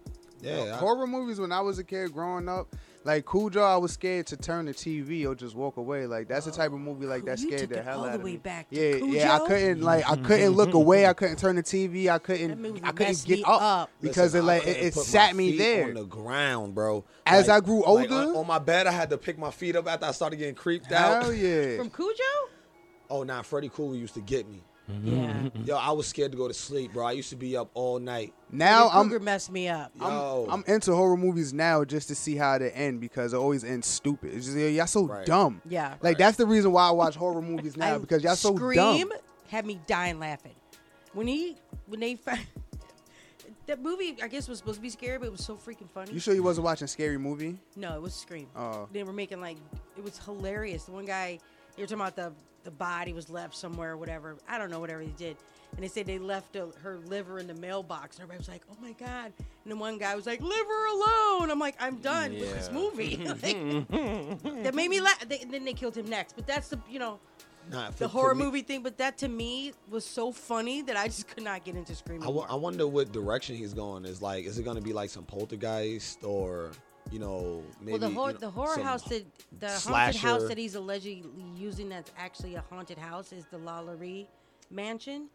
Yeah, 0.45 0.75
I- 0.75 0.77
horror 0.79 1.07
movies 1.07 1.41
when 1.41 1.53
I 1.53 1.61
was 1.61 1.79
a 1.79 1.85
kid 1.85 2.13
growing 2.13 2.49
up, 2.49 2.75
like 3.05 3.27
Cujo, 3.31 3.63
I 3.63 3.77
was 3.77 3.93
scared 3.93 4.27
to 4.29 4.37
turn 4.37 4.65
the 4.65 4.73
TV 4.73 5.27
or 5.27 5.35
just 5.35 5.55
walk 5.55 5.77
away. 5.77 6.07
Like 6.07 6.27
that's 6.29 6.47
the 6.47 6.53
type 6.53 6.73
of 6.73 6.79
movie 6.81 7.07
like 7.07 7.25
that 7.27 7.39
scared 7.39 7.69
the 7.69 7.83
hell 7.83 8.01
all 8.01 8.05
out 8.07 8.13
the 8.13 8.19
of 8.19 8.23
way 8.25 8.33
me. 8.33 8.37
back 8.39 8.71
to 8.71 8.77
yeah, 8.77 9.05
yeah, 9.05 9.35
I 9.37 9.47
couldn't 9.47 9.83
like 9.83 10.09
I 10.11 10.17
couldn't 10.17 10.53
look 10.53 10.73
away. 10.75 11.07
I 11.07 11.13
couldn't 11.13 11.39
turn 11.39 11.57
the 11.57 11.63
TV. 11.63 12.09
I 12.09 12.19
couldn't 12.19 12.83
I 12.85 12.93
couldn't 12.93 13.25
get 13.27 13.41
up, 13.47 13.61
up. 13.63 13.91
because 14.01 14.33
Listen, 14.35 14.41
it 14.41 14.43
like 14.45 14.67
it, 14.67 14.77
it 14.79 14.95
put 14.95 15.01
my 15.01 15.05
sat 15.05 15.37
me 15.37 15.51
feet 15.53 15.59
there. 15.59 15.85
on 15.89 15.95
the 15.95 16.05
ground, 16.05 16.75
bro. 16.75 17.05
As 17.27 17.49
I 17.49 17.61
grew 17.61 17.85
like, 17.85 18.11
on- 18.11 18.27
older- 18.27 18.39
on, 18.39 18.47
my 18.47 18.59
bed, 18.59 18.87
I 18.87 18.93
had 18.93 19.11
to 19.11 19.19
pick 19.19 19.39
my 19.39 19.51
feet 19.51 19.77
up 19.77 19.87
after 19.87 20.07
I 20.07 20.13
started 20.13 20.37
getting 20.37 20.55
creeped 20.55 20.91
out. 20.93 21.25
Hell 21.25 21.33
yeah. 21.35 21.77
From 21.77 21.91
Cujo? 21.91 22.13
Oh, 23.11 23.23
nah, 23.23 23.43
Freddy 23.43 23.69
Krueger 23.69 23.97
used 23.99 24.15
to 24.15 24.21
get 24.23 24.49
me. 24.49 24.63
Yeah. 25.03 25.49
Yo, 25.65 25.77
I 25.77 25.93
was 25.93 26.07
scared 26.07 26.33
to 26.33 26.39
go 26.39 26.47
to 26.47 26.53
sleep, 26.55 26.93
bro. 26.93 27.07
I 27.07 27.13
used 27.13 27.31
to 27.31 27.37
be 27.37 27.57
up 27.57 27.71
all 27.75 27.99
night. 27.99 28.35
Now 28.51 28.89
Freddy 28.89 28.99
I'm 29.01 29.09
Krueger 29.09 29.25
messed 29.25 29.51
me 29.51 29.69
up. 29.69 29.93
Yo, 29.99 30.47
I'm 30.51 30.63
into 30.67 30.95
horror 30.95 31.17
movies 31.17 31.55
now 31.55 31.85
just 31.85 32.09
to 32.09 32.15
see 32.15 32.37
how 32.37 32.59
they 32.59 32.71
end 32.71 33.01
because 33.01 33.33
it 33.33 33.37
always 33.39 33.65
ends 33.65 33.87
stupid. 33.87 34.35
It's 34.35 34.45
just 34.47 34.59
yeah, 34.59 34.67
y'all 34.69 34.87
so 34.87 35.23
dumb. 35.25 35.63
Yeah. 35.69 35.95
Like 36.03 36.19
that's 36.19 36.37
the 36.37 36.47
reason 36.47 36.71
why 36.73 36.89
I 36.89 36.91
watch 36.91 37.15
horror 37.17 37.41
movies 37.41 37.77
now 37.77 37.95
I- 37.95 37.99
because 37.99 38.23
y'all 38.23 38.37
so 38.37 38.55
Scream 38.55 38.77
dumb. 39.09 39.13
had 39.49 39.65
me 39.65 39.81
dying 39.87 40.19
laughing. 40.19 40.55
When 41.15 41.27
he 41.29 41.57
when 41.87 42.01
they 42.01 42.17
found 42.17 42.41
that 43.67 43.81
movie, 43.81 44.17
I 44.23 44.29
guess 44.29 44.49
was 44.49 44.59
supposed 44.59 44.77
to 44.77 44.83
be 44.83 44.91
scary, 44.91 45.17
but 45.19 45.27
it 45.27 45.33
was 45.33 45.45
so 45.45 45.57
freaking 45.57 45.89
funny. 45.89 46.13
You 46.13 46.21
sure 46.21 46.35
you 46.35 46.43
wasn't 46.43 46.65
watching 46.67 46.85
a 46.85 46.89
Scary 46.89 47.17
Movie? 47.19 47.57
No, 47.77 47.95
it 47.97 48.03
was 48.03 48.13
Scream. 48.15 48.49
Oh. 48.55 48.89
They 48.93 49.03
were 49.03 49.13
making 49.15 49.41
like 49.41 49.57
it 49.97 50.05
was 50.05 50.19
hilarious. 50.19 50.85
The 50.85 50.93
one 50.93 51.07
guy, 51.07 51.39
you 51.77 51.83
were 51.83 51.87
talking 51.87 52.01
about 52.03 52.17
the 52.17 52.33
the 52.65 52.71
body 52.71 53.13
was 53.13 53.31
left 53.31 53.55
somewhere 53.57 53.93
or 53.93 53.97
whatever. 53.97 54.37
I 54.49 54.59
don't 54.59 54.71
know 54.71 54.81
whatever 54.81 55.01
he 55.03 55.13
did. 55.17 55.37
And 55.77 55.83
they 55.83 55.89
said 55.89 56.07
they 56.07 56.19
left 56.19 56.55
a, 56.57 56.69
her 56.83 56.99
liver 57.07 57.39
in 57.41 57.47
the 57.49 57.55
mailbox, 57.55 58.17
and 58.17 58.23
everybody 58.23 58.39
was 58.39 58.49
like, 58.49 58.63
"Oh 58.71 58.77
my 58.81 58.93
god!" 58.93 59.33
And 59.39 59.45
then 59.73 59.79
one 59.81 59.99
guy 59.99 60.15
was 60.15 60.25
like, 60.25 60.41
"Leave 60.41 60.67
her 60.67 60.87
alone." 60.87 61.51
I'm 61.51 61.59
like, 61.59 61.75
"I'm 61.81 61.97
done 61.97 62.31
with 62.33 62.55
this 62.55 62.69
Yeah. 62.69 62.79
movie." 62.79 63.17
Like, 63.27 64.63
that 64.63 64.75
made 64.75 64.89
me 64.89 65.01
laugh. 65.01 65.29
They, 65.29 65.39
then 65.39 65.65
they 65.65 65.73
killed 65.73 65.97
him 65.97 66.09
next, 66.09 66.35
but 66.37 66.47
that's 66.47 66.69
the 66.69 66.79
you 66.89 66.99
know 67.01 67.19
Nah, 67.73 67.87
for- 67.87 67.93
the 68.05 68.09
for 68.09 68.09
horror 68.09 68.35
me- 68.37 68.45
movie 68.45 68.63
thing. 68.63 68.83
But 68.85 68.99
that 68.99 69.19
to 69.19 69.29
me 69.29 69.73
was 69.91 70.05
so 70.05 70.31
funny 70.31 70.83
that 70.83 70.97
I 70.97 71.07
just 71.07 71.27
could 71.27 71.43
not 71.43 71.65
get 71.65 71.75
into 71.75 71.95
Scream 71.97 72.23
I, 72.23 72.27
anymore. 72.27 72.43
w- 72.45 72.57
I 72.57 72.61
wonder 72.61 72.87
what 72.87 73.11
direction 73.11 73.57
he's 73.57 73.75
going. 73.75 74.05
Is 74.05 74.23
like, 74.23 74.45
is 74.45 74.59
it 74.59 74.63
going 74.65 74.77
to 74.77 74.83
be 74.83 74.93
like 74.93 75.11
some 75.11 75.25
poltergeist 75.25 76.23
or 76.23 76.71
you 77.15 77.21
know 77.21 77.63
maybe 77.81 77.93
well, 77.93 78.01
the, 78.01 78.11
hor- 78.11 78.29
you 78.29 78.35
know, 78.35 78.41
the 78.41 78.51
horror 78.51 78.83
house 78.83 79.05
that 79.05 79.25
the 79.61 79.71
haunted 79.71 80.17
house 80.21 80.49
that 80.49 80.59
he's 80.59 80.75
allegedly 80.75 81.23
using 81.57 81.89
that's 81.89 82.11
actually 82.19 82.57
a 82.57 82.65
haunted 82.69 82.99
house 82.99 83.33
is 83.33 83.45
the 83.53 83.57
Lalaurie 83.57 84.27
Mansion, 84.69 85.29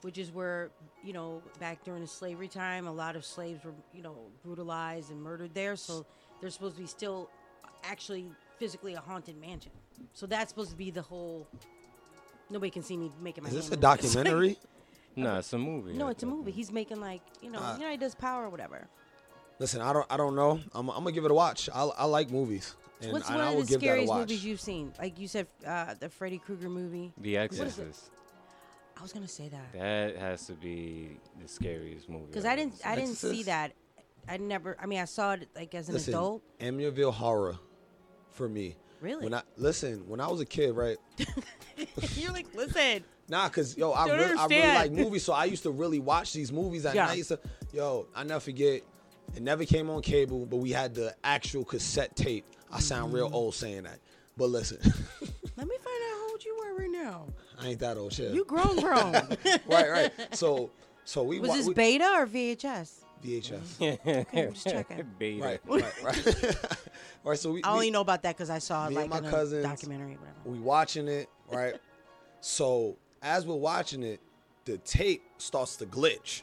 which 0.00 0.16
is 0.16 0.32
where 0.32 0.70
you 1.04 1.12
know 1.12 1.42
back 1.60 1.84
during 1.84 2.00
the 2.00 2.06
slavery 2.08 2.48
time, 2.48 2.86
a 2.86 2.92
lot 2.92 3.16
of 3.16 3.24
slaves 3.24 3.62
were 3.64 3.74
you 3.92 4.02
know 4.02 4.16
brutalized 4.42 5.10
and 5.10 5.20
murdered 5.22 5.52
there. 5.52 5.76
So 5.76 6.06
they're 6.40 6.48
supposed 6.48 6.76
to 6.76 6.80
be 6.80 6.88
still 6.88 7.28
actually 7.84 8.30
physically 8.58 8.94
a 8.94 9.00
haunted 9.00 9.38
mansion. 9.38 9.72
So 10.14 10.24
that's 10.24 10.48
supposed 10.48 10.70
to 10.70 10.76
be 10.76 10.90
the 10.90 11.02
whole. 11.02 11.46
Nobody 12.48 12.70
can 12.70 12.82
see 12.82 12.96
me 12.96 13.10
making 13.20 13.44
my. 13.44 13.50
Is 13.50 13.56
this 13.56 13.68
hand 13.68 13.84
a 13.84 13.86
move. 13.86 13.98
It's 13.98 14.14
like- 14.14 14.24
documentary? 14.24 14.58
no, 15.16 15.36
it's 15.36 15.52
a 15.52 15.58
movie. 15.58 15.92
No, 15.92 16.08
it's 16.08 16.22
a 16.22 16.26
movie. 16.26 16.50
He's 16.50 16.72
making 16.72 16.98
like 17.00 17.20
you 17.42 17.50
know, 17.50 17.58
Uh, 17.58 17.74
you 17.76 17.84
know, 17.84 17.90
he 17.90 17.98
does 17.98 18.14
power 18.14 18.44
or 18.44 18.48
whatever. 18.48 18.88
Listen, 19.58 19.80
I 19.80 19.92
don't, 19.92 20.06
I 20.10 20.16
don't 20.16 20.34
know. 20.36 20.60
I'm, 20.74 20.88
I'm 20.90 20.98
gonna 20.98 21.12
give 21.12 21.24
it 21.24 21.30
a 21.30 21.34
watch. 21.34 21.68
I, 21.74 21.82
I 21.84 22.04
like 22.04 22.30
movies, 22.30 22.74
and, 23.00 23.12
What's 23.12 23.28
and 23.28 23.38
one 23.38 23.46
I 23.46 23.50
of 23.52 23.58
the 23.58 23.64
give 23.64 23.80
that 23.80 23.86
a 23.86 23.90
scariest 23.90 24.14
movies 24.14 24.44
you've 24.44 24.60
seen? 24.60 24.92
Like 24.98 25.18
you 25.18 25.28
said, 25.28 25.46
uh, 25.66 25.94
the 25.98 26.08
Freddy 26.08 26.38
Krueger 26.38 26.68
movie. 26.68 27.12
The 27.18 27.36
What 27.36 27.52
is 27.52 27.60
it? 27.60 27.64
Exorcist. 27.64 28.10
I 28.98 29.02
was 29.02 29.12
gonna 29.12 29.28
say 29.28 29.48
that 29.48 29.72
That 29.74 30.16
has 30.16 30.46
to 30.46 30.52
be 30.54 31.18
the 31.40 31.48
scariest 31.48 32.08
movie. 32.08 32.26
because 32.26 32.44
I've 32.44 32.50
I 32.50 32.52
ever 32.52 32.60
didn't. 32.62 32.78
seen. 32.78 32.86
I 32.90 32.94
didn't 32.96 33.16
see 33.16 33.42
that. 33.44 33.72
I 34.28 34.36
never. 34.38 34.76
I 34.80 34.86
mean, 34.86 35.00
I 35.00 35.04
saw 35.04 35.32
it 35.32 35.48
like 35.54 35.74
as 35.74 35.88
an 35.88 35.94
Listen, 35.94 36.12
adult. 36.14 36.42
Amityville 36.60 37.12
Horror, 37.14 37.56
for 38.32 38.48
me. 38.48 38.76
Really? 39.00 39.24
When 39.24 39.34
I 39.34 39.42
listen, 39.56 40.06
when 40.08 40.20
I 40.20 40.28
was 40.28 40.40
a 40.40 40.46
kid, 40.46 40.74
right? 40.74 40.96
You're 42.16 42.32
like, 42.32 42.46
listen. 42.54 43.04
Nah, 43.28 43.48
cause 43.48 43.76
yo, 43.76 43.92
I 43.92 44.06
Don't 44.06 44.18
really, 44.18 44.36
I 44.38 44.46
really 44.46 44.74
like 44.74 44.92
movies, 44.92 45.24
so 45.24 45.32
I 45.32 45.46
used 45.46 45.64
to 45.64 45.70
really 45.70 45.98
watch 45.98 46.32
these 46.32 46.52
movies 46.52 46.86
at 46.86 46.94
Yeah. 46.94 47.06
night. 47.06 47.26
So, 47.26 47.38
yo, 47.72 48.06
I 48.14 48.22
never 48.24 48.40
forget. 48.40 48.82
It 49.34 49.42
never 49.42 49.64
came 49.64 49.90
on 49.90 50.00
cable, 50.02 50.46
but 50.46 50.56
we 50.56 50.70
had 50.70 50.94
the 50.94 51.14
actual 51.24 51.64
cassette 51.64 52.14
tape. 52.16 52.44
I 52.72 52.80
sound 52.80 53.12
real 53.12 53.26
Mm-hmm. 53.26 53.34
old 53.34 53.54
saying 53.54 53.82
that, 53.84 53.98
but 54.36 54.46
listen, 54.50 54.78
Let 55.56 55.66
me 55.68 55.76
find 55.82 56.02
out 56.04 56.18
how 56.18 56.30
old 56.30 56.44
you 56.44 56.54
are 56.64 56.74
right 56.76 56.90
now. 56.90 57.26
I 57.58 57.68
ain't 57.68 57.80
that 57.80 57.96
old 57.96 58.12
shit. 58.12 58.34
You 58.34 58.44
grown, 58.44 58.78
grown. 58.80 59.12
right, 59.66 59.90
right. 59.90 60.10
So, 60.32 60.70
so 61.04 61.22
we 61.22 61.38
Was 61.38 61.48
wa- 61.50 61.56
this 61.56 61.66
we, 61.66 61.74
beta 61.74 62.04
or 62.04 62.26
VHS? 62.26 63.00
VHS. 63.24 63.80
Okay, 63.80 64.26
I'm 64.46 64.52
just 64.52 64.66
checking. 64.66 65.02
Beta. 65.18 65.42
Right, 65.42 65.60
right, 65.66 66.02
right. 66.04 66.66
right. 67.24 67.38
So 67.38 67.52
we, 67.52 67.62
I 67.62 67.70
we- 67.70 67.74
only 67.74 67.90
know 67.90 68.02
about 68.02 68.22
that 68.24 68.36
because 68.36 68.50
I 68.50 68.58
saw 68.58 68.86
like 68.88 68.96
and 69.04 69.10
my 69.10 69.18
in 69.18 69.24
a 69.24 69.30
cousins, 69.30 69.64
documentary 69.64 70.16
whatever. 70.16 70.36
we 70.44 70.58
watching 70.58 71.08
it, 71.08 71.28
right? 71.50 71.76
so 72.40 72.96
as 73.22 73.46
we're 73.46 73.54
watching 73.54 74.02
it, 74.02 74.20
the 74.66 74.76
tape 74.78 75.22
starts 75.38 75.76
to 75.76 75.86
glitch. 75.86 76.42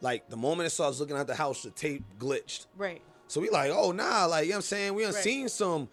Like 0.00 0.28
the 0.28 0.36
moment 0.36 0.66
it 0.66 0.70
starts 0.70 1.00
looking 1.00 1.16
at 1.16 1.26
the 1.26 1.34
house, 1.34 1.62
the 1.62 1.70
tape 1.70 2.04
glitched. 2.18 2.66
Right. 2.76 3.02
So 3.26 3.40
we 3.40 3.50
like, 3.50 3.70
oh 3.74 3.92
nah, 3.92 4.26
like 4.26 4.44
you 4.44 4.50
know 4.50 4.56
what 4.56 4.58
I'm 4.58 4.62
saying? 4.62 4.94
We 4.94 5.02
done 5.02 5.12
Right. 5.14 5.22
seen 5.22 5.48
some 5.48 5.88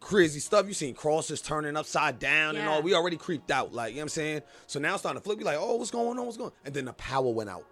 crazy 0.00 0.40
stuff. 0.40 0.66
You 0.66 0.74
seen 0.74 0.94
crosses 0.94 1.40
turning 1.42 1.76
upside 1.76 2.18
down 2.18 2.56
and 2.56 2.68
all. 2.68 2.82
We 2.82 2.94
already 2.94 3.16
creeped 3.16 3.50
out, 3.50 3.74
like 3.74 3.90
you 3.90 3.96
know 3.96 4.00
what 4.00 4.04
I'm 4.04 4.08
saying? 4.10 4.42
So 4.66 4.78
now 4.78 4.92
it's 4.94 5.02
starting 5.02 5.20
to 5.20 5.24
flip. 5.24 5.38
We 5.38 5.44
like, 5.44 5.58
oh, 5.58 5.76
what's 5.76 5.90
going 5.90 6.18
on? 6.18 6.24
What's 6.24 6.36
going 6.38 6.50
on? 6.50 6.56
And 6.64 6.74
then 6.74 6.84
the 6.86 6.92
power 6.94 7.30
went 7.30 7.50
out. 7.50 7.64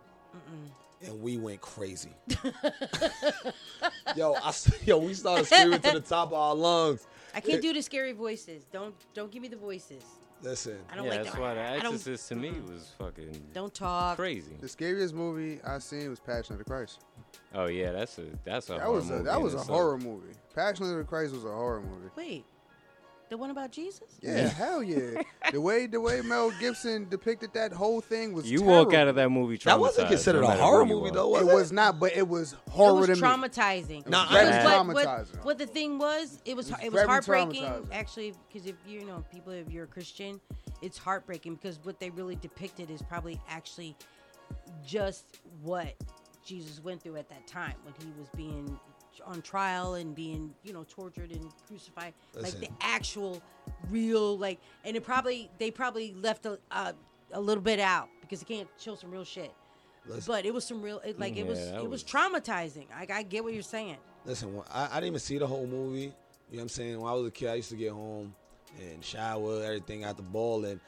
And 1.02 1.20
we 1.22 1.36
went 1.36 1.60
crazy. 1.60 2.14
yo, 4.16 4.34
I, 4.34 4.52
yo, 4.84 4.98
we 4.98 5.14
started 5.14 5.46
screaming 5.46 5.80
to 5.80 5.92
the 5.92 6.00
top 6.00 6.28
of 6.28 6.34
our 6.34 6.54
lungs. 6.54 7.06
I 7.34 7.40
can't 7.40 7.62
do 7.62 7.72
the 7.72 7.82
scary 7.82 8.12
voices. 8.12 8.64
Don't 8.72 8.94
don't 9.14 9.30
give 9.30 9.42
me 9.42 9.48
the 9.48 9.56
voices. 9.56 10.02
Listen. 10.42 10.78
I 10.90 10.96
don't 10.96 11.04
yeah, 11.06 11.10
like 11.12 11.22
that's 11.24 11.34
that. 11.34 11.40
why 11.40 11.54
The 11.54 11.60
I 11.60 11.78
don't- 11.80 11.94
Exorcist 11.94 12.28
to 12.28 12.34
me 12.36 12.50
was 12.68 12.92
fucking 12.98 13.48
Don't 13.54 13.72
talk. 13.74 14.16
crazy. 14.16 14.56
The 14.60 14.68
scariest 14.68 15.14
movie 15.14 15.60
I 15.64 15.78
seen 15.78 16.10
was 16.10 16.20
Passion 16.20 16.52
of 16.54 16.58
the 16.58 16.64
Christ. 16.64 17.00
Oh 17.54 17.66
yeah, 17.66 17.92
that's 17.92 18.18
a 18.18 18.24
that's 18.44 18.68
a 18.68 18.74
That 18.74 18.82
horror 18.82 18.94
was 18.96 19.08
a, 19.08 19.12
movie 19.12 19.24
that 19.24 19.36
in 19.38 19.42
was 19.42 19.54
a 19.54 19.56
itself. 19.58 19.76
horror 19.78 19.98
movie. 19.98 20.32
Passion 20.54 20.90
of 20.90 20.96
the 20.98 21.04
Christ 21.04 21.32
was 21.32 21.44
a 21.44 21.48
horror 21.52 21.80
movie. 21.80 22.10
Wait, 22.16 22.44
the 23.28 23.36
one 23.36 23.50
about 23.50 23.72
Jesus? 23.72 24.18
Yeah, 24.22 24.48
hell 24.48 24.82
yeah. 24.82 25.22
The 25.52 25.60
way 25.60 25.86
the 25.86 26.00
way 26.00 26.20
Mel 26.22 26.50
Gibson 26.58 27.08
depicted 27.08 27.52
that 27.54 27.72
whole 27.72 28.00
thing 28.00 28.32
was 28.32 28.50
You 28.50 28.62
walk 28.62 28.92
out 28.94 29.06
of 29.08 29.14
that 29.14 29.30
movie 29.30 29.56
traumatized. 29.58 29.64
That 29.64 29.80
wasn't 29.80 30.08
considered 30.08 30.40
no 30.40 30.46
a 30.46 30.50
matter 30.50 30.62
horror 30.62 30.84
who 30.84 30.90
you 30.90 30.96
movie, 30.96 31.10
are. 31.10 31.12
though, 31.14 31.28
was 31.28 31.42
it 31.42 31.48
it? 31.50 31.54
was 31.54 31.72
not, 31.72 32.00
but 32.00 32.16
it 32.16 32.26
was 32.28 32.56
horror 32.70 33.04
it 33.04 33.08
was 33.08 33.18
to 33.20 33.24
me. 33.24 33.28
traumatizing. 33.30 34.08
Nah, 34.08 34.26
Very 34.32 34.46
Because 34.46 34.64
what, 34.64 34.86
what, 34.94 35.06
traumatizing. 35.06 35.44
what 35.44 35.58
the 35.58 35.66
thing 35.66 35.98
was, 35.98 36.40
it 36.44 36.56
was 36.56 36.70
It 36.70 36.72
was 36.72 36.80
it 36.82 36.84
was 36.86 36.94
very 36.94 37.06
heartbreaking. 37.06 37.62
traumatizing. 37.64 37.86
Actually, 37.92 38.34
because 38.52 38.66
if 38.68 38.74
you 38.86 39.04
know 39.04 39.24
people, 39.32 39.52
if 39.52 39.70
you're 39.70 39.84
a 39.84 39.88
Christian, 39.88 40.40
it's 40.82 40.98
heartbreaking 40.98 41.54
because 41.54 41.78
what 41.84 42.00
they 42.00 42.10
really 42.10 42.36
depicted 42.36 42.90
is 42.90 43.00
probably 43.02 43.40
actually 43.48 43.96
just 44.84 45.40
what 45.62 45.94
Jesus 46.44 46.82
went 46.82 47.02
through 47.02 47.16
at 47.16 47.28
that 47.28 47.46
time 47.46 47.74
when 47.84 47.94
he 48.00 48.12
was 48.18 48.28
being 48.36 48.78
on 49.24 49.40
trial 49.42 49.94
and 49.94 50.14
being 50.14 50.52
you 50.64 50.72
know 50.72 50.84
tortured 50.88 51.30
and 51.30 51.44
crucified 51.66 52.12
like 52.34 52.58
the 52.60 52.68
actual 52.80 53.42
real 53.90 54.36
like 54.38 54.58
and 54.84 54.96
it 54.96 55.04
probably 55.04 55.50
they 55.58 55.70
probably 55.70 56.12
left 56.14 56.46
a, 56.46 56.58
a, 56.70 56.94
a 57.32 57.40
little 57.40 57.62
bit 57.62 57.80
out 57.80 58.08
because 58.20 58.40
they 58.40 58.54
can't 58.56 58.68
show 58.78 58.94
some 58.94 59.10
real 59.10 59.24
shit 59.24 59.52
Listen. 60.06 60.24
but 60.32 60.44
it 60.46 60.52
was 60.54 60.64
some 60.64 60.82
real 60.82 60.98
it, 61.00 61.18
like 61.18 61.36
it 61.36 61.46
was 61.46 61.58
Yeah, 61.58 61.72
that 61.72 61.82
it 61.82 61.90
was 61.90 62.04
was- 62.04 62.04
traumatizing 62.04 62.86
I, 62.94 63.06
I 63.12 63.22
get 63.22 63.42
what 63.44 63.52
you're 63.54 63.62
saying 63.62 63.96
Listen, 64.24 64.54
when- 64.54 64.64
I, 64.72 64.86
I 64.86 64.94
didn't 64.94 65.06
even 65.08 65.20
see 65.20 65.38
the 65.38 65.46
whole 65.46 65.66
movie. 65.68 66.00
You 66.00 66.08
know 66.08 66.12
what 66.50 66.62
I'm 66.62 66.68
saying? 66.68 67.00
When 67.00 67.08
I 67.10 67.14
was 67.14 67.26
a 67.28 67.30
kid, 67.30 67.48
I 67.48 67.54
used 67.54 67.70
to 67.70 67.76
get 67.76 67.92
home 67.92 68.34
and 68.80 69.04
shower, 69.04 69.62
everything 69.64 70.02
at 70.02 70.16
the 70.16 70.22
ball, 70.24 70.64
and 70.64 70.80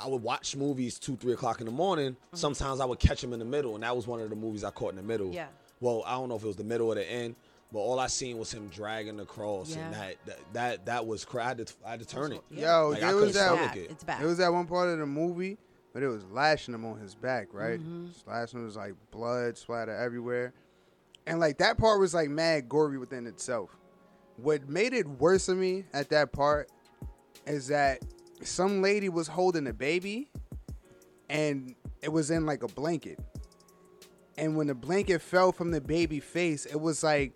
I 0.00 0.06
would 0.08 0.22
watch 0.22 0.54
movies 0.54 0.98
two, 1.00 1.16
three 1.16 1.32
o'clock 1.32 1.58
in 1.60 1.66
the 1.66 1.72
morning. 1.72 2.12
Mm-hmm. 2.12 2.36
Sometimes 2.36 2.78
I 2.80 2.84
would 2.84 3.00
catch 3.00 3.20
them 3.20 3.32
in 3.32 3.40
the 3.40 3.44
middle, 3.44 3.74
and 3.74 3.82
that 3.82 3.94
was 3.96 4.06
one 4.06 4.20
of 4.20 4.30
the 4.30 4.36
movies 4.36 4.62
I 4.62 4.70
caught 4.70 4.90
in 4.90 4.96
the 4.96 5.02
middle. 5.02 5.32
Yeah. 5.32 5.46
Well, 5.80 6.04
I 6.06 6.12
don't 6.12 6.28
know 6.28 6.36
if 6.36 6.44
it 6.44 6.46
was 6.46 6.54
the 6.56 6.62
middle 6.64 6.86
or 6.88 6.94
the 6.94 7.08
end, 7.10 7.34
but 7.74 7.80
all 7.80 7.98
I 7.98 8.06
seen 8.06 8.38
was 8.38 8.54
him 8.54 8.68
dragging 8.68 9.16
the 9.16 9.24
cross, 9.24 9.74
and 9.74 9.92
that 9.92 10.14
that 10.26 10.38
that, 10.52 10.86
that 10.86 11.06
was 11.06 11.24
cra- 11.24 11.44
I 11.44 11.48
had, 11.48 11.58
to, 11.66 11.74
I 11.84 11.90
had 11.90 12.00
to 12.00 12.06
turn 12.06 12.32
it. 12.32 12.40
Yo, 12.48 12.90
Like, 12.90 13.02
I 13.02 13.12
was 13.14 13.34
that. 13.34 13.40
stomach 13.46 13.68
bad. 13.70 13.76
it. 13.76 13.90
It's 13.90 14.04
bad. 14.04 14.22
It 14.22 14.26
was 14.26 14.38
that 14.38 14.52
one 14.52 14.66
part 14.68 14.88
of 14.90 14.98
the 15.00 15.06
movie, 15.06 15.58
but 15.92 16.04
it 16.04 16.06
was 16.06 16.24
lashing 16.26 16.72
him 16.72 16.84
on 16.84 17.00
his 17.00 17.16
back, 17.16 17.48
right? 17.52 17.80
Mm-hmm. 17.80 18.06
Slashing 18.24 18.60
him 18.60 18.64
was 18.64 18.76
like 18.76 18.94
blood 19.10 19.58
splatter 19.58 19.92
everywhere, 19.92 20.52
and 21.26 21.40
like 21.40 21.58
that 21.58 21.76
part 21.76 21.98
was 21.98 22.14
like 22.14 22.28
mad 22.30 22.68
gory 22.68 22.96
within 22.96 23.26
itself. 23.26 23.76
What 24.36 24.68
made 24.68 24.92
it 24.94 25.06
worse 25.08 25.46
for 25.46 25.56
me 25.56 25.84
at 25.92 26.10
that 26.10 26.30
part 26.30 26.70
is 27.44 27.66
that 27.68 27.98
some 28.42 28.82
lady 28.82 29.08
was 29.08 29.26
holding 29.26 29.66
a 29.66 29.72
baby, 29.72 30.30
and 31.28 31.74
it 32.02 32.12
was 32.12 32.30
in 32.30 32.46
like 32.46 32.62
a 32.62 32.68
blanket, 32.68 33.18
and 34.38 34.56
when 34.56 34.68
the 34.68 34.74
blanket 34.76 35.22
fell 35.22 35.50
from 35.50 35.72
the 35.72 35.80
baby 35.80 36.20
face, 36.20 36.66
it 36.66 36.80
was 36.80 37.02
like 37.02 37.34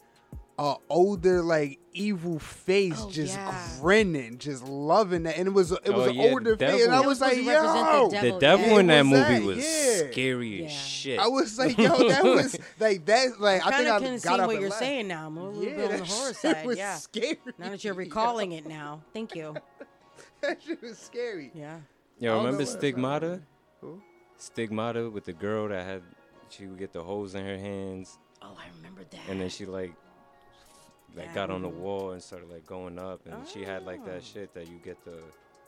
a 0.58 0.74
older 0.88 1.40
like 1.42 1.78
evil 1.94 2.38
face, 2.38 3.00
Oh, 3.00 3.10
just 3.10 3.34
yeah. 3.36 3.68
grinning, 3.80 4.38
just 4.38 4.64
loving 4.64 5.22
that, 5.24 5.36
and 5.38 5.48
it 5.48 5.50
was 5.52 5.70
it 5.72 5.80
oh, 5.86 5.92
was 5.92 6.06
Oh, 6.06 6.10
an 6.10 6.16
yeah, 6.16 6.30
older 6.30 6.56
face, 6.56 6.84
and 6.84 6.94
I 6.94 7.00
was 7.00 7.20
like, 7.20 7.34
supposed 7.36 7.46
yo, 7.46 8.08
the 8.08 8.10
The 8.10 8.20
devil, 8.22 8.38
devil 8.40 8.66
yeah. 8.66 8.78
in 8.80 8.86
that 8.88 9.04
What 9.06 9.12
was 9.12 9.28
movie 9.28 9.46
was 9.46 9.58
Yeah. 9.58 10.10
scary 10.10 10.60
Yeah. 10.60 10.66
as 10.66 10.72
shit. 10.72 11.18
I 11.20 11.26
was 11.28 11.58
like, 11.58 11.78
yo, 11.78 11.88
that 12.08 12.24
was 12.24 12.58
like 12.80 13.04
that. 13.06 13.40
Like 13.40 13.64
I 13.64 13.70
kind 13.70 13.84
think 13.84 13.88
I 13.88 14.14
got 14.14 14.20
see 14.20 14.28
up 14.40 14.46
what 14.48 14.60
you're 14.60 14.68
laughed. 14.70 14.80
saying 14.80 15.08
now. 15.08 15.26
I'm 15.26 15.36
a 15.36 15.48
little 15.48 15.64
Yeah, 15.64 15.76
bit 15.76 15.92
on 15.92 15.98
the 15.98 16.04
horror 16.04 16.28
shit 16.34 16.36
side. 16.56 16.66
was 16.66 16.78
Yeah. 16.78 16.94
scary. 16.96 17.38
Now 17.58 17.68
that 17.70 17.84
you're 17.84 17.94
recalling 17.94 18.52
it 18.52 18.66
now, 18.66 19.02
thank 19.12 19.34
you. 19.36 19.54
that 20.40 20.62
shit 20.62 20.82
was 20.82 20.98
scary. 20.98 21.50
Yeah. 21.54 21.76
I 22.20 22.24
Yo, 22.24 22.36
remember 22.38 22.64
Stigmata? 22.66 23.40
Who? 23.80 24.02
Stigmata 24.36 25.08
with 25.10 25.24
the 25.24 25.32
girl 25.32 25.68
that 25.68 25.86
had 25.86 26.02
she 26.48 26.66
would 26.66 26.78
get 26.78 26.92
the 26.92 27.02
hose 27.02 27.34
in 27.34 27.44
her 27.44 27.58
hands, 27.58 28.18
Oh, 28.42 28.56
I 28.58 28.64
remember 28.76 29.02
that. 29.10 29.20
and 29.28 29.40
then 29.40 29.48
she 29.50 29.66
like 29.66 29.92
like 31.18 31.34
got 31.34 31.50
on 31.50 31.62
the 31.62 31.68
mhm. 31.70 31.74
wall 31.78 32.10
and 32.12 32.22
started 32.22 32.50
like 32.50 32.66
going 32.66 32.98
up, 32.98 33.20
and 33.26 33.46
she 33.46 33.64
had 33.64 33.84
like 33.84 34.00
Oh. 34.02 34.06
that 34.06 34.24
shit 34.24 34.52
that 34.54 34.68
you 34.68 34.78
get 34.78 35.02
the 35.04 35.18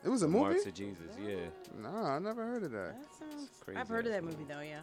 It 0.05 0.09
was 0.09 0.23
a 0.23 0.29
movie. 0.29 0.45
marks 0.45 0.67
of 0.67 0.75
Jesus. 0.75 1.15
Yeah, 1.23 1.37
No, 1.83 1.89
I 1.91 2.19
never 2.19 2.45
heard 2.47 2.63
of 2.65 2.71
that. 2.73 2.95
That 3.01 3.15
sounds. 3.19 3.51
crazy 3.61 3.79
I've 3.81 3.89
heard 3.89 4.07
of 4.07 4.13
that 4.13 4.25
movie 4.25 4.45
though. 4.49 4.61
Yeah. 4.61 4.81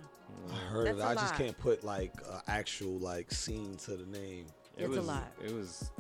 I 0.52 0.56
heard 0.72 0.88
of 0.90 1.00
it. 1.00 1.02
I 1.02 1.08
a 1.08 1.12
I 1.12 1.16
just 1.16 1.36
can't 1.36 1.58
put 1.58 1.84
like 1.84 2.14
an 2.30 2.42
actual 2.48 3.00
like 3.00 3.32
scene 3.32 3.76
to 3.86 3.92
the 3.98 4.06
name. 4.18 4.46
it 4.78 4.86
It's 4.86 4.98
a 4.98 5.02
lot. 5.02 5.32
it 5.44 5.54
was 5.54 5.92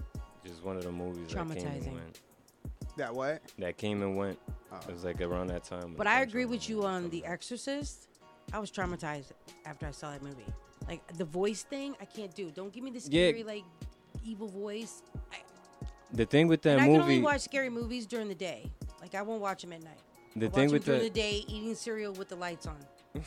just 0.45 0.64
one 0.64 0.77
of 0.77 0.84
the 0.84 0.91
movies 0.91 1.34
that 1.34 1.48
came 1.48 1.65
and 1.68 1.94
went. 1.94 2.22
That 2.98 3.14
what? 3.14 3.41
That 3.60 3.77
came 3.77 4.02
and 4.02 4.18
went. 4.18 4.39
Oh. 4.72 4.80
It 4.88 4.94
was 4.94 5.03
like 5.03 5.22
around 5.22 5.48
that 5.48 5.64
time. 5.64 5.94
But 5.98 6.07
I 6.07 6.22
agree 6.22 6.45
with 6.45 6.68
you 6.69 6.84
on 6.84 7.10
The. 7.10 7.23
Exorcist. 7.26 8.07
I 8.53 8.60
was 8.60 8.72
traumatized 8.72 9.31
after 9.65 9.85
I 9.88 9.91
saw 9.91 10.11
that 10.11 10.23
movie. 10.23 10.45
Like 10.88 11.06
the 11.18 11.26
voice 11.26 11.64
thing, 11.64 11.95
I 12.02 12.06
can't 12.06 12.34
do. 12.34 12.49
Don't 12.49 12.72
give 12.72 12.84
me 12.84 12.91
the 12.91 12.99
Yeah. 12.99 13.30
scary 13.30 13.44
like 13.44 13.64
evil 14.23 14.48
voice. 14.48 15.02
I, 15.31 15.38
The 16.14 16.26
thing 16.26 16.48
with 16.48 16.61
that 16.64 16.73
and 16.73 16.81
I 16.81 16.85
can 16.88 17.02
only 17.02 17.15
movie, 17.15 17.23
watch 17.23 17.41
scary 17.41 17.69
movies 17.69 18.06
during 18.06 18.27
the 18.27 18.35
day. 18.35 18.72
Like 19.02 19.15
I 19.15 19.22
won't 19.22 19.41
watch 19.41 19.61
them 19.61 19.73
at 19.73 19.84
night. 19.84 19.99
the 20.35 20.48
I 20.48 20.49
thing 20.49 20.65
watch 20.65 20.73
with 20.73 20.85
them 20.85 20.95
during 20.99 21.03
the 21.03 21.10
the 21.10 21.19
day, 21.22 21.45
eating 21.48 21.76
cereal 21.76 22.14
with 22.14 22.30
the 22.30 22.35
lights 22.35 22.68
on. 22.68 22.77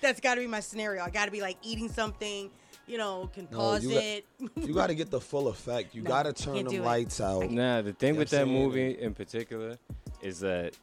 That's 0.00 0.20
got 0.20 0.34
to 0.34 0.40
be 0.40 0.46
my 0.46 0.60
scenario. 0.60 1.02
I 1.02 1.10
got 1.10 1.26
to 1.26 1.30
be 1.30 1.40
like 1.40 1.56
eating 1.62 1.88
something. 1.88 2.50
You 2.88 2.98
know, 2.98 3.30
can 3.32 3.46
No, 3.52 3.58
pause 3.58 3.84
you 3.84 3.90
got- 3.94 4.02
it. 4.02 4.26
You 4.56 4.74
got 4.74 4.86
to 4.88 4.94
get 4.94 5.10
the 5.10 5.20
full 5.20 5.46
effect. 5.48 5.94
You 5.94 6.02
No, 6.04 6.10
got 6.10 6.24
to 6.24 6.32
turn 6.32 6.54
can't 6.56 6.72
it. 6.72 6.82
lights 6.82 7.20
out. 7.20 7.48
nah, 7.50 7.80
the 7.82 7.92
thing 7.92 8.14
You 8.14 8.18
with 8.20 8.30
that 8.30 8.42
I'm 8.42 8.48
saying? 8.48 8.62
movie 8.62 8.90
in 9.00 9.14
particular 9.14 9.78
is 10.20 10.40
that 10.40 10.74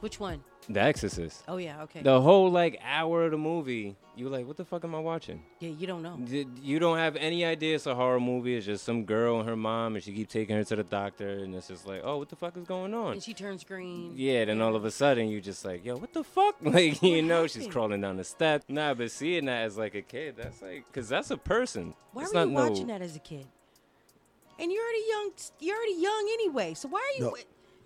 Which 0.00 0.18
one? 0.18 0.42
The 0.70 0.82
Exorcist. 0.82 1.44
Oh 1.48 1.56
yeah, 1.56 1.82
okay. 1.84 2.02
The 2.02 2.20
whole 2.20 2.50
like 2.50 2.78
hour 2.84 3.24
of 3.24 3.30
the 3.30 3.38
movie, 3.38 3.96
you 4.16 4.28
like, 4.28 4.46
what 4.46 4.58
the 4.58 4.66
fuck 4.66 4.84
am 4.84 4.94
I 4.94 4.98
watching? 4.98 5.42
Yeah, 5.60 5.70
you 5.70 5.86
don't 5.86 6.02
know. 6.02 6.18
D- 6.22 6.46
You 6.62 6.78
don't 6.78 6.98
have 6.98 7.16
any 7.16 7.42
idea 7.44 7.76
it's 7.76 7.86
a 7.86 7.94
horror 7.94 8.20
movie. 8.20 8.54
It's 8.54 8.66
just 8.66 8.84
some 8.84 9.04
girl 9.06 9.40
and 9.40 9.48
her 9.48 9.56
mom, 9.56 9.94
and 9.94 10.04
she 10.04 10.12
keep 10.12 10.28
taking 10.28 10.56
her 10.56 10.64
to 10.64 10.76
the 10.76 10.82
doctor, 10.84 11.26
and 11.38 11.54
it's 11.54 11.68
just 11.68 11.86
like, 11.86 12.02
oh, 12.04 12.18
what 12.18 12.28
the 12.28 12.36
fuck 12.36 12.54
is 12.58 12.64
going 12.64 12.92
on? 12.92 13.14
And 13.14 13.22
she 13.22 13.32
turns 13.32 13.64
green. 13.64 14.12
Yeah, 14.14 14.44
then 14.44 14.60
all 14.60 14.76
of 14.76 14.84
a 14.84 14.90
sudden 14.90 15.28
you 15.28 15.40
just 15.40 15.64
like, 15.64 15.86
yo, 15.86 15.96
what 15.96 16.12
the 16.12 16.22
fuck? 16.24 16.56
Like, 16.62 17.02
you 17.02 17.22
know, 17.22 17.46
she's 17.46 17.66
crawling 17.66 18.02
down 18.02 18.18
the 18.18 18.24
steps. 18.24 18.66
Nah, 18.68 18.92
but 18.92 19.10
seeing 19.10 19.46
that 19.46 19.62
as 19.62 19.78
like 19.78 19.94
a 19.94 20.02
kid, 20.02 20.34
that's 20.36 20.60
like, 20.60 20.84
cause 20.92 21.08
that's 21.08 21.30
a 21.30 21.38
person. 21.38 21.94
Why 22.12 22.24
it's 22.24 22.34
were 22.34 22.40
not 22.40 22.48
you 22.48 22.54
no, 22.54 22.68
watching 22.68 22.86
that 22.88 23.00
as 23.00 23.16
a 23.16 23.20
kid? 23.20 23.46
And 24.60 24.70
you're 24.70 24.82
already 24.82 25.04
young. 25.08 25.30
You're 25.60 25.76
already 25.76 25.94
young 26.02 26.28
anyway. 26.34 26.74
So 26.74 26.88
why 26.88 26.98
are 27.00 27.18
you? 27.18 27.24
No, 27.30 27.36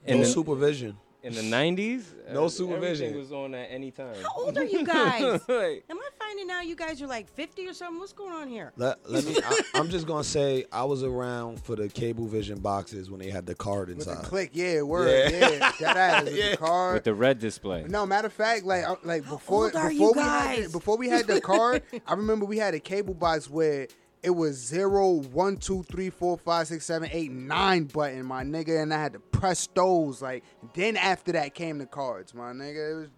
In 0.07 0.17
no 0.19 0.25
the- 0.25 0.31
supervision. 0.31 0.97
In 1.23 1.35
the 1.35 1.40
'90s. 1.43 2.05
No 2.32 2.44
uh, 2.47 2.49
supervision. 2.49 3.07
Everything 3.07 3.19
was 3.19 3.32
on 3.32 3.55
at 3.55 3.69
any 3.70 3.90
time. 3.90 4.15
How 4.23 4.43
old 4.44 4.57
are 4.59 4.65
you 4.65 4.85
guys? 4.86 5.23
Like, 5.49 5.85
Am 5.90 5.99
I 5.99 6.09
finding 6.19 6.51
out 6.51 6.66
you 6.66 6.74
guys 6.77 7.01
are 7.03 7.07
like 7.07 7.28
50 7.35 7.66
or 7.69 7.74
something? 7.74 7.99
What's 8.01 8.12
going 8.12 8.32
on 8.32 8.49
here? 8.49 8.73
Let, 8.77 8.99
let 9.11 9.24
me. 9.24 9.36
I, 9.44 9.61
I'm 9.74 9.89
just 9.90 10.07
gonna 10.07 10.24
say 10.24 10.65
I 10.73 10.85
was 10.85 11.03
around 11.03 11.62
for 11.62 11.77
the 11.77 11.89
cable 11.89 12.27
vision 12.27 12.59
boxes 12.61 13.11
when 13.11 13.20
they 13.20 13.31
had 13.31 13.47
the 13.47 13.55
card 13.55 13.89
With 13.89 14.05
the 14.05 14.11
inside. 14.12 14.24
click, 14.24 14.51
yeah, 14.55 14.82
word, 14.82 15.09
Yeah. 15.32 15.49
yeah, 15.51 15.73
that 15.81 15.97
ass 15.97 16.28
Yeah. 16.32 16.51
the 16.53 16.57
card. 16.57 16.94
with 16.94 17.05
the 17.05 17.15
red 17.15 17.39
display. 17.39 17.85
No, 17.89 18.07
matter 18.07 18.27
of 18.27 18.32
fact, 18.32 18.65
like 18.65 18.85
uh, 18.89 18.97
like 19.05 19.28
before 19.28 19.65
old 19.65 19.77
are 19.77 19.90
before 19.90 19.93
you 19.93 20.12
we 20.16 20.23
had 20.23 20.65
the, 20.65 20.69
before 20.70 20.97
we 20.97 21.09
had 21.09 21.27
the 21.27 21.40
card, 21.40 21.82
I 22.07 22.15
remember 22.15 22.47
we 22.47 22.59
had 22.59 22.74
a 22.74 22.81
cable 22.81 23.15
box 23.15 23.51
where 23.51 23.89
it 24.23 24.31
was 24.31 24.57
zero, 24.57 25.11
one, 25.11 25.57
two, 25.57 25.82
three, 25.85 26.11
four, 26.11 26.36
five, 26.39 26.69
six, 26.69 26.85
seven, 26.85 27.09
eight, 27.12 27.32
nine 27.32 27.85
button, 27.85 28.24
my 28.24 28.44
nigga, 28.44 28.81
and 28.82 28.93
I 28.94 29.01
had 29.03 29.12
to 29.15 29.19
press 29.19 29.69
those. 29.74 30.23
Like 30.23 30.44
then 30.74 30.97
after 30.97 31.32
that 31.32 31.55
came 31.55 31.78
the 31.78 31.86
cards, 31.86 32.35
my 32.35 32.53
nigga. 32.53 32.93
It 32.93 32.94
was 32.97 33.09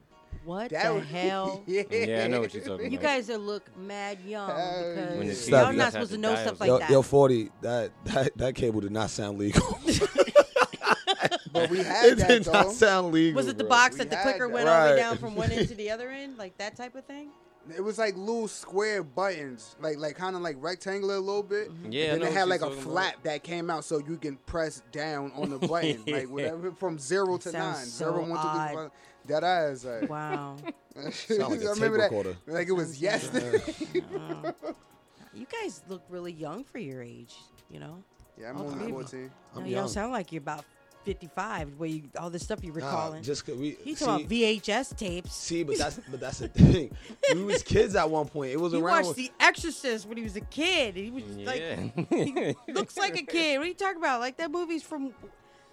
What 0.44 0.70
that 0.70 0.88
the 0.88 0.94
was, 0.94 1.04
hell? 1.08 1.62
yeah. 1.66 1.82
Yeah, 1.90 2.24
I 2.24 2.28
know 2.28 2.40
what 2.40 2.54
you're 2.54 2.62
talking 2.62 2.80
about. 2.86 2.92
You 2.92 2.98
guys 2.98 3.28
are 3.30 3.36
look 3.38 3.76
mad 3.76 4.18
young 4.26 4.48
Hell 4.48 5.18
because 5.18 5.48
y'all 5.48 5.66
TVs 5.66 5.76
not 5.76 5.84
had 5.84 5.92
supposed 5.92 6.10
the 6.12 6.16
to 6.16 6.20
know 6.22 6.34
stuff 6.36 6.60
like 6.60 6.68
yo, 6.68 6.78
that. 6.78 6.90
yo, 6.90 7.02
forty. 7.02 7.50
That 7.60 7.90
that 8.04 8.36
that 8.38 8.54
cable 8.54 8.80
did 8.80 8.92
not 8.92 9.10
sound 9.10 9.38
legal. 9.38 9.78
But 11.52 11.70
we 11.70 11.78
had 11.84 12.06
it 12.06 12.18
that 12.18 12.28
did 12.28 12.44
though. 12.44 12.52
not 12.52 12.72
sound 12.72 13.12
legal. 13.12 13.36
was 13.36 13.46
it 13.46 13.56
the 13.56 13.62
bro. 13.64 13.70
box 13.70 13.92
We 13.94 13.98
that 13.98 14.10
the 14.10 14.16
clicker 14.16 14.48
that. 14.48 14.52
went 14.52 14.68
all 14.68 14.86
the 14.88 14.94
way 14.94 14.96
down 14.98 15.18
from 15.18 15.36
one 15.36 15.52
end 15.52 15.68
to 15.68 15.74
the 15.76 15.88
other 15.90 16.10
end, 16.10 16.36
like 16.36 16.58
that 16.58 16.76
type 16.76 16.96
of 16.96 17.04
thing? 17.04 17.28
It 17.74 17.80
was 17.80 17.98
like 17.98 18.16
little 18.16 18.48
square 18.48 19.02
buttons, 19.02 19.76
like 19.80 19.96
like 19.98 20.16
kind 20.16 20.36
of 20.36 20.42
like 20.42 20.56
rectangular 20.58 21.14
a 21.16 21.20
little 21.20 21.42
bit. 21.42 21.70
Mm-hmm. 21.70 21.92
Yeah, 21.92 22.04
And 22.12 22.18
know 22.20 22.24
then 22.26 22.34
it 22.34 22.38
had 22.38 22.48
like 22.48 22.60
a 22.60 22.64
talking 22.64 22.78
about. 22.78 22.90
flap 22.92 23.22
that 23.22 23.42
came 23.42 23.70
out 23.70 23.84
so 23.84 23.98
you 23.98 24.16
can 24.16 24.36
press 24.46 24.82
down 24.92 25.32
on 25.34 25.50
the 25.50 25.58
button, 25.58 26.02
like 26.06 26.28
whatever 26.28 26.72
from 26.72 26.98
zero 26.98 27.36
to 27.38 27.48
Sounds 27.50 27.78
nine, 27.78 27.86
so 27.86 28.04
zero, 28.06 28.20
one, 28.20 28.28
two, 28.28 28.34
three, 28.34 28.40
odd. 28.42 28.70
four. 28.72 28.92
That 29.26 29.44
ass. 29.44 29.84
Like, 29.84 30.10
Wow. 30.10 30.56
Sound 31.10 31.40
like 31.40 31.40
a 31.40 31.54
I 31.54 31.56
tape 31.56 31.68
remember 31.74 31.96
that 31.98 32.04
recorder. 32.10 32.36
like 32.46 32.68
it 32.68 32.72
was 32.72 33.00
yesterday. 33.00 33.62
You 35.32 35.46
guys 35.46 35.82
look 35.88 36.02
really 36.08 36.32
young 36.32 36.62
for 36.62 36.78
your 36.78 37.02
age, 37.02 37.34
you 37.68 37.80
know? 37.80 38.02
yeah, 38.40 38.50
I'm 38.50 38.56
All 38.56 38.66
only 38.66 38.74
three 38.74 38.82
of 38.84 38.88
you. 38.90 38.94
14. 38.94 39.30
No, 39.56 39.60
I'm 39.60 39.66
you 39.66 39.74
don't 39.74 39.88
sound 39.88 40.12
like 40.12 40.30
you're 40.30 40.42
about 40.42 40.64
55, 41.04 41.74
where 41.78 41.88
you 41.88 42.02
all 42.18 42.30
this 42.30 42.42
stuff 42.42 42.62
you 42.64 42.70
Nah, 42.70 42.76
recalling. 42.76 43.22
just 43.22 43.44
'cause 43.46 43.56
we 43.56 43.76
you 43.84 43.94
see, 43.94 44.04
talking 44.04 44.26
about 44.26 44.28
VHS 44.30 44.96
tapes. 44.96 45.34
see, 45.34 45.62
but 45.62 45.78
that's 45.78 46.00
but 46.10 46.20
that's 46.20 46.38
the 46.38 46.48
thing. 46.48 46.90
we 47.34 47.44
was 47.44 47.62
kids 47.62 47.94
at 47.94 48.08
one 48.10 48.26
point. 48.28 48.52
It 48.52 48.60
was 48.60 48.72
You 48.72 48.84
around. 48.84 49.04
watched 49.04 49.16
The 49.16 49.30
Exorcist 49.40 50.06
when 50.08 50.16
he 50.16 50.24
was 50.24 50.36
a 50.36 50.40
kid. 50.40 50.96
He 50.96 51.10
was 51.10 51.24
like, 51.36 51.60
Yeah. 51.60 52.52
looks 52.72 52.96
like 52.96 53.16
a 53.18 53.22
kid. 53.22 53.58
What 53.58 53.64
are 53.64 53.68
you 53.68 53.74
talking 53.74 53.98
about? 53.98 54.20
Like 54.20 54.36
that 54.38 54.50
movie's 54.50 54.82
from, 54.82 55.12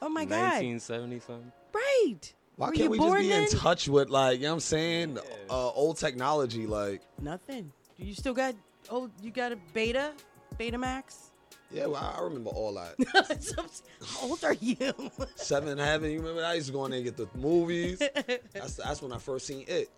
oh 0.02 0.10
my 0.10 0.26
god, 0.26 0.62
1970 0.64 1.20
something. 1.20 1.52
right? 1.74 2.34
Why 2.58 2.68
Were 2.68 2.74
can't 2.74 2.92
we 2.92 2.98
just 3.00 3.16
be 3.18 3.30
then? 3.30 3.44
in 3.44 3.50
touch 3.50 3.88
with 3.88 4.10
like 4.10 4.38
you 4.38 4.44
know 4.44 4.50
what 4.50 4.54
I'm 4.56 4.60
saying? 4.60 5.18
Uh, 5.50 5.70
old 5.70 5.98
technology, 5.98 6.68
like 6.68 7.02
Nothing. 7.22 7.72
You 7.98 8.14
still 8.14 8.34
got 8.34 8.54
oh, 8.90 9.10
you 9.24 9.32
got 9.32 9.52
a 9.52 9.58
Beta, 9.74 10.12
Betamax. 10.60 11.31
Yeah, 11.74 11.86
well, 11.88 11.96
I 11.96 12.20
I 12.20 12.24
remember 12.24 12.50
all 12.52 12.74
that. 12.74 12.96
How 14.06 14.28
old 14.28 14.44
are 14.44 14.54
you? 14.54 14.94
Seven 15.36 15.78
Heaven, 15.78 16.12
you 16.12 16.20
remember? 16.20 16.42
that? 16.42 16.52
I 16.52 16.54
used 16.56 16.68
to 16.68 16.74
go 16.74 16.86
in 16.86 16.92
there 16.92 16.98
and 17.00 17.06
get 17.06 17.18
the 17.18 17.28
movies. 17.38 18.00
That's 18.54 18.76
that's 18.76 19.02
when 19.02 19.12
I 19.12 19.18
first 19.18 19.48
seen 19.48 19.66
it. 19.68 19.90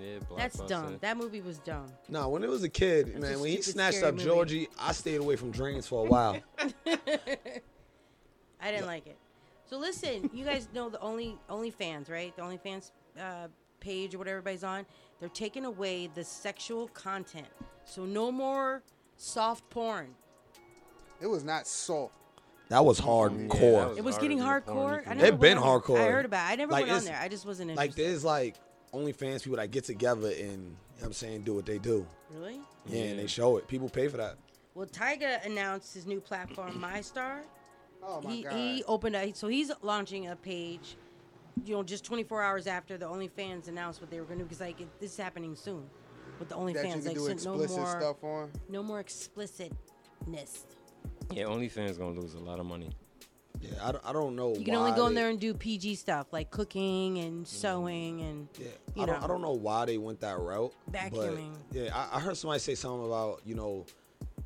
Yeah, 0.00 0.18
That's 0.36 0.56
Blockbuster. 0.56 0.68
dumb. 0.68 0.98
That 1.02 1.16
movie 1.16 1.40
was 1.42 1.58
dumb. 1.58 1.86
No, 2.08 2.28
when 2.30 2.42
it 2.42 2.48
was 2.48 2.62
a 2.64 2.68
kid, 2.68 3.06
That's 3.08 3.20
man, 3.20 3.34
a 3.34 3.38
when 3.38 3.50
he 3.50 3.56
stupid, 3.62 3.72
snatched 3.72 3.96
scary 3.98 4.08
up 4.08 4.14
movie. 4.14 4.24
Georgie, 4.26 4.68
I 4.80 4.92
stayed 4.92 5.20
away 5.20 5.36
from 5.36 5.50
drains 5.50 5.86
for 5.86 6.04
a 6.06 6.08
while. 6.08 6.38
I 8.60 8.70
didn't 8.70 8.86
like 8.86 9.06
it. 9.06 9.18
So 9.66 9.78
listen, 9.78 10.30
you 10.32 10.44
guys 10.44 10.68
know 10.74 10.88
the 10.88 11.00
only 11.00 11.38
OnlyFans, 11.50 12.10
right? 12.10 12.34
The 12.34 12.42
OnlyFans 12.42 12.90
uh, 13.20 13.48
page 13.80 14.14
or 14.14 14.18
whatever 14.18 14.38
everybody's 14.38 14.64
on. 14.64 14.86
They're 15.20 15.28
taking 15.28 15.64
away 15.64 16.08
the 16.14 16.24
sexual 16.24 16.88
content. 16.88 17.46
So 17.84 18.04
no 18.04 18.32
more 18.32 18.82
soft 19.16 19.68
porn. 19.70 20.14
It 21.20 21.26
was 21.26 21.44
not 21.44 21.66
soft. 21.66 22.14
That 22.68 22.84
was 22.84 22.98
that 22.98 23.06
hardcore. 23.06 23.88
was 23.90 23.98
It 23.98 24.04
was 24.04 24.14
harder 24.16 24.22
getting 24.22 24.38
than 24.38 24.46
the 24.54 24.60
porn 24.62 24.94
hardcore. 25.02 25.04
you 25.04 25.10
I 25.10 25.14
never 25.14 25.26
It 25.26 25.30
went 25.30 25.40
been 25.40 25.58
on 25.58 25.80
hardcore. 25.80 26.00
I 26.00 26.10
heard 26.10 26.24
about. 26.24 26.48
it. 26.48 26.52
I 26.52 26.56
never 26.56 26.72
Like, 26.72 26.86
went 26.86 26.96
on 26.98 27.04
there. 27.04 27.18
I 27.20 27.28
just 27.28 27.46
wasn't 27.46 27.74
like 27.76 27.90
interested. 27.90 28.10
there's 28.10 28.24
like 28.24 28.56
only 28.92 29.12
OnlyFans 29.12 29.42
people 29.44 29.56
that 29.58 29.70
get 29.70 29.84
together 29.84 30.28
and 30.28 30.36
you 30.38 30.46
know 30.46 30.74
what 31.00 31.06
I'm 31.06 31.12
saying 31.12 31.42
do 31.42 31.54
what 31.54 31.66
they 31.66 31.78
do. 31.78 32.06
really? 32.32 32.60
Yeah, 32.86 33.02
and 33.04 33.18
they 33.18 33.26
show 33.26 33.56
it. 33.58 33.68
People 33.68 33.88
pay 33.88 34.08
for 34.08 34.16
that. 34.18 34.36
Well, 34.74 34.86
Tyga 34.86 35.44
announced 35.46 35.94
his 35.94 36.06
new 36.06 36.20
platform, 36.20 36.72
Myystar. 36.80 37.42
Oh 38.02 38.20
my 38.20 38.30
he, 38.30 38.42
god. 38.42 38.52
he 38.52 38.84
opened 38.86 39.16
a 39.16 39.32
so 39.34 39.48
he's 39.48 39.70
launching 39.82 40.28
a 40.28 40.36
page 40.36 40.96
you 41.64 41.74
know 41.74 41.82
just 41.82 42.04
24 42.04 42.42
hours 42.42 42.66
after 42.66 42.98
the 42.98 43.06
OnlyFans 43.06 43.68
announced 43.68 44.00
what 44.00 44.10
they 44.10 44.18
were 44.20 44.26
going 44.26 44.38
to 44.38 44.44
do 44.44 44.48
because 44.48 44.60
like 44.60 44.80
it, 44.80 44.88
this 45.00 45.12
is 45.12 45.16
happening 45.16 45.54
soon 45.56 45.84
with 46.38 46.48
the 46.50 46.54
that 46.56 46.60
you 46.60 46.66
OnlyFans 46.74 46.92
can 46.92 47.04
like 47.04 47.14
do 47.14 47.20
so 47.20 47.30
explicit 47.30 47.70
no 47.70 47.76
more 47.82 48.00
stuff 48.00 48.24
on. 48.24 48.50
no 48.68 48.82
more 48.82 49.00
explicitness 49.00 50.66
Yeah, 51.32 51.44
OnlyFans 51.44 51.98
gonna 51.98 52.18
lose 52.20 52.34
a 52.34 52.38
lot 52.40 52.60
of 52.60 52.66
money. 52.66 52.90
Yeah, 53.60 53.70
I, 53.82 53.92
don't- 53.92 54.04
I 54.06 54.12
don't 54.12 54.36
know. 54.36 54.54
you 54.54 54.64
can 54.64 54.74
only 54.74 54.90
why 54.90 54.96
go 54.96 55.06
in 55.06 55.14
they- 55.14 55.20
there 55.22 55.30
and 55.30 55.40
do 55.40 55.54
PG 55.54 55.94
stuff 55.94 56.32
like 56.32 56.50
cooking 56.50 57.18
and 57.18 57.46
sewing 57.46 58.20
and 58.20 58.48
Yeah, 58.58 58.66
you 58.94 59.02
I 59.02 59.06
don't, 59.06 59.20
know. 59.20 59.24
I 59.24 59.26
don't 59.28 59.42
know 59.42 59.52
why 59.52 59.84
they 59.86 59.96
went 59.96 60.20
that 60.20 60.38
route. 60.38 60.74
Vacuuming. 60.90 61.54
But 61.70 61.78
yeah, 61.78 61.90
I, 62.12 62.16
I 62.16 62.20
heard 62.20 62.36
somebody 62.36 62.60
say 62.60 62.74
something 62.74 63.06
about 63.06 63.40
you 63.44 63.54
know, 63.54 63.86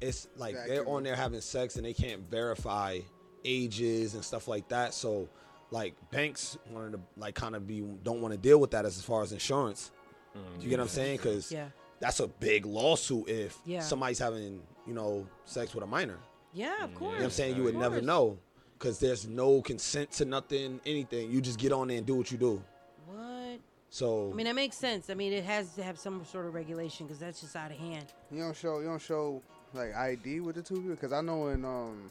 it's 0.01 0.29
like 0.37 0.55
they're 0.67 0.89
on 0.89 1.03
there 1.03 1.17
having 1.17 1.41
sex 1.41 1.77
and 1.77 1.85
they 1.85 1.95
can't 1.95 2.21
verify 2.31 3.01
ages 3.45 4.15
and 4.15 4.25
stuff 4.25 4.47
like 4.47 4.69
that. 4.69 4.95
So 4.95 5.29
like 5.71 5.95
banks 6.11 6.57
wanted 6.71 6.93
to 6.93 7.01
like 7.17 7.35
kind 7.35 7.57
of 7.57 7.67
be 7.67 7.81
don't 8.03 8.21
want 8.21 8.33
to 8.33 8.39
deal 8.39 8.59
with 8.61 8.71
that 8.73 8.85
as 8.85 9.01
far 9.03 9.23
as 9.23 9.33
insurance. 9.33 9.91
Mm, 10.37 10.59
Do 10.59 10.65
you 10.65 10.71
get 10.71 10.79
what 10.79 10.85
I'm 10.85 10.89
saying? 10.91 11.17
Because 11.17 11.51
yeah 11.51 11.69
that's 12.01 12.21
a 12.21 12.29
big 12.29 12.65
lawsuit 12.65 13.29
if 13.29 13.59
Yeah. 13.65 13.81
somebody's 13.81 14.19
having 14.21 14.63
you 14.87 14.95
know 14.95 15.27
sex 15.47 15.75
with 15.75 15.83
a 15.83 15.87
minor. 15.87 16.19
Yeah, 16.59 16.83
of 16.83 16.93
course. 16.95 17.01
You 17.01 17.07
know 17.07 17.15
what 17.19 17.25
I'm 17.25 17.31
saying? 17.31 17.57
You 17.57 17.63
would 17.63 17.77
never 17.77 17.97
course. 17.97 18.07
know 18.07 18.39
because 18.77 18.99
there's 18.99 19.29
no 19.29 19.63
consent 19.63 20.11
to 20.13 20.25
nothing, 20.25 20.81
anything. 20.85 21.31
You 21.31 21.41
just 21.41 21.59
get 21.59 21.71
on 21.71 21.87
there 21.87 21.99
and 21.99 22.07
do 22.07 22.17
what 22.17 22.33
you 22.33 22.39
do. 22.39 22.63
What? 23.07 23.61
So 23.91 24.31
I 24.33 24.35
mean, 24.35 24.47
that 24.47 24.57
makes 24.57 24.77
sense. 24.77 25.09
I 25.09 25.15
mean, 25.15 25.33
it 25.33 25.45
has 25.45 25.75
to 25.77 25.85
have 25.85 26.01
some 26.01 26.25
sort 26.25 26.47
of 26.47 26.55
regulation 26.55 27.07
because 27.07 27.21
that's 27.21 27.41
just 27.41 27.55
out 27.55 27.71
of 27.71 27.77
hand. 27.77 28.07
You 28.33 28.41
don't 28.43 28.57
show 28.57 28.81
you 28.81 28.87
don't 28.87 29.01
show 29.01 29.41
like 29.73 29.95
ID 29.95 30.41
with 30.41 30.57
the 30.57 30.63
two 30.63 30.75
people 30.77 30.91
because 30.91 31.13
I 31.13 31.21
know 31.21 31.47
in 31.49 31.65
um 31.65 32.11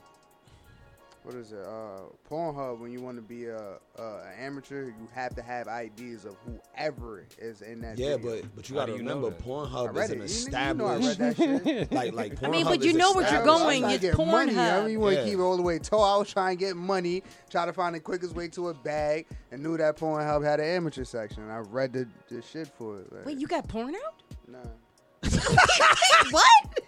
what 1.28 1.36
is 1.36 1.52
it 1.52 1.60
uh 1.60 2.00
Pornhub 2.32 2.80
when 2.80 2.90
you 2.90 3.02
want 3.02 3.18
to 3.18 3.22
be 3.22 3.48
a, 3.48 3.58
a 3.98 4.02
an 4.02 4.34
amateur 4.40 4.86
you 4.86 5.10
have 5.14 5.36
to 5.36 5.42
have 5.42 5.68
ideas 5.68 6.24
of 6.24 6.38
whoever 6.46 7.26
is 7.38 7.62
in 7.62 7.82
that 7.82 7.98
yeah, 8.00 8.16
video. 8.16 8.42
but 8.44 8.56
but 8.56 8.70
you 8.70 8.76
gotta 8.76 8.94
remember 8.94 9.28
I 9.28 9.32
Pornhub 9.32 9.98
is 10.02 10.10
an 10.10 10.22
it. 10.22 10.30
You- 10.32 10.68
you 10.70 10.74
know 10.76 10.86
I 10.86 10.96
established 11.00 11.92
like 11.92 12.14
like 12.14 12.36
Pornhub 12.36 12.44
I 12.48 12.50
mean, 12.50 12.66
but 12.66 12.82
you 12.82 12.94
know 12.94 13.12
what 13.12 13.30
you're 13.30 13.44
going. 13.44 13.84
I 13.84 13.94
It's 13.96 14.02
get 14.04 14.18
money. 14.18 14.54
I 14.54 14.56
Pornhub. 14.56 14.84
mean, 14.84 14.92
you 14.94 15.00
want 15.02 15.16
to 15.16 15.22
Yeah. 15.22 15.28
keep 15.28 15.40
it 15.40 15.42
all 15.42 15.58
the 15.58 15.64
way 15.64 15.80
tall. 15.80 16.02
I 16.06 16.18
was 16.18 16.32
trying 16.32 16.58
to 16.58 16.64
get 16.66 16.78
money, 16.78 17.24
try 17.50 17.66
to 17.66 17.74
find 17.74 17.94
the 17.94 18.00
quickest 18.00 18.34
way 18.34 18.48
to 18.48 18.70
a 18.70 18.74
bag, 18.74 19.26
and 19.52 19.62
knew 19.62 19.76
that 19.76 19.98
Pornhub 19.98 20.46
had 20.46 20.62
an 20.62 20.66
amateur 20.66 21.04
section. 21.04 21.50
I 21.50 21.58
read 21.58 21.92
the, 21.92 22.08
the 22.30 22.42
shit 22.42 22.70
for 22.70 23.00
it. 23.02 23.12
Like, 23.12 23.26
Wait, 23.26 23.38
you 23.38 23.48
got 23.48 23.68
porn 23.68 23.96
out? 23.96 24.24
Nah. 24.48 24.60
what? 26.32 26.80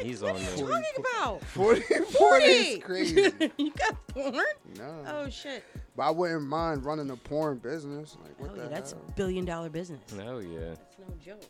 He's 0.00 0.22
on 0.22 0.32
What 0.34 0.42
are 0.42 0.44
there. 0.44 0.56
you 0.58 0.66
talking 0.66 1.04
about? 1.12 1.44
40, 1.44 1.80
40 2.04 2.44
is 2.44 2.84
crazy. 2.84 3.32
you 3.56 3.72
got 3.72 4.06
porn? 4.08 4.44
No. 4.76 5.04
Oh 5.06 5.28
shit. 5.30 5.64
But 5.96 6.02
I 6.04 6.10
wouldn't 6.10 6.42
mind 6.42 6.84
running 6.84 7.10
a 7.10 7.16
porn 7.16 7.58
business. 7.58 8.16
Like, 8.22 8.38
what 8.40 8.50
Oh 8.50 8.54
the 8.54 8.62
yeah, 8.62 8.68
that's 8.68 8.92
hell? 8.92 9.02
a 9.08 9.12
billion 9.12 9.44
dollar 9.44 9.68
business. 9.68 10.00
Hell 10.16 10.42
yeah. 10.42 10.60
That's 10.70 10.98
no 10.98 11.14
joke. 11.24 11.42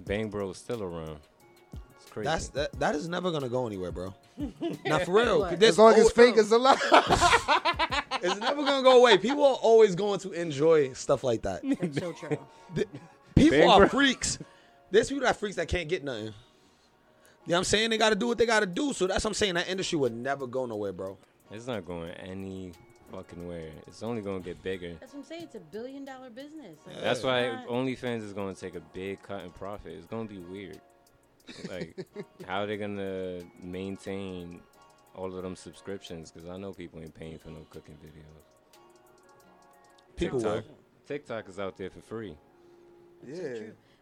Bang 0.00 0.28
Bro's 0.28 0.58
still 0.58 0.82
around. 0.82 1.18
It's 2.00 2.10
crazy. 2.10 2.24
That's 2.28 2.48
that 2.48 2.72
that 2.78 2.94
is 2.94 3.08
never 3.08 3.30
gonna 3.30 3.48
go 3.48 3.66
anywhere, 3.66 3.92
bro. 3.92 4.12
Not 4.84 5.02
for 5.04 5.12
real. 5.12 5.40
What? 5.40 5.62
As 5.62 5.78
long 5.78 5.94
as 5.94 6.00
al- 6.04 6.08
fake 6.10 6.36
is 6.36 6.52
alive. 6.52 6.78
it's 8.22 8.38
never 8.40 8.62
gonna 8.64 8.82
go 8.82 8.98
away. 8.98 9.16
People 9.18 9.44
are 9.44 9.54
always 9.62 9.94
going 9.94 10.20
to 10.20 10.32
enjoy 10.32 10.92
stuff 10.92 11.24
like 11.24 11.42
that. 11.42 11.62
That's 11.80 11.98
so 11.98 12.12
true. 12.12 12.36
People 13.34 13.58
Bang 13.58 13.68
are 13.70 13.78
Bro- 13.80 13.88
freaks. 13.88 14.38
There's 14.90 15.08
people 15.08 15.22
that 15.22 15.30
are 15.30 15.34
freaks 15.34 15.56
that 15.56 15.68
can't 15.68 15.88
get 15.88 16.04
nothing. 16.04 16.32
You 17.46 17.52
know 17.52 17.58
what 17.58 17.58
I'm 17.58 17.64
saying? 17.64 17.90
They 17.90 17.98
gotta 17.98 18.16
do 18.16 18.26
what 18.26 18.38
they 18.38 18.46
gotta 18.46 18.66
do. 18.66 18.92
So 18.92 19.06
that's 19.06 19.22
what 19.24 19.30
I'm 19.30 19.34
saying. 19.34 19.54
That 19.54 19.68
industry 19.68 19.96
would 19.98 20.12
never 20.14 20.46
go 20.48 20.66
nowhere, 20.66 20.92
bro. 20.92 21.16
It's 21.52 21.66
not 21.68 21.86
going 21.86 22.10
any 22.10 22.72
fucking 23.12 23.46
where. 23.46 23.70
It's 23.86 24.02
only 24.02 24.20
gonna 24.20 24.40
get 24.40 24.60
bigger. 24.64 24.94
That's 24.98 25.12
what 25.14 25.20
I'm 25.20 25.24
saying. 25.26 25.42
It's 25.44 25.54
a 25.54 25.60
billion 25.60 26.04
dollar 26.04 26.28
business. 26.30 26.76
Like, 26.84 27.00
That's 27.00 27.22
why 27.22 27.48
not- 27.48 27.68
OnlyFans 27.68 28.22
is 28.24 28.32
gonna 28.32 28.54
take 28.54 28.74
a 28.74 28.80
big 28.80 29.22
cut 29.22 29.44
in 29.44 29.50
profit. 29.50 29.92
It's 29.92 30.06
gonna 30.06 30.28
be 30.28 30.38
weird. 30.38 30.80
Like, 31.70 32.04
how 32.48 32.62
are 32.62 32.66
they 32.66 32.76
gonna 32.76 33.38
maintain 33.62 34.60
all 35.14 35.32
of 35.32 35.40
them 35.44 35.54
subscriptions? 35.54 36.32
Because 36.32 36.48
I 36.48 36.56
know 36.56 36.72
people 36.72 37.00
ain't 37.00 37.14
paying 37.14 37.38
for 37.38 37.50
no 37.50 37.64
cooking 37.70 37.96
videos. 38.04 38.42
People 40.16 40.40
will. 40.40 40.54
TikTok, 40.56 40.74
TikTok 41.06 41.48
is 41.48 41.60
out 41.60 41.76
there 41.76 41.90
for 41.90 42.00
free. 42.00 42.36
yeah. 43.24 43.54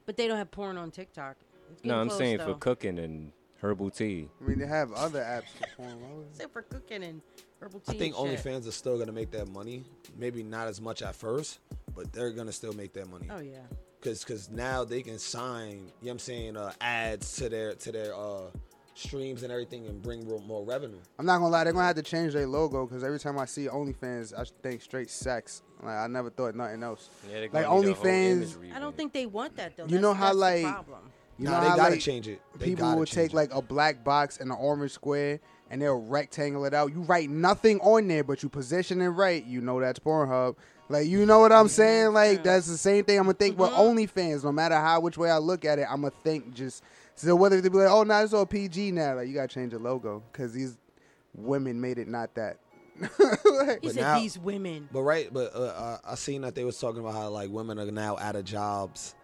But 0.07 0.17
they 0.17 0.29
don't 0.29 0.39
have 0.39 0.51
porn 0.51 0.79
on 0.79 0.91
TikTok. 0.91 1.37
It's 1.73 1.85
No, 1.85 2.01
I'm 2.01 2.09
close, 2.09 2.19
saying 2.19 2.39
though. 2.39 2.53
for 2.53 2.55
cooking 2.55 2.99
and 2.99 3.33
herbal 3.61 3.91
tea. 3.91 4.29
I 4.41 4.49
mean, 4.49 4.59
they 4.59 4.67
have 4.67 4.93
other 4.93 5.21
apps 5.21 5.49
for 5.59 5.67
porn. 5.77 6.01
Why 6.01 6.25
Except 6.31 6.53
for 6.53 6.63
cooking 6.63 7.03
and 7.03 7.23
herbal 7.61 7.81
tea. 7.81 7.93
I 7.97 7.99
think. 7.99 8.15
OnlyFans 8.15 8.69
are 8.69 8.73
still 8.73 8.99
gonna 8.99 9.13
make 9.13 9.31
that 9.33 9.49
money. 9.49 9.85
Maybe 10.19 10.43
not 10.43 10.69
as 10.69 10.81
much 10.81 11.03
at 11.03 11.15
first, 11.15 11.61
but 11.95 12.13
they're 12.13 12.31
gonna 12.31 12.53
still 12.53 12.73
make 12.75 12.93
that 12.95 13.09
money. 13.11 13.29
Oh 13.31 13.41
yeah. 13.41 13.59
Cause, 14.03 14.23
cause 14.23 14.51
now 14.51 14.85
they 14.85 15.01
can 15.01 15.19
sign, 15.19 15.71
you 15.71 15.77
know 15.79 15.91
what 16.01 16.11
I'm 16.11 16.19
saying, 16.19 16.57
uh, 16.59 16.73
ads 16.81 17.37
to 17.37 17.49
their 17.49 17.75
to 17.75 17.91
their 17.91 18.15
uh, 18.15 18.51
streams 18.95 19.43
and 19.43 19.51
everything 19.51 19.87
and 19.87 20.03
bring 20.03 20.29
real- 20.29 20.41
more 20.41 20.63
revenue. 20.63 20.99
I'm 21.19 21.25
not 21.25 21.39
gonna 21.39 21.49
lie, 21.49 21.65
they're 21.65 21.73
gonna 21.73 21.87
have 21.87 21.97
to 21.97 22.03
change 22.03 22.35
their 22.35 22.47
logo 22.47 22.87
because 22.87 23.03
every 23.03 23.19
time 23.19 23.39
I 23.39 23.47
see 23.47 23.67
OnlyFans, 23.67 24.39
I 24.39 24.45
think 24.63 24.83
straight 24.83 25.09
sex. 25.11 25.63
Like 25.83 25.97
I 25.97 26.07
never 26.07 26.29
thought 26.29 26.55
nothing 26.55 26.83
else. 26.83 27.09
Yeah, 27.27 27.33
they're 27.33 27.43
like 27.43 27.53
gonna 27.53 27.81
need 27.81 27.91
a 27.93 27.95
whole 27.95 28.05
OnlyFans, 28.05 28.75
I 28.77 28.79
don't 28.79 28.95
think 28.95 29.15
they 29.15 29.25
want 29.25 29.57
that 29.57 29.75
though. 29.77 29.87
You 29.87 29.99
know 30.01 30.13
how, 30.13 30.27
that's 30.27 30.37
like, 30.37 30.65
problem. 30.65 31.01
You 31.39 31.47
Nah, 31.47 31.61
know 31.61 31.71
they 31.71 31.77
gotta 31.77 31.91
like, 31.93 32.01
change 32.01 32.29
it. 32.29 32.41
They 32.59 32.67
people 32.67 32.97
will 32.97 33.07
take 33.07 33.33
it. 33.33 33.37
like 33.37 33.53
a 33.53 33.63
black 33.63 34.05
box 34.05 34.39
and 34.39 34.51
an 34.51 34.57
orange 34.59 34.93
square 34.93 35.41
and 35.71 35.83
they'll 35.83 36.01
rectangle 36.01 36.65
it 36.65 36.75
out. 36.75 36.93
You 36.93 37.01
write 37.01 37.31
nothing 37.31 37.81
on 37.81 38.07
there, 38.07 38.23
but 38.23 38.43
you 38.43 38.49
position 38.49 39.01
it 39.01 39.09
right. 39.09 39.45
You 39.45 39.61
know 39.61 39.81
that's 39.81 39.99
Pornhub. 39.99 40.57
Like 40.89 41.07
you 41.07 41.27
know 41.27 41.41
what 41.41 41.53
I'm 41.53 41.67
mm-hmm. 41.67 41.69
saying? 41.69 42.13
Like 42.13 42.45
that's 42.45 42.67
the 42.67 42.77
same 42.77 43.05
thing 43.05 43.19
I'm 43.19 43.25
gonna 43.25 43.35
think 43.35 43.59
with 43.59 43.71
mm-hmm. 43.71 43.99
OnlyFans. 43.99 44.45
No 44.45 44.53
matter 44.53 44.77
how 44.77 45.01
which 45.01 45.19
way 45.19 45.31
I 45.31 45.39
look 45.39 45.65
at 45.65 45.79
it, 45.79 45.87
I'm 45.91 46.03
gonna 46.03 46.13
think 46.23 46.55
just 46.55 46.83
so 47.17 47.35
whether 47.35 47.61
they 47.61 47.69
be 47.69 47.79
like, 47.79 47.91
oh, 47.91 48.03
now 48.03 48.23
it's 48.23 48.33
all 48.33 48.47
PG 48.47 48.93
now. 48.93 49.17
Like 49.17 49.29
you 49.29 49.35
gotta 49.35 49.49
change 49.49 49.73
the 49.73 49.79
logo 49.79 50.23
because 50.31 50.53
these 50.53 50.77
women 51.35 51.81
made 51.81 51.99
it 51.99 52.09
not 52.09 52.35
that. 52.35 52.59
Like, 53.45 53.83
He 53.83 53.89
said 53.91 54.03
now- 54.03 54.19
these 54.19 54.39
women. 54.39 54.89
But 54.93 55.03
right, 55.03 55.33
but 55.33 55.55
uh, 55.55 55.99
I 56.05 56.13
I 56.13 56.15
seen 56.17 56.43
that 56.43 56.55
they 56.55 56.65
was 56.65 56.79
talking 56.79 57.01
about 57.01 57.15
how 57.15 57.29
like 57.31 57.51
women 57.51 57.79
are 57.79 57.91
now 57.91 58.17
out 58.19 58.37
of 58.37 58.45
jobs 58.45 59.15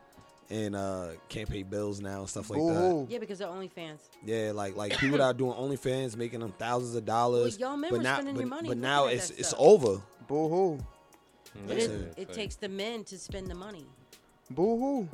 and 0.51 0.75
uh, 0.75 1.09
can't 1.29 1.49
pay 1.49 1.63
bills 1.63 2.01
now 2.01 2.21
and 2.21 2.29
stuff 2.29 2.51
like 2.51 2.59
that. 2.59 2.67
Boo-hoo. 2.67 3.07
Yeah, 3.09 3.19
because 3.19 3.41
of 3.41 3.51
OnlyFans. 3.51 4.01
Yeah, 4.25 4.53
like 4.55 4.77
like 4.77 4.99
people 4.99 5.19
that 5.19 5.25
are 5.25 5.35
doing 5.35 5.55
OnlyFans 5.55 6.17
making 6.17 6.41
them 6.41 6.53
thousands 6.59 6.95
of 6.97 7.05
dollars. 7.05 7.59
Well, 7.59 7.71
y'all 7.71 7.77
men 7.77 7.91
but 7.91 7.99
were 7.99 8.03
now, 8.03 8.15
spending 8.15 8.35
but, 8.35 8.41
your 8.41 8.49
money 8.49 8.63
but 8.63 8.69
looking 8.69 8.83
now 8.83 9.07
at 9.07 9.15
it's 9.15 9.29
that 9.29 9.39
it's 9.39 9.49
stuff. 9.51 9.61
over. 9.61 10.01
Boo 10.27 10.49
hoo. 10.49 10.79
But 11.67 11.79
it, 11.79 11.91
it. 11.91 12.15
it 12.17 12.33
takes 12.33 12.57
the 12.57 12.69
men 12.69 13.05
to 13.05 13.19
spend 13.19 13.49
the 13.49 13.55
money. 13.55 13.87
Boo 14.51 14.79
hoo. 14.79 15.09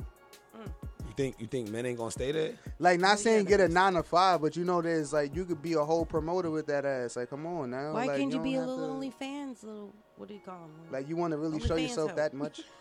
You 0.57 1.13
think 1.15 1.35
you 1.39 1.47
think 1.47 1.69
men 1.69 1.85
ain't 1.85 1.97
gonna 1.97 2.11
stay 2.11 2.31
there? 2.31 2.53
Like 2.79 2.99
not 2.99 3.19
saying 3.19 3.45
get 3.45 3.59
a 3.59 3.67
nine 3.67 3.93
to 3.93 4.03
five, 4.03 4.41
but 4.41 4.55
you 4.55 4.63
know 4.65 4.81
there's 4.81 5.13
like 5.13 5.35
you 5.35 5.45
could 5.45 5.61
be 5.61 5.73
a 5.73 5.83
whole 5.83 6.05
promoter 6.05 6.49
with 6.49 6.67
that 6.67 6.85
ass. 6.85 7.15
Like 7.15 7.29
come 7.29 7.45
on 7.45 7.69
now. 7.71 7.93
Why 7.93 8.05
like, 8.05 8.17
can't 8.17 8.31
you 8.31 8.37
don't 8.37 8.43
be 8.43 8.55
a 8.55 8.59
have 8.59 8.69
little 8.69 8.99
to- 8.99 9.07
OnlyFans? 9.07 9.63
Little 9.63 9.93
what 10.17 10.27
do 10.27 10.33
you 10.33 10.41
call 10.43 10.61
them? 10.61 10.71
Like 10.91 11.07
you 11.07 11.15
want 11.15 11.31
to 11.31 11.37
really 11.37 11.59
show 11.59 11.75
OnlyFans 11.75 11.81
yourself 11.81 12.09
hoe. 12.11 12.15
that 12.17 12.33
much? 12.33 12.61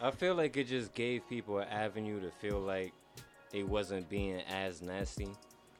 I 0.00 0.10
feel 0.10 0.34
like 0.34 0.56
it 0.56 0.64
just 0.68 0.94
gave 0.94 1.28
people 1.28 1.58
an 1.58 1.68
avenue 1.68 2.20
to 2.20 2.30
feel 2.30 2.60
like 2.60 2.92
they 3.50 3.62
wasn't 3.62 4.08
being 4.08 4.40
as 4.48 4.80
nasty. 4.82 5.28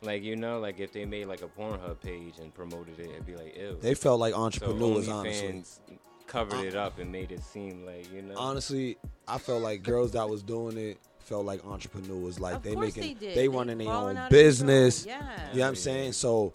Like 0.02 0.22
you 0.22 0.36
know, 0.36 0.58
like 0.60 0.78
if 0.80 0.92
they 0.92 1.04
made 1.04 1.26
like 1.26 1.42
a 1.42 1.48
Pornhub 1.48 2.00
page 2.00 2.38
and 2.40 2.52
promoted 2.54 2.98
it, 3.00 3.10
it'd 3.10 3.26
be 3.26 3.34
like 3.36 3.56
ew. 3.56 3.78
They 3.80 3.94
felt 3.94 4.20
like 4.20 4.34
So 4.34 4.40
entrepreneurs, 4.42 5.08
honestly. 5.08 5.48
OnlyFans 5.48 5.78
covered 6.26 6.64
it 6.66 6.76
up 6.76 6.98
and 6.98 7.10
made 7.10 7.32
it 7.32 7.42
seem 7.42 7.84
like 7.86 8.12
you 8.12 8.22
know. 8.22 8.34
Honestly, 8.36 8.96
I 9.26 9.38
felt 9.38 9.62
like 9.62 9.82
girls 9.82 10.12
that 10.12 10.28
was 10.28 10.42
doing 10.42 10.76
it 10.78 10.98
felt 11.20 11.44
like 11.44 11.64
entrepreneurs. 11.66 12.38
Like 12.40 12.56
Of 12.56 12.62
they 12.62 12.74
making 12.76 13.02
they 13.02 13.14
did. 13.14 13.30
they, 13.30 13.34
They 13.34 13.48
running 13.48 13.78
their 13.78 13.88
own 13.88 13.94
out 13.94 14.08
of 14.10 14.14
control. 14.28 14.30
business. 14.30 15.04
Yeah. 15.06 15.20
You 15.52 15.58
know 15.58 15.62
what 15.64 15.68
I'm 15.68 15.76
saying? 15.76 16.12
So 16.12 16.52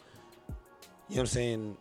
you 0.48 0.56
know 0.56 0.56
what 1.08 1.20
I'm 1.20 1.26
saying? 1.28 1.78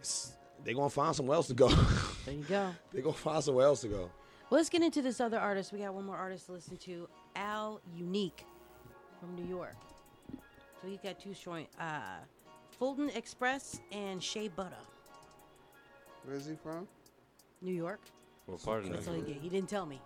S- 0.00 0.32
They 0.64 0.74
gonna 0.74 0.90
find 0.90 1.16
somewhere 1.16 1.36
else 1.36 1.46
to 1.48 1.54
go. 1.54 1.68
There 1.68 2.34
you 2.34 2.44
go. 2.44 2.70
they 2.92 3.00
gonna 3.00 3.14
find 3.14 3.42
somewhere 3.42 3.66
else 3.66 3.80
to 3.82 3.88
go. 3.88 4.10
Well, 4.50 4.58
let's 4.58 4.68
get 4.68 4.82
into 4.82 5.00
this 5.00 5.20
other 5.20 5.38
artist. 5.38 5.72
We 5.72 5.78
got 5.78 5.94
one 5.94 6.04
more 6.04 6.16
artist 6.16 6.46
to 6.46 6.52
listen 6.52 6.76
to, 6.78 7.08
Al 7.36 7.80
Unique 7.94 8.44
from 9.20 9.36
New 9.36 9.44
York. 9.44 9.76
So 10.82 10.88
he's 10.88 10.98
got 10.98 11.20
two 11.20 11.34
joint, 11.34 11.68
uh, 11.78 12.00
Fulton 12.76 13.10
Express 13.10 13.80
and 13.92 14.20
Shea 14.20 14.48
Butter, 14.48 14.74
Where's 16.24 16.46
he 16.46 16.56
from? 16.56 16.88
New 17.62 17.72
York. 17.72 18.00
What 18.46 18.62
part 18.62 18.84
of 18.84 18.90
That's 18.90 19.06
New 19.06 19.12
all 19.12 19.20
he 19.20 19.32
York? 19.32 19.42
He 19.42 19.48
didn't 19.48 19.68
tell 19.68 19.86
me. 19.86 20.00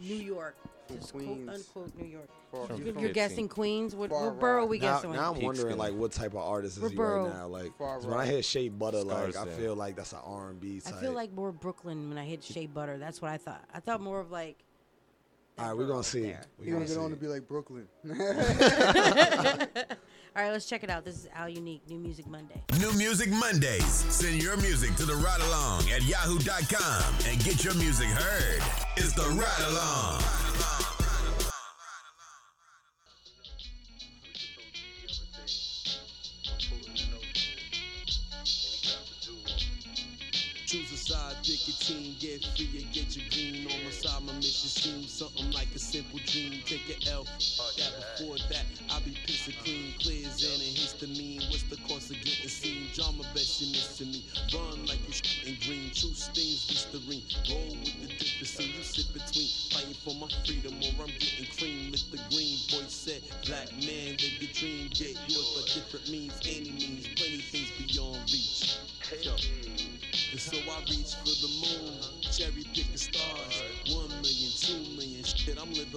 New 0.00 0.14
York. 0.14 0.56
From 0.86 0.96
Just 0.98 1.12
Queens. 1.12 1.44
quote 1.44 1.56
unquote 1.56 1.98
New 1.98 2.06
York. 2.06 2.28
Far 2.52 2.60
You're, 2.60 2.68
from 2.68 2.84
you're 2.86 2.94
Queens. 2.94 3.12
guessing 3.14 3.48
Queens. 3.48 3.94
What, 3.96 4.10
Far 4.10 4.24
what 4.30 4.38
borough 4.40 4.60
right. 4.60 4.68
we 4.68 4.78
Now, 4.78 4.94
guessing? 4.94 5.12
now 5.12 5.32
I'm 5.34 5.40
wondering 5.40 5.74
Peekskill. 5.74 5.78
like 5.78 5.94
what 5.94 6.12
type 6.12 6.32
of 6.32 6.38
artist 6.38 6.78
is 6.78 6.90
he 6.90 6.96
borough? 6.96 7.24
right 7.26 7.34
now? 7.34 7.46
Like 7.48 7.76
Far 7.76 7.96
'cause 7.96 8.06
when 8.06 8.14
I 8.14 8.18
right. 8.18 8.28
hear 8.28 8.42
Shea 8.42 8.68
Butter, 8.68 9.02
like 9.02 9.16
I 9.28 9.30
Scarsdale. 9.32 9.56
feel 9.58 9.74
like 9.74 9.96
that's 9.96 10.12
an 10.12 10.20
R&B 10.24 10.80
I 10.86 10.90
type. 10.90 11.00
feel 11.00 11.12
like 11.12 11.32
more 11.32 11.50
Brooklyn 11.52 12.08
when 12.08 12.18
I 12.18 12.24
hit 12.24 12.44
Shea 12.44 12.66
Butter. 12.66 12.98
That's 12.98 13.20
what 13.20 13.30
I 13.32 13.36
thought. 13.38 13.64
I 13.74 13.80
thought 13.80 14.00
more 14.00 14.20
of 14.20 14.30
like. 14.30 14.58
that 15.56 15.62
All 15.62 15.68
right, 15.70 15.76
we're 15.76 15.84
borough 15.84 15.94
gonna 15.94 16.04
see. 16.04 16.22
there. 16.22 16.44
We 16.60 16.66
You 16.66 16.72
gonna 16.74 16.84
gonna 16.86 16.94
get 16.96 17.02
on 17.02 17.08
see. 17.10 17.14
to 17.16 17.20
be 17.20 17.26
like 17.28 17.48
Brooklyn? 17.48 17.88
All 20.36 20.42
right, 20.42 20.52
let's 20.52 20.66
check 20.66 20.84
it 20.84 20.90
out. 20.90 21.04
This 21.04 21.14
is 21.16 21.28
Al 21.34 21.48
Unique, 21.48 21.80
New 21.88 21.98
Music 21.98 22.26
Monday. 22.26 22.62
New 22.78 22.92
Music 22.92 23.30
Mondays. 23.30 23.84
Send 24.12 24.42
your 24.42 24.56
music 24.58 24.94
to 24.96 25.04
the 25.06 25.14
ride 25.16 25.40
along 25.40 25.88
at 25.90 26.02
yahoo.com 26.02 27.14
and 27.26 27.42
get 27.42 27.64
your 27.64 27.74
music 27.74 28.06
heard. 28.08 28.62
It's 28.98 29.14
the 29.14 29.22
ride 29.30 29.68
along. 29.70 30.22
Team, 41.74 42.14
get 42.20 42.44
free 42.56 42.70
and 42.78 42.92
get 42.92 43.16
your 43.16 43.26
green. 43.30 43.66
On 43.66 43.84
my 43.84 43.90
side, 43.90 44.22
my 44.22 44.32
mission 44.34 44.70
seems 44.70 45.12
something 45.12 45.50
like 45.52 45.68
a 45.74 45.78
simple 45.78 46.20
dream. 46.26 46.62
Take 46.64 46.86
a 46.90 47.10
L. 47.10 47.24
That 47.24 47.92
before 47.98 48.38
that, 48.50 48.64
I 48.90 49.00
be 49.00 49.12
of 49.12 49.54
clean, 49.64 49.94
clear 49.98 50.26
as 50.26 50.42
an 50.42 50.60
histamine. 50.74 51.50
What's 51.50 51.64
the 51.64 51.76
cost 51.88 52.10
of 52.10 52.18
getting 52.22 52.48
seen? 52.48 52.88
Drama 52.94 53.24
best 53.34 53.60
you 53.60 53.68
miss 53.72 53.98
to 53.98 54.04
me. 54.04 54.24
Run 54.54 54.86
like 54.86 55.00
you 55.06 55.12
shit 55.12 55.48
in 55.48 55.56
green. 55.66 55.90
True 55.94 56.14
stains, 56.14 56.70
Listerine. 56.70 57.22
Roll 57.50 57.74
with 57.82 57.98
the 58.00 58.08
difference. 58.14 58.60
You 58.60 58.82
sit 58.82 59.08
between 59.12 59.48
fighting 59.70 59.98
for 60.04 60.14
my 60.14 60.28
freedom 60.46 60.74
or 60.78 61.04
I'm 61.04 61.12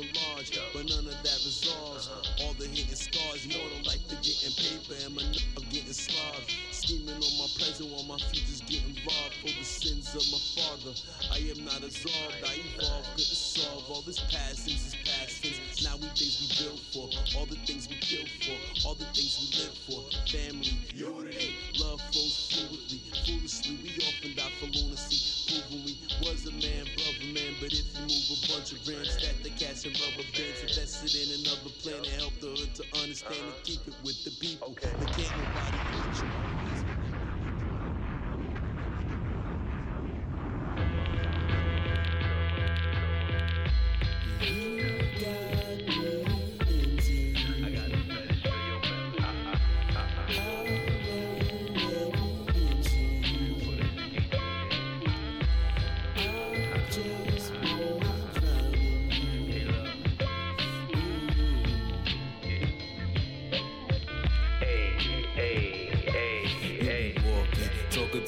shit, 0.02 0.16
large. 0.16 0.60
But 0.74 0.86
none 0.90 1.06
of 1.08 1.18
that 1.24 1.40
resolves 1.44 2.10
all 2.42 2.54
the 2.54 2.68
hidden 2.68 2.96
scars. 2.96 3.48
More 3.48 3.70
than 3.74 3.84
like 3.84 4.02
the 4.08 4.16
getting 4.22 4.54
paper 4.56 4.96
and 5.06 5.16
my 5.16 5.24
n- 5.24 5.68
getting 5.70 5.94
slobbed. 5.94 6.50
Scheming 6.72 7.16
on 7.16 7.34
my 7.38 7.50
present 7.58 7.90
while 7.90 8.04
my 8.04 8.18
future's 8.32 8.62
getting 8.62 8.96
robbed 9.06 9.36
for 9.42 9.52
the 9.52 9.64
sins 9.66 10.14
of 10.16 10.24
my 10.32 10.42
father. 10.56 10.94
I 11.32 11.40
am 11.52 11.66
not 11.66 11.84
absolved, 11.84 12.42
I 12.46 12.58
evolved, 12.76 13.08
couldn't 13.16 13.38
solve 13.38 13.86
all 13.90 14.02
this 14.02 14.20
past 14.32 14.66
since 14.66 14.94
is 14.94 14.96
past 15.06 15.44
tense. 15.44 15.84
Now 15.84 15.96
we 15.98 16.08
things 16.16 16.40
we 16.42 16.48
built 16.58 16.82
for, 16.94 17.08
all 17.38 17.46
the 17.46 17.60
things 17.66 17.90
we 17.90 17.96
kill 18.00 18.26
for, 18.44 18.88
all 18.88 18.96
the 18.96 19.06
things 19.14 19.38
we 19.40 19.48
live 19.60 19.78
for. 19.86 20.02
Family, 20.30 20.78
unity, 20.94 21.56
love 21.80 22.02
flows 22.12 22.50
fluidly. 22.50 23.00
Foolishly, 23.26 23.78
we 23.84 23.90
often 24.06 24.36
die 24.36 24.54
for 24.60 24.68
lunacy. 24.72 25.20
Proving 25.50 25.86
we 25.86 25.94
was 26.24 26.46
a 26.46 26.52
man, 26.52 26.86
brother 26.96 27.28
man. 27.34 27.54
But 27.60 27.74
if 27.74 27.86
you 27.94 28.02
move 28.08 28.28
a 28.34 28.40
bunch 28.50 28.72
of 28.74 28.80
rams, 28.88 29.16
the 29.18 29.30
and 29.30 29.40
rubber 29.40 29.49
invested 31.02 31.30
in 31.30 31.40
another 31.46 31.70
plan 31.82 32.04
to 32.04 32.12
help 32.20 32.34
the 32.40 32.48
hood 32.48 32.76
to 32.76 32.84
understand 33.02 33.40
and 33.46 33.64
keep 33.64 33.88
it 33.88 33.96
with 34.04 34.24
the 34.24 34.32
people. 34.32 34.76
They 35.00 35.08
can't 35.08 35.36
nobody 35.36 35.80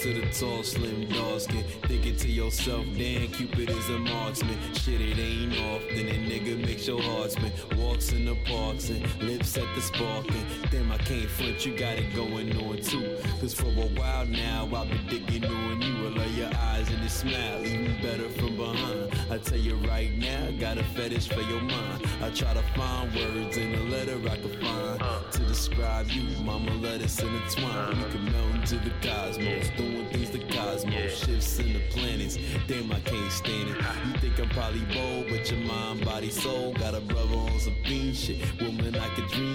to 0.02 0.14
the 0.14 0.28
tall, 0.32 0.64
slim, 0.64 1.08
dark 1.10 1.42
skin. 1.42 1.64
Thinking 1.84 2.16
to 2.16 2.28
yourself, 2.28 2.88
damn, 2.98 3.28
Cupid 3.28 3.70
is 3.70 3.90
a 3.90 4.00
marksman. 4.00 4.58
Shit, 4.74 5.00
it 5.00 5.20
ain't 5.20 5.54
often. 5.60 6.08
A 6.08 6.14
nigga 6.14 6.60
makes 6.60 6.88
your 6.88 7.00
heart 7.00 7.34
spin. 7.34 7.52
Walks 7.78 8.12
in 8.12 8.26
the 8.26 8.34
parks 8.46 8.90
and 8.90 9.06
lips 9.22 9.56
at 9.58 9.76
the 9.76 9.82
sparking. 9.82 10.44
Damn, 10.72 10.92
I 10.92 10.98
can't 10.98 11.30
front, 11.30 11.64
you 11.68 11.78
got 11.78 12.00
it 12.00 12.16
going 12.16 12.52
on 12.64 12.82
too. 12.82 13.16
Cause 13.40 13.54
for 13.54 13.68
a 13.68 13.90
while 14.00 14.26
now, 14.26 14.68
I've 14.74 14.90
been 14.90 15.06
digging 15.08 15.46
on 15.46 15.82
you. 15.84 16.08
I 16.08 16.10
love 16.10 16.38
your 16.38 16.52
eyes 16.56 16.90
and 16.90 17.00
your 17.02 17.10
smile, 17.10 17.64
even 17.64 18.02
better 18.02 18.28
from 18.30 18.58
behind. 18.58 19.12
I 19.30 19.38
tell 19.38 19.60
you 19.60 19.76
right 19.88 20.12
now, 20.18 20.48
I 20.48 20.52
got 20.54 20.80
a 20.80 20.84
fetish 20.84 21.28
for 21.28 21.42
your 21.42 21.62
mind. 21.62 22.08
I 22.24 22.32
try 22.32 22.56
to 22.56 22.64
find 22.76 23.14
words 23.14 23.56
in 23.56 23.76
a 23.76 23.84
letter 23.84 24.18
I 24.28 24.36
can 24.36 24.60
find 24.60 25.32
to 25.32 25.40
describe 25.42 26.10
you. 26.10 26.24
Mama, 26.44 26.72
let 26.76 27.02
us 27.02 27.22
intertwine. 27.22 27.98
We 27.98 28.12
can 28.12 28.32
melt 28.32 28.56
into 28.56 28.76
the 28.78 28.92
cosmos, 29.02 29.70
doing 29.92 30.08
things 30.08 30.30
the 30.30 30.40
cosmos, 30.54 31.26
shifts 31.26 31.60
in 31.60 31.74
the 31.74 31.80
planets. 31.90 32.38
Damn, 32.68 32.92
I 32.92 33.00
can't 33.02 33.32
stand 33.32 33.70
it. 33.70 33.78
You 34.06 34.14
think 34.20 34.40
I'm 34.40 34.50
probably 34.50 34.82
bold, 34.94 35.28
but 35.30 35.50
your 35.52 35.60
mind, 35.62 36.06
body, 36.06 36.30
soul 36.30 36.74
got 36.74 36.96
a 36.96 37.02
brother 37.02 37.36
on 37.36 37.60
some 37.60 37.76
fiend 37.86 38.16
shit. 38.16 38.40
Woman, 38.62 38.96
I 38.96 39.08
could 39.16 39.28
dream 39.28 39.51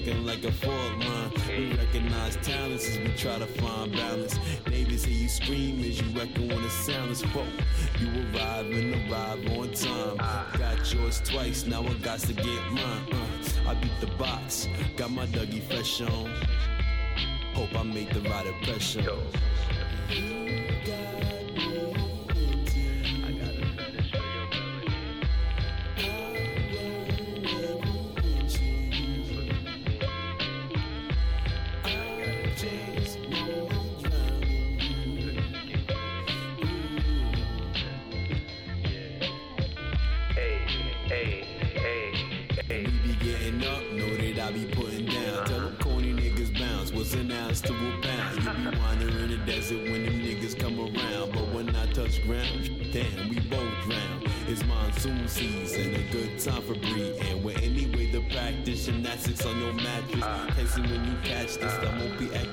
like 0.00 0.42
a 0.44 0.52
fault 0.52 0.98
line. 1.00 1.32
We 1.48 1.76
recognize 1.76 2.36
talents 2.36 2.88
as 2.88 2.98
we 2.98 3.08
try 3.08 3.38
to 3.38 3.46
find 3.46 3.92
balance. 3.92 4.38
Neighbors 4.66 5.04
hear 5.04 5.18
you 5.18 5.28
scream 5.28 5.80
as 5.80 6.00
you 6.00 6.18
echo 6.18 6.40
when 6.40 6.62
the 6.62 6.70
silence. 6.70 7.20
Whoa, 7.20 7.46
you 8.00 8.08
arrive 8.34 8.70
and 8.70 9.12
arrive 9.12 9.46
on 9.58 9.70
time. 9.72 10.16
Got 10.58 10.94
yours 10.94 11.20
twice, 11.22 11.66
now 11.66 11.82
I 11.84 11.92
got 11.94 12.20
to 12.20 12.32
get 12.32 12.62
mine. 12.70 13.12
Uh, 13.12 13.68
I 13.68 13.74
beat 13.74 13.92
the 14.00 14.06
box, 14.16 14.66
got 14.96 15.10
my 15.10 15.26
Dougie 15.26 15.62
fresh 15.62 16.00
on. 16.00 16.32
Hope 17.52 17.78
I 17.78 17.82
make 17.82 18.14
the 18.14 18.22
right 18.22 18.46
impression. 18.46 19.06
We 20.08 20.61
catch 61.24 61.56
this, 61.56 61.72
I 61.74 61.98
won't 61.98 62.18
be 62.18 62.34
acting 62.34 62.51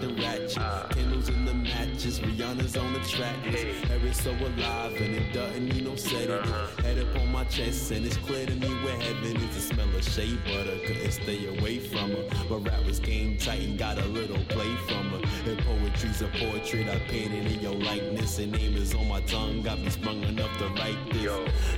Rihanna's 2.50 2.78
on 2.78 2.94
the 2.94 3.00
track 3.02 3.36
is 3.46 4.18
so 4.18 4.32
alive 4.32 4.96
and 5.00 5.16
it 5.16 5.34
doesn't 5.34 5.66
need 5.66 5.86
no 5.86 5.96
sedative. 5.96 6.80
Head 6.80 6.98
up 6.98 7.16
on 7.22 7.32
my 7.32 7.44
chest 7.46 7.92
and 7.92 8.06
it's 8.06 8.18
clear 8.18 8.46
to 8.46 8.56
me 8.56 8.68
where 8.84 9.00
heaven 9.00 9.38
is. 9.38 9.56
The 9.56 9.62
smell 9.62 9.96
of 9.96 10.04
shea 10.04 10.36
butter, 10.46 10.78
couldn't 10.86 11.12
stay 11.12 11.48
away 11.48 11.80
from 11.80 12.12
her. 12.12 12.24
But 12.50 12.60
rap 12.60 12.84
was 12.86 13.00
game 13.00 13.38
tight 13.38 13.62
and 13.62 13.78
got 13.78 14.00
a 14.00 14.06
little 14.06 14.44
play 14.46 14.76
from 14.88 15.10
her. 15.12 15.22
And 15.46 15.60
poetry's 15.60 16.22
a 16.22 16.28
portrait 16.28 16.88
I 16.88 16.98
painted 17.08 17.52
in 17.52 17.60
your 17.60 17.76
likeness. 17.76 18.40
And 18.40 18.52
name 18.52 18.76
is 18.78 18.96
on 18.96 19.08
my 19.08 19.22
tongue, 19.22 19.62
got 19.62 19.80
me 19.80 19.90
sprung 19.90 20.24
enough 20.24 20.58
to 20.58 20.68
write 20.70 20.98
this. 21.12 21.32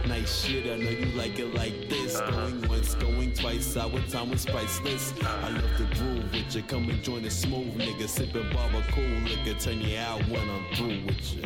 Nice 0.07 0.45
shit, 0.45 0.65
I 0.72 0.77
know 0.77 0.89
you 0.89 1.07
like 1.18 1.38
it 1.38 1.53
like 1.53 1.89
this. 1.89 2.15
Uh-huh. 2.15 2.31
Going 2.31 2.69
once, 2.69 2.95
going 2.95 3.34
twice, 3.34 3.76
our 3.76 3.99
time 4.10 4.31
was 4.31 4.45
priceless. 4.45 5.14
Uh-huh. 5.19 5.48
I 5.48 5.49
love 5.49 5.77
the 5.77 5.95
groove 5.95 6.31
with 6.31 6.56
you, 6.56 6.64
come 6.64 6.89
and 6.89 7.03
join 7.03 7.23
the 7.23 7.31
smooth 7.31 7.77
nigga. 7.77 8.07
Sipping 8.07 8.49
barber 8.53 8.84
cool 8.91 9.03
liquor, 9.03 9.60
turn 9.60 9.81
you 9.81 9.98
out 9.98 10.22
when 10.30 10.49
I'm 10.49 10.60
through 10.75 11.01
with 11.05 11.33
you. 11.33 11.43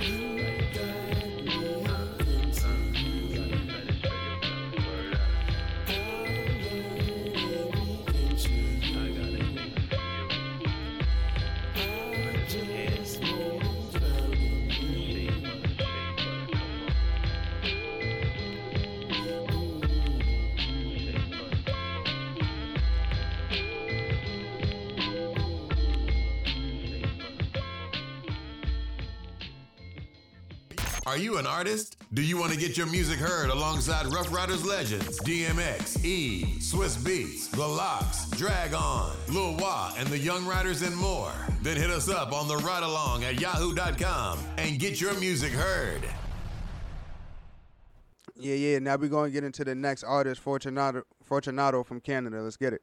You 0.00 1.01
an 31.42 31.48
artist? 31.48 31.96
Do 32.14 32.22
you 32.22 32.36
want 32.36 32.52
to 32.52 32.58
get 32.58 32.76
your 32.76 32.86
music 32.86 33.18
heard 33.18 33.50
alongside 33.50 34.06
Ruff 34.14 34.32
Ryders 34.32 34.64
legends 34.64 35.18
DMX, 35.22 36.04
E, 36.04 36.44
Swizz 36.60 36.96
Beatz, 36.98 37.50
The 37.50 37.66
LOX, 37.66 38.30
Drag 38.30 38.74
On, 38.74 39.12
Lil 39.28 39.56
Wah, 39.56 39.92
and 39.98 40.06
the 40.06 40.18
Young 40.18 40.46
Riders 40.46 40.82
and 40.82 40.96
more? 40.96 41.32
Then 41.62 41.76
hit 41.76 41.90
us 41.90 42.08
up 42.08 42.32
on 42.32 42.46
the 42.46 42.58
ride 42.58 42.84
along 42.84 43.24
at 43.24 43.40
yahoo.com 43.40 44.38
and 44.56 44.78
get 44.78 45.00
your 45.00 45.14
music 45.14 45.50
heard. 45.50 46.02
Yeah, 48.36 48.54
yeah. 48.54 48.78
Now 48.78 48.96
we're 48.96 49.08
going 49.08 49.30
to 49.30 49.34
get 49.34 49.42
into 49.42 49.64
the 49.64 49.74
next 49.74 50.04
artist, 50.04 50.40
Fortunato, 50.40 51.02
Fortunato 51.24 51.82
from 51.82 52.00
Canada. 52.00 52.40
Let's 52.40 52.56
get 52.56 52.72
it. 52.72 52.82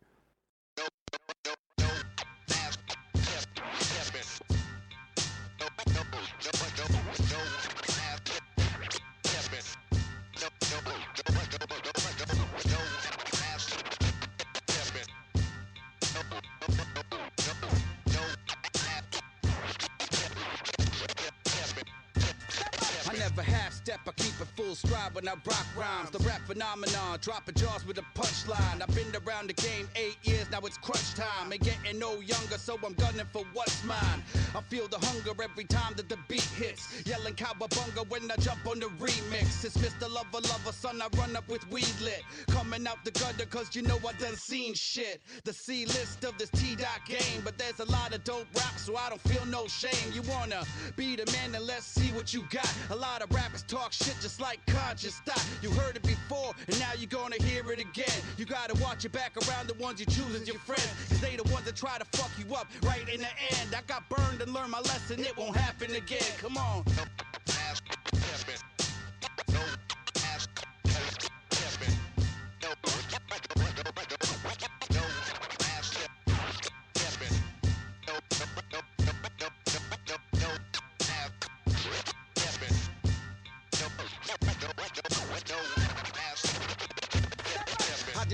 Rock 25.46 25.66
rhymes. 25.78 26.10
The 26.10 26.20
rap 26.20 26.42
phenomenon, 26.46 27.20
dropping 27.22 27.56
jaws 27.56 27.86
with 27.86 27.98
a 27.98 28.06
punchline. 28.20 28.82
I've 28.82 28.96
been 28.96 29.12
around 29.26 29.50
the 29.50 29.54
game 29.54 29.88
eight 29.96 30.18
years, 30.24 30.50
now 30.52 30.60
it's 30.64 30.78
crunch 30.78 31.14
time. 31.16 31.52
Ain't 31.52 31.64
getting 31.64 32.00
no 32.00 32.14
younger, 32.20 32.58
so 32.58 32.78
I'm 32.86 32.94
gunning 32.94 33.26
for 33.32 33.44
what's 33.54 33.84
mine. 33.84 34.24
I 34.56 34.62
feel 34.62 34.88
the 34.88 34.98
hunger 34.98 35.32
every 35.42 35.66
time 35.66 35.94
that 35.98 36.10
the 36.10 36.18
beat 36.28 36.50
hits. 36.58 37.04
Yelling 37.06 37.36
cowabunga 37.36 38.10
when 38.10 38.30
I 38.32 38.36
jump 38.38 38.66
on 38.68 38.80
the 38.80 38.88
remix. 39.00 39.64
It's 39.64 39.78
Mr. 39.78 40.12
Lover 40.12 40.42
Lover, 40.48 40.72
son, 40.72 41.02
I 41.02 41.08
run 41.18 41.36
up 41.36 41.48
with 41.48 41.70
weed 41.72 41.94
lit. 42.02 42.24
Coming 42.48 42.88
out 42.88 43.04
the 43.06 43.12
gutter, 43.12 43.46
cause 43.46 43.76
you 43.76 43.82
know 43.82 43.98
I 44.08 44.14
done 44.14 44.36
seen 44.36 44.74
shit. 44.74 45.22
The 45.44 45.54
C 45.54 45.86
list 45.86 46.24
of 46.24 46.38
this 46.38 46.50
T 46.50 46.76
dot 46.76 47.02
game, 47.08 47.42
but 47.44 47.58
there's 47.58 47.80
a 47.80 47.92
lot 47.92 48.14
of 48.14 48.24
dope 48.24 48.48
rap, 48.56 48.78
so 48.78 48.96
I 48.96 49.10
don't 49.10 49.22
feel 49.22 49.46
no 49.46 49.68
shame. 49.68 50.12
You 50.14 50.22
wanna 50.24 50.64
be 50.96 51.16
the 51.16 51.26
man, 51.32 51.52
then 51.52 51.66
let's 51.66 51.86
see 51.86 52.12
what 52.14 52.34
you 52.34 52.44
got. 52.50 52.72
A 52.90 52.96
lot 52.96 53.22
of 53.22 53.34
rappers 53.34 53.64
talk 53.64 53.94
shit 53.94 54.16
just 54.22 54.42
like 54.42 54.60
conscious 54.68 55.22
You 55.62 55.70
heard 55.72 55.96
it 55.96 56.04
before, 56.04 56.54
and 56.68 56.80
now 56.80 56.92
you're 56.98 57.08
gonna 57.08 57.42
hear 57.44 57.72
it 57.72 57.80
again. 57.80 58.22
You 58.38 58.46
gotta 58.46 58.74
watch 58.82 59.04
your 59.04 59.12
back 59.12 59.34
around 59.48 59.68
the 59.68 59.76
ones 59.76 60.00
you 60.00 60.06
choose 60.06 60.34
as 60.36 60.48
your 60.48 60.60
friends, 60.60 60.88
cause 61.10 61.20
they 61.22 61.36
the 61.36 61.44
ones 61.52 61.66
that 61.66 61.76
try 61.76 61.98
to 61.98 62.06
fuck 62.18 62.32
you 62.38 62.56
up 62.56 62.68
right 62.84 63.08
in 63.14 63.22
the 63.22 63.34
end. 63.60 63.76
I 63.76 63.82
got 63.88 64.08
burned 64.10 64.42
and 64.42 64.54
learned 64.54 64.72
my 64.72 64.80
lesson, 64.80 65.20
it 65.20 65.38
won't 65.38 65.56
happen 65.56 65.94
again. 65.96 66.24
Come 66.40 66.58
on. 66.58 66.84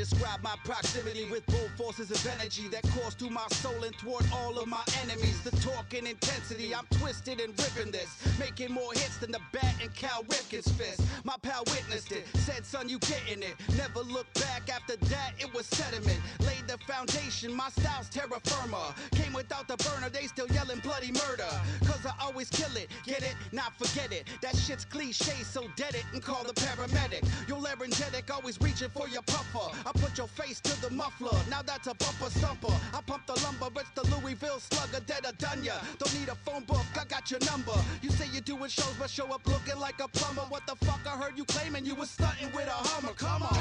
Describe 0.10 0.42
my 0.44 0.56
proximity 0.64 1.26
with 1.32 1.46
both 1.48 1.70
forces 1.78 2.12
of 2.12 2.40
energy 2.40 2.68
that 2.68 2.84
course 2.92 3.16
through 3.16 3.30
my 3.32 3.46
soul 3.50 3.84
and 3.84 3.98
toward 3.98 4.24
all 4.34 4.58
of 4.58 4.68
my 4.68 4.84
enemies. 5.02 5.42
The 5.42 5.52
talk 5.58 5.94
and 5.98 6.08
intensity, 6.08 6.76
I'm 6.76 6.86
twisted 7.00 7.40
and 7.40 7.58
ripping 7.58 7.92
this, 7.92 8.10
making 8.40 8.72
more 8.72 8.92
hits 8.94 9.18
than 9.18 9.32
the 9.32 9.40
bat 9.52 9.76
and 9.82 9.94
Cal 9.96 10.24
Ripken's 10.24 10.72
fist. 10.74 11.02
My 11.24 11.36
pal 11.42 11.64
witnessed 11.68 12.12
it, 12.12 12.26
said, 12.36 12.66
son, 12.66 12.90
you 12.90 13.00
getting 13.00 13.42
it. 13.42 13.56
Never 13.78 14.02
look 14.02 14.32
back 14.36 14.70
after 14.70 14.96
that, 14.96 15.34
it 15.40 15.54
was 15.54 15.66
sediment. 15.66 16.20
Laid 16.42 16.68
the 16.68 16.78
foundation, 16.86 17.54
my 17.54 17.70
style's 17.70 18.10
terra 18.10 18.40
firma. 18.44 18.94
Came 19.12 19.34
without 19.34 19.68
the 19.68 19.78
burner, 19.78 20.10
they 20.10 20.28
still 20.28 20.48
yelling 20.48 20.80
bloody 20.80 21.12
murder. 21.12 21.50
Cause 21.86 22.06
I 22.06 22.14
always 22.22 22.50
kill 22.50 22.76
it, 22.76 22.90
get 23.06 23.22
it, 23.24 23.36
not 23.52 23.78
forget 23.78 24.12
it. 24.12 24.26
That 24.42 24.56
shit's 24.56 24.86
cliche, 24.86 25.44
so 25.44 25.68
dead 25.76 25.96
it 25.96 26.06
and 26.14 26.22
call 26.22 26.44
the 26.44 26.54
paramedic. 26.54 27.24
Your 27.48 27.60
laryngetic, 27.60 28.34
always 28.34 28.60
reaching 28.62 28.90
for 28.90 29.08
your 29.08 29.24
puffer. 29.24 29.76
I 29.86 29.92
put 29.94 30.18
your 30.18 30.28
face 30.28 30.60
to 30.62 30.82
the 30.82 30.90
muffler, 30.92 31.38
now 31.50 31.62
that's 31.62 31.88
a 31.88 31.94
bumper 31.96 32.30
stumper. 32.30 32.74
I 32.94 33.02
pump 33.02 33.26
the 33.28 33.40
lumber, 33.44 33.68
it's 33.80 33.90
the 33.92 34.04
Louisville 34.16 34.60
slugger, 34.60 35.04
dead 35.06 35.26
or 35.26 35.34
done 35.34 35.64
ya. 35.64 35.74
Don't 35.98 36.14
need 36.20 36.30
a 36.30 36.36
phone 36.36 36.64
book, 36.64 36.86
I 37.00 37.06
got 37.06 37.32
your 37.32 37.40
number. 37.42 37.74
You 38.02 38.10
say 38.10 38.25
you're 38.32 38.42
doing 38.42 38.70
shows, 38.70 38.94
but 39.00 39.10
show 39.10 39.26
up 39.34 39.46
looking 39.46 39.80
like 39.80 40.00
a 40.00 40.08
plumber. 40.08 40.42
What 40.50 40.66
the 40.68 40.76
fuck? 40.86 41.02
I 41.06 41.18
heard 41.18 41.38
you 41.38 41.46
claiming 41.46 41.86
you 41.86 41.96
was 41.96 42.10
stunting 42.10 42.52
with 42.54 42.68
a 42.68 42.72
Hummer. 42.72 43.14
Come 43.14 43.44
on. 43.44 43.56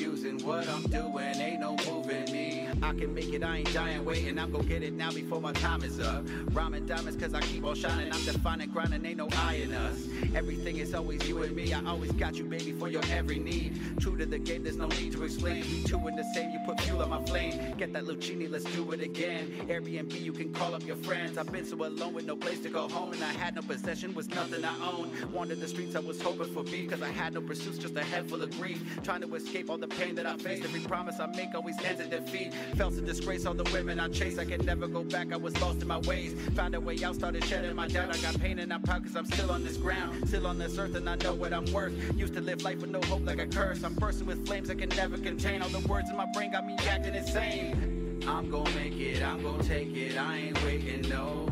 No 0.00 0.11
confusing 0.32 0.48
what 0.48 0.68
I'm 0.68 0.82
doing, 0.84 1.40
ain't 1.40 1.60
no 1.60 1.76
moving 1.90 2.32
me. 2.32 2.68
I 2.82 2.92
can 2.92 3.14
make 3.14 3.32
it, 3.32 3.42
I 3.42 3.58
ain't 3.58 3.72
dying, 3.72 4.04
waiting. 4.04 4.38
I'm 4.38 4.50
gonna 4.50 4.64
get 4.64 4.82
it 4.82 4.92
now 4.92 5.12
before 5.12 5.40
my 5.40 5.52
time 5.52 5.82
is 5.82 6.00
up. 6.00 6.24
Rhyming 6.52 6.86
diamonds, 6.86 7.20
cause 7.20 7.34
I 7.34 7.40
keep 7.40 7.64
on 7.64 7.74
shining. 7.74 8.12
I'm 8.12 8.24
defining, 8.24 8.70
grinding, 8.70 9.04
ain't 9.04 9.18
no 9.18 9.28
eye 9.32 9.60
in 9.62 9.72
us. 9.72 10.06
Everything 10.34 10.78
is 10.78 10.94
always 10.94 11.26
you 11.28 11.42
and 11.42 11.54
me. 11.54 11.72
I 11.72 11.84
always 11.84 12.12
got 12.12 12.36
you, 12.36 12.44
baby, 12.44 12.72
for 12.72 12.88
your 12.88 13.02
every 13.10 13.38
need. 13.38 13.80
True 14.00 14.16
to 14.16 14.26
the 14.26 14.38
game, 14.38 14.64
there's 14.64 14.76
no 14.76 14.86
need 14.88 15.12
to 15.12 15.22
explain. 15.24 15.64
We 15.70 15.82
two 15.84 16.06
in 16.08 16.16
the 16.16 16.24
same, 16.34 16.50
you 16.50 16.60
put 16.66 16.80
fuel 16.80 17.02
on 17.02 17.10
my 17.10 17.22
flame. 17.24 17.74
Get 17.76 17.92
that 17.92 18.04
Lucini, 18.04 18.50
let's 18.50 18.64
do 18.64 18.90
it 18.92 19.00
again. 19.00 19.52
Airbnb, 19.68 20.20
you 20.20 20.32
can 20.32 20.52
call 20.52 20.74
up 20.74 20.84
your 20.84 20.96
friends. 20.96 21.38
I've 21.38 21.52
been 21.52 21.64
so 21.64 21.76
alone 21.76 22.14
with 22.14 22.26
no 22.26 22.36
place 22.36 22.60
to 22.60 22.68
go 22.68 22.88
home, 22.88 23.12
and 23.12 23.22
I 23.22 23.32
had 23.32 23.54
no 23.54 23.62
possession, 23.62 24.14
was 24.14 24.28
nothing 24.28 24.64
I 24.64 24.74
owned. 24.92 25.12
Wandered 25.32 25.60
the 25.60 25.68
streets, 25.68 25.94
I 25.94 26.00
was 26.00 26.20
hoping 26.20 26.52
for 26.52 26.64
beef, 26.64 26.90
cause 26.90 27.02
I 27.02 27.08
had 27.08 27.34
no 27.34 27.40
pursuits, 27.40 27.78
just 27.78 27.96
a 27.96 28.02
head 28.02 28.28
full 28.28 28.42
of 28.42 28.50
grief. 28.58 28.82
Trying 29.04 29.20
to 29.22 29.34
escape 29.34 29.70
all 29.70 29.78
the 29.78 29.88
pain 29.88 30.14
that 30.16 30.21
I 30.26 30.36
faced. 30.36 30.64
Every 30.64 30.80
promise 30.80 31.20
I 31.20 31.26
make 31.26 31.54
always 31.54 31.76
ends 31.84 32.00
in 32.00 32.10
defeat. 32.10 32.52
Felt 32.76 32.94
a 32.94 33.00
disgrace, 33.00 33.46
all 33.46 33.54
the 33.54 33.70
women 33.72 34.00
I 34.00 34.08
chased. 34.08 34.38
I 34.38 34.44
can 34.44 34.64
never 34.64 34.88
go 34.88 35.04
back, 35.04 35.32
I 35.32 35.36
was 35.36 35.58
lost 35.60 35.82
in 35.82 35.88
my 35.88 35.98
ways. 35.98 36.34
Found 36.54 36.74
a 36.74 36.80
way 36.80 37.02
out, 37.04 37.14
started 37.14 37.44
shedding 37.44 37.74
my 37.74 37.88
doubt. 37.88 38.14
I 38.14 38.18
got 38.20 38.38
pain 38.40 38.58
and 38.58 38.72
I'm 38.72 38.82
proud 38.82 39.04
cause 39.04 39.16
I'm 39.16 39.26
still 39.26 39.50
on 39.50 39.64
this 39.64 39.76
ground. 39.76 40.28
Still 40.28 40.46
on 40.46 40.58
this 40.58 40.78
earth 40.78 40.94
and 40.94 41.08
I 41.08 41.16
know 41.16 41.34
what 41.34 41.52
I'm 41.52 41.70
worth. 41.72 41.94
Used 42.16 42.34
to 42.34 42.40
live 42.40 42.62
life 42.62 42.80
with 42.80 42.90
no 42.90 43.00
hope 43.02 43.24
like 43.24 43.38
a 43.38 43.46
curse. 43.46 43.82
I'm 43.82 43.94
bursting 43.94 44.26
with 44.26 44.46
flames 44.46 44.70
I 44.70 44.74
can 44.74 44.88
never 44.90 45.16
contain. 45.18 45.62
All 45.62 45.68
the 45.68 45.86
words 45.88 46.10
in 46.10 46.16
my 46.16 46.26
brain 46.32 46.52
got 46.52 46.66
me 46.66 46.76
acting 46.88 47.14
insane. 47.14 48.22
I'm 48.26 48.50
gonna 48.50 48.70
make 48.70 48.94
it, 48.94 49.22
I'm 49.22 49.42
gonna 49.42 49.64
take 49.64 49.96
it, 49.96 50.16
I 50.16 50.36
ain't 50.36 50.64
waiting, 50.64 51.08
no. 51.08 51.48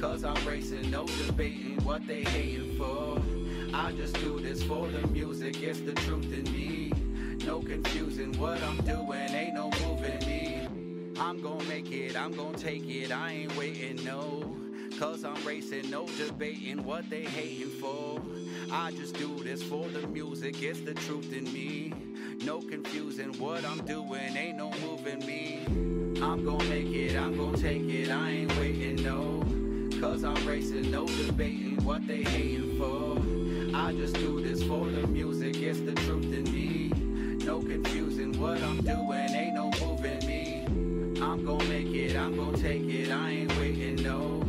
Cause 0.00 0.24
I'm 0.24 0.42
racing, 0.46 0.90
no 0.90 1.06
debating 1.06 1.78
what 1.84 2.06
they 2.06 2.24
hating 2.24 2.78
for. 2.78 3.20
I 3.74 3.92
just 3.92 4.14
do 4.14 4.40
this 4.40 4.62
for 4.62 4.88
the 4.88 5.06
music, 5.08 5.62
it's 5.62 5.80
the 5.80 5.92
truth 5.92 6.32
in 6.32 6.44
me. 6.52 6.85
No 7.46 7.60
confusing 7.60 8.36
what 8.40 8.60
I'm 8.64 8.78
doing, 8.78 9.30
ain't 9.32 9.54
no 9.54 9.70
moving 9.86 10.18
me. 10.26 10.68
I'm 11.20 11.40
gonna 11.40 11.62
make 11.64 11.92
it, 11.92 12.16
I'm 12.16 12.32
gonna 12.32 12.58
take 12.58 12.88
it, 12.88 13.12
I 13.12 13.30
ain't 13.30 13.56
waiting, 13.56 14.04
no. 14.04 14.56
Cause 14.98 15.24
I'm 15.24 15.42
racing, 15.44 15.88
no 15.88 16.08
debating 16.18 16.82
what 16.82 17.08
they 17.08 17.22
hating 17.22 17.70
for. 17.80 18.20
I 18.72 18.90
just 18.90 19.14
do 19.14 19.44
this 19.44 19.62
for 19.62 19.86
the 19.86 20.08
music, 20.08 20.60
it's 20.60 20.80
the 20.80 20.94
truth 20.94 21.32
in 21.32 21.44
me. 21.52 21.92
No 22.44 22.60
confusing 22.60 23.32
what 23.38 23.64
I'm 23.64 23.84
doing, 23.86 24.36
ain't 24.36 24.56
no 24.56 24.72
moving 24.84 25.24
me. 25.24 25.60
I'm 26.20 26.44
gonna 26.44 26.64
make 26.64 26.88
it, 26.88 27.16
I'm 27.16 27.36
gonna 27.36 27.56
take 27.56 27.84
it, 27.84 28.10
I 28.10 28.30
ain't 28.30 28.56
waiting, 28.56 28.96
no. 29.04 29.44
Cause 30.00 30.24
I'm 30.24 30.44
racing, 30.44 30.90
no 30.90 31.06
debating 31.06 31.76
what 31.84 32.04
they 32.08 32.24
hating 32.24 32.76
for. 32.76 33.76
I 33.76 33.92
just 33.92 34.14
do 34.14 34.42
this 34.42 34.64
for 34.64 34.84
the 34.88 35.06
music, 35.06 35.58
it's 35.58 35.78
the 35.78 35.92
truth 35.92 36.24
in 36.24 36.42
me. 36.52 36.75
No 37.46 37.60
confusing 37.60 38.38
what 38.40 38.60
I'm 38.60 38.80
doing, 38.82 39.30
ain't 39.30 39.54
no 39.54 39.70
moving 39.80 40.18
me. 40.26 40.64
I'm 41.22 41.44
gonna 41.44 41.64
make 41.66 41.94
it, 41.94 42.16
I'm 42.16 42.34
gonna 42.36 42.58
take 42.58 42.82
it, 42.82 43.12
I 43.12 43.30
ain't 43.30 43.56
waiting, 43.56 44.02
no. 44.02 44.42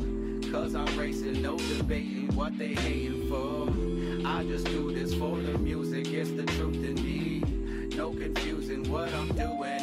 Cause 0.51 0.73
I'm 0.73 0.97
racing, 0.97 1.43
no 1.43 1.59
debating 1.59 2.35
what 2.35 2.57
they 2.57 2.73
hating 2.73 3.29
for. 3.29 4.27
I 4.27 4.43
just 4.45 4.65
do 4.65 4.91
this 4.91 5.13
for 5.13 5.37
the 5.37 5.59
music, 5.59 6.07
it's 6.07 6.31
the 6.31 6.43
truth 6.57 6.83
in 6.83 6.95
me. 6.95 7.43
No 7.95 8.09
confusing 8.13 8.91
what 8.91 9.13
I'm 9.13 9.27
doing, 9.27 9.76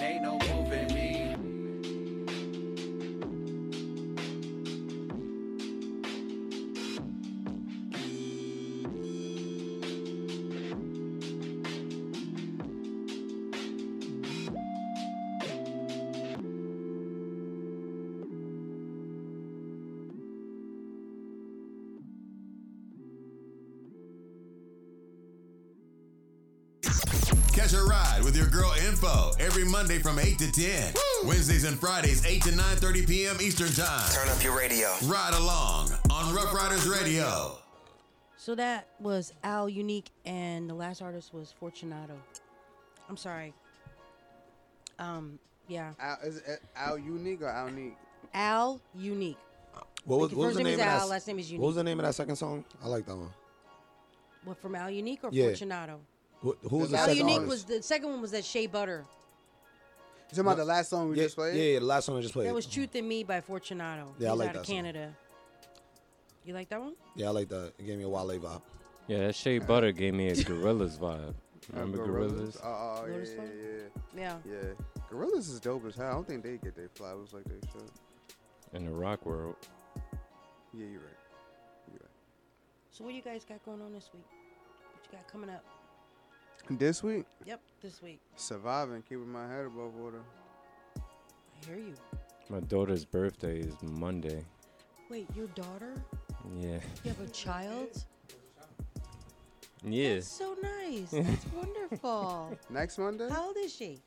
girl 28.54 28.72
Info 28.86 29.32
every 29.40 29.64
Monday 29.64 29.98
from 29.98 30.18
8 30.20 30.38
to 30.38 30.52
10. 30.52 30.94
Wednesdays 31.24 31.64
and 31.64 31.76
Fridays, 31.78 32.24
8 32.24 32.42
to 32.44 32.50
9.30 32.50 33.08
p.m. 33.08 33.36
Eastern 33.40 33.72
Time. 33.72 34.08
Turn 34.12 34.28
up 34.28 34.42
your 34.44 34.56
radio. 34.56 34.94
Ride 35.06 35.34
along 35.34 35.90
on 36.10 36.32
Ruff 36.32 36.54
Ryders 36.54 36.86
Radio. 36.86 37.58
So 38.36 38.54
that 38.54 38.86
was 39.00 39.32
Al 39.42 39.68
Unique, 39.68 40.10
and 40.24 40.70
the 40.70 40.74
last 40.74 41.02
artist 41.02 41.34
was 41.34 41.52
Fortunato. 41.58 42.14
I'm 43.08 43.16
sorry. 43.16 43.52
Um, 45.00 45.38
yeah. 45.66 45.92
Al, 45.98 46.18
is 46.22 46.36
it 46.36 46.60
Al 46.76 46.96
Unique 46.96 47.42
or 47.42 47.48
Al 47.48 47.70
Unique? 47.70 47.96
Al 48.34 48.80
Unique. 48.94 49.38
What 50.04 50.20
was, 50.20 50.30
Like, 50.30 50.38
what 50.38 50.46
was 50.48 50.56
the 50.56 50.62
name 50.62 50.76
name 50.76 50.80
is 50.88 50.94
of 50.94 51.00
that? 51.00 51.08
Last 51.08 51.26
name 51.26 51.38
is 51.40 51.50
Unique. 51.50 51.60
What 51.62 51.66
was 51.68 51.76
the 51.76 51.84
name 51.84 51.98
of 51.98 52.06
that 52.06 52.14
second 52.14 52.36
song? 52.36 52.64
I 52.84 52.86
like 52.86 53.04
that 53.06 53.16
one. 53.16 53.30
What 54.44 54.58
from 54.58 54.76
Al 54.76 54.90
Unique 54.90 55.24
or 55.24 55.30
Yeah. 55.32 55.46
Fortunato? 55.46 55.98
Who, 56.44 56.54
who 56.68 56.76
was 56.76 56.90
the 56.90 56.98
Al 56.98 57.06
second 57.06 57.16
Unique 57.16 57.34
artist? 57.36 57.50
was 57.50 57.64
the 57.64 57.82
second 57.82 58.10
one 58.10 58.20
was 58.20 58.30
that 58.32 58.44
Shea 58.44 58.66
Butter. 58.66 59.06
You 59.06 60.28
talking 60.28 60.40
about 60.40 60.56
the 60.58 60.66
last 60.66 60.90
song 60.90 61.08
we 61.08 61.16
yeah, 61.16 61.22
just 61.22 61.36
played? 61.36 61.56
Yeah, 61.56 61.62
yeah, 61.62 61.78
the 61.78 61.86
last 61.86 62.04
song 62.04 62.16
we 62.16 62.20
just 62.20 62.34
played. 62.34 62.48
That 62.48 62.54
was 62.54 62.66
Truth 62.66 62.94
in 62.96 63.08
Me 63.08 63.24
by 63.24 63.40
Fortunato. 63.40 64.14
Yeah, 64.18 64.28
I 64.28 64.32
like 64.32 64.50
out 64.50 64.56
of 64.56 64.60
that 64.60 64.66
song. 64.66 64.76
Canada. 64.76 65.16
You 66.44 66.52
like 66.52 66.68
that 66.68 66.82
one? 66.82 66.92
Yeah, 67.16 67.28
I 67.28 67.30
like 67.30 67.48
that. 67.48 67.72
It 67.78 67.86
gave 67.86 67.96
me 67.96 68.04
a 68.04 68.08
Wale 68.10 68.38
vibe. 68.38 68.60
Yeah, 69.08 69.18
that 69.26 69.34
Shea 69.34 69.58
Butter 69.58 69.92
gave 69.92 70.12
me 70.12 70.28
a 70.28 70.34
Gorillaz 70.34 70.98
vibe. 70.98 71.34
Remember 71.72 72.06
Gorillaz? 72.06 72.60
Oh, 72.62 72.66
oh, 72.68 73.06
yeah, 73.06 73.16
yeah, 73.16 73.42
yeah, 74.14 74.36
Yeah. 74.44 74.52
yeah. 74.62 75.00
Gorillaz 75.10 75.50
is 75.50 75.60
dope 75.60 75.86
as 75.86 75.96
hell. 75.96 76.08
I 76.08 76.12
don't 76.12 76.28
think 76.28 76.42
they 76.42 76.58
get 76.58 76.76
their 76.76 76.90
flowers 76.90 77.32
like 77.32 77.44
they 77.44 77.66
should. 77.72 77.90
In 78.74 78.84
the 78.84 78.92
rock 78.92 79.24
world. 79.24 79.56
Yeah, 80.74 80.86
you're 80.90 81.00
right. 81.00 81.10
So 82.90 83.02
what 83.02 83.10
do 83.10 83.16
you 83.16 83.22
guys 83.22 83.44
got 83.44 83.64
going 83.64 83.80
on 83.80 83.92
this 83.92 84.10
week? 84.12 84.26
What 84.92 85.02
you 85.10 85.18
got 85.18 85.26
coming 85.26 85.50
up? 85.50 85.64
This 86.70 87.02
week, 87.02 87.26
Yep, 87.44 87.60
this 87.82 88.00
week. 88.02 88.20
surviving, 88.36 89.02
keeping 89.02 89.30
my 89.30 89.46
head 89.46 89.66
above 89.66 89.94
water. 89.94 90.22
I 90.96 91.66
hear 91.66 91.76
you. 91.76 91.94
My 92.48 92.60
daughter's 92.60 93.04
birthday 93.04 93.58
is 93.60 93.74
Monday. 93.82 94.42
Wait, 95.10 95.26
your 95.36 95.46
daughter? 95.48 95.94
Yeah. 96.58 96.80
You 97.04 97.10
have 97.10 97.20
a 97.20 97.26
child? 97.30 97.88
Yeah. 99.84 100.14
That's 100.14 100.26
so 100.28 100.56
nice. 100.62 101.10
That's 101.10 101.46
wonderful. 101.54 102.58
Next 102.70 102.98
Monday? 102.98 103.28
How 103.28 103.48
old 103.48 103.56
is 103.58 103.74
she? 103.74 104.00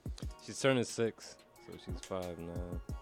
She's 0.46 0.60
turning 0.60 0.84
six, 0.84 1.36
so 1.68 1.74
she's 1.86 2.00
five 2.06 2.38
now. 2.40 2.96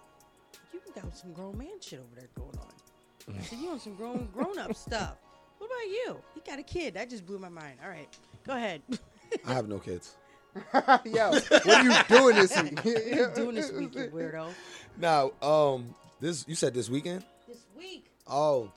You 0.74 0.82
got 0.94 1.16
some 1.16 1.32
grown 1.32 1.58
man 1.58 1.80
shit 1.80 2.00
over 2.00 2.16
there 2.20 2.30
going 2.36 2.58
on. 2.60 3.42
So 3.44 3.56
you 3.56 3.70
on 3.70 3.80
some 3.80 3.96
grown 3.96 4.28
grown 4.34 4.60
up 4.60 4.76
stuff. 4.76 5.16
What 5.58 5.68
about 5.68 5.88
you? 5.90 6.22
You 6.36 6.42
got 6.46 6.60
a 6.60 6.64
kid. 6.64 6.94
That 6.96 7.10
just 7.10 7.26
blew 7.26 7.40
my 7.40 7.50
mind. 7.50 7.78
All 7.82 7.90
right. 7.90 8.10
Go 8.46 8.54
ahead. 8.56 8.82
I 9.46 9.54
have 9.54 9.68
no 9.68 9.80
kids. 9.80 10.16
Yo, 10.74 11.32
what 11.32 11.68
are 11.68 11.84
you 11.84 11.94
doing 12.08 12.36
this 12.36 12.62
week? 12.62 12.76
what 12.86 12.96
are 12.96 13.10
you 13.10 13.30
doing 13.36 13.56
this 13.56 13.72
week, 13.72 13.94
you 13.96 14.10
weirdo? 14.14 14.50
Now, 14.98 15.32
um, 15.42 15.94
this 16.22 16.46
you 16.48 16.56
said 16.56 16.74
this 16.74 16.90
weekend? 16.90 17.24
This 17.48 17.66
week. 17.78 18.06
Oh, 18.28 18.72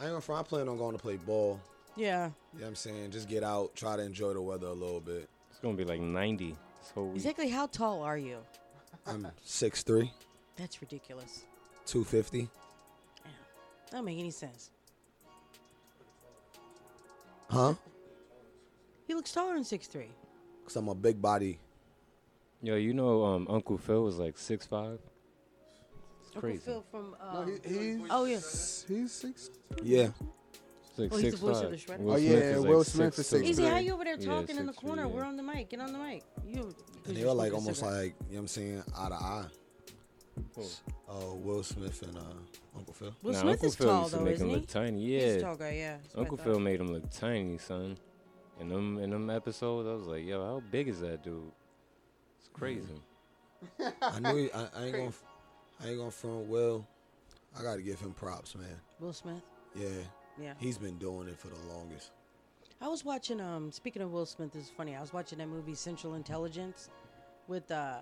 I 0.00 0.04
ain't 0.04 0.12
gonna 0.12 0.20
front. 0.20 0.46
I 0.46 0.48
plan 0.48 0.68
on 0.68 0.78
going 0.78 0.96
to 0.96 1.02
play 1.02 1.16
ball. 1.16 1.60
Yeah. 1.96 2.26
You 2.26 2.58
know 2.58 2.64
what 2.64 2.68
I'm 2.68 2.74
saying? 2.74 3.10
Just 3.12 3.28
get 3.28 3.44
out, 3.44 3.74
try 3.76 3.96
to 3.96 4.02
enjoy 4.02 4.32
the 4.32 4.42
weather 4.42 4.66
a 4.66 4.72
little 4.72 5.00
bit. 5.00 5.28
It's 5.50 5.60
gonna 5.60 5.76
be 5.76 5.84
like 5.84 6.00
90 6.00 6.56
this 6.80 6.90
whole 6.92 7.06
week. 7.06 7.16
Exactly 7.16 7.48
how 7.48 7.66
tall 7.66 8.02
are 8.02 8.18
you? 8.18 8.38
I'm 9.06 9.26
6'3", 9.46 10.10
That's 10.56 10.80
ridiculous. 10.80 11.44
250. 11.86 12.38
Yeah. 12.38 12.46
That 13.90 13.96
don't 13.96 14.04
make 14.04 14.18
any 14.18 14.30
sense. 14.30 14.70
Huh? 17.50 17.74
He 19.12 19.16
looks 19.16 19.30
taller 19.30 19.52
than 19.52 19.62
six 19.64 19.86
three. 19.88 20.08
Cause 20.64 20.74
I'm 20.74 20.88
a 20.88 20.94
big 20.94 21.20
body. 21.20 21.58
Yo, 22.62 22.76
you 22.76 22.94
know, 22.94 23.22
um, 23.24 23.46
Uncle 23.50 23.76
Phil 23.76 24.02
was 24.04 24.18
like 24.18 24.38
six 24.38 24.64
five. 24.66 25.00
It's 26.22 26.28
Uncle 26.28 26.40
crazy. 26.40 26.62
Phil 26.64 26.82
from. 26.90 27.14
Uh, 27.20 27.44
No, 27.44 27.58
he, 27.62 27.74
he's 27.74 28.00
oh 28.08 28.24
yeah. 28.24 28.36
He's 28.88 29.12
six. 29.12 29.50
Yeah. 29.82 30.08
It's 30.88 30.98
like 30.98 31.12
Oh, 31.12 31.16
he's 31.18 31.24
the 31.24 31.30
six 31.32 31.40
voice 31.42 31.60
of 31.60 31.70
the 31.72 31.76
Shredder? 31.76 31.98
Will 31.98 32.12
Oh, 32.14 32.16
Smith 32.16 32.30
yeah, 32.30 32.38
is 32.38 32.60
like 32.60 32.68
Will 32.70 32.84
Smith 32.84 33.18
is 33.18 33.28
two. 33.28 33.36
six 33.36 33.48
Easy, 33.50 33.64
how 33.66 33.76
you 33.80 33.92
over 33.92 34.04
there 34.04 34.16
Yeah, 34.18 34.24
talking 34.24 34.56
in 34.56 34.64
the 34.64 34.72
corner? 34.72 35.02
three, 35.02 35.12
We're 35.12 35.24
on 35.24 35.36
the 35.36 35.42
mic. 35.42 35.68
Get 35.68 35.80
on 35.80 35.92
the 35.92 35.98
mic. 35.98 36.22
You. 36.46 36.74
And 37.04 37.14
they 37.14 37.24
were 37.26 37.34
like 37.34 37.52
almost 37.52 37.82
like, 37.82 38.14
you 38.30 38.36
know 38.36 38.36
what 38.36 38.38
I'm 38.38 38.48
saying, 38.48 38.82
eye 38.96 39.08
to 39.10 39.14
eye. 39.14 39.46
Who? 40.56 40.62
Oh, 41.06 41.34
Will 41.34 41.62
Smith 41.62 42.00
and 42.00 42.16
uh, 42.16 42.22
Uncle 42.74 42.94
Phil. 42.94 43.14
Will 43.22 43.32
Nah, 43.34 43.40
Smith 43.42 43.52
Uncle 43.52 43.68
is 43.68 43.76
Phil 43.76 43.86
tall 43.88 44.00
used 44.04 44.12
to 44.12 44.16
though, 44.20 44.24
make 44.24 44.34
isn't 44.36 44.46
him 44.46 44.54
he? 44.54 44.56
look 44.56 44.66
tiny. 44.68 45.00
He's 45.04 45.22
Yeah. 45.22 45.28
a 45.28 45.40
tall 45.42 45.56
guy, 45.56 45.72
yeah. 45.72 45.96
that's 45.98 46.14
what 46.14 46.18
I 46.18 46.20
Uncle. 46.22 46.36
Phil 46.38 46.60
made 46.60 46.80
him 46.80 46.90
look 46.94 47.10
tiny, 47.10 47.58
son. 47.58 47.98
In 48.60 48.68
them 48.68 48.98
in 48.98 49.10
them 49.10 49.30
episodes, 49.30 49.88
I 49.88 49.92
was 49.92 50.06
like, 50.06 50.24
yo, 50.24 50.44
how 50.44 50.62
big 50.70 50.88
is 50.88 51.00
that 51.00 51.22
dude? 51.22 51.50
It's 52.38 52.48
crazy. 52.52 53.02
I 54.02 54.20
knew 54.20 54.36
he, 54.36 54.52
I, 54.52 54.68
I 54.76 54.84
ain't 54.84 54.92
gonna, 54.92 55.12
I 55.82 55.88
ain't 55.88 55.98
gonna 55.98 56.10
front 56.10 56.46
Will. 56.46 56.86
I 57.58 57.62
gotta 57.62 57.82
give 57.82 58.00
him 58.00 58.12
props, 58.12 58.54
man. 58.54 58.80
Will 59.00 59.12
Smith. 59.12 59.42
Yeah. 59.74 59.88
Yeah. 60.40 60.54
He's 60.58 60.78
been 60.78 60.98
doing 60.98 61.28
it 61.28 61.38
for 61.38 61.48
the 61.48 61.58
longest. 61.72 62.10
I 62.80 62.88
was 62.88 63.04
watching. 63.04 63.40
Um, 63.40 63.70
speaking 63.70 64.02
of 64.02 64.10
Will 64.10 64.26
Smith, 64.26 64.52
this 64.52 64.64
is 64.64 64.70
funny. 64.70 64.96
I 64.96 65.00
was 65.00 65.12
watching 65.12 65.38
that 65.38 65.48
movie 65.48 65.74
Central 65.74 66.14
Intelligence 66.14 66.88
with 67.46 67.70
uh, 67.70 67.98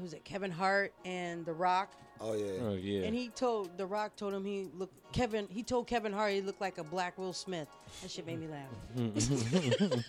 who's 0.00 0.12
it? 0.12 0.24
Kevin 0.24 0.50
Hart 0.50 0.92
and 1.04 1.44
The 1.44 1.52
Rock. 1.52 1.92
Oh 2.20 2.34
yeah. 2.34 2.52
Oh 2.62 2.74
yeah. 2.74 3.02
And 3.02 3.14
he 3.14 3.28
told 3.30 3.76
The 3.76 3.86
Rock 3.86 4.14
told 4.16 4.32
him 4.32 4.44
he 4.44 4.68
looked 4.76 4.94
Kevin. 5.12 5.48
He 5.50 5.62
told 5.64 5.88
Kevin 5.88 6.12
Hart 6.12 6.32
he 6.32 6.40
looked 6.40 6.60
like 6.60 6.78
a 6.78 6.84
black 6.84 7.18
Will 7.18 7.32
Smith. 7.32 7.66
That 8.00 8.10
shit 8.10 8.26
made 8.26 8.38
me 8.40 8.46
laugh. 8.46 8.68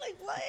like 0.00 0.16
what? 0.20 0.40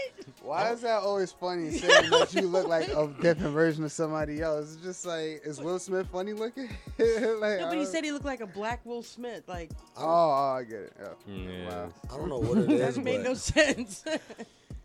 Why 0.42 0.72
is 0.72 0.82
that 0.82 1.02
always 1.02 1.32
funny 1.34 1.72
saying 1.72 2.10
that 2.12 2.34
you 2.34 2.44
look 2.44 2.68
like 2.68 2.88
a 2.88 3.08
different 3.22 3.54
version 3.54 3.84
of 3.84 3.92
somebody 3.92 4.42
else? 4.42 4.74
It's 4.76 4.84
just 4.84 5.06
like, 5.06 5.42
is 5.44 5.60
Will 5.60 5.80
Smith 5.80 6.08
funny 6.12 6.34
looking? 6.34 6.70
like, 6.98 7.60
No, 7.60 7.68
but 7.70 7.78
he 7.78 7.86
said 7.86 8.04
he 8.06 8.12
looked 8.12 8.26
like 8.26 8.42
a 8.42 8.48
black 8.48 8.86
Will 8.86 9.04
Smith. 9.04 9.44
Like 9.48 9.72
Oh, 9.98 10.04
oh, 10.06 10.56
I 10.60 10.64
get 10.64 10.80
it. 10.80 10.94
Yeah. 11.00 11.36
Yeah. 11.36 11.70
Wow. 11.70 11.94
I 12.14 12.18
don't 12.18 12.30
know 12.30 12.40
what 12.40 12.58
it 12.60 12.72
is, 12.72 12.80
doesn't 12.80 13.04
make 13.04 13.22
no 13.22 13.34
sense. 13.34 14.06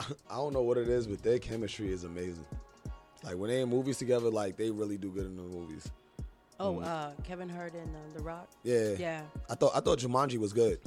I 0.01 0.35
don't 0.35 0.52
know 0.52 0.62
what 0.62 0.77
it 0.78 0.89
is, 0.89 1.07
but 1.07 1.23
their 1.23 1.39
chemistry 1.39 1.93
is 1.93 2.05
amazing. 2.05 2.47
Like 3.23 3.37
when 3.37 3.51
they 3.51 3.61
in 3.61 3.69
movies 3.69 3.99
together, 3.99 4.31
like 4.31 4.57
they 4.57 4.71
really 4.71 4.97
do 4.99 5.11
good 5.11 5.27
in 5.27 5.37
the 5.37 5.43
movies. 5.43 5.91
oh, 6.59 6.81
uh, 6.81 7.13
Kevin 7.25 7.49
Hart 7.49 7.75
and 7.75 7.95
uh, 7.95 7.99
The 8.17 8.23
Rock. 8.23 8.49
Yeah. 8.63 8.91
Yeah. 8.99 9.23
I 9.49 9.55
thought 9.55 9.73
I 9.75 9.81
thought 9.81 9.99
Jumanji 9.99 10.39
was 10.39 10.53
good. 10.53 10.79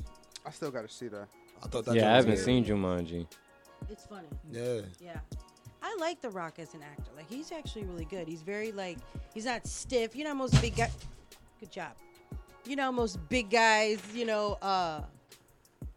I 0.45 0.51
still 0.51 0.72
got 0.72 0.88
to 0.88 0.93
see 0.93 1.07
that. 1.10 1.27
I 1.64 1.68
thought 1.68 1.85
that. 1.85 1.95
yeah, 1.95 2.11
I 2.11 2.15
haven't 2.15 2.35
good. 2.35 2.43
seen 2.43 2.65
Jumanji. 2.65 3.27
It's 3.89 4.05
funny. 4.05 4.27
Yeah. 4.51 4.81
Yeah. 4.99 5.19
I 5.81 5.95
like 5.99 6.22
The 6.22 6.30
Rock 6.30 6.60
as 6.60 6.73
an 6.73 6.81
actor. 6.81 7.11
Like 7.15 7.30
he's 7.30 7.51
actually 7.51 7.84
really 7.85 8.05
good. 8.05 8.27
He's 8.27 8.41
very 8.41 8.72
like 8.72 8.97
he's 9.34 9.45
not 9.45 9.68
stiff. 9.68 10.15
You 10.15 10.23
know 10.23 10.34
most 10.34 10.60
big 10.61 10.76
guy 10.76 10.89
Good 11.60 11.72
job. 11.72 11.91
You 12.65 12.76
know 12.76 12.91
most 12.91 13.19
big 13.30 13.49
guys, 13.49 13.99
you 14.14 14.26
know, 14.26 14.57
uh 14.61 15.01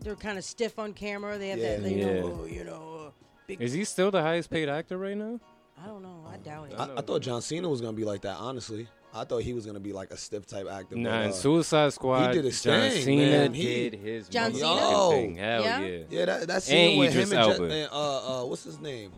they're 0.00 0.16
kind 0.16 0.38
of 0.38 0.44
stiff 0.44 0.78
on 0.78 0.92
camera. 0.92 1.38
They 1.38 1.48
have 1.48 1.60
that 1.60 1.82
they 1.82 1.94
Yeah. 1.94 2.20
know, 2.20 2.38
oh, 2.42 2.46
you 2.46 2.64
know, 2.64 3.06
uh, 3.06 3.10
big 3.46 3.60
Is 3.62 3.72
he 3.72 3.84
still 3.84 4.10
the 4.10 4.22
highest 4.22 4.50
paid 4.50 4.68
actor 4.68 4.98
right 4.98 5.16
now? 5.16 5.40
I 5.82 5.86
don't 5.86 6.02
know. 6.02 6.24
I 6.30 6.36
doubt 6.38 6.70
it. 6.70 6.74
I, 6.78 6.96
I 6.96 7.00
thought 7.02 7.20
John 7.22 7.42
Cena 7.42 7.68
was 7.68 7.80
gonna 7.80 7.92
be 7.92 8.04
like 8.04 8.22
that. 8.22 8.36
Honestly, 8.38 8.88
I 9.14 9.24
thought 9.24 9.42
he 9.42 9.52
was 9.52 9.66
gonna 9.66 9.80
be 9.80 9.92
like 9.92 10.10
a 10.10 10.16
stiff 10.16 10.46
type 10.46 10.66
actor. 10.70 10.96
Nah, 10.96 11.10
but, 11.10 11.24
in 11.24 11.30
uh, 11.30 11.32
Suicide 11.32 11.92
Squad, 11.92 12.28
he 12.28 12.34
did 12.36 12.44
his 12.46 12.62
John 12.62 12.90
thing, 12.90 13.02
Cena 13.02 13.22
man. 13.30 13.54
He- 13.54 13.90
did 13.90 13.94
his 14.00 14.28
John 14.28 14.52
motherfucking 14.52 15.10
Cena? 15.10 15.10
thing. 15.10 15.36
Hell 15.36 15.62
Yeah? 15.62 15.80
yeah. 15.80 15.98
Yeah, 16.10 16.24
that 16.24 16.40
that 16.48 16.54
And 16.54 16.62
scene 16.62 16.98
with 16.98 17.10
Idris 17.10 17.30
him 17.32 17.38
and, 17.38 17.50
Elba. 17.52 17.64
And 17.64 17.88
uh 17.92 18.42
uh 18.42 18.44
what's 18.46 18.64
his 18.64 18.80
name? 18.80 19.12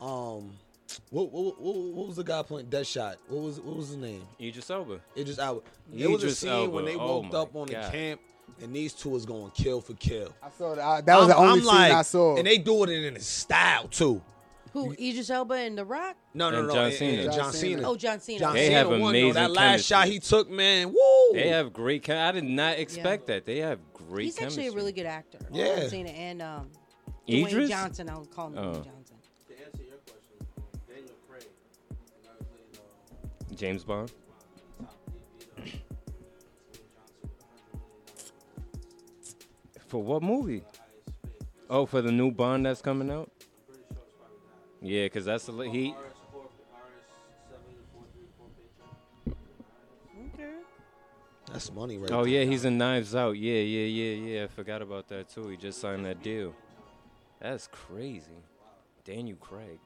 Um, 0.00 0.52
what 1.10 1.30
what, 1.32 1.60
what, 1.60 1.76
what 1.76 2.06
was 2.08 2.16
the 2.16 2.24
guy 2.24 2.42
playing 2.42 2.66
Deadshot? 2.66 3.16
What 3.28 3.42
was 3.42 3.60
what 3.60 3.76
was 3.76 3.88
his 3.88 3.96
name? 3.96 4.22
Idris 4.40 4.70
Elba. 4.70 5.00
Idris 5.16 5.38
Elba. 5.38 5.60
There 5.92 6.10
was 6.10 6.22
a 6.22 6.26
Idris 6.26 6.38
scene 6.38 6.50
Elba, 6.50 6.70
when 6.72 6.84
they 6.84 6.96
oh 6.96 7.06
woke 7.20 7.32
my 7.32 7.38
up 7.38 7.56
on 7.56 7.66
the 7.68 7.74
camp 7.74 8.20
and 8.60 8.74
these 8.74 8.92
two 8.92 9.08
was 9.08 9.24
going 9.26 9.50
kill 9.52 9.80
for 9.80 9.94
kill. 9.94 10.34
I 10.42 10.50
saw 10.50 10.74
that. 10.74 11.06
That 11.06 11.18
was 11.18 11.28
the 11.28 11.34
I'm- 11.36 11.42
only 11.42 11.52
I'm 11.54 11.58
scene 11.58 11.66
like- 11.66 11.92
I 11.92 12.02
saw. 12.02 12.36
and 12.36 12.46
they 12.46 12.58
do 12.58 12.84
it 12.84 12.90
in 12.90 13.16
a 13.16 13.20
style 13.20 13.88
too. 13.88 14.20
Who 14.72 14.92
Idris 14.92 15.28
Elba 15.30 15.54
and 15.54 15.76
The 15.76 15.84
Rock? 15.84 16.16
No, 16.34 16.50
no, 16.50 16.58
And 16.60 16.68
no. 16.68 16.74
John 16.74 16.84
and- 16.84 16.92
and 16.92 16.98
Cena. 16.98 17.24
John, 17.24 17.32
John 17.34 17.52
Cena. 17.52 17.76
Cena. 17.76 17.88
Oh, 17.90 17.96
John 17.96 18.20
Cena. 18.20 18.38
John 18.38 18.54
They 18.54 18.66
Cena 18.68 18.78
have 18.78 18.88
won, 18.88 19.00
though. 19.00 19.08
amazing 19.08 19.32
That 19.34 19.50
last 19.52 19.84
shot 19.84 20.08
he 20.08 20.18
took, 20.18 20.50
man. 20.50 20.88
Woo! 20.88 21.32
They 21.34 21.48
have 21.48 21.72
great. 21.72 22.02
Chem- 22.02 22.18
I 22.18 22.32
did 22.32 22.44
not 22.44 22.78
expect 22.78 23.26
that. 23.26 23.44
They 23.44 23.58
have 23.58 23.78
great 23.92 24.24
He's 24.24 24.36
chemistry. 24.38 24.64
actually 24.64 24.74
a 24.74 24.76
really 24.78 24.92
good 24.92 25.06
actor. 25.06 25.38
Yeah. 25.52 25.80
John 25.80 25.90
Cena 25.90 26.10
and 26.10 26.42
um 26.42 26.70
Dwayne 27.28 27.46
Idris? 27.48 27.68
Johnson. 27.70 28.08
I'll 28.08 28.24
call 28.24 28.48
him 28.48 28.58
Oh. 28.58 28.62
Dwayne 28.62 28.84
Johnson. 28.84 29.16
To 29.48 29.54
answer 29.64 29.82
your 29.82 29.98
question, 30.06 30.36
um, 30.56 30.64
Daniel 30.88 31.14
Craig, 31.28 31.44
and 31.90 31.98
I 32.30 32.44
played 32.44 33.52
uh, 33.52 33.54
James 33.54 33.84
Bond. 33.84 34.08
top 34.08 34.16
DB, 34.78 34.80
uh, 34.80 34.84
Dwayne 36.72 36.94
Johnson 36.94 37.16
with 37.22 37.36
$100 37.36 37.76
million. 37.76 37.92
For 39.88 40.02
what 40.02 40.22
movie? 40.22 40.62
Oh, 41.70 41.86
for 41.86 42.02
the 42.02 42.12
new 42.12 42.30
Bond 42.30 42.66
that's 42.66 42.82
coming 42.82 43.10
out. 43.10 43.30
Yeah, 44.82 45.08
cause 45.08 45.24
that's 45.24 45.46
the 45.46 45.52
li- 45.52 45.70
he. 45.70 45.90
RS 45.90 45.94
four, 46.32 46.42
RS 46.42 46.48
seven 47.48 47.62
four 47.92 48.02
three 48.12 48.26
four 48.36 48.46
page. 49.26 50.34
Okay. 50.34 50.52
That's 51.52 51.72
money 51.72 51.98
right 51.98 52.10
Oh 52.10 52.24
there. 52.24 52.32
yeah, 52.42 52.44
he's 52.44 52.64
in 52.64 52.78
Knives 52.78 53.14
Out. 53.14 53.36
Yeah, 53.36 53.54
yeah, 53.60 53.86
yeah, 53.86 54.14
yeah. 54.38 54.44
I 54.44 54.46
forgot 54.48 54.82
about 54.82 55.08
that 55.08 55.28
too. 55.28 55.48
He 55.48 55.56
just 55.56 55.80
signed 55.80 56.04
that 56.04 56.22
deal. 56.22 56.54
That's 57.40 57.68
crazy. 57.68 58.32
Daniel 59.04 59.36
Craig. 59.38 59.78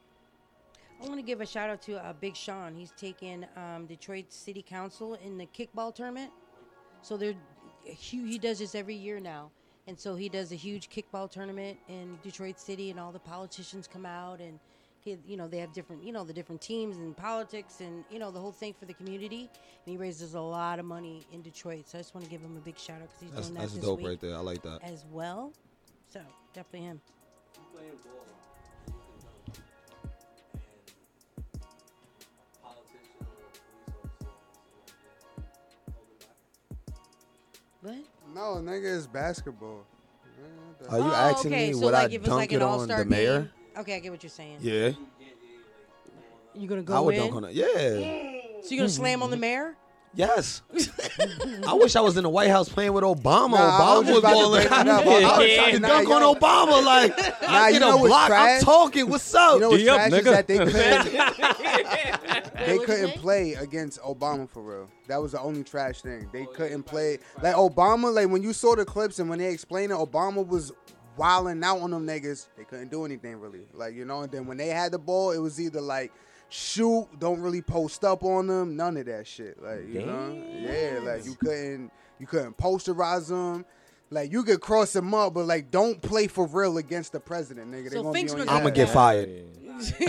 I 1.02 1.06
want 1.06 1.18
to 1.18 1.22
give 1.22 1.42
a 1.42 1.46
shout 1.46 1.68
out 1.68 1.82
to 1.82 2.02
uh, 2.02 2.14
Big 2.14 2.34
Sean. 2.34 2.74
He's 2.74 2.92
taken 2.92 3.46
um, 3.56 3.84
Detroit 3.86 4.32
City 4.32 4.62
Council 4.62 5.14
in 5.14 5.36
the 5.36 5.46
kickball 5.46 5.94
tournament. 5.94 6.30
So 7.02 7.18
they're 7.18 7.34
hu- 7.84 8.24
he 8.24 8.38
does 8.38 8.58
this 8.60 8.74
every 8.74 8.94
year 8.94 9.20
now, 9.20 9.50
and 9.86 9.98
so 9.98 10.16
he 10.16 10.30
does 10.30 10.52
a 10.52 10.54
huge 10.54 10.88
kickball 10.88 11.30
tournament 11.30 11.78
in 11.88 12.18
Detroit 12.22 12.58
City, 12.58 12.90
and 12.90 12.98
all 12.98 13.12
the 13.12 13.18
politicians 13.18 13.86
come 13.86 14.06
out, 14.06 14.40
and 14.40 14.58
he, 15.06 15.16
you 15.26 15.36
know 15.38 15.48
they 15.48 15.58
have 15.58 15.72
different 15.72 16.04
you 16.04 16.12
know 16.12 16.24
the 16.24 16.32
different 16.34 16.60
teams 16.60 16.98
and 16.98 17.16
politics, 17.16 17.80
and 17.80 18.04
you 18.10 18.18
know 18.18 18.30
the 18.30 18.38
whole 18.40 18.52
thing 18.52 18.74
for 18.78 18.84
the 18.84 18.92
community. 18.92 19.48
And 19.86 19.92
he 19.92 19.96
raises 19.96 20.34
a 20.34 20.40
lot 20.40 20.78
of 20.78 20.84
money 20.84 21.24
in 21.32 21.40
Detroit. 21.40 21.88
So 21.88 21.96
I 21.98 22.00
just 22.02 22.14
want 22.14 22.24
to 22.26 22.30
give 22.30 22.42
him 22.42 22.56
a 22.56 22.60
big 22.60 22.78
shout 22.78 23.00
out 23.00 23.08
because 23.08 23.20
he's 23.22 23.30
That's, 23.30 23.46
doing 23.48 23.54
that 23.54 23.60
that's 23.62 23.74
this 23.74 23.84
dope 23.84 23.98
week 23.98 24.08
right 24.08 24.20
there. 24.20 24.36
I 24.36 24.40
like 24.40 24.62
that. 24.62 24.80
as 24.82 25.04
well. 25.10 25.52
So 26.12 26.20
definitely 26.52 26.88
him. 26.88 27.00
What? 37.82 37.94
No, 38.34 38.56
nigga, 38.56 38.96
it's 38.96 39.06
basketball. 39.06 39.84
Are 40.88 40.98
you 40.98 41.04
Oh, 41.04 41.12
asking 41.12 41.52
okay, 41.52 41.68
me 41.68 41.72
so 41.72 41.80
would 41.80 41.92
like 41.94 42.10
I 42.10 42.14
if 42.14 42.22
dunk 42.24 42.36
like 42.36 42.52
it 42.52 42.56
an 42.56 42.62
on 42.62 42.68
all-star 42.68 42.98
the 42.98 43.04
mayor? 43.06 43.40
game- 43.42 43.50
Okay, 43.78 43.96
I 43.96 43.98
get 44.00 44.10
what 44.12 44.22
you're 44.22 44.30
saying. 44.30 44.58
Yeah. 44.60 44.92
You're 46.54 46.68
gonna 46.68 46.82
go 46.82 46.94
I 46.94 47.00
would 47.00 47.14
in? 47.14 47.20
dunk 47.20 47.34
on 47.34 47.44
it. 47.44 47.52
Yeah. 47.52 47.66
So 48.62 48.70
you're 48.74 48.78
gonna 48.80 48.88
slam 48.88 49.22
on 49.22 49.30
the 49.30 49.36
mayor? 49.36 49.76
Yes. 50.14 50.62
I 51.68 51.74
wish 51.74 51.94
I 51.94 52.00
was 52.00 52.16
in 52.16 52.22
the 52.22 52.30
White 52.30 52.48
House 52.48 52.70
playing 52.70 52.94
with 52.94 53.04
Obama. 53.04 53.50
Nah, 53.50 53.76
I 53.76 53.80
Obama 53.80 53.98
was 53.98 54.06
just 54.06 54.14
was 54.14 54.18
about 54.18 54.30
to 54.30 54.34
balling. 54.36 54.60
bring 54.68 54.70
that 54.70 54.88
I 54.88 55.38
was 55.38 55.54
trying 55.54 55.72
to 55.74 55.78
Nah, 55.80 55.88
dunk 55.88 56.08
yo. 56.08 56.14
on 56.14 56.22
Obama. 56.36 56.82
Like, 56.82 57.18
Nah, 57.42 57.48
I 57.48 57.68
you 57.68 57.72
get 57.74 57.80
know 57.80 57.90
a 57.90 57.96
what's 57.98 58.06
block. 58.08 58.22
I'm 58.24 58.28
trash? 58.30 58.62
talking. 58.62 59.10
What's 59.10 59.34
up? 59.34 59.54
You 59.56 59.60
know 59.60 59.68
what's 59.68 59.82
D 59.82 59.88
up, 59.90 59.96
trash 59.96 60.12
is 60.12 60.18
nigga. 60.18 60.30
that 60.32 60.46
they 60.46 60.56
couldn't, 62.56 62.66
they 62.66 62.78
couldn't 62.78 63.20
play 63.20 63.52
against 63.54 64.00
Obama 64.00 64.48
for 64.48 64.62
real. 64.62 64.88
That 65.08 65.18
was 65.20 65.32
the 65.32 65.40
only 65.40 65.62
trash 65.64 66.00
thing. 66.00 66.30
They 66.32 66.46
couldn't 66.46 66.84
play 66.84 67.18
like 67.42 67.54
Obama. 67.54 68.10
Like 68.14 68.30
when 68.30 68.42
you 68.42 68.54
saw 68.54 68.74
the 68.74 68.86
clips 68.86 69.18
and 69.18 69.28
when 69.28 69.38
they 69.38 69.52
explained 69.52 69.92
it, 69.92 69.98
Obama 69.98 70.46
was 70.46 70.72
wilding 71.16 71.62
out 71.64 71.78
on 71.80 71.90
them 71.90 72.06
niggas. 72.06 72.48
They 72.56 72.64
couldn't 72.64 72.90
do 72.90 73.04
anything 73.04 73.40
really. 73.40 73.66
Like 73.74 73.94
you 73.94 74.04
know. 74.04 74.22
And 74.22 74.32
then 74.32 74.46
when 74.46 74.56
they 74.56 74.68
had 74.68 74.92
the 74.92 74.98
ball, 74.98 75.32
it 75.32 75.38
was 75.38 75.60
either 75.60 75.80
like 75.80 76.12
shoot, 76.48 77.08
don't 77.18 77.40
really 77.40 77.62
post 77.62 78.04
up 78.04 78.22
on 78.22 78.46
them, 78.46 78.76
none 78.76 78.96
of 78.96 79.06
that 79.06 79.26
shit. 79.26 79.62
Like 79.62 79.86
you 79.88 80.04
know, 80.04 80.42
yeah. 80.60 81.00
Like 81.02 81.24
you 81.24 81.34
couldn't 81.34 81.90
you 82.18 82.26
couldn't 82.26 82.56
posterize 82.56 83.28
them. 83.28 83.64
Like 84.08 84.30
you 84.30 84.44
could 84.44 84.60
cross 84.60 84.92
them 84.92 85.12
up, 85.14 85.34
but 85.34 85.46
like 85.46 85.70
don't 85.70 86.00
play 86.00 86.28
for 86.28 86.46
real 86.46 86.78
against 86.78 87.12
the 87.12 87.20
president, 87.20 87.72
nigga. 87.72 87.90
They 87.90 87.96
So 87.96 88.02
gonna 88.04 88.22
be 88.22 88.30
on 88.30 88.40
I'm 88.48 88.62
gonna 88.62 88.70
get 88.70 88.88
fired. 88.88 89.42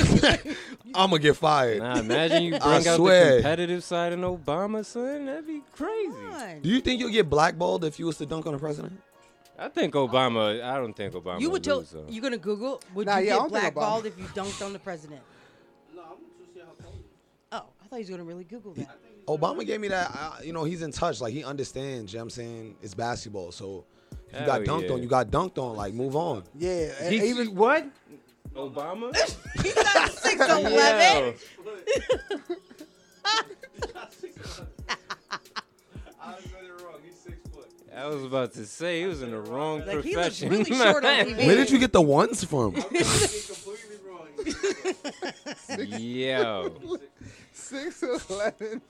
I'm 0.96 1.10
gonna 1.10 1.20
get 1.20 1.36
fired. 1.36 1.80
Nah, 1.80 1.98
imagine 1.98 2.44
you 2.44 2.56
I 2.62 2.78
bring 2.78 2.88
out 2.88 2.96
swear. 2.98 3.30
the 3.32 3.36
competitive 3.38 3.84
side 3.84 4.14
in 4.14 4.22
Obama, 4.22 4.86
son. 4.86 5.26
That'd 5.26 5.48
be 5.48 5.62
crazy. 5.74 6.60
Do 6.62 6.70
you 6.70 6.80
think 6.80 7.00
you'll 7.00 7.10
get 7.10 7.30
blackballed 7.30 7.84
if 7.84 8.00
you 8.00 8.06
was 8.06 8.18
to 8.18 8.26
dunk 8.26 8.46
on 8.46 8.54
the 8.54 8.60
president? 8.60 9.02
I 9.60 9.70
think 9.70 9.94
Obama. 9.96 10.62
I 10.64 10.78
don't 10.78 10.96
think 10.96 11.14
Obama. 11.14 11.42
You 11.42 11.50
would 11.50 11.64
tell. 11.64 11.80
lose, 11.80 11.90
though. 11.92 12.06
You 12.08 12.22
gonna 12.22 12.38
Google? 12.38 12.82
Would 12.94 13.08
Nah, 13.08 13.18
you 13.18 13.28
yeah, 13.28 13.34
I 13.34 13.36
get 13.36 13.40
don't 13.40 13.50
think 13.62 13.74
blackballed 13.74 14.06
if 14.06 14.18
you 14.18 14.26
dunked 14.26 14.64
on 14.66 14.74
the 14.74 14.80
president? 14.80 15.22
No, 15.96 16.02
I'm 16.04 16.08
gonna 16.10 16.20
just 16.40 16.54
see 16.54 16.60
how 16.60 16.66
tall 16.84 16.92
he 16.94 17.00
is. 17.00 17.06
Oh, 17.52 17.64
I 17.84 17.88
thought 17.88 17.96
he 17.96 18.02
was 18.02 18.10
gonna 18.10 18.24
really 18.24 18.44
Google 18.44 18.74
that. 18.74 18.98
Obama 19.28 19.66
gave 19.66 19.82
me 19.82 19.88
that. 19.90 20.12
I, 20.12 20.44
you 20.44 20.54
know, 20.54 20.64
he's 20.64 20.84
in 20.84 20.92
touch. 20.92 21.20
Like 21.22 21.34
he 21.34 21.44
understands. 21.44 22.14
You 22.14 22.18
know 22.18 22.22
what 22.22 22.26
I'm 22.26 22.30
saying 22.32 22.76
it's 22.84 22.94
basketball. 22.94 23.52
So 23.52 23.84
if 24.32 24.40
you 24.40 24.46
got 24.46 24.66
Hell 24.66 24.78
dunked 24.80 24.88
yeah. 24.90 24.94
on, 24.94 25.02
you 25.02 25.08
got 25.08 25.32
dunked 25.32 25.58
on. 25.58 25.76
Like 25.76 25.94
move 25.94 26.16
on. 26.16 26.44
Yeah, 26.58 26.92
and 27.02 27.14
He- 27.14 27.30
even 27.30 27.56
what? 27.56 27.88
Obama? 28.56 29.14
He's 29.64 29.76
not 29.76 30.12
six 30.14 30.40
Yo. 30.48 30.58
eleven. 30.60 31.34
I 37.98 38.06
was 38.06 38.24
about 38.24 38.54
to 38.54 38.66
say 38.66 39.02
he 39.02 39.08
was 39.08 39.22
in 39.24 39.32
the 39.32 39.40
wrong 39.40 39.80
Like, 39.80 40.04
he 40.04 40.16
looks 40.16 40.40
profession. 40.40 40.50
really 40.50 40.66
short 40.66 41.04
on 41.04 41.14
TV. 41.26 41.48
Where 41.48 41.56
did 41.56 41.72
you 41.72 41.80
get 41.80 41.94
the 41.94 42.02
ones 42.02 42.44
from? 42.44 42.76
Yo. 45.90 46.72
six 47.54 48.04
eleven. 48.30 48.82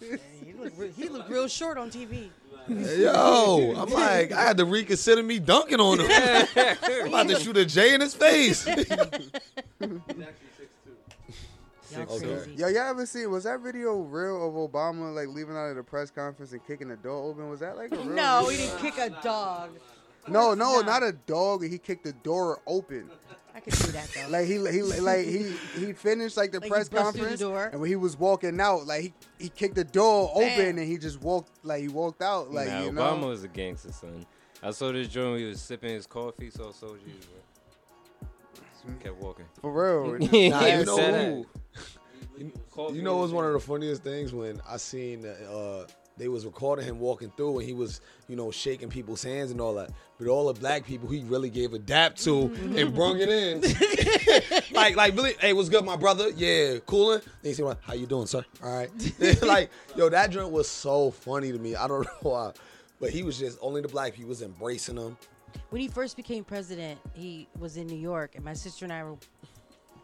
He 0.46 0.54
looked, 0.54 0.78
re- 0.78 0.92
he 0.96 1.08
looked 1.10 1.30
real 1.30 1.48
short 1.48 1.78
on 1.78 1.90
TV. 1.90 2.30
Yo, 2.70 3.74
I'm 3.78 3.90
like, 3.90 4.34
I 4.34 4.42
had 4.42 4.58
to 4.58 4.66
reconsider 4.66 5.24
me 5.24 5.40
dunking 5.40 5.80
on 5.80 6.02
him. 6.02 6.08
I'm 6.58 7.08
about 7.08 7.30
to 7.30 7.40
shoot 7.40 7.56
a 7.56 7.66
J 7.66 7.94
in 7.94 8.02
his 8.02 8.14
face. 8.14 8.68
Y'all 11.92 12.02
Okay. 12.02 12.20
crazy. 12.20 12.52
Yo, 12.56 12.68
y'all 12.68 12.78
ever 12.90 13.06
see? 13.06 13.26
Was 13.26 13.46
that 13.46 13.62
video 13.62 13.96
real 13.98 14.48
of 14.48 14.72
Obama 14.72 15.14
like 15.16 15.30
leaving 15.30 15.56
out 15.56 15.68
of 15.70 15.76
the 15.78 15.84
press 15.84 16.12
conference 16.12 16.52
and 16.52 16.66
kicking 16.66 16.90
the 16.90 16.98
door 16.98 17.30
open? 17.30 17.50
Was 17.50 17.62
that 17.62 17.78
like 17.78 17.92
a 17.92 17.98
real? 17.98 18.16
No, 18.16 18.50
he 18.50 18.58
didn't 18.58 18.80
kick 18.80 18.98
a 18.98 19.10
dog. 19.10 19.72
No, 20.28 20.54
no, 20.54 20.82
not 20.82 21.04
a 21.04 21.14
dog. 21.14 21.64
He 21.64 21.78
kicked 21.78 22.04
the 22.04 22.14
door 22.14 22.60
open. 22.68 23.10
I 23.56 23.60
could 23.60 23.74
see 23.74 23.92
that 23.92 24.10
though. 24.14 24.28
Like 24.30 24.46
he, 24.46 24.54
he, 24.54 24.82
like 24.84 25.26
he, 25.26 25.56
he 25.76 25.94
finished 25.94 26.38
like 26.38 26.52
the 26.52 26.60
Like, 26.60 26.66
he 26.66 26.70
press 26.70 26.90
bust 26.90 27.14
the 27.14 27.20
conference, 27.20 27.40
door? 27.40 27.70
and 27.72 27.82
when 27.82 27.90
he 27.90 27.96
was 27.96 28.16
walking 28.18 28.60
out, 28.60 28.86
like 28.86 29.02
he, 29.02 29.14
he 29.40 29.50
kicked 29.50 29.76
the 29.76 29.84
door 29.84 30.32
Bam. 30.36 30.52
open, 30.52 30.78
and 30.78 30.88
he 30.88 30.98
just 30.98 31.22
walked, 31.22 31.50
like 31.64 31.82
he 31.82 31.88
walked 31.88 32.22
out, 32.22 32.52
like 32.52 32.68
nah, 32.68 32.84
you 32.84 32.92
know. 32.92 33.02
Obama 33.02 33.28
was 33.30 33.44
a 33.44 33.48
gangster, 33.48 33.92
son. 33.92 34.26
I 34.62 34.72
saw 34.72 34.92
this 34.92 35.08
joint 35.08 35.32
when 35.32 35.40
he 35.40 35.46
was 35.46 35.62
sipping 35.62 35.90
his 35.90 36.06
coffee, 36.06 36.50
so 36.52 36.72
soldiers. 36.72 37.02
Kept 39.02 39.16
walking. 39.18 39.46
For 39.62 39.72
real. 39.72 40.20
Nah, 40.20 40.66
you 40.66 40.86
know 40.86 40.98
who? 40.98 41.46
You, 42.38 42.52
you 42.94 43.02
know, 43.02 43.18
it 43.20 43.22
was 43.22 43.32
one 43.32 43.46
of 43.46 43.54
the 43.54 43.60
funniest 43.60 44.04
things 44.04 44.32
when 44.32 44.62
I 44.68 44.78
seen 44.78 45.26
uh, 45.26 45.88
they 46.18 46.28
was 46.28 46.46
recording 46.46 46.86
him 46.86 47.00
walking 47.00 47.32
through, 47.38 47.60
and 47.60 47.68
he 47.68 47.74
was, 47.74 48.02
you 48.28 48.36
know, 48.36 48.50
shaking 48.50 48.90
people's 48.90 49.24
hands 49.24 49.52
and 49.52 49.62
all 49.62 49.76
that. 49.76 49.92
But 50.18 50.28
all 50.28 50.52
the 50.52 50.60
black 50.60 50.86
people, 50.86 51.08
he 51.10 51.22
really 51.22 51.50
gave 51.50 51.74
a 51.74 51.80
dap 51.80 52.16
to 52.18 52.52
and 52.76 52.94
brung 52.94 53.20
it 53.20 53.30
in. 53.30 53.62
like, 54.72 54.96
like, 54.96 55.16
really, 55.16 55.34
hey, 55.40 55.54
what's 55.54 55.70
good, 55.70 55.86
my 55.86 55.96
brother? 55.96 56.30
Yeah, 56.36 56.80
coolin'. 56.80 57.22
Then 57.42 57.52
he 57.52 57.54
said, 57.54 57.78
"How 57.82 57.94
you 57.94 58.08
doing, 58.08 58.26
sir? 58.26 58.44
All 58.64 58.76
right." 58.76 58.90
like, 59.44 59.70
yo, 59.96 60.10
that 60.10 60.32
joint 60.32 60.52
was 60.52 60.68
so 60.68 61.12
funny 61.12 61.52
to 61.52 61.60
me. 61.60 61.76
I 61.76 61.88
don't 61.88 62.04
know 62.04 62.12
why, 62.22 62.52
but 63.00 63.12
he 63.12 63.22
was 63.22 63.38
just 63.38 63.60
only 63.62 63.82
the 63.82 63.88
black 63.88 64.14
people 64.14 64.30
was 64.30 64.42
embracing 64.42 64.98
him. 64.98 65.18
When 65.70 65.82
he 65.82 65.88
first 65.88 66.16
became 66.16 66.44
president, 66.44 67.00
he 67.14 67.48
was 67.60 67.78
in 67.78 67.88
New 67.88 67.98
York, 67.98 68.36
and 68.36 68.44
my 68.44 68.54
sister 68.54 68.86
and 68.86 68.94
I 68.94 69.04
were. 69.04 69.16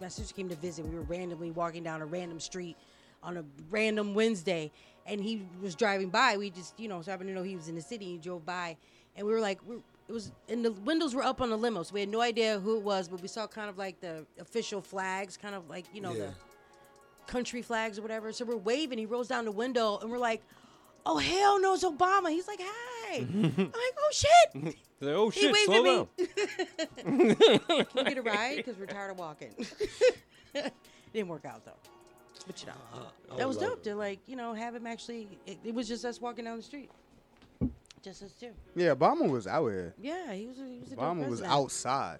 My 0.02 0.07
sister 0.10 0.34
came 0.34 0.49
to 0.49 0.56
visit. 0.56 0.86
We 0.86 0.95
were 0.95 1.03
randomly 1.03 1.52
walking 1.52 1.84
down 1.84 2.02
a 2.02 2.06
random 2.06 2.40
street 2.40 2.76
on 3.22 3.38
a 3.38 3.45
random 3.70 4.14
Wednesday, 4.14 4.72
and 5.06 5.22
he 5.22 5.48
was 5.61 5.76
driving 5.76 6.10
by. 6.10 6.36
We 6.36 6.49
just, 6.49 6.78
you 6.78 6.90
know, 6.90 7.02
so 7.02 7.11
happened 7.11 7.30
to 7.30 7.34
know 7.34 7.44
he 7.44 7.56
was 7.56 7.70
in 7.70 7.76
the 7.76 7.82
city. 7.82 8.06
He 8.06 8.18
drove 8.18 8.45
by, 8.45 8.76
and 9.15 9.26
we 9.26 9.32
were 9.32 9.40
like, 9.40 9.60
we're, 9.65 9.78
it 10.10 10.11
was, 10.11 10.32
and 10.49 10.65
the 10.65 10.74
windows 10.74 11.15
were 11.15 11.24
up 11.24 11.40
on 11.40 11.49
the 11.49 11.57
limo, 11.57 11.84
so 11.84 11.94
we 11.94 12.02
had 12.02 12.10
no 12.10 12.20
idea 12.20 12.60
who 12.60 12.76
it 12.78 12.84
was, 12.84 13.07
but 13.07 13.22
we 13.22 13.30
saw 13.30 13.48
kind 13.48 13.70
of 13.70 13.78
like 13.78 14.02
the 14.02 14.26
official 14.40 14.82
flags, 14.82 15.38
kind 15.38 15.56
of 15.56 15.70
like 15.70 15.86
you 15.94 16.02
know 16.02 16.11
Yeah. 16.14 16.26
the 16.26 17.32
country 17.32 17.61
flags 17.61 17.98
or 17.98 18.02
whatever. 18.02 18.34
So 18.34 18.44
we're 18.44 18.57
waving. 18.57 18.98
He 18.98 19.06
rolls 19.06 19.30
down 19.30 19.45
the 19.45 19.52
window, 19.52 19.99
and 19.99 20.11
we're 20.11 20.18
like, 20.18 20.41
"Oh 21.06 21.18
hell 21.18 21.60
no, 21.60 21.74
it's 21.74 21.84
Obama!" 21.84 22.30
He's 22.30 22.48
like, 22.48 22.60
"Hi." 22.62 23.18
I'm 23.34 23.56
like, 23.58 23.76
"Oh 24.00 24.10
shit." 24.12 24.76
Like, 25.02 25.16
oh 25.16 25.30
He 25.30 25.42
shit, 25.42 25.52
waved 25.54 25.66
slow 25.66 25.80
at 25.80 25.86
down. 25.86 26.08
me. 27.28 27.36
Can 27.86 27.88
we 27.96 28.04
get 28.06 28.18
a 28.18 28.22
ride? 28.22 28.58
Because 28.58 28.78
we're 28.78 28.86
tired 28.86 29.12
of 29.12 29.20
walking. 29.20 29.54
Didn't 31.14 31.28
work 31.28 31.46
out 31.46 31.64
though. 31.66 31.72
But 32.48 32.60
you 32.62 32.68
know, 32.68 32.74
Uh, 33.32 33.38
that 33.38 33.48
was 33.48 33.58
love 33.58 33.70
dope 33.72 33.84
to 33.84 33.96
like 33.96 34.20
you 34.28 34.36
know 34.36 34.54
have 34.54 34.76
him 34.76 34.86
actually. 34.88 35.28
It, 35.46 35.58
it 35.64 35.74
was 35.74 35.88
just 35.88 36.04
us 36.06 36.20
walking 36.22 36.46
down 36.46 36.58
the 36.58 36.64
street, 36.64 36.90
just 38.04 38.22
us 38.24 38.32
two. 38.40 38.52
Yeah, 38.76 38.94
Obama 38.96 39.30
was 39.30 39.48
out 39.48 39.68
here. 39.68 39.94
Yeah, 40.02 40.34
he 40.34 40.48
was. 40.48 40.58
A, 40.60 40.66
he 40.66 40.80
was 40.80 40.92
a 40.92 40.96
dope 40.96 41.04
Obama 41.06 41.28
was 41.30 41.40
president. 41.42 41.54
outside. 41.54 42.20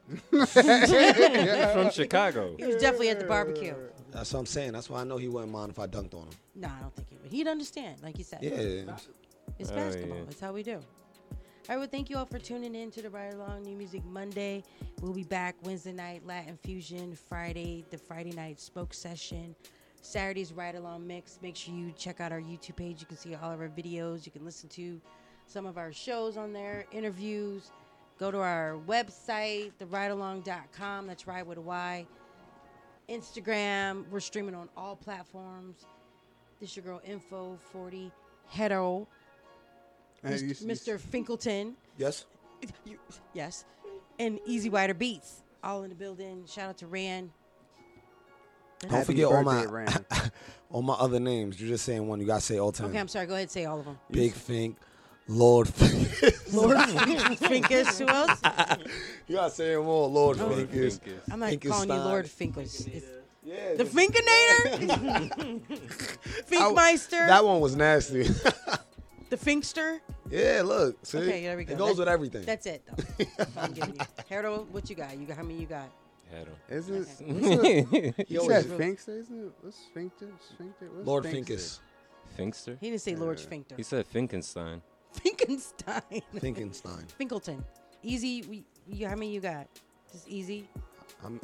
From 1.74 1.92
Chicago. 1.92 2.56
He 2.58 2.66
was 2.66 2.78
definitely 2.78 3.10
at 3.10 3.20
the 3.20 3.26
barbecue. 3.26 3.76
That's 4.14 4.32
what 4.34 4.40
I'm 4.42 4.46
saying. 4.46 4.74
That's 4.74 4.90
why 4.90 5.02
I 5.02 5.04
know 5.04 5.18
he 5.18 5.28
wouldn't 5.28 5.52
mind 5.52 5.72
if 5.72 5.80
I 5.80 5.88
dunked 5.88 6.14
on 6.14 6.22
him. 6.28 6.34
No, 6.56 6.68
I 6.68 6.82
don't 6.82 6.96
think 6.96 7.10
he 7.10 7.18
would. 7.22 7.32
He'd 7.32 7.48
understand, 7.48 8.02
like 8.04 8.18
you 8.18 8.24
said. 8.24 8.40
Yeah. 8.42 8.52
It's 9.60 9.72
Oh, 9.72 9.76
basketball. 9.76 10.18
yeah. 10.20 10.24
That's 10.26 10.40
how 10.40 10.54
we 10.54 10.64
do. 10.64 10.76
All 10.76 10.80
right, 11.70 11.78
well, 11.78 11.88
thank 11.88 12.10
you 12.10 12.18
all 12.18 12.26
for 12.26 12.40
tuning 12.40 12.76
in 12.76 12.92
to 12.92 13.02
the 13.02 13.10
Ride 13.10 13.34
Along 13.34 13.64
New 13.64 13.76
Music 13.78 14.04
Monday. 14.06 14.64
We'll 15.02 15.14
be 15.14 15.24
back 15.24 15.56
Wednesday 15.64 15.94
night, 15.94 16.26
Latin 16.26 16.58
Fusion, 16.58 17.16
Friday, 17.16 17.86
the 17.90 17.98
Friday 17.98 18.32
night 18.32 18.60
Spoke 18.60 18.94
Session, 18.94 19.56
Saturday's 20.02 20.52
Ride 20.52 20.76
Along 20.76 21.08
Mix. 21.08 21.40
Make 21.42 21.56
sure 21.56 21.74
you 21.74 21.94
check 21.98 22.20
out 22.20 22.32
our 22.34 22.42
YouTube 22.42 22.76
page. 22.76 23.00
You 23.00 23.08
can 23.08 23.16
see 23.18 23.34
all 23.36 23.52
of 23.52 23.62
our 23.62 23.70
videos. 23.70 24.26
You 24.26 24.32
can 24.34 24.44
listen 24.44 24.68
to 24.70 25.00
some 25.48 25.66
of 25.66 25.78
our 25.78 25.94
shows 25.94 26.36
on 26.36 26.52
there, 26.52 26.86
interviews. 26.92 27.72
Go 28.20 28.30
to 28.30 28.40
our 28.40 28.78
website, 28.86 29.72
theridealong.com. 29.82 31.08
That's 31.08 31.28
Ride 31.28 31.48
with 31.48 31.58
a 31.58 31.62
Y. 31.62 32.06
Instagram. 33.10 34.06
We're 34.10 34.20
streaming 34.20 34.56
on 34.56 34.70
all 34.78 34.96
platforms. 34.96 35.86
This 36.60 36.76
your 36.76 36.86
girl 36.86 37.02
Info 37.06 37.58
40 37.72 38.12
Hetero. 38.48 39.08
Hey, 40.24 40.30
Mr. 40.34 40.42
you- 40.42 40.48
you- 40.48 40.54
Mr. 40.76 41.00
Finkelton. 41.00 41.76
Yes. 41.98 42.26
You- 42.86 42.98
yes. 43.34 43.66
And 44.20 44.40
Easy 44.46 44.70
Wider 44.70 44.94
Beats. 44.94 45.42
All 45.64 45.84
in 45.84 45.90
the 45.90 45.96
building. 45.96 46.46
Shout 46.48 46.70
out 46.70 46.78
to 46.78 46.88
Rand. 46.88 47.30
Don't 48.80 48.92
Happy 48.92 49.06
forget 49.06 49.26
all 49.26 49.44
my 49.44 49.66
all 50.70 50.82
my 50.82 50.94
other 50.94 51.20
names. 51.20 51.60
You're 51.60 51.70
just 51.70 51.86
saying 51.86 52.06
one. 52.08 52.20
You 52.20 52.26
gotta 52.28 52.42
say 52.42 52.58
all 52.60 52.72
ten. 52.72 52.88
Okay, 52.88 53.00
I'm 53.00 53.08
sorry. 53.08 53.26
Go 53.28 53.34
ahead, 53.34 53.44
and 53.44 53.52
say 53.52 53.66
all 53.66 53.80
of 53.80 53.86
them. 53.86 53.98
Big 54.12 54.34
Fink, 54.34 54.78
Lord 55.28 55.68
Finkus. 55.68 56.54
Lord 56.54 56.78
Finkus. 56.78 58.00
Who 58.00 58.08
else? 58.08 58.40
you 59.28 59.36
gotta 59.36 59.52
say 59.52 59.74
them 59.74 59.88
all. 59.88 60.12
Lord 60.12 60.38
Oh. 60.40 60.50
Finkus. 60.50 61.00
I'm 61.32 61.40
not 61.40 61.50
Finkelstein. 61.50 61.88
calling 61.88 62.02
you 62.04 62.08
Lord 62.10 62.26
Finkus. 62.26 62.88
It's 62.88 63.06
Yeah, 63.44 63.76
the 63.76 63.86
Finkinator. 63.86 65.62
Finkmeister. 66.50 67.28
That 67.28 67.44
one 67.46 67.60
was 67.62 67.76
nasty. 67.76 68.24
The 69.30 69.38
Finkster. 69.38 70.00
yeah, 70.30 70.62
look. 70.64 70.98
See? 71.06 71.18
Okay, 71.18 71.42
there 71.44 71.58
we 71.58 71.64
go. 71.64 71.74
It 71.74 71.78
goes 71.78 71.98
That's- 71.98 72.00
with 72.00 72.08
everything. 72.10 72.44
That's 72.46 72.66
it, 72.68 72.84
though. 72.86 73.36
I'm 73.58 73.74
giving 73.74 73.96
you. 73.96 74.02
Harold, 74.30 74.72
what 74.72 74.90
you 74.90 74.96
got? 74.96 75.18
You 75.18 75.26
got 75.26 75.38
how 75.38 75.44
many 75.44 75.60
you 75.60 75.66
got? 75.68 75.90
Is 76.70 76.90
it? 76.90 77.08
Okay. 77.22 77.82
what's 77.84 77.94
it- 77.94 78.26
He 78.28 78.34
You 78.36 78.42
said 78.48 78.66
Finkster, 78.66 79.20
isn't 79.20 79.46
it? 79.48 79.52
What's 79.62 79.78
Finkster? 79.96 80.30
Sphincter? 80.54 80.90
What's 80.94 81.08
Lord 81.08 81.24
Finkster? 81.26 81.46
Finkus. 81.48 81.80
Finkster? 82.38 82.78
He 82.80 82.90
didn't 82.90 83.02
say 83.02 83.16
Lord 83.16 83.40
Sphincter. 83.40 83.76
He 83.76 83.84
said 83.84 84.06
Finkenstein. 84.12 84.82
Finkenstein. 85.14 86.22
Finkenstein. 86.36 87.10
Finkelton. 87.18 87.64
Easy. 88.02 88.44
We, 88.50 88.64
you, 88.88 89.08
how 89.08 89.16
many 89.16 89.32
you 89.32 89.40
got? 89.40 89.68
Just 90.12 90.28
easy. 90.28 90.68
I'm, 91.24 91.40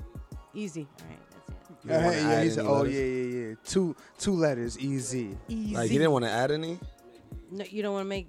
Easy. 0.53 0.87
All 1.01 1.07
right. 1.07 1.19
That's 1.31 1.69
it. 1.69 1.75
You 1.83 1.89
don't 1.91 2.03
wanna 2.03 2.17
yeah, 2.17 2.29
add 2.29 2.43
he 2.43 2.49
said, 2.49 2.59
any 2.59 2.67
oh 2.67 2.73
letters? 2.79 2.93
yeah, 2.93 3.03
yeah, 3.03 3.47
yeah. 3.49 3.55
Two 3.63 3.95
two 4.17 4.33
letters, 4.33 4.79
easy. 4.79 5.37
Easy. 5.47 5.75
like, 5.75 5.91
you 5.91 5.99
didn't 5.99 6.11
want 6.11 6.25
to 6.25 6.31
add 6.31 6.51
any? 6.51 6.79
No, 7.51 7.65
you 7.69 7.83
don't 7.83 7.93
want 7.93 8.05
to 8.05 8.09
make. 8.09 8.27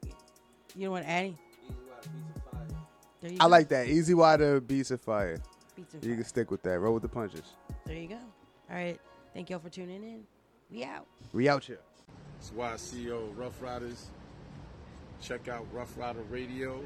You 0.77 0.85
don't 0.85 0.93
want 0.93 1.05
to 1.05 1.11
add 1.11 1.25
any. 1.25 1.39
There 3.21 3.31
you 3.31 3.37
I 3.41 3.45
go. 3.45 3.49
like 3.49 3.69
that. 3.69 3.89
Easy 3.89 4.15
water 4.15 4.61
beats 4.61 4.91
of 4.91 5.01
fire. 5.01 5.39
Beats 5.77 5.95
of 5.95 6.05
You 6.05 6.15
can 6.15 6.25
stick 6.25 6.51
with 6.51 6.63
that. 6.63 6.79
Roll 6.79 6.95
with 6.95 7.03
the 7.03 7.09
punches. 7.09 7.55
There 7.85 7.97
you 7.97 8.09
go. 8.09 8.19
All 8.71 8.77
right. 8.77 8.99
Thank 9.35 9.51
y'all 9.51 9.59
for 9.59 9.69
tuning 9.69 10.03
in. 10.03 10.23
We 10.71 10.85
out. 10.85 11.07
We 11.33 11.49
out 11.49 11.65
here. 11.65 11.81
It's 12.39 12.51
YCO 12.51 13.37
Ruff 13.37 13.61
Ryders. 13.61 14.07
Check 15.23 15.49
out 15.49 15.67
Ruff 15.73 15.97
Ryder 15.97 16.23
Radio, 16.31 16.81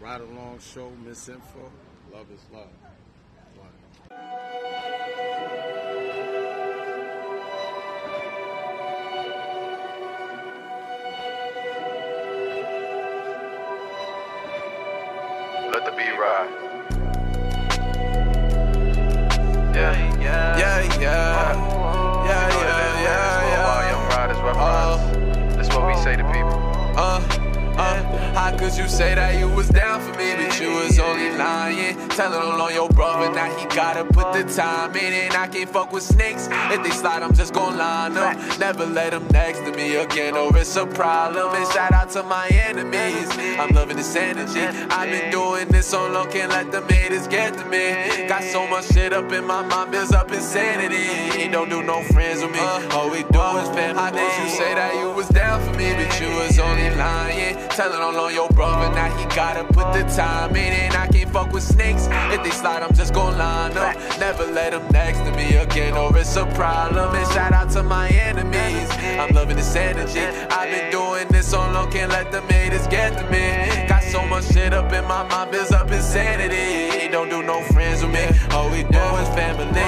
Ride 0.00 0.20
Along 0.20 0.58
Show, 0.60 0.92
Miss 1.04 1.28
Info. 1.28 1.72
Love 2.12 2.26
is 2.30 2.44
love. 2.52 2.68
Let 15.72 15.86
the 15.86 15.92
beat 15.92 16.18
ride. 16.18 16.61
How 28.34 28.56
could 28.56 28.76
you 28.76 28.88
say 28.88 29.14
that 29.14 29.38
you 29.38 29.48
was 29.48 29.68
down 29.68 30.00
for 30.00 30.16
me, 30.18 30.34
but 30.36 30.60
you 30.60 30.70
was 30.70 30.98
only 30.98 31.30
lying? 31.36 31.96
Telling 32.10 32.60
on 32.60 32.74
your 32.74 32.88
brother, 32.90 33.32
now 33.34 33.54
he 33.56 33.66
gotta 33.66 34.04
put 34.04 34.32
the 34.32 34.44
time 34.52 34.94
in, 34.96 35.12
and 35.12 35.34
I 35.34 35.48
can't 35.48 35.68
fuck 35.68 35.92
with 35.92 36.02
snakes. 36.02 36.48
If 36.50 36.82
they 36.82 36.90
slide, 36.90 37.22
I'm 37.22 37.34
just 37.34 37.54
gon' 37.54 37.76
line 37.76 38.16
up. 38.16 38.36
Never 38.58 38.86
let 38.86 39.12
them 39.12 39.26
next 39.28 39.60
to 39.60 39.72
me 39.72 39.96
again, 39.96 40.36
or 40.36 40.56
it's 40.56 40.76
a 40.76 40.86
problem. 40.86 41.54
And 41.54 41.72
shout 41.72 41.92
out 41.92 42.10
to 42.10 42.22
my 42.22 42.48
enemies. 42.48 43.28
I'm 43.58 43.70
loving 43.74 43.96
this 43.96 44.14
energy. 44.16 44.60
I've 44.60 45.10
been 45.10 45.30
doing 45.30 45.68
this 45.68 45.86
so 45.86 46.10
long, 46.10 46.30
can't 46.30 46.50
let 46.50 46.70
the 46.70 46.80
haters 46.92 47.26
get 47.26 47.54
to 47.54 47.64
me. 47.66 48.26
Got 48.28 48.44
so 48.44 48.66
much 48.66 48.86
shit 48.92 49.12
up 49.12 49.30
in 49.32 49.46
my 49.46 49.62
mind, 49.66 49.90
builds 49.92 50.12
up 50.12 50.30
insanity. 50.32 51.50
Don't 51.50 51.68
do 51.68 51.82
no 51.82 52.02
friends 52.04 52.42
with 52.42 52.52
me. 52.52 52.60
All 52.92 53.10
we 53.10 53.22
do 53.24 53.42
is 53.58 53.68
family. 53.70 54.00
How 54.00 54.10
could 54.10 54.44
you 54.44 54.48
say 54.50 54.74
that 54.74 54.94
you 54.94 55.10
was 55.10 55.28
down 55.28 55.60
for 55.64 55.76
me, 55.76 55.92
but 55.94 56.20
you 56.20 56.28
was 56.36 56.58
only 56.58 56.90
lying? 56.96 57.56
Telling 57.68 58.00
on 58.00 58.14
on 58.22 58.34
your 58.34 58.48
brother, 58.50 58.94
now 58.94 59.10
he 59.16 59.24
gotta 59.34 59.64
put 59.64 59.92
the 59.92 60.02
time 60.14 60.54
in, 60.54 60.72
and 60.72 60.94
I 60.94 61.08
can't 61.08 61.30
fuck 61.30 61.52
with 61.52 61.62
snakes. 61.62 62.08
If 62.30 62.42
they 62.42 62.50
slide, 62.50 62.82
I'm 62.82 62.94
just 62.94 63.12
gon' 63.12 63.36
line 63.36 63.76
up. 63.76 63.96
Never 64.18 64.46
let 64.46 64.72
them 64.72 64.86
next 64.92 65.18
to 65.20 65.32
me 65.32 65.56
again, 65.56 65.96
or 65.96 66.16
it's 66.16 66.36
a 66.36 66.46
problem. 66.54 67.14
And 67.14 67.32
shout 67.32 67.52
out 67.52 67.70
to 67.70 67.82
my 67.82 68.08
enemies. 68.08 68.88
I'm 69.18 69.34
loving 69.34 69.56
this 69.56 69.74
energy. 69.74 70.20
I've 70.20 70.70
been 70.70 70.90
doing 70.90 71.26
this 71.28 71.50
so 71.50 71.58
long, 71.72 71.90
can't 71.90 72.10
let 72.10 72.30
the 72.30 72.40
haters 72.42 72.86
get 72.86 73.18
to 73.18 73.24
me. 73.30 73.88
Got 73.88 74.04
so 74.04 74.24
much 74.26 74.44
shit 74.52 74.72
up 74.72 74.92
in 74.92 75.04
my 75.06 75.22
mind, 75.28 75.50
builds 75.50 75.72
up 75.72 75.90
insanity. 75.90 77.08
Don't 77.08 77.28
do 77.28 77.42
no 77.42 77.60
friends 77.72 78.02
with 78.02 78.12
me. 78.12 78.24
All 78.54 78.70
we 78.70 78.82
do 78.84 79.04
is 79.22 79.28
family. 79.34 79.82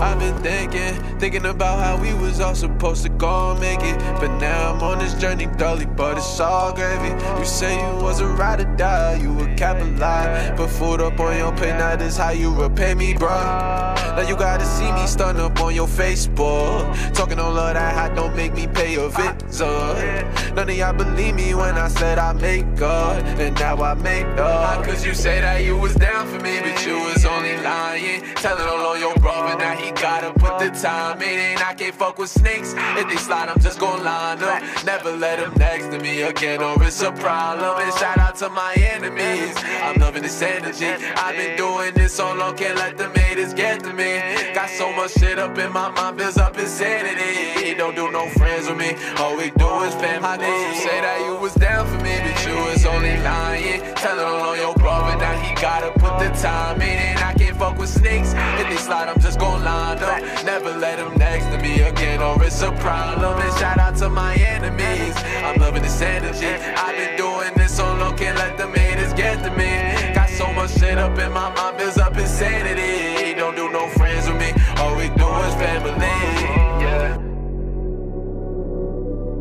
I've 0.00 0.18
been 0.18 0.36
thinking, 0.42 0.94
thinking 1.18 1.46
about 1.46 1.80
how 1.80 2.00
we 2.00 2.14
was 2.14 2.40
all 2.40 2.54
supposed 2.54 3.02
to 3.02 3.08
go 3.08 3.52
and 3.52 3.60
make 3.60 3.80
it. 3.80 3.98
But 4.20 4.38
now 4.38 4.72
I'm 4.72 4.82
on 4.82 4.98
this 4.98 5.14
journey, 5.14 5.46
dully, 5.46 5.86
but 5.86 6.16
it's 6.16 6.40
all 6.40 6.72
gravy. 6.72 7.08
You 7.38 7.44
say 7.58 7.74
you 7.74 8.04
was 8.04 8.20
a 8.20 8.26
ride 8.26 8.60
or 8.60 8.76
die, 8.76 9.16
you 9.16 9.36
a 9.40 9.52
capitalize. 9.56 10.56
Put 10.56 10.70
food 10.70 11.00
up 11.00 11.18
on 11.18 11.36
your 11.36 11.52
plate, 11.56 11.76
now 11.76 11.96
this 11.96 12.16
how 12.16 12.30
you 12.30 12.54
repay 12.54 12.94
me, 12.94 13.14
bruh. 13.14 13.96
Now 14.16 14.28
you 14.28 14.36
gotta 14.36 14.64
see 14.64 14.90
me 14.92 15.06
stun 15.06 15.38
up 15.38 15.60
on 15.60 15.74
your 15.74 15.88
Facebook. 15.88 16.82
Talking 17.14 17.40
on 17.40 17.54
love 17.56 17.74
that 17.74 17.94
hot 17.94 18.14
don't 18.14 18.36
make 18.36 18.54
me 18.54 18.68
pay 18.68 18.92
your 18.92 19.10
visa. 19.10 20.52
None 20.54 20.70
of 20.70 20.76
y'all 20.76 20.92
believe 20.92 21.34
me 21.34 21.54
when 21.54 21.76
I 21.76 21.88
said 21.88 22.18
I 22.18 22.32
make 22.32 22.80
up, 22.80 23.24
and 23.42 23.58
now 23.58 23.76
I 23.82 23.94
make 23.94 24.26
up. 24.38 24.84
Could 24.84 25.02
you 25.04 25.14
say 25.14 25.40
that 25.40 25.64
you 25.64 25.76
was 25.76 25.94
down 25.96 26.28
for 26.28 26.40
me, 26.40 26.60
but 26.60 26.86
you 26.86 26.94
was 26.94 27.24
only 27.24 27.56
lying? 27.58 28.22
Telling 28.36 28.68
all 28.68 28.86
on 28.86 29.00
your 29.00 29.16
brother, 29.16 29.58
now 29.58 29.74
he 29.76 29.90
gotta 29.92 30.32
put 30.32 30.58
the 30.60 30.70
time 30.70 31.20
in, 31.22 31.38
and 31.38 31.60
I 31.60 31.74
can't 31.74 31.94
fuck 31.94 32.18
with 32.18 32.30
snakes. 32.30 32.74
If 32.96 33.08
they 33.08 33.16
slide, 33.16 33.48
I'm 33.48 33.60
just 33.60 33.80
gon' 33.80 34.04
line 34.04 34.42
up. 34.42 34.62
Never 34.84 35.10
let 35.12 35.40
them 35.40 35.52
next 35.58 35.88
to 35.88 35.98
me 35.98 36.22
again, 36.22 36.62
or 36.62 36.80
it's 36.84 37.02
a 37.02 37.10
problem. 37.12 37.47
And 37.56 37.94
shout 37.94 38.18
out 38.18 38.36
to 38.36 38.50
my 38.50 38.74
enemies. 38.74 39.54
I'm 39.82 39.98
loving 39.98 40.22
this 40.22 40.42
energy. 40.42 40.84
I've 40.84 41.34
been 41.34 41.56
doing 41.56 41.94
this 41.94 42.12
so 42.12 42.34
long, 42.34 42.54
can't 42.56 42.76
let 42.76 42.98
the 42.98 43.08
haters 43.18 43.54
get 43.54 43.82
to 43.84 43.92
me. 43.94 44.20
Got 44.52 44.68
so 44.68 44.92
much 44.92 45.12
shit 45.12 45.38
up 45.38 45.56
in 45.56 45.72
my 45.72 45.88
mind, 45.88 46.18
builds 46.18 46.36
up 46.36 46.58
insanity. 46.58 47.74
Don't 47.74 47.94
do 47.94 48.10
no 48.10 48.28
friends 48.30 48.68
with 48.68 48.76
me. 48.76 48.94
All 49.16 49.34
we 49.34 49.50
do 49.50 49.80
is 49.84 49.94
family. 49.94 50.20
How 50.20 50.36
did 50.36 50.74
you 50.74 50.80
say 50.80 51.00
that 51.00 51.24
you 51.24 51.36
was 51.36 51.54
down 51.54 51.86
for 51.86 52.04
me, 52.04 52.18
but 52.20 52.46
you 52.46 52.54
was 52.68 52.84
only 52.84 53.16
lying? 53.22 53.94
Telling 53.94 54.26
on 54.26 54.58
your 54.58 54.74
gotta 55.60 55.90
put 55.98 56.18
the 56.18 56.30
time 56.40 56.80
in, 56.80 56.98
and 56.98 57.18
I 57.18 57.34
can't 57.34 57.56
fuck 57.56 57.78
with 57.78 57.88
snakes. 57.88 58.32
If 58.60 58.68
they 58.68 58.76
slide, 58.76 59.08
I'm 59.08 59.20
just 59.20 59.38
gon' 59.38 59.64
line 59.64 59.98
up. 59.98 60.22
Never 60.44 60.72
let 60.76 60.98
them 60.98 61.16
next 61.18 61.46
to 61.46 61.58
me 61.58 61.80
again, 61.80 62.22
or 62.22 62.42
it's 62.44 62.62
a 62.62 62.72
problem. 62.72 63.40
And 63.40 63.58
shout 63.58 63.78
out 63.78 63.96
to 63.96 64.08
my 64.08 64.34
enemies. 64.34 65.14
I'm 65.42 65.60
loving 65.60 65.82
this 65.82 66.00
energy. 66.00 66.46
I've 66.46 66.96
been 66.96 67.16
doing 67.16 67.52
this 67.56 67.76
so 67.76 67.84
long, 67.96 68.16
can't 68.16 68.38
let 68.38 68.56
them 68.56 68.72
haters 68.72 69.12
get 69.14 69.42
to 69.44 69.50
me. 69.50 70.14
Got 70.14 70.28
so 70.30 70.52
much 70.52 70.70
shit 70.78 70.98
up 70.98 71.18
in 71.18 71.32
my 71.32 71.52
mind, 71.54 71.78
builds 71.78 71.98
up 71.98 72.16
insanity. 72.16 73.34
Don't 73.34 73.56
do 73.56 73.70
no 73.70 73.88
friends 73.90 74.28
with 74.28 74.38
me. 74.38 74.52
All 74.76 74.96
we 74.96 75.08
do 75.08 75.28
is 75.46 75.54
family. 75.54 76.06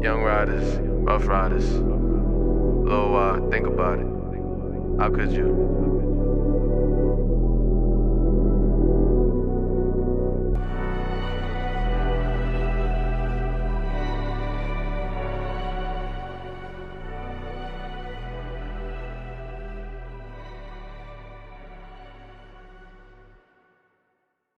Young 0.04 0.22
riders, 0.24 0.78
rough 0.80 1.28
riders. 1.28 1.70
Lil' 1.72 3.16
uh, 3.16 3.50
think 3.50 3.68
about 3.68 4.00
it. 4.00 4.17
How 4.98 5.10
could 5.12 5.32
you? 5.32 6.17